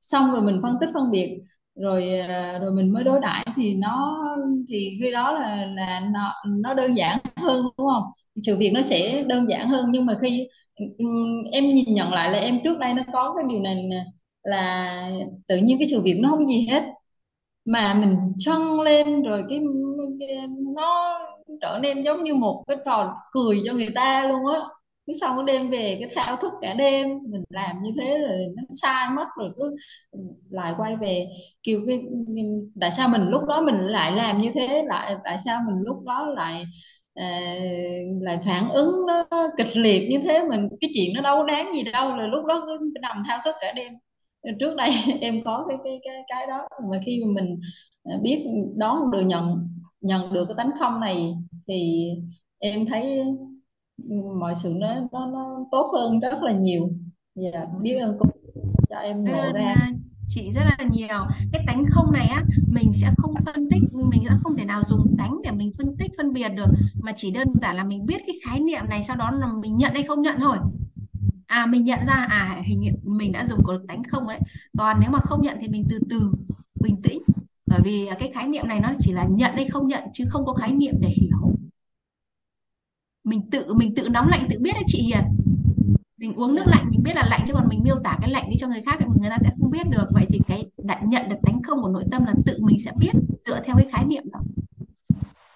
[0.00, 1.40] xong rồi mình phân tích phân biệt
[1.74, 4.18] rồi à, rồi mình mới đối đãi thì nó
[4.68, 8.02] thì khi đó là là nó nó đơn giản hơn đúng không?
[8.42, 10.48] Sự việc nó sẽ đơn giản hơn nhưng mà khi
[11.52, 13.76] em nhìn nhận lại là em trước đây nó có cái điều này
[14.42, 15.10] là
[15.48, 16.82] tự nhiên cái sự việc nó không gì hết
[17.64, 19.60] mà mình trân lên rồi cái,
[20.20, 20.30] cái
[20.76, 21.18] nó
[21.60, 24.60] trở nên giống như một cái trò cười cho người ta luôn á.
[25.06, 28.38] Cứ xong nó đem về cái thao thức cả đêm mình làm như thế rồi
[28.56, 29.76] nó sai mất rồi cứ
[30.10, 30.18] ừ,
[30.50, 31.26] lại quay về.
[31.62, 31.98] Kiểu cái
[32.36, 32.42] ừ,
[32.80, 34.84] tại sao mình lúc đó mình lại làm như thế?
[34.88, 36.64] Lại tại sao mình lúc đó lại
[37.14, 37.40] à,
[38.22, 39.26] lại phản ứng nó
[39.58, 40.42] kịch liệt như thế?
[40.50, 43.54] Mình cái chuyện nó đâu đáng gì đâu là lúc đó cứ nằm thao thức
[43.60, 43.92] cả đêm.
[44.60, 44.88] Trước đây
[45.20, 47.60] em có cái cái cái cái đó mà khi mà mình
[48.04, 48.46] ờ, biết
[48.76, 49.68] đón được nhận
[50.00, 51.34] nhận được cái tánh không này
[51.68, 52.08] thì
[52.58, 53.24] em thấy
[54.40, 56.90] mọi sự nó nó nó tốt hơn rất là nhiều.
[57.34, 58.30] Dạ biết ơn cô
[58.90, 59.74] cho em ngộ ra.
[60.28, 61.26] chị rất là nhiều.
[61.52, 64.82] Cái tánh không này á mình sẽ không phân tích mình sẽ không thể nào
[64.88, 66.70] dùng tánh để mình phân tích phân biệt được.
[67.02, 69.76] Mà chỉ đơn giản là mình biết cái khái niệm này sau đó là mình
[69.76, 70.56] nhận hay không nhận thôi.
[71.46, 74.40] À mình nhận ra à hình như mình đã dùng có đánh không đấy
[74.78, 76.32] còn nếu mà không nhận thì mình từ từ
[76.80, 77.22] bình tĩnh
[77.68, 80.46] bởi vì cái khái niệm này nó chỉ là nhận hay không nhận chứ không
[80.46, 81.54] có khái niệm để hiểu.
[83.24, 85.24] Mình tự mình tự nóng lạnh tự biết đấy chị Hiền.
[86.16, 88.50] Mình uống nước lạnh mình biết là lạnh chứ còn mình miêu tả cái lạnh
[88.50, 90.04] đi cho người khác thì người ta sẽ không biết được.
[90.14, 92.92] Vậy thì cái đã nhận được tánh không của nội tâm là tự mình sẽ
[92.98, 93.12] biết
[93.46, 94.40] dựa theo cái khái niệm đó.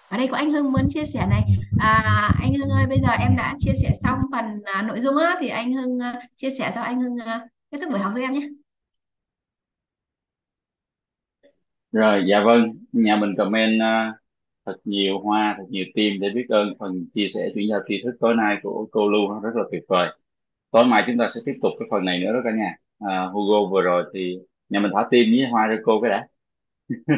[0.09, 1.43] Ở đây có anh Hưng muốn chia sẻ này.
[1.79, 5.17] À, anh Hưng ơi bây giờ em đã chia sẻ xong phần à, nội dung
[5.17, 8.11] á thì anh Hưng à, chia sẻ cho anh Hưng à, kết thúc buổi học
[8.15, 8.47] cho em nhé.
[11.93, 12.73] Rồi dạ vâng.
[12.91, 14.15] Nhà mình comment uh,
[14.65, 18.01] thật nhiều hoa thật nhiều tim để biết ơn phần chia sẻ chuyển giao tri
[18.03, 19.39] thức tối nay của cô Lưu.
[19.41, 20.09] Rất là tuyệt vời.
[20.71, 22.75] Tối mai chúng ta sẽ tiếp tục cái phần này nữa đó cả nhà.
[22.99, 24.39] À, Hugo vừa rồi thì
[24.69, 26.27] nhà mình thả tim với hoa cho cô cái đã.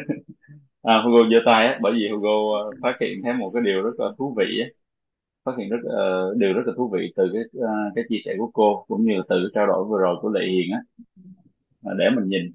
[0.85, 2.29] À, Hugo giơ tay á bởi vì Hugo
[2.69, 4.67] uh, phát hiện thấy một cái điều rất là thú vị á.
[5.45, 8.35] Phát hiện rất uh, điều rất là thú vị từ cái uh, cái chia sẻ
[8.37, 10.81] của cô cũng như là từ cái trao đổi vừa rồi của Lệ Hiền á.
[11.83, 12.53] À, để mình nhìn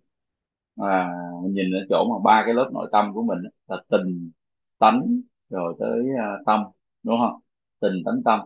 [0.83, 1.09] à,
[1.43, 4.31] mình nhìn ở chỗ mà ba cái lớp nội tâm của mình là tình
[4.79, 6.65] tánh rồi tới à, tâm
[7.03, 7.41] đúng không?
[7.81, 8.41] Tình tánh tâm.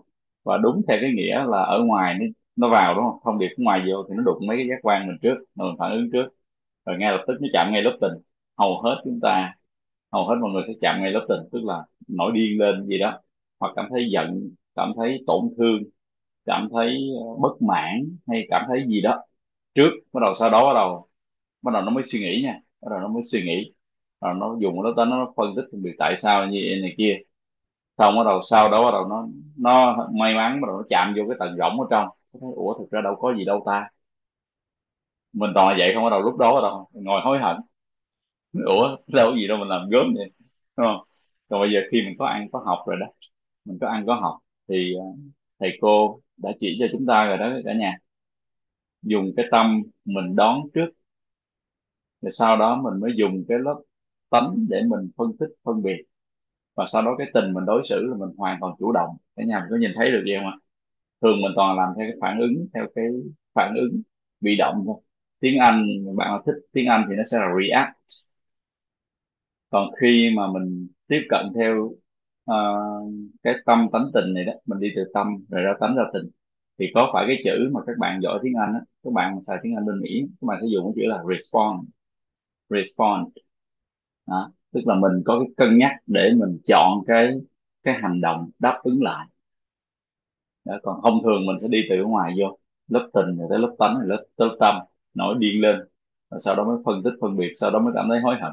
[0.45, 3.19] Và đúng theo cái nghĩa là ở ngoài nó nó vào đúng không?
[3.25, 5.93] Thông điệp ngoài vô thì nó đụng mấy cái giác quan mình trước mình phản
[5.93, 6.27] ứng trước.
[6.87, 8.13] Rồi ngay lập tức nó chạm ngay lớp tình.
[8.59, 9.55] Hầu hết chúng ta
[10.13, 12.99] hầu hết mọi người sẽ chạm ngay lớp tình tức là nổi điên lên gì
[12.99, 13.21] đó.
[13.61, 15.83] Hoặc cảm thấy giận cảm thấy tổn thương
[16.47, 19.23] cảm thấy ờ, bất mãn hay cảm thấy gì đó.
[19.75, 21.09] Trước bắt đầu sau đó bắt đầu
[21.65, 22.61] bắt đầu nó mới suy nghĩ nha.
[22.83, 23.75] Bắt đầu nó mới suy nghĩ.
[24.23, 27.19] Rồi nó dùng nó tính nó phân tích việc tại sao như vậy này kia.
[27.99, 29.29] Xong bắt đầu sau đó bắt đầu nó
[29.59, 32.09] nó may mắn bắt đầu nó chạm vô cái tầng rỗng ở trong.
[32.35, 33.89] Nó thấy ủa thực ra đâu có gì đâu ta.
[35.33, 36.05] Mình toàn là vậy không?
[36.05, 37.57] Bắt đầu lúc đó bắt đầu ngồi hối hận.
[38.67, 40.31] Ủa đâu có gì đâu mình làm gớm vậy.
[40.77, 41.07] Đúng không?
[41.49, 43.07] Còn bây giờ khi mình có ăn có học rồi đó
[43.65, 45.05] mình có ăn có học thì ờ,
[45.61, 47.99] thầy cô đã chỉ cho chúng ta rồi đó cả nhà.
[49.03, 50.87] Dùng cái tâm mình đón trước
[52.25, 53.83] thì sau đó mình mới dùng cái lớp
[54.31, 55.97] tánh để mình phân tích phân biệt.
[56.77, 59.17] Và sau đó cái tình mình đối xử là mình hoàn toàn chủ động.
[59.37, 60.57] Cả nhà mình có nhìn thấy được gì không ạ?
[61.23, 63.05] Thường mình toàn làm theo cái phản ứng theo cái
[63.55, 64.03] phản ứng
[64.41, 65.01] bị động thôi.
[65.41, 65.87] Tiếng Anh
[66.17, 67.97] bạn nào thích tiếng Anh thì nó sẽ là react.
[69.71, 71.91] Còn khi mà mình tiếp cận theo
[72.51, 73.13] uh,
[73.43, 76.31] cái tâm tánh tình này đó mình đi từ tâm rồi ra tánh ra tình
[76.79, 79.59] thì có phải cái chữ mà các bạn giỏi tiếng Anh đó, các bạn xài
[79.63, 81.81] tiếng Anh bên Mỹ các bạn sẽ dùng cái chữ là respond
[82.75, 83.29] respond
[84.27, 84.53] đó.
[84.73, 87.35] tức là mình có cái cân nhắc để mình chọn cái
[87.83, 89.27] cái hành động đáp ứng lại
[90.65, 90.79] đó.
[90.83, 93.95] còn thông thường mình sẽ đi từ ngoài vô lớp tình rồi tới lớp tánh
[93.99, 94.75] rồi lớp tới tâm
[95.15, 95.77] nổi điên lên
[96.31, 98.53] rồi sau đó mới phân tích phân biệt sau đó mới cảm thấy hối hận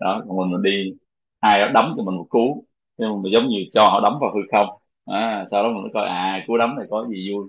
[0.00, 0.94] đó còn mình, mình đi
[1.40, 2.64] ai đó đấm cho mình một cú
[2.98, 4.68] nhưng mà giống như cho họ đấm vào hư không
[5.04, 7.48] à, sau đó mình mới coi à cú đấm này có gì vui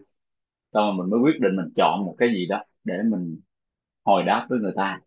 [0.74, 3.42] xong rồi mình mới quyết định mình chọn một cái gì đó để mình
[4.06, 5.02] hồi đáp với người ta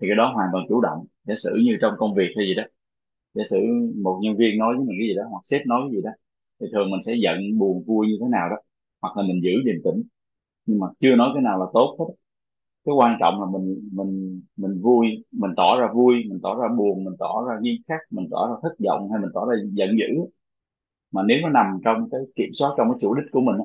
[0.00, 1.06] thì cái đó hoàn toàn chủ động.
[1.24, 2.62] Giả sử như trong công việc hay gì đó,
[3.34, 3.58] giả sử
[4.04, 6.10] một nhân viên nói với mình cái gì đó, hoặc sếp nói cái gì đó,
[6.60, 8.56] thì thường mình sẽ giận, buồn, vui như thế nào đó,
[9.02, 10.02] hoặc là mình giữ điềm tĩnh
[10.66, 12.06] nhưng mà chưa nói cái nào là tốt hết.
[12.86, 16.68] Cái quan trọng là mình mình mình vui, mình tỏ ra vui, mình tỏ ra
[16.78, 19.56] buồn, mình tỏ ra nghiêm khắc, mình tỏ ra thất vọng hay mình tỏ ra
[19.72, 20.06] giận dữ.
[21.12, 23.56] Mà nếu nó nằm trong cái kiểm soát, trong cái chủ đích của mình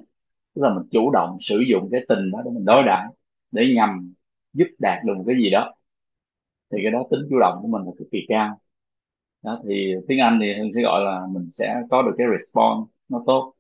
[0.56, 3.06] tức là mình chủ động sử dụng cái tình đó để mình đối đãi,
[3.52, 4.14] để nhằm
[4.54, 5.74] giúp đạt được một cái gì đó
[6.72, 8.62] thì cái đó tính chủ động của mình là cực kỳ cao.
[9.44, 12.92] Đó, thì tiếng Anh thì Hưng sẽ gọi là mình sẽ có được cái response
[13.10, 13.54] nó tốt.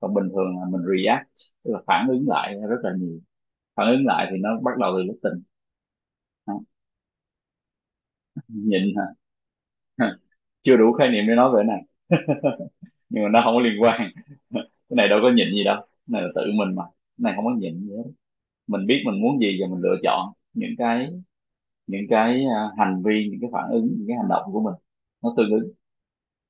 [0.00, 1.28] Còn bình thường là mình react,
[1.64, 3.20] tức là phản ứng lại rất là nhiều.
[3.76, 5.42] Phản ứng lại thì nó bắt đầu từ lúc tình
[6.46, 6.60] đó.
[8.48, 9.04] nhịn hả?
[10.62, 11.82] Chưa đủ khái niệm để nói về cái này.
[13.10, 14.10] Nhưng mà nó không có liên quan.
[14.54, 15.76] Cái này đâu có nhịn gì đâu.
[15.76, 16.84] Cái này là tự mình mà.
[16.86, 18.04] Cái này không có nhịn gì hết.
[18.68, 21.08] Mình biết mình muốn gì và mình lựa chọn những cái
[21.86, 24.74] những cái à, hành vi những cái phản ứng những cái hành động của mình
[25.22, 25.72] nó tương ứng.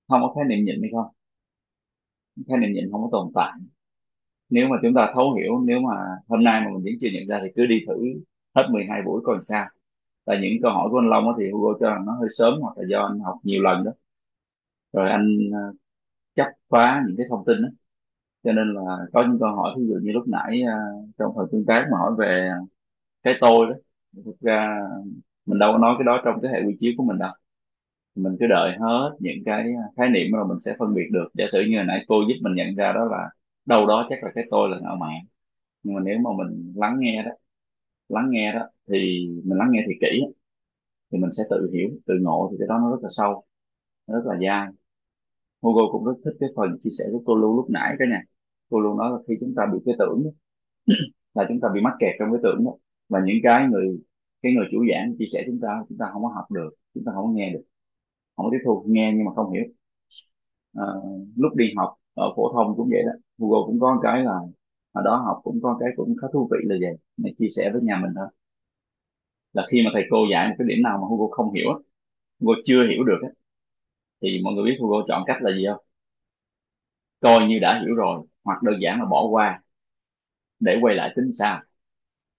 [0.09, 1.07] Không có khái niệm nhịn hay không?
[2.49, 3.53] Khái niệm nhịn không có tồn tại.
[4.51, 5.95] Nếu mà chúng ta thấu hiểu nếu mà
[6.29, 7.95] hôm nay mà mình vẫn chưa nhận ra thì cứ đi thử
[8.57, 9.67] hết 12 buổi còn sao.
[10.25, 12.61] Tại những câu hỏi của anh Long á thì Hugo cho rằng nó hơi sớm
[12.61, 13.93] hoặc là do anh học nhiều lần đó.
[14.93, 15.61] Rồi anh à,
[16.37, 17.69] chấp phá những cái thông tin đó.
[18.45, 18.83] Cho nên là
[19.13, 20.77] có những câu hỏi ví dụ như lúc nãy à,
[21.19, 22.51] trong phần tương tác mà hỏi về
[23.23, 23.75] cái tôi đó
[24.25, 24.81] thực ra
[25.47, 27.33] mình đâu có nói cái đó trong cái hệ quy chiếu của mình đâu.
[28.15, 31.29] Mình cứ đợi hết những cái à, khái niệm rồi mình sẽ phân biệt được.
[31.35, 33.31] Giả sử như hồi nãy cô giúp mình nhận ra đó là
[33.67, 35.21] đâu đó chắc là cái tôi là ngạo mạn.
[35.83, 37.31] Nhưng mà nếu mà mình lắng nghe đó
[38.09, 40.23] lắng nghe đó thì mình lắng nghe thì kỹ.
[41.13, 43.45] Thì mình sẽ tự hiểu tự ngộ thì cái đó nó rất là sâu
[44.07, 44.69] nó rất là dai.
[45.63, 48.23] Hugo cũng rất thích cái phần chia sẻ của cô Lu lúc nãy cái này
[48.71, 50.31] cô Lu nói là khi chúng ta bị cái tưởng đó,
[51.35, 52.73] là chúng ta bị mắc kẹt trong cái tưởng đó.
[53.09, 54.01] Và những cái người
[54.45, 57.05] cái người chủ giảng chia sẻ chúng ta chúng ta không có học được chúng
[57.07, 57.63] ta không có nghe được
[58.37, 58.85] không có tiếp thu.
[58.89, 59.65] Nghe nhưng mà không hiểu.
[60.75, 60.85] À,
[61.37, 63.13] lúc đi học ở phổ thông cũng vậy đó.
[63.39, 64.41] Google cũng có cái là
[64.93, 66.99] ở đó học cũng có cái cũng khá thú vị là vậy.
[67.17, 68.27] Này chia sẻ với nhà mình thôi.
[69.53, 71.83] Là khi mà thầy cô dạy một cái điểm nào mà Hugo không hiểu Google
[72.41, 73.21] Hugo chưa hiểu được
[74.23, 75.85] thì mọi người biết Hugo chọn cách là gì không?
[77.21, 79.63] Coi như đã hiểu rồi hoặc đơn giản là bỏ qua
[80.61, 81.63] để quay lại tính sao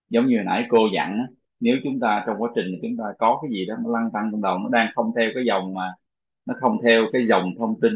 [0.10, 1.28] giống như hồi nãy cô dặn á,
[1.60, 4.30] nếu chúng ta trong quá trình chúng ta có cái gì đó nó lăn tăng
[4.32, 5.94] trong đầu, nó đang không theo cái dòng mà,
[6.46, 7.94] nó không theo cái dòng thông tin,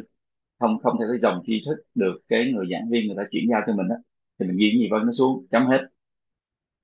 [0.59, 3.45] không không theo cái dòng tri thức được cái người giảng viên người ta chuyển
[3.51, 3.95] giao cho mình đó
[4.39, 5.87] thì mình ghi cái gì vân nó xuống, chấm hết.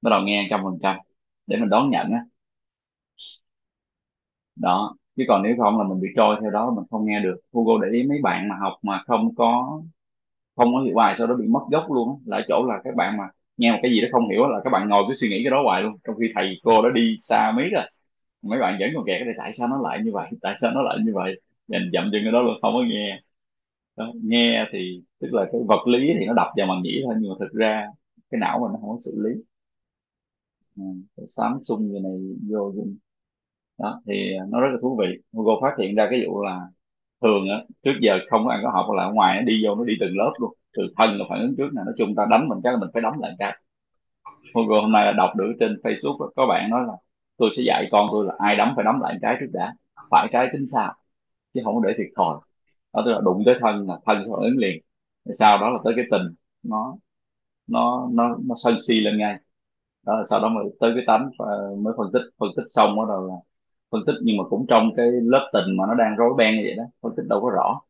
[0.01, 0.97] Bắt đầu nghe trăm phần trăm
[1.47, 2.25] để mình đón nhận á.
[4.55, 7.35] Đó, chứ còn nếu không là mình bị trôi theo đó, mình không nghe được.
[7.53, 9.81] Hugo để ý mấy bạn mà học mà không có
[10.55, 12.15] không có hiệu bài sau đó bị mất gốc luôn á.
[12.37, 13.23] Là chỗ là các bạn mà
[13.58, 15.51] nghe một cái gì đó không hiểu là các bạn ngồi cứ suy nghĩ cái
[15.51, 15.93] đó hoài luôn.
[16.03, 17.90] Trong khi thầy cô đã đi xa mấy rồi à,
[18.42, 20.30] mấy bạn vẫn còn kẹt cái này tại sao nó lại như vậy?
[20.42, 21.42] Tại sao nó lại như vậy?
[21.67, 23.22] Dành dậm chân cái đó luôn không có nghe.
[23.98, 27.16] Đó, nghe thì tức là cái vật lý thì nó đập vào màng nhĩ thôi
[27.19, 27.88] nhưng mà thực ra
[28.32, 29.32] cái não mình nó không có xử lý.
[30.75, 30.84] Ừ,
[31.27, 32.14] xám như này
[32.50, 32.74] vô
[33.77, 35.06] đó thì nó rất là thú vị.
[35.32, 36.59] Google phát hiện ra cái vụ là
[37.22, 39.75] thường á trước giờ không có ăn có học là ở ngoài nó đi vô
[39.75, 42.25] nó đi từng lớp luôn từ thân là phản ứng trước nè nói chung ta
[42.31, 43.57] đánh mình cái là mình phải đóng lại cái
[44.53, 46.93] Hugo hôm nay là đọc được trên Facebook có bạn nói là
[47.37, 49.73] tôi sẽ dạy con tôi là ai đấm phải đấm lại cái trước đã.
[50.11, 50.93] Phải cái tính sao?
[51.53, 52.37] Chứ không có để thiệt thòi.
[52.93, 54.81] Đó, tức là đụng tới thân là thân sẽ phản ứng liền.
[55.33, 56.21] Sau đó là tới cái tình,
[56.63, 56.95] nó
[57.67, 59.37] nó nó nó sân si lên ngay.
[60.03, 62.23] Đó sau đó mới tới cái tánh ờ, mới phân tích.
[62.39, 63.35] Phân tích xong bắt đầu là
[63.91, 66.61] phân tích, nhưng mà cũng trong cái lớp tình mà nó đang rối beng như
[66.65, 67.81] vậy đó, phân tích đâu có rõ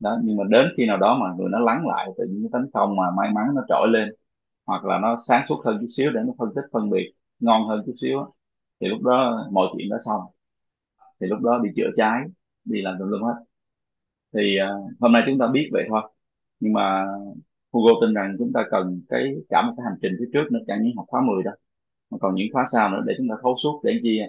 [0.00, 2.50] đó nhưng mà đến khi nào đó mà người nó lắng lại tự nhiên cái
[2.52, 4.08] tấn công mà may mắn nó trỗi lên
[4.66, 7.68] hoặc là nó sáng suốt hơn chút xíu để nó phân tích phân biệt ngon
[7.68, 8.18] hơn chút xíu
[8.80, 10.20] thì lúc đó mọi chuyện đã xong.
[11.20, 12.22] Thì lúc đó đi chữa trái
[12.64, 13.34] đi làm tùm lum hết.
[14.34, 16.02] Thì uh, hôm nay chúng ta biết vậy thôi.
[16.60, 17.06] Nhưng mà
[17.72, 20.60] Hugo tin rằng chúng ta cần cái cả một cái hành trình phía trước nữa
[20.66, 21.54] chẳng những học khóa 10 đâu
[22.10, 24.20] mà còn những khóa sau nữa để chúng ta thấu suốt để chi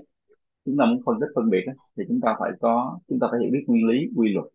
[0.66, 3.28] chúng ta muốn phân tích phân biệt đó, thì chúng ta phải có chúng ta
[3.32, 4.46] phải hiểu biết nguyên lý quy luật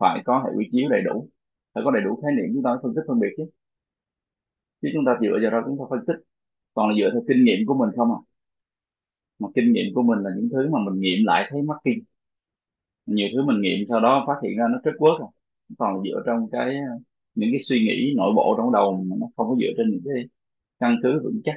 [0.00, 1.28] phải có hệ quy chiếu đầy đủ
[1.74, 3.44] phải có đầy đủ khái niệm chúng ta mới phân tích phân biệt chứ.
[4.82, 6.16] Chứ chúng ta dựa vào đó chúng ta phân tích
[6.74, 8.18] còn là dựa theo kinh nghiệm của mình không à
[9.38, 12.04] mà kinh nghiệm của mình là những thứ mà mình nghiệm lại thấy mắc kinh.
[13.06, 15.28] Nhiều thứ mình nghiệm sau đó phát hiện ra nó rất quớt rồi,
[15.78, 16.76] còn là dựa trong cái
[17.34, 20.00] những cái suy nghĩ nội bộ trong đầu mà nó không có dựa trên những
[20.04, 20.24] cái
[20.80, 21.56] căn cứ vững chắc.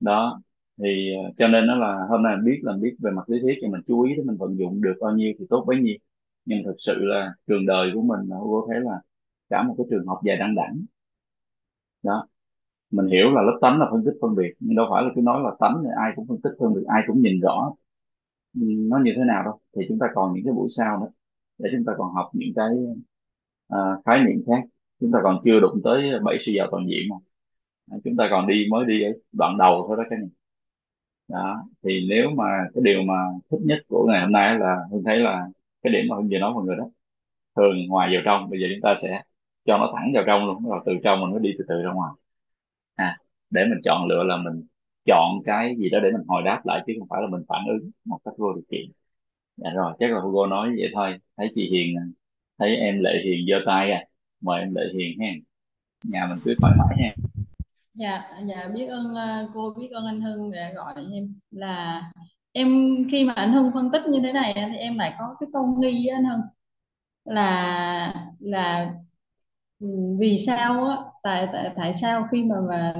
[0.00, 0.40] Đó
[0.78, 3.54] thì ờ, cho nên nó là hôm nay biết là biết về mặt lý thuyết
[3.62, 5.94] thì mình chú ý để mình vận dụng được bao nhiêu thì tốt bấy nhiêu
[6.44, 9.00] nhưng thực sự là trường đời của mình là có thấy là
[9.50, 10.84] cả một cái trường học dài đăng đẳng.
[12.02, 12.26] Đó.
[12.90, 15.20] Mình hiểu là lớp tánh là phân tích phân biệt nhưng đâu phải là cứ
[15.20, 17.74] nói là tánh thì ai cũng phân tích phân biệt ai cũng nhìn rõ.
[18.90, 19.60] Nó như thế nào đâu.
[19.76, 21.10] Thì chúng ta còn những cái buổi sau nữa
[21.58, 22.70] để chúng ta còn học những cái
[23.74, 24.64] uh, khái niệm khác.
[25.00, 27.16] Chúng ta còn chưa đụng tới bảy suy giàu toàn diện mà.
[27.90, 30.28] À, chúng ta còn đi mới đi ở đoạn đầu thôi đó cái này.
[31.28, 31.64] Đó.
[31.84, 33.14] Thì nếu mà cái điều mà
[33.50, 35.46] thích nhất của ngày hôm nay là tôi thấy là
[35.82, 36.90] cái điểm mà hưng vừa nói mọi người đó.
[37.56, 39.22] Thường ngoài vào trong, bây giờ chúng ta sẽ
[39.66, 41.92] cho nó thẳng vào trong luôn, rồi từ trong mình mới đi từ từ ra
[41.92, 42.12] ngoài.
[42.94, 43.18] À
[43.52, 44.66] để mình chọn lựa là mình
[45.06, 47.66] chọn cái gì đó để mình hồi đáp lại, chứ không phải là mình phản
[47.68, 48.90] ứng một cách vô điều kiện.
[49.56, 51.18] Dạ rồi, chắc là Hugo nói vậy thôi.
[51.36, 52.12] Thấy chị Hiền,
[52.58, 54.04] thấy em Lệ Hiền giơ tay à.
[54.40, 55.32] Mời em Lệ Hiền ha.
[56.04, 57.14] Nhà mình cứ thoải mái ha.
[57.94, 62.02] Dạ dạ biết ơn ờ, cô, biết ơn anh Hưng đã gọi em là
[62.52, 62.68] em
[63.10, 65.76] khi mà anh Hưng phân tích như thế này thì em lại có cái câu
[65.80, 66.40] nghi với anh Hưng
[67.24, 68.92] là là
[69.80, 69.86] ừ,
[70.20, 72.94] vì sao á tại tại tại sao khi mà mà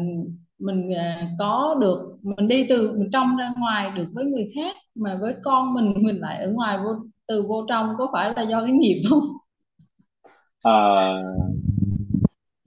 [0.58, 4.76] mình à, có được mình đi từ mình trong ra ngoài được với người khác
[4.94, 6.90] mà với con mình mình lại ở ngoài vô
[7.28, 9.20] từ vô trong có phải là do cái nghiệp không?
[10.64, 11.22] à,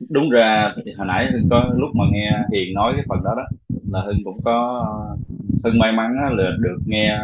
[0.10, 3.44] đúng ra thì hồi nãy có lúc mà nghe Hiền nói cái phần đó đó
[3.92, 5.18] là Hưng cũng có ờ,
[5.64, 7.20] Hưng may mắn là được nghe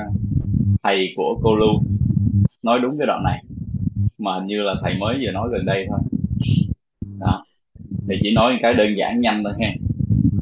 [0.83, 1.83] thầy của cô Lưu
[2.63, 3.43] nói đúng cái đoạn này.
[4.17, 5.99] Mà hình như là thầy mới vừa nói gần đây thôi.
[7.19, 7.45] Đó.
[8.09, 9.73] Thì chỉ nói cái đơn giản nhanh thôi ha.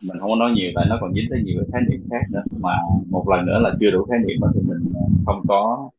[0.02, 2.26] Mình không có nói nhiều tại nó còn dính tới nhiều cái khái niệm khác
[2.32, 2.44] nữa.
[2.60, 2.78] Mà
[3.10, 5.90] một lần nữa là chưa đủ khái niệm thì mình ờ, không có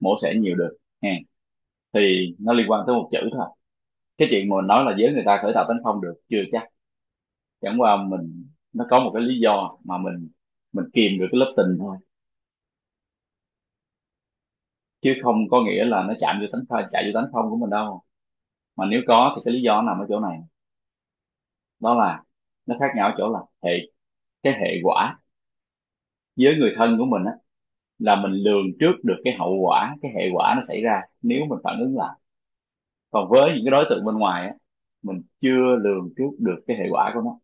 [0.00, 1.10] mổ xẻ nhiều được ha.
[1.94, 3.46] Thì nó liên quan tới một chữ thôi.
[4.18, 6.42] Cái chuyện mà mình nói là giới người ta khởi tạo tấn công được chưa
[6.52, 6.62] chắc.
[7.62, 8.44] Chẳng qua mình
[8.78, 10.28] nó có một cái lý do mà mình
[10.72, 11.96] mình kìm được cái lớp tình thôi.
[15.00, 17.56] Chứ không có nghĩa là nó chạm vô tánh không chạy vô tánh không của
[17.56, 18.02] mình đâu.
[18.76, 20.38] Mà nếu có thì cái lý do nằm ở chỗ này.
[21.80, 22.22] Đó là
[22.66, 23.70] nó khác nhau ở chỗ là hệ,
[24.42, 25.20] cái hệ quả
[26.36, 27.32] với người thân của mình á,
[28.00, 31.46] là mình lường trước được cái hậu quả, cái hệ quả nó xảy ra nếu
[31.46, 32.16] mình phản ứng lại.
[33.10, 34.54] Còn với những cái đối tượng bên ngoài á,
[35.02, 37.38] mình chưa lường trước được cái hệ quả của nó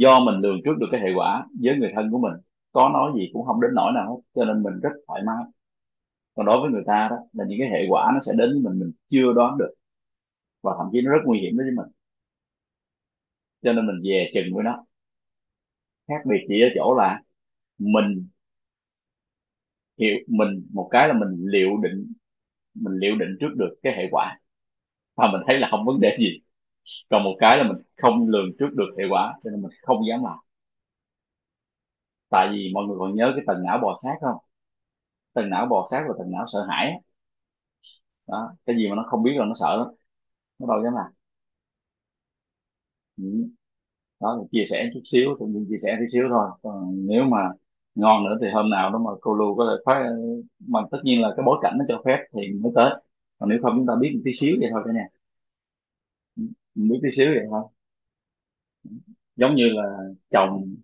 [0.00, 2.32] do mình lường trước được cái hệ quả với người thân của mình,
[2.72, 5.44] có nói gì cũng không đến nỗi nào hết, cho nên mình rất thoải mái.
[6.34, 8.60] Còn đối với người ta đó, là những cái hệ quả nó sẽ đến với
[8.72, 9.74] mình mình chưa đoán được.
[10.62, 11.92] Và thậm chí nó rất nguy hiểm đối với mình.
[13.62, 14.84] Cho nên mình về chừng với nó.
[16.08, 17.22] Khác biệt chỉ ở chỗ là
[17.78, 18.26] mình
[19.98, 22.12] hiểu, mình, một cái là mình liệu định,
[22.74, 24.38] mình liệu định trước được cái hệ quả.
[25.16, 26.40] Và mình thấy là không vấn đề gì
[27.10, 30.06] còn một cái là mình không lường trước được hệ quả, cho nên mình không
[30.08, 30.38] dám làm.
[32.30, 34.36] Tại vì mọi người còn nhớ cái tầng não bò sát không?
[35.34, 36.94] Tầng não bò sát và tầng não sợ hãi
[38.26, 39.86] đó, cái gì mà nó không biết là nó sợ lắm.
[40.58, 41.12] Nó đâu dám làm.
[43.16, 43.24] Ừ.
[44.20, 46.48] đó là chia sẻ chút xíu tự nhiên chia sẻ tí xíu thôi.
[46.62, 47.38] Còn nếu mà
[47.94, 50.06] ngon nữa thì hôm nào đó mà cô Lưu có thể phát,
[50.68, 52.90] mà tất nhiên là cái bối cảnh nó cho phép thì mới tới.
[53.38, 55.06] Còn nếu không, chúng ta biết một tí xíu vậy thôi cả nhà
[56.74, 57.62] biết tí xíu vậy thôi.
[59.36, 59.82] Giống như là
[60.30, 60.74] chồng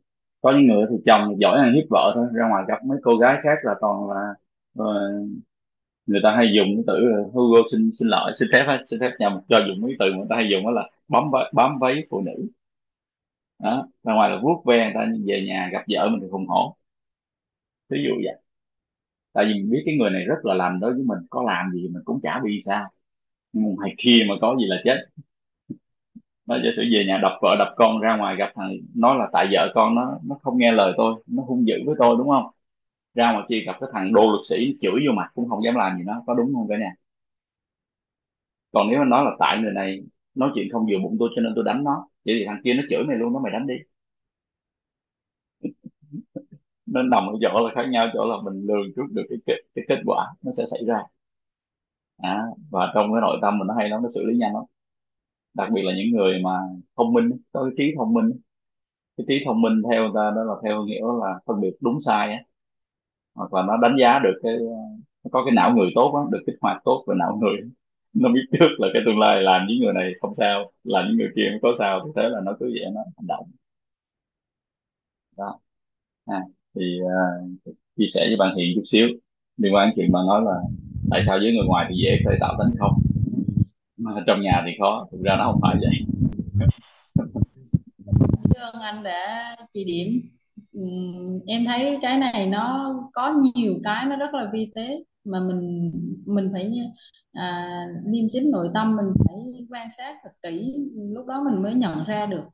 [0.41, 2.27] có những người thì chồng giỏi ăn hiếp vợ thôi.
[2.35, 4.35] Ra ngoài gặp mấy cô gái khác là toàn là
[4.79, 4.85] ờ,
[6.07, 9.01] người ta hay dùng cái từ là Hugo xin xin lỗi xin phép á, xin
[9.01, 11.51] phép nhầm cho dùng cái từ mà người ta hay dùng đó là bám váy,
[11.55, 12.49] bám váy phụ nữ.
[13.59, 16.47] Đó ra ngoài là vuốt ve người ta về nhà gặp vợ mình thì hùng
[16.49, 16.77] hổ
[17.89, 18.43] ví dụ vậy.
[19.33, 21.71] Tại vì mình biết cái người này rất là lành đối với mình có làm
[21.75, 22.91] gì mình cũng chả bị sao.
[23.53, 25.07] Nhưng mà ngoài kia mà có gì là chết
[26.47, 29.29] nó giả sử về nhà đập vợ đập con ra ngoài gặp thằng nó là
[29.33, 32.29] tại vợ con nó nó không nghe lời tôi nó hung dữ với tôi đúng
[32.29, 32.45] không?
[33.15, 35.75] Ra ngoài kia gặp cái thằng đô luật sĩ chửi vô mặt cũng không dám
[35.77, 36.93] làm gì nó có đúng không cả nhà?
[38.73, 40.01] Còn nếu mà nói là tại người này
[40.35, 42.75] nói chuyện không vừa bụng tôi cho nên tôi đánh nó vậy thì thằng kia
[42.75, 43.75] nó chửi mày luôn nó mày đánh đi.
[46.87, 49.55] Nên nằm ở chỗ là khác nhau chỗ là mình lường trước được cái kết,
[49.75, 51.03] cái kết quả nó sẽ xảy ra.
[52.19, 54.65] À, và trong cái nội tâm mình nó hay lắm nó xử lý nhanh lắm
[55.55, 56.59] đặc biệt là những người mà
[56.97, 58.33] thông minh có cái trí thông minh.
[59.17, 62.01] Cái trí thông minh theo người ta đó là theo nghĩa là phân biệt đúng
[62.01, 62.41] sai á.
[63.35, 64.57] Hoặc là nó đánh giá được cái
[65.25, 67.57] nó có cái não người tốt á được kích hoạt tốt về não người.
[68.15, 71.17] Nó biết trước là cái tương lai làm những người này không sao làm những
[71.19, 73.47] người kia không có sao thì thế là nó cứ vậy nó hành động.
[75.37, 75.59] Đó.
[76.27, 76.41] À,
[76.75, 79.09] thì uh, chia sẻ với bạn Hiền chút xíu.
[79.57, 80.61] Liên quan đến chuyện bạn nói là
[81.11, 82.93] tại sao với người ngoài thì dễ khởi tạo tấn công
[84.27, 86.07] trong nhà thì khó thực ra nó không phải vậy.
[88.45, 90.23] Biết ơn anh đã chỉ điểm.
[90.73, 95.41] Ừm, em thấy cái này nó có nhiều cái nó rất là vi tế mà
[95.41, 95.93] mình
[96.27, 96.73] mình phải
[97.33, 97.67] à,
[98.07, 99.37] niêm chính nội tâm mình phải
[99.71, 100.75] quan sát thật kỹ
[101.15, 102.45] lúc đó mình mới nhận ra được.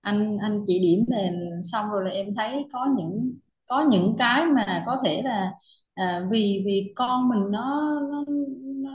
[0.00, 1.30] Anh anh chỉ điểm về
[1.62, 3.32] xong rồi là em thấy có những
[3.66, 5.52] có những cái mà có thể là
[5.94, 8.24] à, vì vì con mình nó nó,
[8.82, 8.90] nó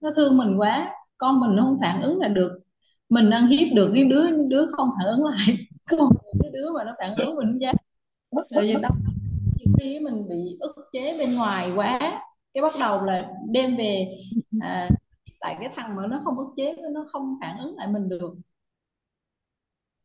[0.00, 2.60] nó thương mình quá con mình không phản ứng là được.
[3.08, 5.56] Mình đang hiếp được cái đứa đứa không phản ứng lại.
[5.90, 6.10] Còn
[6.42, 7.72] cái đứa mà nó phản ứng mình ra.
[8.30, 8.88] Dám rồi vậy đó
[9.58, 12.22] nhiều khi mình bị ức chế bên ngoài quá.
[12.54, 14.06] Cái bắt đầu là đem về
[14.60, 14.88] à,
[15.40, 18.34] tại cái thằng mà nó không ức chế nó không phản ứng lại mình được.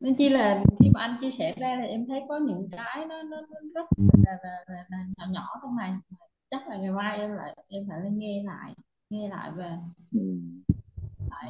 [0.00, 3.06] Nên chỉ là khi mà anh chia sẻ ra thì em thấy có những cái
[3.08, 3.86] nó, nó, nó rất
[4.26, 5.92] là, là, là, là nhỏ nhỏ trong này.
[6.50, 8.74] Chắc là ngày mai em lại em phải lên nghe lại
[9.10, 9.76] nghe lại về.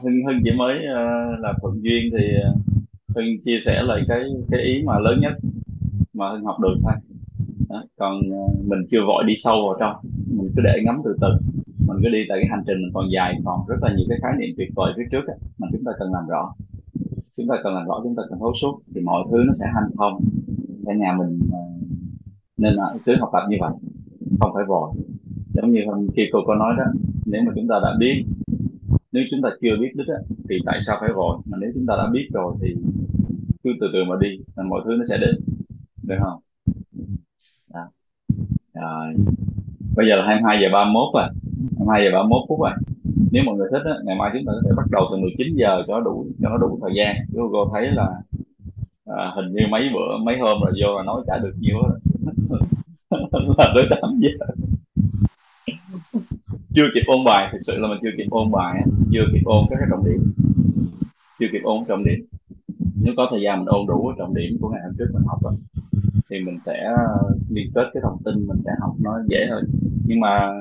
[0.03, 4.03] Hưng Hưng chỉ mới uh, là thuận duyên thì ờ, uh, Hưng chia sẻ lại
[4.09, 5.33] cái cái ý mà lớn nhất
[6.13, 6.93] mà Hưng học được thôi.
[7.69, 7.85] Đó.
[7.97, 9.97] còn uh, mình chưa vội đi sâu vào trong
[10.39, 11.29] mình cứ để ngắm từ từ.
[11.87, 14.19] Mình cứ đi tại cái hành trình mình còn dài còn rất là nhiều cái
[14.23, 16.55] khái niệm tuyệt vời phía trước ấy, mà chúng ta cần làm rõ.
[17.37, 19.67] Chúng ta cần làm rõ chúng ta cần thấu suốt thì mọi thứ nó sẽ
[19.75, 20.21] hanh thông.
[20.87, 21.39] Cả nhà mình
[22.57, 23.71] nên là cứ học tập như vậy
[24.41, 24.91] không phải vội.
[25.55, 26.85] Giống như hôm kia cô có nói đó
[27.27, 28.25] nếu mà chúng ta đã biết
[29.15, 30.19] nếu chúng ta chưa biết đích á,
[30.49, 32.75] thì tại sao phải vội mà nếu chúng ta đã biết rồi thì
[33.65, 35.35] cứ từ từ mà đi là mọi thứ nó sẽ đến.
[36.03, 36.41] Được không?
[37.75, 37.85] Đó.
[38.75, 39.15] rồi.
[39.97, 41.29] Bây giờ là 22 giờ 31 rồi.
[41.79, 42.71] 22 giờ 31 phút rồi.
[43.33, 45.55] Nếu mọi người thích á, ngày mai chúng ta có thể bắt đầu từ 19
[45.57, 47.17] giờ cho nó đủ cho nó đủ thời gian.
[47.33, 48.09] Google thấy là
[49.07, 51.79] à, hình như mấy bữa mấy hôm rồi vô là nói chả được nhiều
[53.59, 54.47] là tới 8 giờ
[56.75, 59.67] chưa kịp ôn bài, thực sự là mình chưa kịp ôn bài chưa kịp ôn
[59.71, 60.33] các cái trọng điểm.
[61.41, 62.27] Chưa kịp ôn trọng điểm.
[63.03, 65.39] Nếu có thời gian mình ôn đủ trọng điểm của ngày hôm trước mình học
[65.43, 65.55] rồi
[66.31, 69.65] thì mình sẽ ờ, liên kết cái thông tin mình sẽ học nó dễ hơn.
[70.07, 70.53] Nhưng mà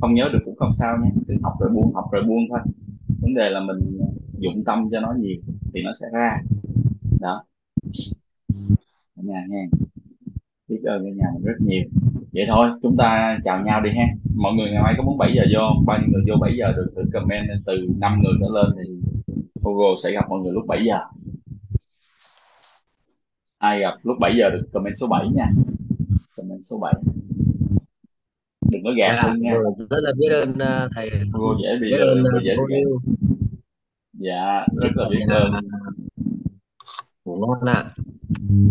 [0.00, 1.10] không nhớ được cũng không sao nhé.
[1.28, 2.60] Cứ học rồi buông, học rồi buông thôi.
[3.20, 3.98] Vấn đề là mình
[4.38, 5.36] dụng tâm cho nó nhiều
[5.74, 6.42] thì nó sẽ ra.
[7.20, 7.44] Đó.
[9.16, 9.68] Nhà nghe.
[10.68, 11.82] Biết ơn ở nhà mình rất nhiều
[12.32, 14.04] vậy thôi chúng ta chào nhau đi ha.
[14.34, 16.72] Mọi người ngày mai có muốn 7 giờ vô bao nhiêu người vô 7 giờ
[16.76, 18.94] được thử comment từ 5 người trở lên thì
[19.62, 20.96] Google sẽ gặp mọi người lúc 7 giờ.
[23.58, 25.46] Ai gặp lúc 7 giờ được comment số 7 nha.
[26.36, 26.94] Comment số 7
[28.72, 29.52] đừng có gạt Dạ, nha.
[29.90, 31.10] Rất là biết ơn ờ, thầy.
[31.32, 32.66] Google dễ bị biết ơn ờ, dễ cô
[34.12, 35.52] dạ rất là biết ơn.
[37.24, 37.84] Ngủ ngon ạ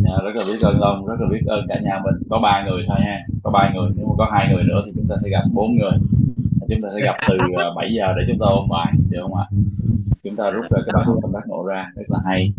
[0.04, 2.16] dạ, rất là biết ơn ông rất là biết ơn cả nhà mình.
[2.30, 4.92] Có ba người thôi ha có ba người nếu mà có hai người nữa thì
[4.96, 5.92] chúng ta sẽ gặp bốn người.
[6.70, 9.36] Chúng ta sẽ gặp từ à, 7 giờ để chúng ta ôn bài được không
[9.36, 9.46] ạ?
[10.24, 12.54] Chúng ta rút ra cái bài tâm đắc ngộ ra rất là hay.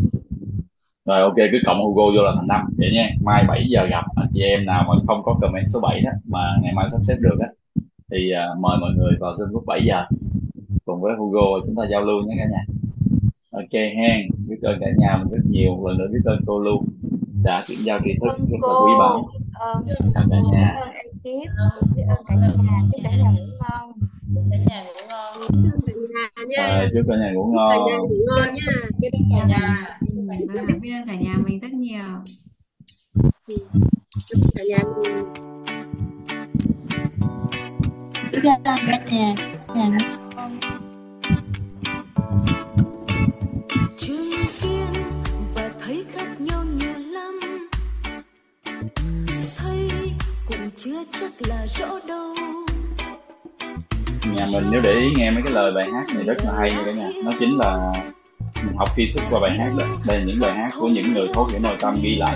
[1.05, 2.61] Rồi ok cứ cộng Hugo vô là thành năm.
[2.77, 5.79] Vậy nha mai 7 giờ gặp anh chị em nào mà không có comment số
[5.79, 7.47] 7 đó mà ngày mai sắp xếp được á
[8.11, 10.05] thì uh, mời mọi người vào Zoom lúc 7 giờ.
[10.85, 12.65] Cùng với Hugo chúng ta giao lưu nhé cả nhà
[13.53, 16.83] ok hen biết ơn cả nhà mình rất nhiều lần nữa biết ơn cô Lưu
[17.43, 20.79] đã chuyển giao tri thức ơn rất là quý báu ờ, chào cả biết nhà
[20.81, 21.49] ơn anh Kiết
[21.95, 24.37] biết ơn cả nhà chúc cả nhà ngủ ngon cả nhà
[24.77, 28.53] ngủ ngon cả nhà nha rồi chúc cả nhà ngủ cả nhà ngon ngủ ngon
[28.53, 32.03] nha biết ơn cả nhà Ừ, vâng, biết ơn cả nhà mình rất nhiều
[34.55, 35.25] cả nhà mình
[38.31, 39.35] biết ơn cả nhà
[39.75, 40.17] nhà
[50.77, 52.35] chưa chắc là rõ đâu.
[54.35, 56.71] Nhà mình nếu để ý nghe mấy cái lời bài hát này rất là hay
[56.71, 57.09] nha cả nhà.
[57.23, 57.93] Nó chính là
[58.63, 59.85] mình học tri thức qua bài hát đó.
[60.07, 62.35] Đây là những bài hát của những người thấu hiểu nội tâm ghi lại.